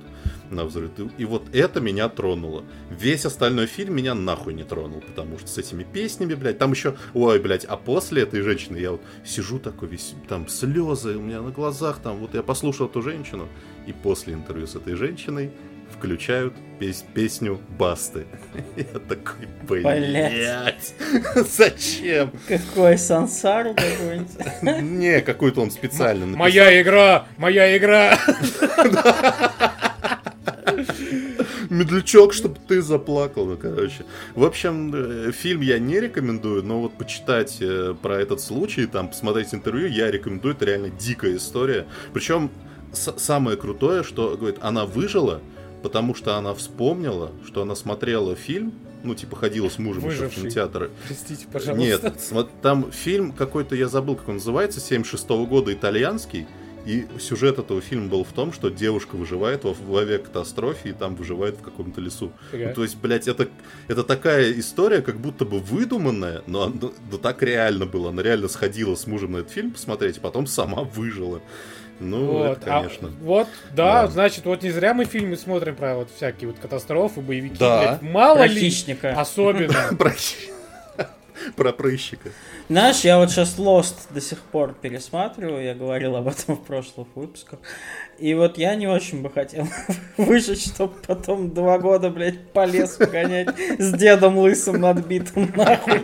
на 0.50 0.64
взрыв. 0.64 0.90
И, 0.98 1.22
и 1.22 1.24
вот 1.24 1.44
это 1.52 1.80
меня 1.80 2.08
тронуло. 2.08 2.64
Весь 2.90 3.24
остальной 3.24 3.66
фильм 3.66 3.96
меня 3.96 4.14
нахуй 4.14 4.54
не 4.54 4.64
тронул, 4.64 5.00
потому 5.00 5.38
что 5.38 5.48
с 5.48 5.58
этими 5.78 5.84
песнями, 5.84 6.34
блядь. 6.34 6.58
Там 6.58 6.72
еще, 6.72 6.96
ой, 7.14 7.38
блядь, 7.38 7.64
а 7.64 7.76
после 7.76 8.22
этой 8.22 8.40
женщины 8.42 8.76
я 8.78 8.92
вот 8.92 9.00
сижу 9.24 9.58
такой 9.58 9.88
весь, 9.88 10.14
там 10.28 10.48
слезы 10.48 11.16
у 11.16 11.20
меня 11.20 11.40
на 11.42 11.50
глазах, 11.50 12.00
там 12.02 12.18
вот 12.18 12.34
я 12.34 12.42
послушал 12.42 12.86
эту 12.86 13.02
женщину, 13.02 13.48
и 13.86 13.92
после 13.92 14.34
интервью 14.34 14.66
с 14.66 14.76
этой 14.76 14.94
женщиной 14.94 15.50
включают 15.90 16.54
пес 16.78 17.04
песню 17.14 17.58
Басты. 17.78 18.26
Я 18.76 18.84
такой, 18.84 19.48
блядь, 19.62 20.94
зачем? 21.34 22.30
Какой 22.46 22.98
сансару 22.98 23.74
какой-нибудь? 23.74 24.82
Не, 24.82 25.22
какой-то 25.22 25.62
он 25.62 25.70
специально 25.70 26.26
написал. 26.26 26.38
Моя 26.38 26.82
игра, 26.82 27.26
моя 27.38 27.76
игра. 27.76 28.18
Медлячок, 31.70 32.32
чтобы 32.32 32.56
ты 32.66 32.82
заплакал, 32.82 33.46
ну, 33.46 33.56
короче. 33.56 34.04
В 34.34 34.44
общем, 34.44 34.92
э, 34.94 35.32
фильм 35.32 35.60
я 35.60 35.78
не 35.78 36.00
рекомендую, 36.00 36.62
но 36.62 36.80
вот 36.80 36.94
почитать 36.94 37.58
э, 37.60 37.94
про 38.00 38.20
этот 38.20 38.40
случай, 38.40 38.86
там, 38.86 39.08
посмотреть 39.08 39.54
интервью, 39.54 39.88
я 39.88 40.10
рекомендую, 40.10 40.54
это 40.54 40.64
реально 40.64 40.90
дикая 40.90 41.36
история. 41.36 41.86
Причем 42.12 42.50
самое 42.92 43.56
крутое, 43.56 44.02
что, 44.02 44.36
говорит, 44.36 44.58
она 44.62 44.86
выжила, 44.86 45.40
потому 45.82 46.14
что 46.14 46.36
она 46.36 46.54
вспомнила, 46.54 47.32
что 47.46 47.62
она 47.62 47.74
смотрела 47.74 48.34
фильм, 48.34 48.72
ну, 49.04 49.14
типа, 49.14 49.36
ходила 49.36 49.68
с 49.68 49.78
мужем 49.78 50.08
еще 50.08 50.28
в 50.28 50.34
кинотеатр. 50.34 50.90
Простите, 51.06 51.46
пожалуйста. 51.52 52.12
Нет, 52.32 52.48
там 52.62 52.90
фильм 52.90 53.32
какой-то, 53.32 53.76
я 53.76 53.88
забыл, 53.88 54.16
как 54.16 54.28
он 54.28 54.34
называется, 54.36 54.80
76 54.80 55.28
-го 55.28 55.46
года, 55.46 55.72
итальянский, 55.72 56.46
И 56.88 57.06
сюжет 57.20 57.58
этого 57.58 57.82
фильма 57.82 58.08
был 58.08 58.24
в 58.24 58.32
том, 58.32 58.50
что 58.50 58.70
девушка 58.70 59.16
выживает 59.16 59.64
во, 59.64 59.74
в 59.74 59.94
авиакатастрофе 59.94 60.88
и 60.88 60.92
там 60.94 61.16
выживает 61.16 61.56
в 61.56 61.60
каком-то 61.60 62.00
лесу. 62.00 62.32
Ну, 62.50 62.72
то 62.72 62.82
есть, 62.82 62.96
блядь, 62.96 63.28
это, 63.28 63.46
это 63.88 64.04
такая 64.04 64.58
история, 64.58 65.02
как 65.02 65.18
будто 65.18 65.44
бы 65.44 65.58
выдуманная, 65.58 66.42
но 66.46 66.70
да, 66.70 66.88
да 67.12 67.18
так 67.18 67.42
реально 67.42 67.84
было. 67.84 68.08
Она 68.08 68.22
реально 68.22 68.48
сходила 68.48 68.94
с 68.94 69.06
мужем 69.06 69.32
на 69.32 69.38
этот 69.38 69.52
фильм 69.52 69.72
посмотреть, 69.72 70.16
и 70.16 70.20
потом 70.20 70.46
сама 70.46 70.82
выжила. 70.82 71.42
Ну, 72.00 72.24
вот, 72.24 72.58
это, 72.58 72.60
конечно. 72.64 73.08
А, 73.08 73.24
вот, 73.24 73.48
да, 73.74 74.02
да, 74.02 74.08
значит, 74.08 74.46
вот 74.46 74.62
не 74.62 74.70
зря 74.70 74.94
мы 74.94 75.04
фильмы 75.04 75.36
смотрим 75.36 75.76
про 75.76 75.94
вот 75.94 76.08
всякие 76.16 76.48
вот 76.48 76.58
катастрофы, 76.58 77.20
боевики. 77.20 77.56
Да. 77.58 77.98
Блядь, 77.98 78.02
мало 78.14 78.36
Про 78.36 78.46
ли. 78.46 78.60
хищника. 78.60 79.10
Особенно. 79.10 79.74
Про, 79.98 80.12
про 81.56 81.72
прыщика. 81.72 82.30
Знаешь, 82.68 83.00
я 83.00 83.18
вот 83.18 83.30
сейчас 83.30 83.56
Lost 83.58 83.94
до 84.10 84.20
сих 84.20 84.38
пор 84.40 84.74
пересматриваю, 84.80 85.64
я 85.64 85.74
говорил 85.74 86.16
об 86.16 86.28
этом 86.28 86.56
в 86.56 86.64
прошлых 86.64 87.08
выпусках. 87.14 87.58
И 88.18 88.34
вот 88.34 88.58
я 88.58 88.74
не 88.74 88.88
очень 88.88 89.22
бы 89.22 89.30
хотел 89.30 89.68
выжить, 90.16 90.60
чтобы 90.62 90.94
потом 91.06 91.54
два 91.54 91.78
года, 91.78 92.10
блядь, 92.10 92.50
по 92.52 92.64
лесу 92.66 93.06
гонять 93.06 93.48
с 93.78 93.92
дедом 93.92 94.38
лысым 94.38 94.80
надбитым 94.80 95.52
нахуй. 95.54 96.00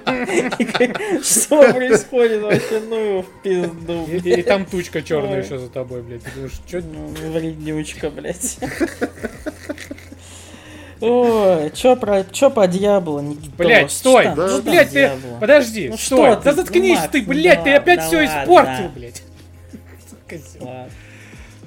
Что 1.23 1.73
происходит 1.73 2.43
вообще? 2.43 2.81
Ну 2.89 2.97
его 2.97 3.23
в 3.23 3.43
пизду, 3.43 4.07
И, 4.07 4.21
блядь. 4.21 4.39
и 4.39 4.43
там 4.43 4.65
тучка 4.65 5.03
черная 5.03 5.43
еще 5.43 5.59
за 5.59 5.69
тобой, 5.69 6.03
блядь. 6.03 6.23
Ты 6.23 6.31
думаешь, 6.35 6.53
что 6.53 6.81
Ну, 6.83 7.09
Вреднючка, 7.33 8.11
блядь. 8.11 8.59
Ой, 11.05 11.71
чё 11.75 11.97
про, 11.97 12.25
чё 12.25 12.51
по 12.51 12.67
дьяволу, 12.67 13.21
Никитос? 13.21 13.51
Блять, 13.59 13.91
стой! 13.93 14.25
Что? 14.25 14.35
Ну, 14.49 14.63
блядь, 14.63 14.89
ты, 14.91 14.95
Дьявола? 14.95 15.39
подожди, 15.41 15.89
Ну 15.91 15.97
стой! 15.97 16.33
что 16.33 16.37
ты, 16.37 16.45
да 16.45 16.53
заткнись 16.55 16.99
ты, 17.13 17.23
ну 17.23 17.29
блядь, 17.29 17.65
ты 17.65 17.75
опять 17.75 17.99
да 18.01 18.07
все 18.07 18.17
ладно, 18.25 18.43
испортил, 18.43 18.85
да. 18.85 18.91
блядь. 18.95 19.23
Ладно. 20.61 20.91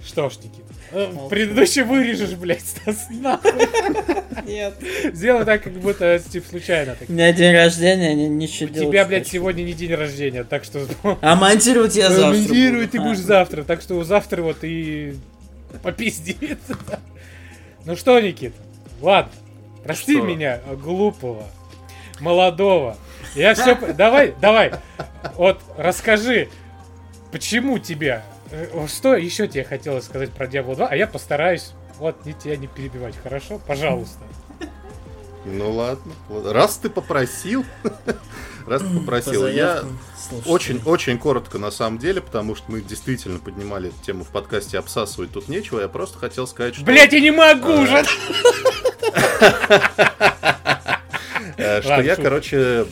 Что 0.05 0.29
ж, 0.29 0.33
Никита, 0.37 0.73
э, 0.91 1.07
предыдущий 1.29 1.83
вырежешь, 1.83 2.31
блядь, 2.31 2.61
Стас, 2.65 3.07
нахуй. 3.09 3.51
Нет. 4.45 4.73
Сделай 5.13 5.45
так, 5.45 5.63
как 5.63 5.73
будто, 5.73 6.19
типа, 6.19 6.47
случайно. 6.49 6.95
Так. 6.95 7.09
У 7.09 7.11
меня 7.13 7.31
день 7.33 7.53
рождения, 7.53 8.13
ни- 8.15 8.25
У 8.27 8.31
ничего 8.33 8.69
делать 8.69 8.89
тебя, 8.89 9.03
не 9.03 9.07
блядь, 9.09 9.23
хочу. 9.23 9.31
сегодня 9.33 9.63
не 9.63 9.73
день 9.73 9.93
рождения, 9.93 10.43
так 10.43 10.63
что... 10.63 10.85
А 11.21 11.35
монтировать 11.35 11.95
я 11.95 12.09
завтра 12.09 12.37
Монтировать 12.39 12.91
ты 12.91 12.99
будешь 13.01 13.19
А. 13.19 13.23
завтра, 13.23 13.63
так 13.63 13.81
что 13.81 14.03
завтра 14.03 14.41
вот 14.41 14.57
и 14.63 15.15
попиздит. 15.83 16.59
Ну 17.85 17.95
что, 17.95 18.19
Никит, 18.19 18.53
ладно, 19.01 19.31
прости 19.83 20.17
Что? 20.17 20.25
меня, 20.25 20.59
глупого, 20.81 21.43
молодого. 22.19 22.97
Я 23.35 23.53
все... 23.53 23.75
Давай, 23.93 24.33
давай, 24.39 24.73
вот 25.35 25.61
расскажи, 25.77 26.49
почему 27.31 27.77
тебя... 27.79 28.23
э, 28.51 28.87
Что 28.87 29.15
еще 29.15 29.47
тебе 29.47 29.63
хотелось 29.63 30.05
сказать 30.05 30.31
про 30.31 30.45
Diablo 30.47 30.75
2, 30.75 30.87
а 30.87 30.95
я 30.95 31.07
постараюсь 31.07 31.73
вот 31.99 32.25
не 32.25 32.33
тебя 32.33 32.57
не 32.57 32.67
перебивать, 32.67 33.15
хорошо? 33.17 33.59
Пожалуйста. 33.65 34.19
Ну 35.45 35.71
ладно. 35.71 36.13
Раз 36.51 36.77
ты 36.77 36.89
попросил, 36.89 37.63
раз 38.67 38.81
ты 38.81 38.87
По 38.89 38.99
попросил, 38.99 39.47
я 39.47 39.51
заявкам 39.51 39.99
слушателей. 40.29 40.53
очень, 40.53 40.81
очень 40.85 41.17
коротко 41.17 41.57
на 41.57 41.71
самом 41.71 41.97
деле, 41.99 42.21
потому 42.21 42.55
что 42.55 42.71
мы 42.71 42.81
действительно 42.81 43.39
поднимали 43.39 43.89
эту 43.89 44.03
тему 44.03 44.23
в 44.23 44.27
подкасте, 44.29 44.77
обсасывать 44.77 45.31
тут 45.31 45.47
нечего. 45.47 45.79
Я 45.81 45.87
просто 45.87 46.19
хотел 46.19 46.45
сказать, 46.47 46.75
что, 46.75 46.85
Блять, 46.85 47.13
я 47.13 47.19
не 47.19 47.31
могу 47.31 47.71
А, 47.71 47.81
уже! 47.81 47.97
э, 51.57 51.81
что 51.81 52.01
я, 52.01 52.15
короче, 52.15 52.85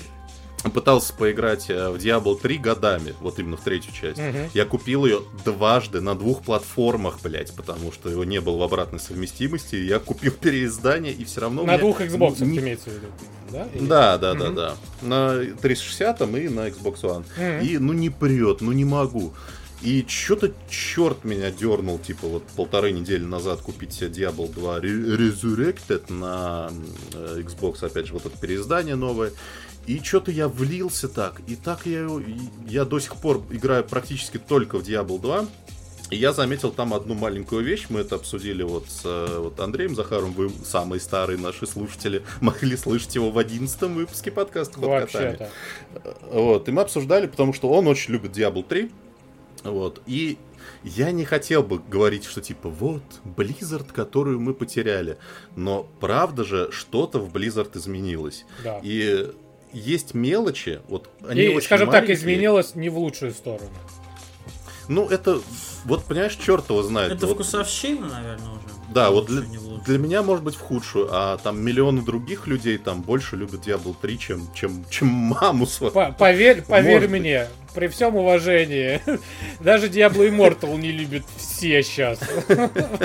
пытался 0.72 1.14
поиграть 1.14 1.70
э, 1.70 1.90
в 1.90 1.96
Diablo 1.96 2.40
3 2.40 2.58
годами, 2.58 3.14
вот 3.22 3.40
именно 3.40 3.58
в 3.58 3.62
третью 3.62 3.94
часть. 3.94 4.18
Мгм. 4.20 4.50
Я 4.54 4.66
купил 4.66 5.06
ее 5.06 5.22
дважды 5.44 6.02
на 6.02 6.16
двух 6.16 6.44
платформах, 6.44 7.20
блять, 7.22 7.54
потому 7.56 7.92
что 7.92 8.10
его 8.10 8.24
не 8.24 8.42
было 8.42 8.58
в 8.58 8.64
обратной 8.64 9.00
совместимости. 9.00 9.76
Я 9.76 10.00
купил 10.00 10.32
переиздание, 10.42 11.14
и 11.14 11.24
все 11.26 11.42
равно... 11.42 11.64
На 11.64 11.78
двух 11.78 12.02
Xbox 12.02 12.44
не- 12.44 12.60
имеется 12.60 12.90
в 12.90 12.94
виду, 12.94 13.08
да? 13.52 13.68
Или- 13.74 13.86
Да, 13.88 14.18
да, 14.18 14.34
да, 14.34 14.46
Мгм. 14.46 14.56
да. 14.56 14.76
На 15.02 15.46
360 15.62 16.22
и 16.22 16.50
на 16.50 16.68
Xbox 16.70 17.02
One. 17.02 17.26
Мгм. 17.38 17.66
И 17.68 17.78
ну 17.78 17.94
не 17.94 18.10
прет, 18.10 18.62
ну 18.62 18.72
не 18.72 18.86
могу. 18.86 19.34
И 19.82 20.04
что-то 20.08 20.52
черт 20.70 21.26
меня 21.26 21.52
дернул, 21.52 22.00
типа 22.00 22.28
вот 22.28 22.44
полторы 22.56 22.92
недели 22.92 23.24
назад 23.24 23.60
купить 23.62 23.94
себе 23.94 24.08
Diablo 24.08 24.52
2 24.52 24.80
Re- 24.80 25.18
Resurrected 25.18 26.12
на 26.12 26.72
э, 27.14 27.42
Xbox, 27.42 27.86
опять 27.86 28.08
же, 28.08 28.14
вот 28.14 28.26
это 28.26 28.36
переиздание 28.38 28.96
новое. 28.96 29.32
И 29.88 30.00
что-то 30.02 30.32
я 30.32 30.48
влился 30.48 31.08
так, 31.08 31.42
и 31.48 31.56
так 31.56 31.86
я, 31.86 32.08
я 32.68 32.86
до 32.86 33.00
сих 33.00 33.16
пор 33.18 33.44
играю 33.52 33.84
практически 33.84 34.38
только 34.38 34.80
в 34.80 34.84
Diablo 34.84 35.20
2. 35.20 35.46
И 36.12 36.18
я 36.18 36.34
заметил 36.34 36.72
там 36.72 36.94
одну 36.94 37.16
маленькую 37.16 37.64
вещь, 37.64 37.88
мы 37.90 38.02
это 38.02 38.16
обсудили 38.16 38.62
вот 38.62 38.88
с 38.88 39.02
э, 39.06 39.40
вот 39.40 39.60
Андреем 39.60 39.96
Захаровым, 39.96 40.34
вы 40.34 40.52
самые 40.64 41.00
старые 41.00 41.40
наши 41.40 41.66
слушатели, 41.66 42.24
могли 42.42 42.78
слышать 42.78 43.16
его 43.16 43.32
в 43.32 43.38
одиннадцатом 43.40 43.96
выпуске 43.96 44.32
подкаста 44.32 44.80
«Под 44.80 45.08
котами». 45.08 45.38
Вообще-то. 45.38 45.50
Вот, 46.32 46.70
и 46.70 46.72
мы 46.72 46.84
обсуждали, 46.84 47.26
потому 47.26 47.54
что 47.54 47.70
он 47.70 47.88
очень 47.88 48.14
любит 48.14 48.38
Diablo 48.38 48.64
3. 48.64 48.92
Вот, 49.64 50.02
и 50.06 50.38
я 50.84 51.12
не 51.12 51.26
хотел 51.26 51.64
бы 51.64 51.80
говорить, 51.80 52.26
что 52.26 52.40
типа 52.40 52.70
вот, 52.70 53.02
Blizzard, 53.24 53.92
которую 53.92 54.40
мы 54.40 54.54
потеряли. 54.54 55.18
Но 55.56 55.88
правда 56.00 56.44
же, 56.44 56.72
что-то 56.72 57.18
в 57.18 57.34
Blizzard 57.34 57.76
изменилось. 57.76 58.46
Да. 58.64 58.80
И 58.84 59.32
есть 59.76 60.14
мелочи, 60.14 60.80
вот 60.88 61.10
они 61.28 61.42
И, 61.42 61.48
очень 61.50 61.66
скажем 61.66 61.88
так, 61.88 62.04
маленькие. 62.04 62.16
изменилось 62.18 62.76
не 62.76 62.90
в 62.90 62.98
лучшую 62.98 63.32
сторону. 63.32 63.70
Ну, 64.88 65.08
это, 65.10 65.40
вот 65.86 66.04
понимаешь, 66.06 66.36
черт 66.36 66.70
его 66.70 66.84
знает. 66.84 67.12
Это 67.12 67.26
Вот- 67.28 67.34
вкусовщина, 67.36 68.08
наверное, 68.08 68.50
уже. 68.52 68.60
Да, 68.94 69.10
вот 69.10 69.26
для, 69.26 69.42
для 69.86 69.98
меня 69.98 70.22
может 70.22 70.44
быть 70.44 70.56
в 70.56 70.60
худшую, 70.60 71.10
а 71.12 71.38
там 71.38 71.60
миллионы 71.60 72.04
других 72.04 72.46
людей 72.48 72.78
там 72.78 73.02
больше 73.02 73.36
любят 73.36 73.68
Diablo 73.68 73.96
3, 74.00 74.20
чем, 74.20 74.54
чем, 74.54 74.86
чем 74.92 75.08
маму 75.08 75.66
свою. 75.66 75.92
По- 75.92 76.12
поверь, 76.12 76.62
поверь 76.62 76.94
Может 76.96 77.10
быть. 77.10 77.20
мне, 77.20 77.48
при 77.74 77.88
всем 77.88 78.16
уважении, 78.16 79.02
даже 79.60 79.88
Diablo 79.88 80.30
Immortal 80.30 80.78
не 80.78 80.92
любят 80.92 81.24
все 81.38 81.82
сейчас. 81.84 82.20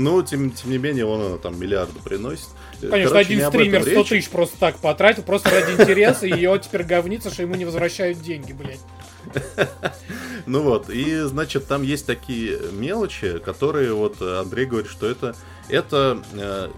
Ну, 0.00 0.22
тем, 0.22 0.50
тем 0.50 0.70
не 0.70 0.78
менее, 0.78 1.04
он 1.04 1.20
она 1.20 1.36
там 1.36 1.60
миллиарды 1.60 2.00
приносит. 2.00 2.48
Конечно, 2.80 3.10
Короче, 3.10 3.34
один 3.34 3.48
стример 3.48 3.82
100 3.82 3.90
речь. 3.90 4.08
тысяч 4.08 4.30
просто 4.30 4.56
так 4.58 4.76
потратил, 4.76 5.22
просто 5.22 5.50
ради 5.50 5.72
интереса, 5.82 6.26
и 6.26 6.40
его 6.40 6.56
теперь 6.56 6.84
говнится, 6.84 7.30
что 7.30 7.42
ему 7.42 7.54
не 7.54 7.66
возвращают 7.66 8.20
деньги, 8.22 8.52
блядь. 8.52 8.80
Ну 10.46 10.62
вот, 10.62 10.88
и 10.88 11.20
значит, 11.20 11.66
там 11.66 11.82
есть 11.82 12.06
такие 12.06 12.58
мелочи, 12.72 13.38
которые 13.38 13.92
вот 13.92 14.16
э, 14.22 14.40
Андрей 14.40 14.64
говорит, 14.64 14.90
что 14.90 15.06
это, 15.06 15.36
это 15.68 16.22
э, 16.32 16.70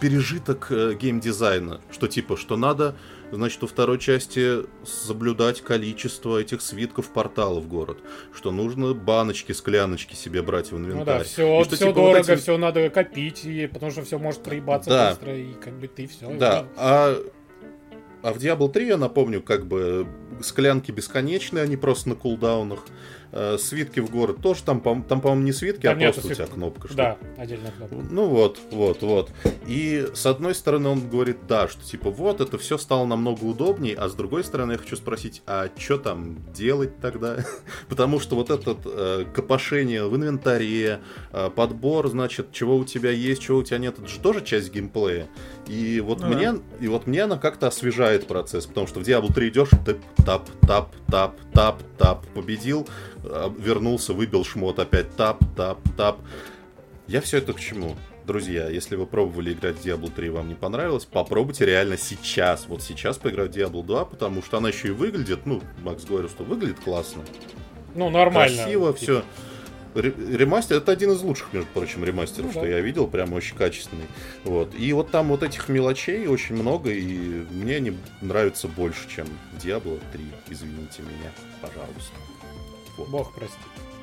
пережиток 0.00 0.66
э, 0.70 0.94
геймдизайна, 1.00 1.80
что 1.92 2.08
типа, 2.08 2.36
что 2.36 2.56
надо, 2.56 2.96
значит, 3.36 3.62
у 3.62 3.66
второй 3.66 3.98
части 3.98 4.64
соблюдать 4.84 5.60
количество 5.62 6.38
этих 6.38 6.60
свитков 6.62 7.08
портала 7.08 7.60
в 7.60 7.66
город, 7.68 7.98
что 8.34 8.50
нужно 8.50 8.94
баночки, 8.94 9.52
скляночки 9.52 10.14
себе 10.14 10.42
брать 10.42 10.70
в 10.72 10.76
инвентарь. 10.76 10.98
Ну 10.98 11.04
да, 11.04 11.24
все, 11.24 11.60
И 11.60 11.64
что, 11.64 11.76
все 11.76 11.86
типа, 11.88 12.00
вот 12.00 12.10
дорого, 12.12 12.32
эти- 12.32 12.40
все 12.40 12.58
надо 12.58 12.90
копить, 12.90 13.44
и, 13.44 13.66
потому 13.66 13.90
что 13.90 14.02
все 14.02 14.18
может 14.18 14.42
проебаться 14.42 14.90
Да. 14.90 15.10
быстро, 15.10 15.36
и 15.36 15.52
как 15.54 15.74
бы 15.78 15.88
ты 15.88 16.06
все. 16.06 16.30
Да, 16.36 16.66
а, 16.76 17.16
а 18.22 18.32
в 18.32 18.36
Diablo 18.38 18.70
3, 18.70 18.86
я 18.86 18.96
напомню, 18.96 19.42
как 19.42 19.66
бы 19.66 20.06
склянки 20.42 20.90
бесконечные, 20.92 21.64
они 21.64 21.76
просто 21.76 22.10
на 22.10 22.14
кулдаунах. 22.14 22.84
Э, 23.34 23.56
свитки 23.58 24.00
в 24.00 24.10
город 24.10 24.42
тоже 24.42 24.62
там, 24.62 24.80
по- 24.80 25.02
там 25.08 25.22
по-моему, 25.22 25.44
не 25.44 25.52
свитки, 25.52 25.82
Там 25.82 25.96
а 25.98 26.12
просто 26.12 26.26
у 26.26 26.34
тебя 26.34 26.46
кнопка. 26.46 26.88
что 26.88 26.96
Да, 26.96 27.18
отдельная 27.38 27.70
кнопка. 27.70 27.96
Ну 28.10 28.26
вот, 28.26 28.60
вот, 28.70 29.00
вот. 29.00 29.30
И 29.66 30.06
с 30.12 30.26
одной 30.26 30.54
стороны 30.54 30.90
он 30.90 31.08
говорит, 31.08 31.38
да, 31.48 31.66
что 31.66 31.82
типа 31.82 32.10
вот, 32.10 32.42
это 32.42 32.58
все 32.58 32.76
стало 32.76 33.06
намного 33.06 33.44
удобнее, 33.44 33.96
а 33.96 34.10
с 34.10 34.14
другой 34.14 34.44
стороны 34.44 34.72
я 34.72 34.78
хочу 34.78 34.96
спросить, 34.96 35.42
а 35.46 35.70
что 35.78 35.96
там 35.96 36.36
делать 36.52 37.00
тогда? 37.00 37.38
Потому 37.88 38.20
что 38.20 38.36
вот 38.36 38.50
это 38.50 38.76
э, 38.84 39.24
копошение 39.34 40.06
в 40.06 40.14
инвентаре, 40.14 41.00
э, 41.32 41.50
подбор, 41.56 42.08
значит, 42.08 42.52
чего 42.52 42.76
у 42.76 42.84
тебя 42.84 43.12
есть, 43.12 43.40
чего 43.40 43.58
у 43.58 43.62
тебя 43.62 43.78
нет, 43.78 43.98
это 43.98 44.08
же 44.08 44.20
тоже 44.20 44.44
часть 44.44 44.70
геймплея. 44.74 45.26
И 45.68 46.00
вот 46.00 46.20
Ну 46.20 46.30
да. 46.30 46.36
мне, 46.36 46.54
и 46.80 46.88
вот 46.88 47.06
мне 47.06 47.22
она 47.22 47.38
как-то 47.38 47.68
освежает 47.68 48.26
процесс, 48.26 48.66
потому 48.66 48.86
что 48.86 49.00
в 49.00 49.02
Diablo 49.04 49.32
3 49.32 49.48
идешь, 49.48 49.68
ты 49.84 49.96
тап, 50.24 50.48
тап, 50.66 50.92
тап, 51.08 51.36
тап, 51.52 51.82
тап, 51.98 52.26
победил, 52.34 52.88
э, 53.24 53.50
вернулся, 53.58 54.12
выбил 54.12 54.44
шмот, 54.44 54.78
опять 54.78 55.14
тап, 55.16 55.38
тап, 55.56 55.78
тап. 55.96 56.18
Я 57.06 57.20
все 57.20 57.38
это 57.38 57.52
к 57.52 57.60
чему? 57.60 57.96
Друзья, 58.26 58.68
если 58.68 58.94
вы 58.96 59.06
пробовали 59.06 59.52
играть 59.52 59.76
в 59.76 59.84
Diablo 59.84 60.10
3 60.10 60.26
и 60.26 60.30
вам 60.30 60.48
не 60.48 60.54
понравилось, 60.54 61.04
попробуйте 61.04 61.66
реально 61.66 61.96
сейчас. 61.96 62.66
Вот 62.68 62.82
сейчас 62.82 63.18
поиграть 63.18 63.54
в 63.54 63.58
Diablo 63.58 63.84
2, 63.84 64.04
потому 64.04 64.42
что 64.42 64.58
она 64.58 64.68
еще 64.68 64.88
и 64.88 64.92
выглядит, 64.92 65.44
ну, 65.44 65.60
Макс 65.82 66.04
говорил, 66.04 66.28
что 66.28 66.44
выглядит 66.44 66.78
классно. 66.80 67.22
Ну, 67.94 68.10
нормально. 68.10 68.56
Красиво, 68.56 68.92
Типа, 68.92 69.02
все. 69.02 69.22
Ремастер, 69.94 70.78
это 70.78 70.92
один 70.92 71.12
из 71.12 71.20
лучших, 71.22 71.52
между 71.52 71.68
прочим, 71.70 72.04
ремастеров, 72.04 72.46
Ну 72.46 72.52
что 72.52 72.60
да. 72.62 72.68
я 72.68 72.80
видел, 72.80 73.06
прям 73.06 73.32
очень 73.32 73.56
качественный. 73.56 74.06
Вот. 74.44 74.74
И 74.74 74.92
вот 74.92 75.10
там 75.10 75.28
вот 75.28 75.42
этих 75.42 75.68
мелочей 75.68 76.26
очень 76.26 76.56
много, 76.56 76.90
и 76.90 77.44
мне 77.50 77.76
они 77.76 77.96
нравятся 78.20 78.68
больше, 78.68 79.08
чем 79.08 79.26
Diablo 79.62 80.00
3. 80.12 80.24
Извините 80.48 81.02
меня, 81.02 81.30
пожалуйста. 81.60 82.14
Вот. 82.96 83.08
Бог 83.08 83.34
прости. 83.34 83.56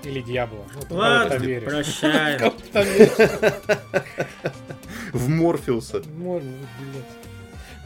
Или 0.03 0.21
Дьявола. 0.21 0.65
Ну, 0.73 0.81
ты 0.81 0.93
Ладно, 0.93 1.61
прощаем. 1.65 2.53
В 5.13 5.27
Морфеуса. 5.27 6.01
Может, 6.17 6.47
блядь. 6.47 7.28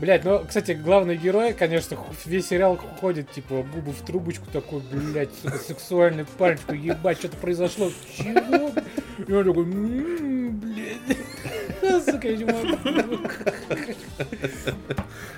Блять, 0.03 0.25
ну, 0.25 0.43
кстати, 0.45 0.73
главный 0.73 1.15
герой, 1.15 1.53
конечно, 1.53 1.97
весь 2.25 2.49
сериал 2.49 2.75
ходит, 2.99 3.31
типа, 3.31 3.63
губы 3.73 3.93
в 3.93 4.01
трубочку 4.01 4.45
такой, 4.51 4.81
блядь, 4.81 5.29
сука, 5.41 5.57
сексуальный 5.57 6.25
парень, 6.25 6.57
такой, 6.57 6.79
ебать, 6.79 7.19
что-то 7.19 7.37
произошло. 7.37 7.89
Чего? 8.17 8.73
И 9.25 9.31
он 9.31 9.45
такой, 9.45 9.63
«М, 9.63 10.59
блядь. 10.59 12.03
Сука, 12.03 12.27
я 12.27 12.35
не 12.35 12.43
могу. 12.43 12.77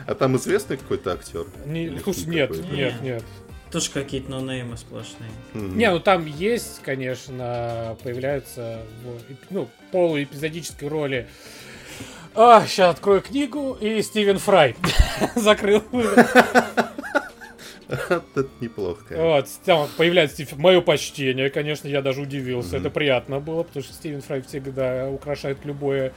А 0.08 0.16
там 0.16 0.36
известный 0.38 0.78
какой-то 0.78 1.14
актер? 1.14 1.46
Не, 1.68 2.00
слушай, 2.00 2.26
нет, 2.26 2.72
нет, 2.72 3.02
нет. 3.04 3.24
Тоже 3.70 3.92
какие-то 3.92 4.32
нонеймы 4.32 4.78
сплошные. 4.78 5.30
Мгм. 5.54 5.78
Не, 5.78 5.92
ну 5.92 6.00
там 6.00 6.26
есть, 6.26 6.82
конечно, 6.82 7.96
появляются 8.02 8.80
в, 9.04 9.20
ну, 9.52 9.70
полуэпизодической 9.92 10.88
роли. 10.88 11.28
А, 12.36 12.66
сейчас 12.66 12.96
открою 12.96 13.22
книгу, 13.22 13.78
и 13.80 14.02
Стивен 14.02 14.38
Фрай 14.40 14.76
закрыл. 15.36 15.84
Это 17.88 18.48
неплохо. 18.62 19.16
Вот, 19.16 19.48
там 19.64 19.88
появляется 19.96 20.36
Стив... 20.36 20.58
Мое 20.58 20.82
почтение, 20.82 21.50
конечно, 21.50 21.88
я 21.88 22.02
даже 22.02 22.22
удивился. 22.22 22.76
Мгм. 22.76 22.78
Это 22.80 22.90
приятно 22.90 23.40
было, 23.40 23.64
потому 23.64 23.84
что 23.84 23.94
Стивен 23.94 24.22
Фрай 24.22 24.42
всегда 24.42 25.10
украшает 25.10 25.64
любое 25.66 26.12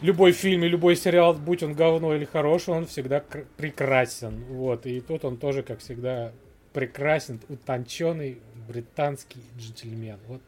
любой 0.00 0.32
фильм 0.32 0.64
и 0.64 0.68
любой 0.68 0.96
сериал, 0.96 1.34
будь 1.34 1.62
он 1.62 1.74
говно 1.74 2.14
или 2.14 2.24
хороший, 2.24 2.70
он 2.74 2.86
всегда 2.86 3.20
кр- 3.20 3.44
прекрасен. 3.56 4.44
Вот, 4.48 4.86
и 4.86 5.00
тут 5.00 5.24
он 5.26 5.36
тоже, 5.36 5.62
как 5.62 5.80
всегда, 5.80 6.32
прекрасен, 6.72 7.38
утонченный 7.48 8.40
британский 8.66 9.40
джентльмен. 9.58 10.18
Вот, 10.26 10.40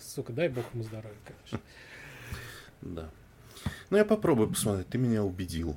сука, 0.00 0.32
дай 0.32 0.48
бог 0.48 0.64
ему 0.74 0.82
здоровья, 0.82 1.16
конечно. 1.24 1.60
Да. 2.82 3.08
Ну, 3.90 3.96
я 3.96 4.04
попробую 4.04 4.48
посмотреть. 4.48 4.88
Ты 4.88 4.98
меня 4.98 5.22
убедил. 5.22 5.76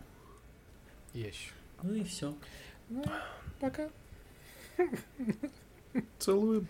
Еще. 1.14 1.52
Ну 1.82 1.94
и 1.94 2.04
все. 2.04 2.34
Ну, 2.90 3.04
пока. 3.60 3.90
Целую. 6.20 6.66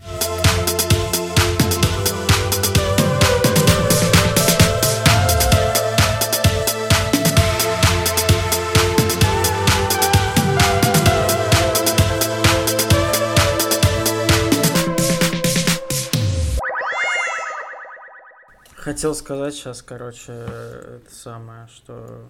Хотел 18.89 19.13
сказать 19.13 19.53
сейчас, 19.53 19.83
короче, 19.83 20.31
это 20.31 21.13
самое, 21.13 21.67
что 21.67 22.27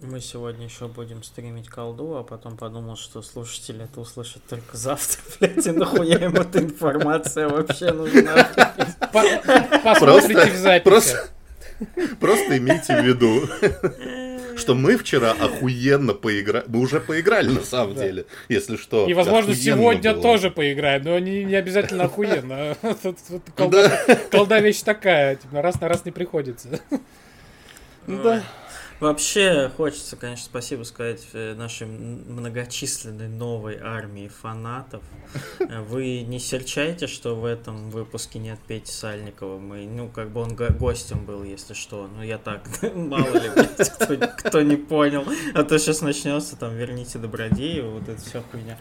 мы 0.00 0.20
сегодня 0.20 0.66
еще 0.66 0.86
будем 0.86 1.24
стримить 1.24 1.66
колду, 1.68 2.14
а 2.14 2.22
потом 2.22 2.56
подумал, 2.56 2.94
что 2.94 3.22
слушатели 3.22 3.82
это 3.86 4.00
услышат 4.02 4.40
только 4.48 4.76
завтра, 4.76 5.20
блядь, 5.40 5.66
и 5.66 5.72
нахуя 5.72 6.18
им 6.18 6.36
эта 6.36 6.60
информация 6.60 7.48
вообще 7.48 7.90
нужна? 7.90 8.44
По- 9.12 9.80
Посмотрите 9.82 10.52
в 10.52 10.56
записи. 10.56 10.84
просто- 10.84 11.28
Просто 12.20 12.56
имейте 12.56 13.00
в 13.00 13.04
виду, 13.04 13.40
что 14.66 14.74
мы 14.74 14.96
вчера 14.96 15.30
охуенно 15.30 16.12
поиграли. 16.12 16.64
Мы 16.66 16.80
уже 16.80 16.98
поиграли 17.00 17.50
на 17.50 17.60
самом 17.62 17.94
Да. 17.94 18.02
деле, 18.02 18.26
если 18.48 18.76
что. 18.76 19.06
И, 19.06 19.14
возможно, 19.14 19.54
сегодня 19.54 20.12
было. 20.12 20.22
тоже 20.22 20.50
поиграем, 20.50 21.04
но 21.04 21.16
не, 21.20 21.44
не 21.44 21.54
обязательно 21.54 22.04
охуенно. 22.04 22.76
Колда 23.56 24.58
вещь 24.58 24.80
такая, 24.80 25.36
типа, 25.36 25.62
раз 25.62 25.80
на 25.80 25.88
раз 25.88 26.04
не 26.04 26.10
приходится. 26.10 26.80
Да. 28.08 28.42
Вообще, 28.98 29.70
хочется, 29.76 30.16
конечно, 30.16 30.46
спасибо 30.46 30.82
сказать 30.84 31.22
э, 31.34 31.54
нашей 31.54 31.86
многочисленной 31.86 33.28
новой 33.28 33.78
армии 33.78 34.28
фанатов. 34.28 35.02
Э, 35.60 35.82
Вы 35.82 36.22
не 36.22 36.38
серчайте, 36.38 37.06
что 37.06 37.34
в 37.36 37.44
этом 37.44 37.90
выпуске 37.90 38.38
нет 38.38 38.58
Пети 38.66 38.90
Сальникова. 38.90 39.58
Мы, 39.58 39.86
ну, 39.86 40.08
как 40.08 40.30
бы 40.30 40.40
он 40.40 40.56
го- 40.56 40.72
гостем 40.72 41.26
был, 41.26 41.44
если 41.44 41.74
что. 41.74 42.08
Ну, 42.16 42.22
я 42.22 42.38
так, 42.38 42.62
мало 42.94 43.34
ли, 43.34 43.50
кто, 43.50 44.16
кто 44.38 44.62
не 44.62 44.76
понял. 44.76 45.24
А 45.54 45.62
то 45.64 45.78
сейчас 45.78 46.00
начнется, 46.00 46.56
там, 46.56 46.74
верните 46.74 47.18
Добродеева, 47.18 47.90
вот 47.90 48.08
это 48.08 48.20
вся 48.22 48.42
хуйня. 48.50 48.78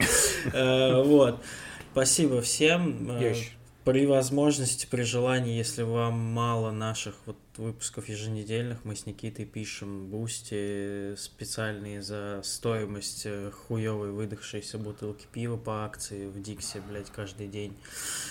Э, 0.53 1.03
Вот. 1.03 1.43
Спасибо 1.91 2.41
всем. 2.41 3.11
Э, 3.19 3.29
Ещё. 3.31 3.49
При 3.85 4.07
возможности, 4.07 4.87
при 4.89 5.03
желании, 5.03 5.55
если 5.55 5.83
вам 5.83 6.17
мало 6.17 6.71
наших 6.71 7.13
вот 7.27 7.37
выпусков 7.55 8.09
еженедельных, 8.09 8.79
мы 8.83 8.95
с 8.95 9.05
Никитой 9.05 9.45
пишем 9.45 10.07
Boosty 10.07 11.15
специальные 11.15 12.01
за 12.01 12.41
стоимость 12.43 13.27
э, 13.27 13.51
хуевой 13.51 14.09
выдохшейся 14.09 14.79
бутылки 14.79 15.27
пива 15.31 15.55
по 15.55 15.85
акции 15.85 16.25
в 16.25 16.41
Диксе, 16.41 16.81
блядь, 16.89 17.11
каждый 17.11 17.45
день. 17.47 17.77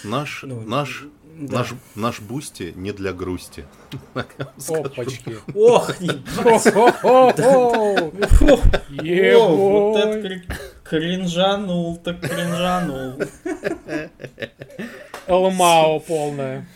Наш, 0.02 0.42
Ну, 0.42 0.60
наш, 0.60 1.04
да. 1.38 1.58
наш, 1.58 1.74
наш 1.94 2.20
Boosty 2.20 2.72
не 2.74 2.90
для 2.90 3.12
грусти. 3.12 3.64
Опачки. 4.14 5.36
Ох, 5.54 5.88
вот 9.56 9.96
это 9.98 10.42
кринжанул, 10.82 11.96
так 11.98 12.20
кринжанул. 12.20 13.22
Алмао 15.26 16.00
полная. 16.00 16.66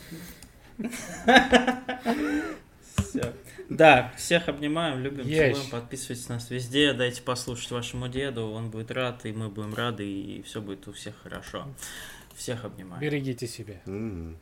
Всё. 2.97 3.33
Да, 3.69 4.13
всех 4.17 4.49
обнимаем, 4.49 5.01
любим, 5.01 5.25
целуем, 5.25 5.71
подписывайтесь 5.71 6.29
на 6.29 6.37
нас 6.37 6.49
везде, 6.49 6.95
дайте 6.95 7.21
послушать 7.21 7.71
вашему 7.71 8.09
деду, 8.09 8.51
он 8.51 8.71
будет 8.71 8.91
рад, 8.91 9.27
и 9.27 9.33
мы 9.33 9.51
будем 9.51 9.75
рады, 9.75 10.11
и 10.11 10.43
все 10.43 10.63
будет 10.63 10.89
у 10.89 10.93
всех 10.93 11.15
хорошо. 11.23 11.67
Всех 12.35 12.65
обнимаем. 12.65 13.03
Берегите 13.03 13.47
себя. 13.47 13.75
М. 13.87 14.39